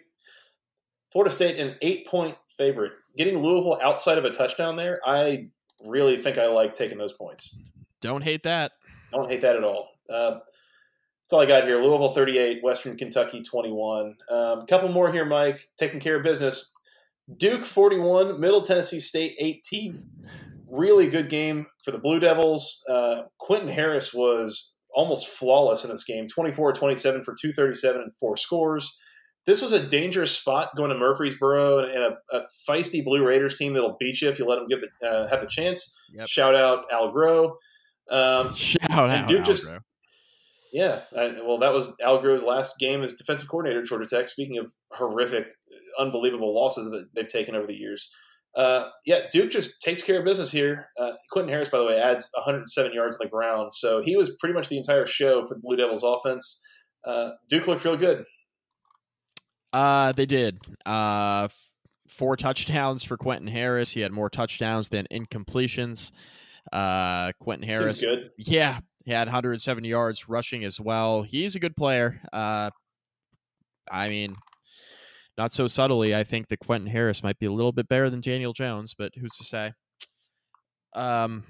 Florida 1.12 1.34
State 1.34 1.60
an 1.60 1.76
eight 1.82 2.08
point 2.08 2.36
favorite. 2.58 2.94
Getting 3.18 3.42
Louisville 3.42 3.80
outside 3.82 4.18
of 4.18 4.26
a 4.26 4.32
touchdown 4.32 4.76
there, 4.76 5.00
I 5.06 5.50
really 5.84 6.22
think 6.22 6.38
I 6.38 6.48
like 6.48 6.74
taking 6.74 6.98
those 6.98 7.14
points. 7.14 7.62
Don't 8.02 8.24
hate 8.24 8.44
that. 8.44 8.72
Don't 9.12 9.30
hate 9.30 9.42
that 9.42 9.56
at 9.56 9.64
all. 9.64 9.90
Uh, 10.10 10.40
that's 11.30 11.34
all 11.34 11.42
I 11.42 11.46
got 11.46 11.66
here. 11.66 11.82
Louisville 11.82 12.12
38, 12.12 12.64
Western 12.64 12.96
Kentucky 12.96 13.44
21. 13.44 14.16
A 14.30 14.34
um, 14.34 14.66
couple 14.66 14.90
more 14.90 15.12
here, 15.12 15.26
Mike. 15.26 15.60
Taking 15.78 16.00
care 16.00 16.18
of 16.18 16.24
business. 16.24 16.74
Duke 17.38 17.66
41, 17.66 18.40
Middle 18.40 18.64
Tennessee 18.64 19.00
State 19.00 19.36
18. 19.38 20.04
Really 20.72 21.10
good 21.10 21.30
game 21.30 21.66
for 21.84 21.92
the 21.92 21.98
Blue 22.00 22.20
Devils. 22.20 22.84
Uh, 22.90 23.24
Quentin 23.40 23.70
Harris 23.70 24.14
was 24.14 24.76
almost 24.94 25.28
flawless 25.28 25.84
in 25.84 25.90
this 25.92 26.04
game 26.04 26.28
24 26.28 26.74
27 26.74 27.24
for 27.24 27.34
237 27.40 28.02
and 28.02 28.16
four 28.20 28.38
scores. 28.38 28.96
This 29.46 29.62
was 29.62 29.72
a 29.72 29.80
dangerous 29.88 30.32
spot 30.32 30.70
going 30.76 30.90
to 30.92 30.98
Murfreesboro 30.98 31.80
and 31.80 32.04
a, 32.04 32.18
a 32.38 32.42
feisty 32.70 33.04
Blue 33.04 33.26
Raiders 33.26 33.58
team 33.58 33.74
that'll 33.74 33.98
beat 34.00 34.22
you 34.22 34.30
if 34.30 34.38
you 34.38 34.46
let 34.46 34.58
them 34.58 34.68
give 34.68 34.82
the, 34.82 35.08
uh, 35.08 35.28
have 35.28 35.42
the 35.42 35.48
chance. 35.48 35.96
Yep. 36.14 36.28
Shout 36.28 36.56
out 36.56 36.84
Al 36.92 37.12
Groh. 37.12 37.54
Um, 38.12 38.54
Shout 38.56 38.92
out, 38.92 39.28
Duke 39.28 39.46
just- 39.46 39.64
Alvaro. 39.64 39.82
yeah, 40.72 41.00
I, 41.18 41.40
well, 41.44 41.58
that 41.60 41.74
was 41.74 41.88
Al 42.04 42.22
Groh's 42.22 42.44
last 42.44 42.74
game 42.80 43.02
as 43.02 43.14
defensive 43.14 43.48
coordinator 43.48 43.80
at 43.82 43.88
Georgia 43.88 44.08
Tech. 44.08 44.28
Speaking 44.30 44.58
of 44.60 44.72
horrific, 44.92 45.48
unbelievable 45.98 46.54
losses 46.54 46.90
that 46.92 47.08
they've 47.16 47.28
taken 47.28 47.56
over 47.56 47.66
the 47.66 47.76
years, 47.76 48.12
uh, 48.56 48.90
yeah, 49.06 49.22
Duke 49.32 49.52
just 49.52 49.82
takes 49.82 50.02
care 50.02 50.20
of 50.20 50.26
business 50.26 50.52
here. 50.52 50.88
Uh, 51.00 51.12
Quentin 51.32 51.50
Harris, 51.52 51.70
by 51.70 51.78
the 51.78 51.86
way, 51.86 52.00
adds 52.00 52.30
107 52.34 52.94
yards 52.94 53.18
on 53.18 53.26
the 53.26 53.30
ground, 53.30 53.72
so 53.74 54.02
he 54.02 54.16
was 54.16 54.36
pretty 54.38 54.54
much 54.54 54.70
the 54.70 54.78
entire 54.78 55.06
show 55.06 55.46
for 55.46 55.56
the 55.56 55.62
Blue 55.62 55.78
Devils 55.78 56.04
offense. 56.04 56.62
Uh, 57.06 57.32
Duke 57.48 57.68
looked 57.68 57.86
real 57.86 57.98
good. 57.98 58.26
Uh, 59.72 60.12
they 60.14 60.26
did. 60.26 60.60
Uh, 60.86 61.48
four 62.08 62.36
touchdowns 62.36 63.04
for 63.04 63.18
Quentin 63.18 63.48
Harris. 63.48 63.94
He 63.94 64.02
had 64.02 64.12
more 64.12 64.30
touchdowns 64.30 64.90
than 64.90 65.08
incompletions. 65.12 66.12
Uh, 66.72 67.32
Quentin 67.40 67.68
Harris. 67.68 68.00
Seems 68.00 68.16
good. 68.16 68.30
Yeah, 68.38 68.80
he 69.06 69.12
had 69.12 69.28
170 69.28 69.88
yards 69.88 70.28
rushing 70.28 70.64
as 70.64 70.80
well. 70.80 71.22
He's 71.22 71.56
a 71.56 71.60
good 71.60 71.76
player. 71.76 72.20
Uh, 72.34 72.72
I 73.92 74.10
mean, 74.10 74.36
not 75.40 75.54
so 75.54 75.68
subtly. 75.68 76.14
I 76.14 76.26
think 76.26 76.50
that 76.50 76.60
Quentin 76.60 76.90
Harris 76.90 77.24
might 77.24 77.40
be 77.40 77.46
a 77.46 77.52
little 77.52 77.72
bit 77.72 77.88
better 77.88 78.10
than 78.10 78.20
Daniel 78.20 78.52
Jones, 78.52 78.94
but 78.94 79.14
who's 79.18 79.32
to 79.38 79.46
say? 79.46 79.72
Um, 80.94 81.46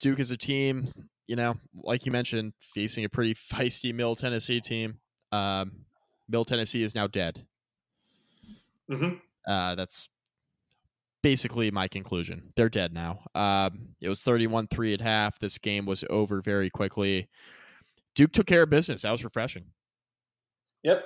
Duke 0.00 0.18
is 0.18 0.30
a 0.30 0.36
team, 0.38 0.88
you 1.26 1.36
know, 1.36 1.56
like 1.82 2.06
you 2.06 2.10
mentioned, 2.10 2.54
facing 2.74 3.04
a 3.04 3.10
pretty 3.10 3.34
feisty 3.52 3.94
Middle 3.94 4.16
Tennessee 4.16 4.62
team. 4.62 4.98
Um, 5.30 5.84
Middle 6.26 6.46
Tennessee 6.46 6.82
is 6.82 6.94
now 6.94 7.06
dead. 7.06 7.44
hmm 8.88 9.16
Uh, 9.46 9.74
that's 9.74 10.08
basically 11.22 11.70
my 11.70 11.86
conclusion. 11.86 12.48
They're 12.56 12.70
dead 12.70 12.94
now. 12.94 13.24
Um, 13.34 13.94
it 14.00 14.08
was 14.08 14.22
31 14.22 14.68
3 14.68 14.94
at 14.94 15.00
half. 15.02 15.38
This 15.38 15.58
game 15.58 15.84
was 15.84 16.02
over 16.08 16.40
very 16.40 16.70
quickly. 16.70 17.28
Duke 18.14 18.32
took 18.32 18.46
care 18.46 18.62
of 18.62 18.70
business. 18.70 19.02
That 19.02 19.12
was 19.12 19.22
refreshing. 19.22 19.66
Yep, 20.82 21.04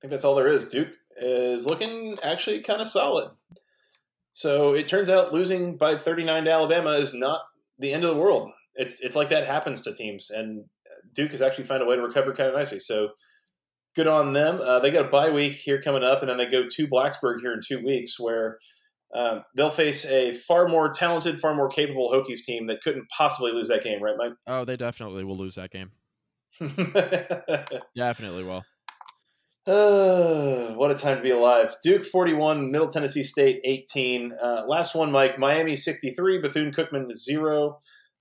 think 0.00 0.10
that's 0.10 0.24
all 0.24 0.34
there 0.34 0.48
is. 0.48 0.64
Duke 0.64 0.88
is 1.16 1.66
looking 1.66 2.18
actually 2.22 2.60
kind 2.60 2.80
of 2.80 2.88
solid. 2.88 3.30
So 4.32 4.74
it 4.74 4.86
turns 4.86 5.10
out 5.10 5.32
losing 5.32 5.76
by 5.76 5.98
39 5.98 6.44
to 6.44 6.50
Alabama 6.50 6.92
is 6.92 7.12
not 7.12 7.42
the 7.78 7.92
end 7.92 8.04
of 8.04 8.14
the 8.14 8.20
world. 8.20 8.50
It's 8.74 9.00
it's 9.00 9.16
like 9.16 9.30
that 9.30 9.46
happens 9.46 9.80
to 9.82 9.94
teams, 9.94 10.30
and 10.30 10.64
Duke 11.14 11.32
has 11.32 11.42
actually 11.42 11.64
found 11.64 11.82
a 11.82 11.86
way 11.86 11.96
to 11.96 12.02
recover 12.02 12.32
kind 12.32 12.48
of 12.48 12.54
nicely. 12.54 12.78
So 12.78 13.10
good 13.96 14.06
on 14.06 14.32
them. 14.32 14.60
Uh, 14.60 14.78
they 14.78 14.90
got 14.90 15.06
a 15.06 15.08
bye 15.08 15.30
week 15.30 15.54
here 15.54 15.80
coming 15.82 16.04
up, 16.04 16.20
and 16.20 16.30
then 16.30 16.38
they 16.38 16.46
go 16.46 16.64
to 16.68 16.86
Blacksburg 16.86 17.40
here 17.40 17.52
in 17.52 17.60
two 17.66 17.84
weeks, 17.84 18.18
where 18.18 18.58
um, 19.14 19.42
they'll 19.56 19.70
face 19.70 20.06
a 20.06 20.32
far 20.32 20.68
more 20.68 20.90
talented, 20.90 21.40
far 21.40 21.54
more 21.54 21.68
capable 21.68 22.10
Hokies 22.10 22.44
team 22.44 22.66
that 22.66 22.80
couldn't 22.82 23.08
possibly 23.10 23.52
lose 23.52 23.68
that 23.68 23.82
game, 23.82 24.00
right, 24.02 24.14
Mike? 24.16 24.32
Oh, 24.46 24.64
they 24.64 24.76
definitely 24.76 25.24
will 25.24 25.36
lose 25.36 25.56
that 25.56 25.70
game. 25.70 25.90
Definitely 27.96 28.44
will. 28.44 28.62
Uh, 29.66 30.72
what 30.74 30.90
a 30.90 30.94
time 30.94 31.18
to 31.18 31.22
be 31.22 31.30
alive. 31.30 31.76
Duke 31.82 32.04
41, 32.04 32.70
Middle 32.70 32.88
Tennessee 32.88 33.22
State 33.22 33.60
18. 33.64 34.32
Uh, 34.42 34.64
last 34.66 34.94
one, 34.94 35.12
Mike. 35.12 35.38
Miami 35.38 35.76
63, 35.76 36.40
Bethune 36.40 36.72
Cookman 36.72 37.12
0. 37.12 37.78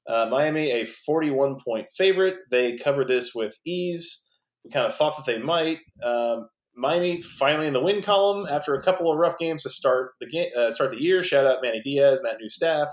Uh, 0.07 0.27
Miami 0.29 0.71
a 0.71 0.85
41 0.85 1.57
point 1.63 1.87
favorite. 1.95 2.37
They 2.51 2.77
covered 2.77 3.07
this 3.07 3.33
with 3.33 3.57
ease. 3.65 4.25
We 4.65 4.71
kind 4.71 4.85
of 4.85 4.95
thought 4.95 5.15
that 5.15 5.25
they 5.25 5.39
might. 5.39 5.79
Um, 6.03 6.49
Miami 6.75 7.21
finally 7.21 7.67
in 7.67 7.73
the 7.73 7.81
win 7.81 8.01
column 8.01 8.45
after 8.49 8.73
a 8.73 8.81
couple 8.81 9.11
of 9.11 9.17
rough 9.17 9.37
games 9.37 9.63
to 9.63 9.69
start 9.69 10.11
the 10.19 10.27
game, 10.27 10.49
uh, 10.57 10.71
start 10.71 10.91
the 10.91 11.01
year. 11.01 11.23
Shout 11.23 11.45
out 11.45 11.59
Manny 11.61 11.81
Diaz 11.83 12.19
and 12.19 12.27
that 12.27 12.37
new 12.39 12.49
staff. 12.49 12.89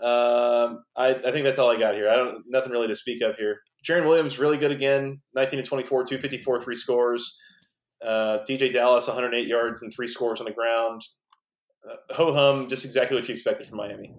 Um, 0.00 0.84
I, 0.94 1.14
I 1.14 1.32
think 1.32 1.44
that's 1.44 1.58
all 1.58 1.70
I 1.70 1.78
got 1.78 1.94
here. 1.94 2.10
I 2.10 2.16
don't 2.16 2.44
nothing 2.46 2.70
really 2.70 2.88
to 2.88 2.96
speak 2.96 3.22
of 3.22 3.36
here. 3.36 3.60
Jarren 3.88 4.06
Williams 4.06 4.38
really 4.38 4.58
good 4.58 4.72
again. 4.72 5.20
19 5.34 5.62
to 5.62 5.66
24, 5.66 6.04
254, 6.04 6.60
three 6.60 6.76
scores. 6.76 7.38
Uh, 8.04 8.38
DJ 8.48 8.70
Dallas, 8.70 9.06
108 9.06 9.46
yards 9.46 9.82
and 9.82 9.92
three 9.92 10.06
scores 10.06 10.40
on 10.40 10.46
the 10.46 10.52
ground. 10.52 11.02
Uh, 11.88 12.14
Ho 12.14 12.32
hum, 12.32 12.68
just 12.68 12.84
exactly 12.84 13.16
what 13.16 13.28
you 13.28 13.32
expected 13.32 13.66
from 13.66 13.78
Miami. 13.78 14.14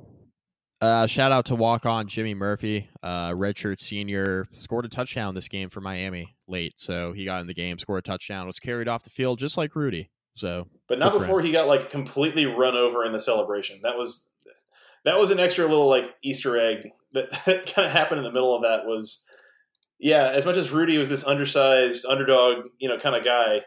Uh, 0.79 1.07
shout 1.07 1.31
out 1.31 1.45
to 1.45 1.55
walk 1.55 1.87
on 1.87 2.07
Jimmy 2.07 2.35
Murphy, 2.35 2.87
uh, 3.01 3.31
redshirt 3.31 3.79
senior, 3.79 4.47
scored 4.51 4.85
a 4.85 4.89
touchdown 4.89 5.33
this 5.33 5.47
game 5.47 5.69
for 5.69 5.81
Miami 5.81 6.35
late. 6.47 6.73
So 6.77 7.13
he 7.13 7.25
got 7.25 7.41
in 7.41 7.47
the 7.47 7.55
game, 7.55 7.79
scored 7.79 7.99
a 7.99 8.01
touchdown, 8.03 8.45
was 8.45 8.59
carried 8.59 8.87
off 8.87 9.03
the 9.03 9.09
field 9.09 9.39
just 9.39 9.57
like 9.57 9.75
Rudy. 9.75 10.11
So 10.35 10.67
But 10.87 10.99
not 10.99 11.17
before 11.17 11.41
he 11.41 11.51
got 11.51 11.67
like 11.67 11.89
completely 11.89 12.45
run 12.45 12.75
over 12.75 13.03
in 13.03 13.11
the 13.11 13.19
celebration. 13.19 13.79
That 13.81 13.97
was 13.97 14.29
that 15.03 15.17
was 15.17 15.31
an 15.31 15.39
extra 15.39 15.65
little 15.65 15.89
like 15.89 16.13
Easter 16.23 16.59
egg 16.59 16.89
that, 17.13 17.31
kind 17.45 17.87
of 17.87 17.91
happened 17.91 18.19
in 18.19 18.23
the 18.23 18.31
middle 18.31 18.55
of 18.55 18.61
that. 18.61 18.85
Was 18.85 19.25
yeah, 19.99 20.29
as 20.29 20.45
much 20.45 20.57
as 20.57 20.71
Rudy 20.71 20.97
was 20.97 21.09
this 21.09 21.25
undersized 21.25 22.05
underdog, 22.05 22.67
you 22.77 22.87
know, 22.87 22.97
kind 22.97 23.15
of 23.15 23.23
guy, 23.23 23.61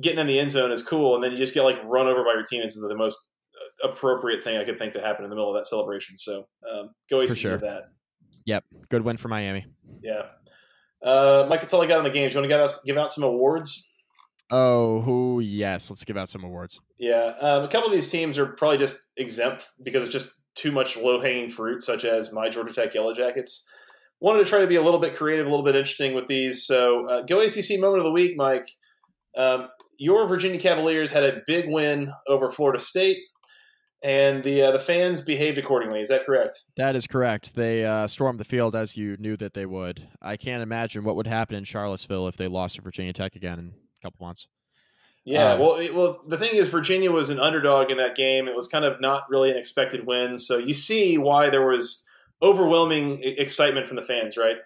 getting 0.00 0.18
in 0.18 0.26
the 0.26 0.38
end 0.38 0.50
zone 0.50 0.72
is 0.72 0.82
cool, 0.82 1.14
and 1.14 1.22
then 1.22 1.32
you 1.32 1.38
just 1.38 1.54
get 1.54 1.62
like 1.62 1.78
run 1.84 2.06
over 2.06 2.24
by 2.24 2.32
your 2.34 2.42
teammates 2.42 2.76
is 2.76 2.82
the 2.82 2.96
most 2.96 3.16
uh, 3.54 3.88
appropriate 3.88 4.42
thing 4.42 4.56
I 4.56 4.64
could 4.64 4.78
think 4.78 4.92
to 4.94 5.00
happen 5.00 5.24
in 5.24 5.30
the 5.30 5.36
middle 5.36 5.50
of 5.50 5.56
that 5.56 5.66
celebration. 5.66 6.18
So 6.18 6.46
um, 6.70 6.90
go 7.08 7.20
ACC 7.20 7.36
sure. 7.36 7.52
with 7.52 7.60
that. 7.62 7.90
yep, 8.44 8.64
good 8.88 9.02
win 9.02 9.16
for 9.16 9.28
Miami. 9.28 9.66
Yeah. 10.02 10.22
Uh, 11.02 11.46
Mike, 11.48 11.60
that's 11.60 11.74
all 11.74 11.82
I 11.82 11.86
got 11.86 11.98
on 11.98 12.04
the 12.04 12.10
games. 12.10 12.32
You 12.32 12.38
want 12.38 12.44
to 12.44 12.48
get 12.48 12.60
us, 12.60 12.82
give 12.84 12.96
out 12.96 13.10
some 13.10 13.24
awards? 13.24 13.90
Oh, 14.50 15.00
who? 15.00 15.40
Yes, 15.40 15.90
let's 15.90 16.04
give 16.04 16.16
out 16.16 16.28
some 16.28 16.44
awards. 16.44 16.80
Yeah. 16.98 17.34
Um, 17.40 17.64
a 17.64 17.68
couple 17.68 17.88
of 17.88 17.92
these 17.92 18.10
teams 18.10 18.38
are 18.38 18.46
probably 18.46 18.78
just 18.78 19.00
exempt 19.16 19.68
because 19.82 20.04
it's 20.04 20.12
just 20.12 20.32
too 20.54 20.70
much 20.70 20.96
low 20.96 21.20
hanging 21.20 21.48
fruit, 21.48 21.82
such 21.82 22.04
as 22.04 22.32
my 22.32 22.48
Georgia 22.48 22.72
Tech 22.72 22.94
Yellow 22.94 23.14
Jackets. 23.14 23.66
Wanted 24.22 24.44
to 24.44 24.44
try 24.44 24.60
to 24.60 24.68
be 24.68 24.76
a 24.76 24.82
little 24.82 25.00
bit 25.00 25.16
creative, 25.16 25.46
a 25.46 25.50
little 25.50 25.64
bit 25.64 25.74
interesting 25.74 26.14
with 26.14 26.28
these. 26.28 26.64
So, 26.64 27.08
uh, 27.08 27.22
go 27.22 27.40
ACC 27.40 27.80
moment 27.80 27.98
of 27.98 28.04
the 28.04 28.12
week, 28.12 28.36
Mike. 28.36 28.68
Um, 29.36 29.68
your 29.98 30.28
Virginia 30.28 30.60
Cavaliers 30.60 31.10
had 31.10 31.24
a 31.24 31.40
big 31.44 31.68
win 31.68 32.12
over 32.28 32.48
Florida 32.48 32.78
State, 32.78 33.18
and 34.00 34.44
the 34.44 34.62
uh, 34.62 34.70
the 34.70 34.78
fans 34.78 35.22
behaved 35.22 35.58
accordingly. 35.58 36.00
Is 36.00 36.08
that 36.08 36.24
correct? 36.24 36.56
That 36.76 36.94
is 36.94 37.08
correct. 37.08 37.56
They 37.56 37.84
uh, 37.84 38.06
stormed 38.06 38.38
the 38.38 38.44
field 38.44 38.76
as 38.76 38.96
you 38.96 39.16
knew 39.18 39.36
that 39.38 39.54
they 39.54 39.66
would. 39.66 40.06
I 40.22 40.36
can't 40.36 40.62
imagine 40.62 41.02
what 41.02 41.16
would 41.16 41.26
happen 41.26 41.56
in 41.56 41.64
Charlottesville 41.64 42.28
if 42.28 42.36
they 42.36 42.46
lost 42.46 42.76
to 42.76 42.82
Virginia 42.82 43.12
Tech 43.12 43.34
again 43.34 43.58
in 43.58 43.72
a 43.72 44.06
couple 44.06 44.24
months. 44.24 44.46
Yeah, 45.24 45.54
Um, 45.54 45.60
well, 45.60 45.76
it, 45.78 45.94
well, 45.94 46.20
the 46.28 46.38
thing 46.38 46.54
is, 46.54 46.68
Virginia 46.68 47.10
was 47.10 47.28
an 47.30 47.40
underdog 47.40 47.90
in 47.90 47.96
that 47.98 48.14
game. 48.14 48.46
It 48.46 48.54
was 48.54 48.68
kind 48.68 48.84
of 48.84 49.00
not 49.00 49.24
really 49.28 49.50
an 49.50 49.56
expected 49.56 50.06
win, 50.06 50.38
so 50.38 50.58
you 50.58 50.74
see 50.74 51.18
why 51.18 51.50
there 51.50 51.66
was 51.66 52.04
overwhelming 52.42 53.22
excitement 53.22 53.86
from 53.86 53.96
the 53.96 54.02
fans, 54.02 54.36
right? 54.36 54.56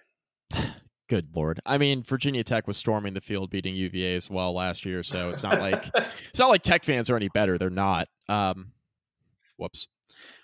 Good 1.09 1.27
lord! 1.33 1.61
I 1.65 1.77
mean, 1.77 2.03
Virginia 2.03 2.43
Tech 2.43 2.67
was 2.67 2.75
storming 2.75 3.13
the 3.13 3.21
field, 3.21 3.49
beating 3.49 3.75
UVA 3.75 4.15
as 4.15 4.29
well 4.29 4.53
last 4.53 4.85
year. 4.85 5.03
So 5.03 5.29
it's 5.29 5.43
not 5.43 5.59
like 5.59 5.85
it's 6.29 6.39
not 6.39 6.49
like 6.49 6.63
Tech 6.63 6.83
fans 6.83 7.09
are 7.09 7.15
any 7.15 7.29
better. 7.29 7.57
They're 7.57 7.69
not. 7.69 8.09
Um, 8.27 8.73
whoops, 9.55 9.87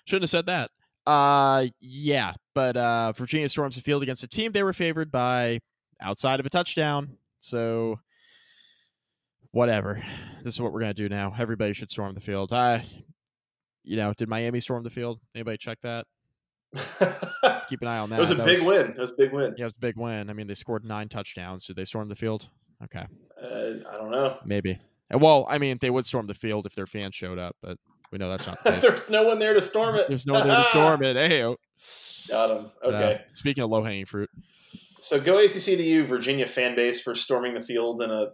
shouldn't 0.06 0.22
have 0.22 0.30
said 0.30 0.46
that. 0.46 0.70
Uh, 1.06 1.66
yeah, 1.80 2.32
but 2.54 2.76
uh, 2.78 3.12
Virginia 3.12 3.48
storms 3.48 3.76
the 3.76 3.82
field 3.82 4.02
against 4.02 4.22
a 4.22 4.28
team 4.28 4.52
they 4.52 4.62
were 4.62 4.72
favored 4.72 5.12
by 5.12 5.60
outside 6.00 6.40
of 6.40 6.46
a 6.46 6.50
touchdown. 6.50 7.18
So 7.40 8.00
whatever. 9.50 10.02
This 10.42 10.54
is 10.54 10.60
what 10.60 10.72
we're 10.72 10.80
gonna 10.80 10.94
do 10.94 11.08
now. 11.08 11.34
Everybody 11.38 11.74
should 11.74 11.90
storm 11.90 12.14
the 12.14 12.20
field. 12.20 12.52
I, 12.52 12.84
you 13.84 13.96
know, 13.96 14.12
did 14.12 14.28
Miami 14.28 14.60
storm 14.60 14.82
the 14.82 14.90
field? 14.90 15.20
Anybody 15.34 15.58
check 15.58 15.78
that? 15.82 16.06
Keep 17.68 17.82
an 17.82 17.88
eye 17.88 17.98
on 17.98 18.10
that. 18.10 18.16
It 18.16 18.20
was 18.20 18.30
a 18.30 18.34
That 18.36 18.46
big 18.46 18.62
win. 18.66 18.90
It 18.90 18.98
was 18.98 19.10
a 19.12 19.14
big 19.16 19.32
win. 19.32 19.54
Yeah, 19.56 19.62
it 19.62 19.66
was 19.66 19.74
a 19.76 19.80
big 19.80 19.96
win. 19.96 20.30
I 20.30 20.32
mean, 20.32 20.46
they 20.46 20.54
scored 20.54 20.84
nine 20.84 21.08
touchdowns. 21.08 21.66
Did 21.66 21.76
they 21.76 21.84
storm 21.84 22.08
the 22.08 22.16
field? 22.16 22.48
Okay. 22.82 23.06
Uh, 23.40 23.88
I 23.90 23.96
don't 23.96 24.10
know. 24.10 24.38
Maybe. 24.44 24.78
Uh, 25.12 25.18
Well, 25.18 25.46
I 25.48 25.58
mean, 25.58 25.78
they 25.80 25.90
would 25.90 26.06
storm 26.06 26.26
the 26.26 26.34
field 26.34 26.66
if 26.66 26.74
their 26.74 26.86
fans 26.86 27.14
showed 27.14 27.38
up, 27.38 27.56
but 27.62 27.78
we 28.10 28.18
know 28.18 28.28
that's 28.30 28.46
not 28.46 28.62
the 28.64 28.72
case. 28.72 28.82
There's 28.82 29.08
no 29.10 29.22
one 29.24 29.38
there 29.38 29.54
to 29.54 29.60
storm 29.60 29.96
it. 29.96 30.08
There's 30.08 30.26
no 30.26 30.34
one 30.34 30.48
there 30.48 30.56
to 30.56 30.64
storm 30.64 31.02
it. 31.02 31.16
Hey, 31.30 31.54
Got 32.28 32.50
him. 32.50 32.70
Okay. 32.82 33.20
speaking 33.34 33.62
of 33.64 33.70
low 33.70 33.84
hanging 33.84 34.06
fruit, 34.06 34.30
So 35.02 35.20
go 35.20 35.38
ACC 35.38 35.52
to 35.64 35.82
you, 35.82 36.06
Virginia 36.06 36.46
fan 36.46 36.74
base, 36.74 37.00
for 37.02 37.14
storming 37.14 37.52
the 37.54 37.60
field 37.60 38.00
in 38.02 38.10
a 38.10 38.28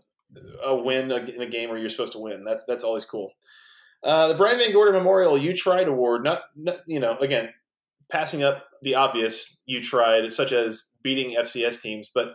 a 0.65 0.77
win 0.77 1.11
in 1.11 1.43
a 1.43 1.47
game 1.49 1.71
where 1.71 1.79
you're 1.79 1.89
supposed 1.89 2.13
to 2.13 2.21
win. 2.21 2.45
That's 2.45 2.65
that's 2.67 2.85
always 2.85 3.05
cool. 3.05 3.33
Uh, 4.05 4.29
the 4.29 4.35
Brian 4.35 4.59
VanGorder 4.61 4.93
Memorial 4.93 5.37
You 5.37 5.55
Tried 5.55 5.89
Award, 5.89 6.23
not, 6.25 6.43
not, 6.57 6.79
you 6.87 7.01
know, 7.01 7.19
again, 7.19 7.51
passing 8.11 8.43
up 8.43 8.65
the 8.83 8.95
obvious 8.95 9.61
you 9.67 9.83
tried, 9.83 10.31
such 10.33 10.53
as 10.53 10.85
beating 11.03 11.37
FCS 11.37 11.81
teams. 11.81 12.11
But 12.15 12.35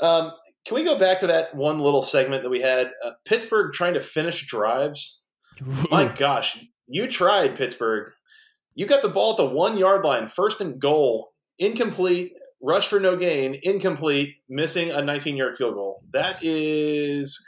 um, 0.00 0.32
can 0.64 0.74
we 0.74 0.84
go 0.84 0.98
back 0.98 1.18
to 1.20 1.26
that 1.28 1.54
one 1.54 1.80
little 1.80 2.02
segment 2.02 2.42
that 2.42 2.50
we 2.50 2.60
had? 2.60 2.92
Uh, 3.04 3.12
Pittsburgh 3.24 3.72
trying 3.72 3.94
to 3.94 4.00
finish 4.00 4.46
drives. 4.46 5.24
My 5.90 6.06
gosh, 6.06 6.64
you 6.86 7.06
tried, 7.08 7.56
Pittsburgh. 7.56 8.12
You 8.74 8.86
got 8.86 9.02
the 9.02 9.08
ball 9.08 9.32
at 9.32 9.36
the 9.38 9.46
one 9.46 9.76
yard 9.76 10.04
line, 10.04 10.28
first 10.28 10.60
and 10.60 10.80
goal, 10.80 11.32
incomplete, 11.58 12.32
rush 12.62 12.86
for 12.86 13.00
no 13.00 13.16
gain, 13.16 13.58
incomplete, 13.62 14.36
missing 14.48 14.90
a 14.90 15.02
19 15.02 15.36
yard 15.36 15.56
field 15.56 15.74
goal. 15.74 16.02
That 16.12 16.38
is 16.42 17.44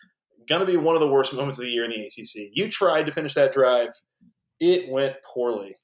going 0.48 0.60
to 0.60 0.66
be 0.66 0.76
one 0.76 0.96
of 0.96 1.00
the 1.00 1.08
worst 1.08 1.32
moments 1.32 1.58
of 1.58 1.64
the 1.64 1.70
year 1.70 1.84
in 1.84 1.90
the 1.90 2.04
ACC. 2.04 2.50
You 2.52 2.68
tried 2.68 3.06
to 3.06 3.12
finish 3.12 3.34
that 3.34 3.52
drive, 3.52 3.90
it 4.58 4.90
went 4.90 5.16
poorly. 5.24 5.76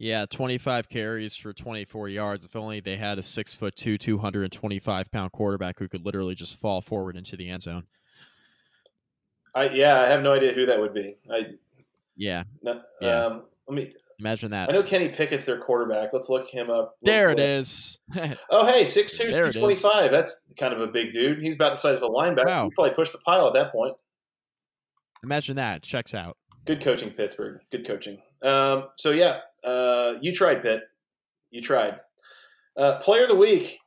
Yeah, 0.00 0.24
25 0.24 0.88
carries 0.88 1.36
for 1.36 1.52
24 1.52 2.08
yards. 2.08 2.46
If 2.46 2.56
only 2.56 2.80
they 2.80 2.96
had 2.96 3.18
a 3.18 3.22
six 3.22 3.54
foot 3.54 3.76
two, 3.76 3.98
225 3.98 5.12
pound 5.12 5.30
quarterback 5.32 5.78
who 5.78 5.88
could 5.88 6.06
literally 6.06 6.34
just 6.34 6.58
fall 6.58 6.80
forward 6.80 7.16
into 7.16 7.36
the 7.36 7.50
end 7.50 7.60
zone. 7.62 7.84
I 9.54 9.68
yeah, 9.68 10.00
I 10.00 10.06
have 10.06 10.22
no 10.22 10.32
idea 10.32 10.54
who 10.54 10.64
that 10.66 10.80
would 10.80 10.94
be. 10.94 11.16
I 11.30 11.48
Yeah, 12.16 12.44
no, 12.62 12.80
Yeah. 13.02 13.26
Um, 13.26 13.46
let 13.68 13.74
me. 13.76 13.90
imagine 14.18 14.52
that. 14.52 14.70
I 14.70 14.72
know 14.72 14.82
Kenny 14.82 15.10
Pickett's 15.10 15.44
their 15.44 15.58
quarterback. 15.58 16.14
Let's 16.14 16.30
look 16.30 16.48
him 16.48 16.70
up. 16.70 16.96
There 17.02 17.28
it 17.30 17.34
quick. 17.34 17.44
is. 17.46 17.98
Oh, 18.50 18.66
hey, 18.66 18.84
6'2", 18.84 19.18
There 19.30 19.52
225. 19.52 20.10
That's 20.10 20.46
kind 20.56 20.72
of 20.72 20.80
a 20.80 20.86
big 20.86 21.12
dude. 21.12 21.42
He's 21.42 21.54
about 21.56 21.72
the 21.72 21.76
size 21.76 21.96
of 21.96 22.02
a 22.02 22.08
linebacker. 22.08 22.46
Wow. 22.46 22.64
He 22.64 22.70
probably 22.70 22.94
pushed 22.94 23.12
the 23.12 23.18
pile 23.18 23.46
at 23.48 23.52
that 23.52 23.70
point. 23.70 23.92
imagine 25.22 25.56
that. 25.56 25.82
Checks 25.82 26.14
out. 26.14 26.38
Good 26.64 26.80
coaching, 26.80 27.10
Pittsburgh. 27.10 27.60
Good 27.70 27.86
coaching. 27.86 28.22
Um, 28.42 28.84
so 28.96 29.10
yeah, 29.10 29.40
uh, 29.64 30.14
you 30.20 30.34
tried, 30.34 30.62
Pitt. 30.62 30.82
You 31.50 31.62
tried. 31.62 32.00
Uh, 32.76 32.98
player 32.98 33.24
of 33.24 33.28
the 33.28 33.36
week, 33.36 33.78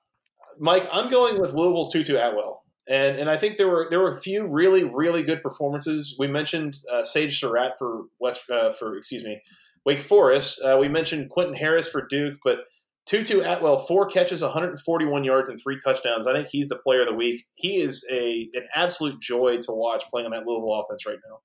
Mike. 0.60 0.88
I'm 0.92 1.10
going 1.10 1.40
with 1.40 1.54
Louisville's 1.54 1.92
Tutu 1.92 2.16
Atwell, 2.16 2.64
and 2.88 3.18
and 3.18 3.30
I 3.30 3.38
think 3.38 3.58
there 3.58 3.68
were 3.68 3.88
there 3.90 4.00
were 4.00 4.16
a 4.16 4.22
few 4.22 4.48
really 4.48 4.84
really 4.84 5.24
good 5.24 5.42
performances. 5.42 6.16
We 6.20 6.28
mentioned 6.28 6.78
uh, 6.92 7.04
Sage 7.04 7.40
Surratt 7.40 7.78
for 7.80 8.04
West 8.20 8.50
uh, 8.50 8.72
for 8.74 8.98
excuse 8.98 9.24
me 9.24 9.42
Wake 9.86 10.02
Forest. 10.02 10.62
Uh, 10.62 10.78
we 10.80 10.88
mentioned 10.88 11.30
Quentin 11.30 11.56
Harris 11.56 11.90
for 11.90 12.06
Duke, 12.08 12.40
but 12.44 12.60
Tutu 13.06 13.42
Atwell 13.42 13.78
four 13.78 14.06
catches, 14.06 14.42
141 14.42 15.24
yards, 15.24 15.50
and 15.50 15.60
three 15.62 15.78
touchdowns. 15.84 16.26
I 16.26 16.34
think 16.34 16.48
he's 16.48 16.70
the 16.70 16.78
player 16.78 17.02
of 17.02 17.08
the 17.08 17.16
week. 17.16 17.46
He 17.56 17.82
is 17.82 18.06
a 18.12 18.50
an 18.54 18.68
absolute 18.76 19.22
joy 19.22 19.58
to 19.58 19.72
watch 19.72 20.04
playing 20.10 20.26
on 20.26 20.32
that 20.32 20.46
Louisville 20.46 20.82
offense 20.82 21.06
right 21.06 21.18
now. 21.30 21.40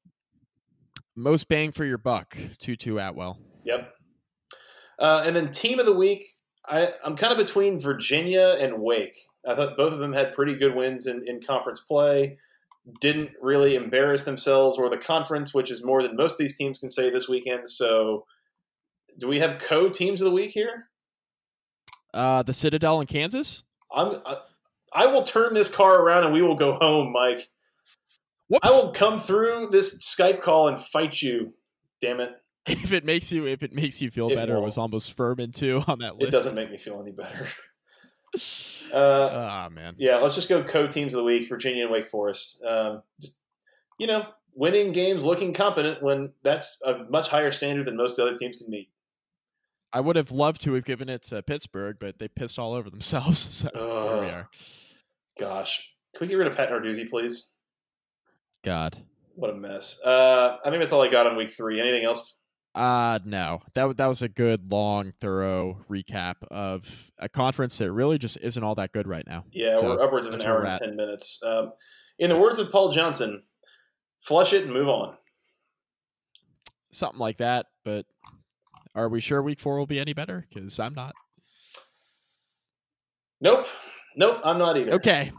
Most 1.16 1.48
bang 1.48 1.72
for 1.72 1.84
your 1.84 1.98
buck. 1.98 2.36
Tutu 2.60 2.98
Atwell. 2.98 3.38
Yep. 3.64 3.92
Uh, 4.98 5.22
and 5.24 5.36
then 5.36 5.50
team 5.50 5.78
of 5.78 5.86
the 5.86 5.92
week, 5.92 6.24
I, 6.66 6.92
I'm 7.04 7.16
kind 7.16 7.32
of 7.32 7.38
between 7.38 7.80
Virginia 7.80 8.56
and 8.60 8.80
Wake. 8.80 9.16
I 9.46 9.54
thought 9.54 9.76
both 9.76 9.92
of 9.92 9.98
them 9.98 10.12
had 10.12 10.34
pretty 10.34 10.54
good 10.54 10.74
wins 10.74 11.06
in, 11.06 11.26
in 11.26 11.40
conference 11.40 11.80
play. 11.80 12.38
Didn't 13.00 13.30
really 13.40 13.76
embarrass 13.76 14.24
themselves 14.24 14.78
or 14.78 14.90
the 14.90 14.96
conference, 14.96 15.54
which 15.54 15.70
is 15.70 15.84
more 15.84 16.02
than 16.02 16.16
most 16.16 16.32
of 16.32 16.38
these 16.38 16.56
teams 16.56 16.78
can 16.78 16.90
say 16.90 17.10
this 17.10 17.28
weekend. 17.28 17.68
So, 17.68 18.24
do 19.18 19.28
we 19.28 19.38
have 19.40 19.58
co 19.58 19.88
teams 19.88 20.20
of 20.20 20.26
the 20.26 20.30
week 20.30 20.50
here? 20.50 20.88
Uh, 22.14 22.42
the 22.42 22.54
Citadel 22.54 23.00
in 23.00 23.06
Kansas. 23.06 23.64
I'm. 23.92 24.20
I, 24.24 24.38
I 24.92 25.06
will 25.06 25.22
turn 25.22 25.52
this 25.52 25.68
car 25.68 26.00
around 26.00 26.24
and 26.24 26.32
we 26.32 26.40
will 26.42 26.54
go 26.54 26.78
home, 26.80 27.12
Mike. 27.12 27.46
Whoops. 28.48 28.60
I 28.62 28.70
will 28.70 28.92
come 28.92 29.20
through 29.20 29.68
this 29.70 29.98
Skype 29.98 30.40
call 30.40 30.68
and 30.68 30.80
fight 30.80 31.20
you. 31.20 31.52
Damn 32.00 32.20
it! 32.20 32.32
If 32.66 32.92
it 32.92 33.04
makes 33.04 33.30
you 33.32 33.46
if 33.46 33.62
it 33.62 33.72
makes 33.72 34.00
you 34.02 34.10
feel 34.10 34.30
It 34.30 34.34
better, 34.34 34.52
it 34.52 34.56
won't. 34.56 34.66
was 34.66 34.78
almost 34.78 35.14
Furman 35.16 35.52
too 35.52 35.82
on 35.88 36.00
that 36.00 36.16
list. 36.16 36.28
It 36.28 36.30
doesn't 36.32 36.54
make 36.54 36.70
me 36.70 36.76
feel 36.78 37.00
any 37.00 37.12
better. 37.12 37.46
Uh, 38.92 39.28
Ah 39.32 39.68
man. 39.70 39.94
Yeah, 39.98 40.16
let's 40.16 40.34
just 40.34 40.48
go 40.48 40.62
co 40.62 40.86
teams 40.86 41.12
of 41.14 41.18
the 41.18 41.24
week: 41.24 41.46
Virginia 41.48 41.82
and 41.84 41.92
Wake 41.92 42.06
Forest. 42.06 42.62
Um, 42.64 43.02
just 43.20 43.38
you 43.98 44.06
know, 44.06 44.26
winning 44.54 44.92
games, 44.92 45.24
looking 45.24 45.52
competent 45.52 46.02
when 46.02 46.32
that's 46.42 46.78
a 46.84 47.04
much 47.10 47.28
higher 47.28 47.50
standard 47.50 47.84
than 47.84 47.96
most 47.96 48.18
other 48.18 48.34
teams 48.36 48.56
can 48.58 48.70
meet. 48.70 48.88
I 49.92 50.00
would 50.00 50.16
have 50.16 50.30
loved 50.30 50.60
to 50.62 50.72
have 50.74 50.84
given 50.84 51.08
it 51.08 51.22
to 51.24 51.42
Pittsburgh, 51.42 51.96
but 52.00 52.18
they 52.18 52.28
pissed 52.28 52.58
all 52.58 52.72
over 52.74 52.88
themselves. 52.90 53.38
So 53.38 53.68
here 53.74 54.20
we 54.22 54.30
are. 54.30 54.48
Gosh, 55.38 55.90
can 56.14 56.26
we 56.26 56.28
get 56.30 56.36
rid 56.36 56.46
of 56.46 56.56
Pat 56.56 56.70
Narduzzi, 56.70 57.08
please? 57.08 57.52
God. 58.64 58.96
What 59.34 59.50
a 59.50 59.54
mess. 59.54 60.00
Uh, 60.04 60.56
I 60.64 60.70
think 60.70 60.80
that's 60.82 60.92
all 60.92 61.02
I 61.02 61.08
got 61.08 61.26
on 61.26 61.36
week 61.36 61.50
three. 61.50 61.80
Anything 61.80 62.04
else? 62.04 62.34
Uh 62.78 63.18
no. 63.24 63.60
That 63.74 63.96
that 63.96 64.06
was 64.06 64.22
a 64.22 64.28
good, 64.28 64.70
long, 64.70 65.12
thorough 65.20 65.84
recap 65.90 66.36
of 66.48 67.10
a 67.18 67.28
conference 67.28 67.76
that 67.78 67.90
really 67.90 68.18
just 68.18 68.38
isn't 68.40 68.62
all 68.62 68.76
that 68.76 68.92
good 68.92 69.08
right 69.08 69.26
now. 69.26 69.44
Yeah, 69.50 69.80
So, 69.80 69.88
we're 69.88 70.02
upwards 70.04 70.28
of 70.28 70.34
an 70.34 70.42
hour 70.42 70.62
and 70.62 70.78
ten 70.78 70.94
minutes. 70.94 71.42
Um, 71.44 71.72
in 72.20 72.30
the 72.30 72.36
words 72.36 72.60
of 72.60 72.70
Paul 72.70 72.92
Johnson, 72.92 73.42
flush 74.20 74.52
it 74.52 74.62
and 74.62 74.72
move 74.72 74.88
on. 74.88 75.16
Something 76.92 77.18
like 77.18 77.38
that. 77.38 77.66
But 77.84 78.06
are 78.94 79.08
we 79.08 79.20
sure 79.20 79.42
week 79.42 79.58
four 79.58 79.76
will 79.76 79.86
be 79.86 79.98
any 79.98 80.12
better? 80.12 80.46
Because 80.48 80.78
I'm 80.78 80.94
not. 80.94 81.16
Nope, 83.40 83.66
nope, 84.14 84.40
I'm 84.44 84.58
not 84.58 84.76
either. 84.76 84.92
Okay. 84.92 85.32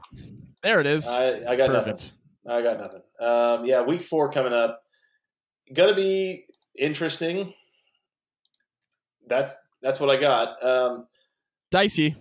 There 0.61 0.81
it 0.81 0.87
is. 0.87 1.07
I, 1.07 1.53
I 1.53 1.55
got 1.55 1.71
nothing. 1.71 1.97
I 2.49 2.61
got 2.61 2.79
nothing. 2.81 3.01
Um, 3.21 3.65
yeah, 3.65 3.81
week 3.81 4.03
four 4.03 4.29
coming 4.29 4.51
up. 4.51 4.81
Gonna 5.73 5.95
be 5.95 6.43
interesting. 6.79 7.53
That's 9.27 9.55
that's 9.81 9.99
what 9.99 10.09
I 10.09 10.17
got. 10.19 10.63
Um, 10.63 11.07
Dicey. 11.71 12.15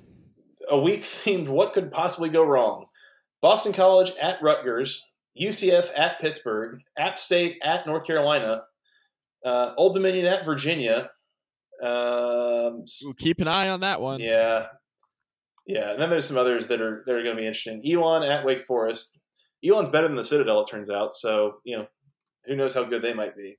a 0.69 0.79
week 0.79 1.03
themed. 1.25 1.49
What 1.49 1.73
could 1.73 1.91
possibly 1.91 2.29
go 2.29 2.45
wrong? 2.45 2.85
Boston 3.41 3.73
College 3.73 4.13
at 4.21 4.43
Rutgers, 4.43 5.05
UCF 5.41 5.91
at 5.97 6.21
Pittsburgh, 6.21 6.81
App 6.97 7.19
State 7.19 7.59
at 7.63 7.87
North 7.87 8.05
Carolina, 8.07 8.65
uh, 9.45 9.73
Old 9.77 9.95
Dominion 9.95 10.27
at 10.27 10.45
Virginia. 10.45 11.11
Um, 11.83 12.85
Ooh, 13.05 13.15
Keep 13.19 13.41
an 13.41 13.47
eye 13.49 13.69
on 13.69 13.81
that 13.81 14.01
one. 14.01 14.21
yeah, 14.21 14.67
yeah. 15.67 15.93
And 15.93 16.03
then 16.03 16.11
there's 16.11 16.27
some 16.27 16.37
others 16.37 16.67
that 16.69 16.81
are 16.81 17.05
that 17.07 17.15
are 17.15 17.23
going 17.23 17.37
to 17.37 17.41
be 17.41 17.47
interesting. 17.47 17.83
Elon 17.89 18.25
at 18.25 18.45
Wake 18.45 18.63
Forest. 18.63 19.19
Elon's 19.65 19.89
better 19.89 20.07
than 20.09 20.17
the 20.17 20.25
Citadel, 20.25 20.61
it 20.63 20.69
turns 20.69 20.91
out. 20.91 21.15
So 21.15 21.59
you 21.65 21.77
know, 21.77 21.87
who 22.47 22.57
knows 22.57 22.75
how 22.75 22.83
good 22.85 23.03
they 23.03 23.15
might 23.15 23.37
be. 23.37 23.57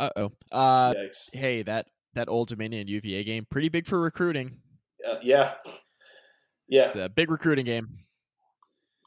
Uh 0.00 0.10
oh. 0.16 0.32
Uh 0.50 0.94
Yikes. 0.94 1.34
hey, 1.34 1.62
that 1.62 1.86
that 2.14 2.28
old 2.28 2.48
Dominion 2.48 2.88
UVA 2.88 3.22
game, 3.22 3.46
pretty 3.50 3.68
big 3.68 3.86
for 3.86 4.00
recruiting. 4.00 4.56
Uh, 5.08 5.16
yeah, 5.22 5.54
yeah, 6.68 6.86
It's 6.86 6.96
a 6.96 7.08
big 7.08 7.30
recruiting 7.30 7.64
game. 7.66 7.86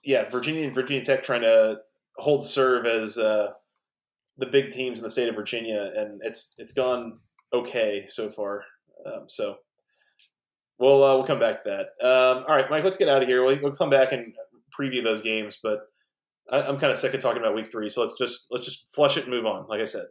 yeah. 0.05 0.29
Virginia 0.29 0.63
and 0.63 0.73
Virginia 0.73 1.03
Tech 1.03 1.23
trying 1.23 1.41
to 1.41 1.79
hold 2.17 2.45
serve 2.45 2.85
as 2.85 3.17
uh, 3.17 3.51
the 4.37 4.45
big 4.45 4.69
teams 4.69 4.99
in 4.99 5.03
the 5.03 5.09
state 5.09 5.27
of 5.29 5.35
Virginia, 5.35 5.91
and 5.95 6.21
it's 6.23 6.53
it's 6.57 6.73
gone 6.73 7.17
okay 7.53 8.05
so 8.07 8.29
far. 8.29 8.63
Um, 9.05 9.25
so 9.27 9.57
we'll 10.79 11.03
uh, 11.03 11.15
we'll 11.15 11.25
come 11.25 11.39
back 11.39 11.63
to 11.63 11.69
that. 11.69 12.05
Um, 12.07 12.45
all 12.47 12.55
right, 12.55 12.69
Mike, 12.69 12.83
let's 12.83 12.97
get 12.97 13.09
out 13.09 13.21
of 13.21 13.27
here. 13.27 13.43
We'll, 13.43 13.59
we'll 13.61 13.75
come 13.75 13.89
back 13.89 14.11
and 14.11 14.33
preview 14.79 15.03
those 15.03 15.21
games, 15.21 15.59
but 15.61 15.79
I, 16.51 16.61
I'm 16.61 16.79
kind 16.79 16.91
of 16.91 16.97
sick 16.97 17.13
of 17.13 17.19
talking 17.21 17.41
about 17.41 17.55
Week 17.55 17.67
Three, 17.71 17.89
so 17.89 18.01
let's 18.01 18.17
just 18.17 18.45
let's 18.51 18.65
just 18.65 18.93
flush 18.93 19.17
it 19.17 19.23
and 19.25 19.31
move 19.33 19.45
on. 19.45 19.67
Like 19.67 19.81
I 19.81 19.85
said. 19.85 20.05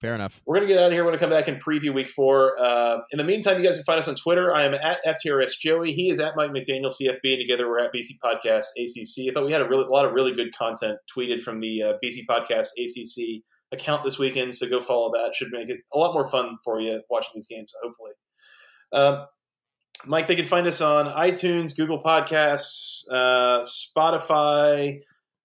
Fair 0.00 0.14
enough. 0.14 0.40
We're 0.46 0.56
going 0.56 0.68
to 0.68 0.74
get 0.74 0.82
out 0.82 0.86
of 0.86 0.92
here. 0.92 1.04
We're 1.04 1.10
going 1.10 1.18
to 1.18 1.24
come 1.24 1.30
back 1.30 1.46
and 1.46 1.62
preview 1.62 1.92
week 1.92 2.08
four. 2.08 2.58
Uh, 2.58 3.00
in 3.10 3.18
the 3.18 3.24
meantime, 3.24 3.58
you 3.58 3.64
guys 3.66 3.76
can 3.76 3.84
find 3.84 3.98
us 3.98 4.08
on 4.08 4.14
Twitter. 4.14 4.54
I 4.54 4.64
am 4.64 4.72
at 4.72 4.98
FTRS 5.04 5.58
Joey. 5.60 5.92
He 5.92 6.08
is 6.10 6.18
at 6.20 6.36
Mike 6.36 6.52
McDaniel 6.52 6.90
CFB, 6.90 7.20
and 7.24 7.40
together 7.40 7.68
we're 7.68 7.80
at 7.80 7.92
BC 7.92 8.12
Podcast 8.24 8.64
ACC. 8.78 9.28
I 9.28 9.32
thought 9.34 9.44
we 9.44 9.52
had 9.52 9.60
a, 9.60 9.68
really, 9.68 9.84
a 9.84 9.90
lot 9.90 10.06
of 10.06 10.12
really 10.12 10.34
good 10.34 10.54
content 10.56 10.98
tweeted 11.14 11.42
from 11.42 11.60
the 11.60 11.82
uh, 11.82 11.92
BC 12.02 12.24
Podcast 12.26 12.68
ACC 12.78 13.42
account 13.72 14.02
this 14.02 14.18
weekend, 14.18 14.56
so 14.56 14.66
go 14.70 14.80
follow 14.80 15.12
that. 15.12 15.34
Should 15.34 15.50
make 15.52 15.68
it 15.68 15.80
a 15.92 15.98
lot 15.98 16.14
more 16.14 16.28
fun 16.30 16.56
for 16.64 16.80
you 16.80 17.02
watching 17.10 17.32
these 17.34 17.46
games, 17.46 17.70
hopefully. 17.82 18.12
Um, 18.92 19.26
Mike, 20.06 20.26
they 20.28 20.34
can 20.34 20.46
find 20.46 20.66
us 20.66 20.80
on 20.80 21.06
iTunes, 21.06 21.76
Google 21.76 22.02
Podcasts, 22.02 23.02
uh, 23.12 23.62
Spotify, 23.62 25.00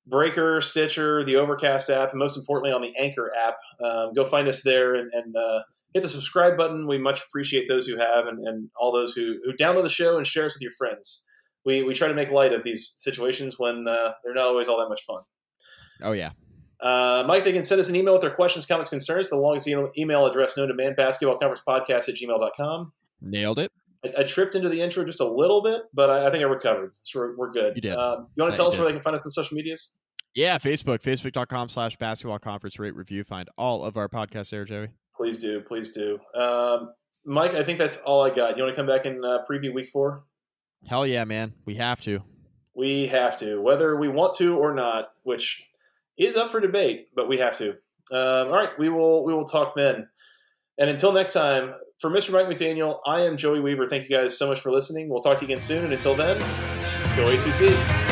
Breaker, 0.08 0.62
Stitcher, 0.62 1.24
the 1.24 1.36
Overcast 1.36 1.90
app, 1.90 2.12
and 2.12 2.20
most 2.20 2.38
importantly 2.38 2.72
on 2.72 2.82
the 2.82 2.94
Anchor 2.98 3.32
app. 3.36 3.58
Um, 3.84 4.14
go 4.14 4.26
find 4.26 4.48
us 4.48 4.62
there 4.62 4.96
and, 4.96 5.12
and 5.14 5.36
uh, 5.36 5.64
hit 5.94 6.04
the 6.04 6.10
subscribe 6.10 6.58
button. 6.58 6.88
We 6.88 6.98
much 6.98 7.24
appreciate 7.24 7.68
those 7.68 7.88
who 7.88 7.98
have 7.98 8.28
and, 8.28 8.46
and 8.48 8.70
all 8.80 8.92
those 8.92 9.14
who, 9.14 9.38
who 9.44 9.54
download 9.54 9.84
the 9.84 9.90
show 9.90 10.18
and 10.18 10.28
share 10.28 10.46
us 10.46 10.54
with 10.54 10.62
your 10.62 10.72
friends. 10.72 11.26
We, 11.66 11.84
we 11.84 11.96
try 11.96 12.08
to 12.08 12.14
make 12.14 12.30
light 12.30 12.54
of 12.54 12.64
these 12.64 12.94
situations 12.98 13.58
when 13.58 13.88
uh, 13.88 14.14
they're 14.24 14.36
not 14.36 14.46
always 14.46 14.68
all 14.68 14.80
that 14.80 14.90
much 14.90 15.04
fun. 15.04 15.22
Oh 16.04 16.12
yeah. 16.12 16.32
Uh, 16.80 17.24
Mike, 17.26 17.44
they 17.44 17.54
can 17.54 17.64
send 17.64 17.82
us 17.82 17.90
an 17.90 17.96
email 17.96 18.14
with 18.14 18.22
their 18.22 18.30
questions, 18.30 18.66
comments, 18.66 18.90
concerns. 18.90 19.30
The 19.30 19.38
longest 19.38 19.68
email 19.98 20.26
address 20.28 20.58
known 20.58 20.68
to 20.68 20.74
man, 20.74 20.94
basketball 20.94 21.38
conference 21.38 21.62
podcast 21.68 22.10
at 22.10 22.16
gmail.com. 22.16 22.92
Nailed 23.22 23.60
it. 23.60 23.72
I, 24.06 24.22
I 24.22 24.24
tripped 24.24 24.56
into 24.56 24.70
the 24.70 24.82
intro 24.82 25.04
just 25.04 25.20
a 25.20 25.28
little 25.28 25.62
bit, 25.62 25.84
but 25.94 26.10
I, 26.10 26.28
I 26.28 26.32
think 26.32 26.44
I 26.44 26.48
recovered. 26.48 26.94
So 27.04 27.20
we're, 27.20 27.38
we're 27.38 27.52
good. 27.52 27.76
You 27.76 27.82
did. 27.82 27.96
Um, 27.96 28.28
you 28.36 28.44
want 28.44 28.54
to 28.54 28.58
tell 28.58 28.68
us 28.68 28.74
did. 28.74 28.82
where 28.82 28.90
they 28.90 28.94
can 28.94 29.02
find 29.02 29.16
us 29.16 29.26
on 29.26 29.32
social 29.32 29.56
medias? 29.56 29.96
Yeah, 30.34 30.58
Facebook, 30.58 31.02
facebook.com 31.02 31.70
slash 31.70 31.96
basketball 31.96 32.40
conference 32.40 32.78
rate 32.78 32.96
review. 32.96 33.24
Find 33.24 33.50
all 33.58 33.84
of 33.84 33.96
our 33.96 34.10
podcasts 34.10 34.50
there, 34.50 34.66
Joey. 34.66 34.90
Please 35.16 35.38
do. 35.38 35.62
Please 35.62 35.94
do. 35.94 36.20
Um, 36.38 36.92
Mike, 37.26 37.54
I 37.54 37.64
think 37.64 37.80
that's 37.80 37.98
all 37.98 38.22
I 38.22 38.30
got. 38.30 38.58
You 38.58 38.64
want 38.64 38.76
to 38.76 38.80
come 38.80 38.88
back 38.88 39.06
and 39.06 39.24
uh, 39.24 39.44
preview 39.50 39.74
week 39.74 39.90
four? 39.90 40.24
Hell 40.86 41.08
yeah, 41.08 41.24
man. 41.24 41.54
We 41.66 41.76
have 41.76 42.02
to. 42.02 42.22
We 42.76 43.08
have 43.08 43.38
to, 43.38 43.62
whether 43.62 43.96
we 43.96 44.10
want 44.10 44.36
to 44.36 44.58
or 44.58 44.74
not, 44.74 45.14
which 45.24 45.66
is 46.18 46.36
up 46.36 46.52
for 46.52 46.60
debate, 46.60 47.08
but 47.16 47.30
we 47.30 47.38
have 47.38 47.58
to. 47.60 47.72
Um, 48.12 48.50
all 48.50 48.56
right, 48.56 48.78
we 48.78 48.90
will 48.90 49.24
we 49.24 49.34
will 49.34 49.46
talk 49.46 49.74
then. 49.76 50.08
And 50.78 50.90
until 50.90 51.14
next 51.14 51.32
time, 51.32 51.74
for 51.98 52.10
Mr. 52.10 52.32
Mike 52.32 52.48
McDaniel, 52.48 53.00
I 53.06 53.22
am 53.22 53.38
Joey 53.38 53.60
Weaver. 53.60 53.88
Thank 53.88 54.10
you 54.10 54.16
guys 54.16 54.38
so 54.38 54.48
much 54.48 54.60
for 54.60 54.72
listening. 54.72 55.10
We'll 55.10 55.22
talk 55.22 55.38
to 55.40 55.46
you 55.46 55.48
again 55.48 55.60
soon. 55.60 55.84
And 55.84 55.94
until 55.94 56.16
then, 56.16 56.40
go 57.16 57.28
ACC. 57.28 58.05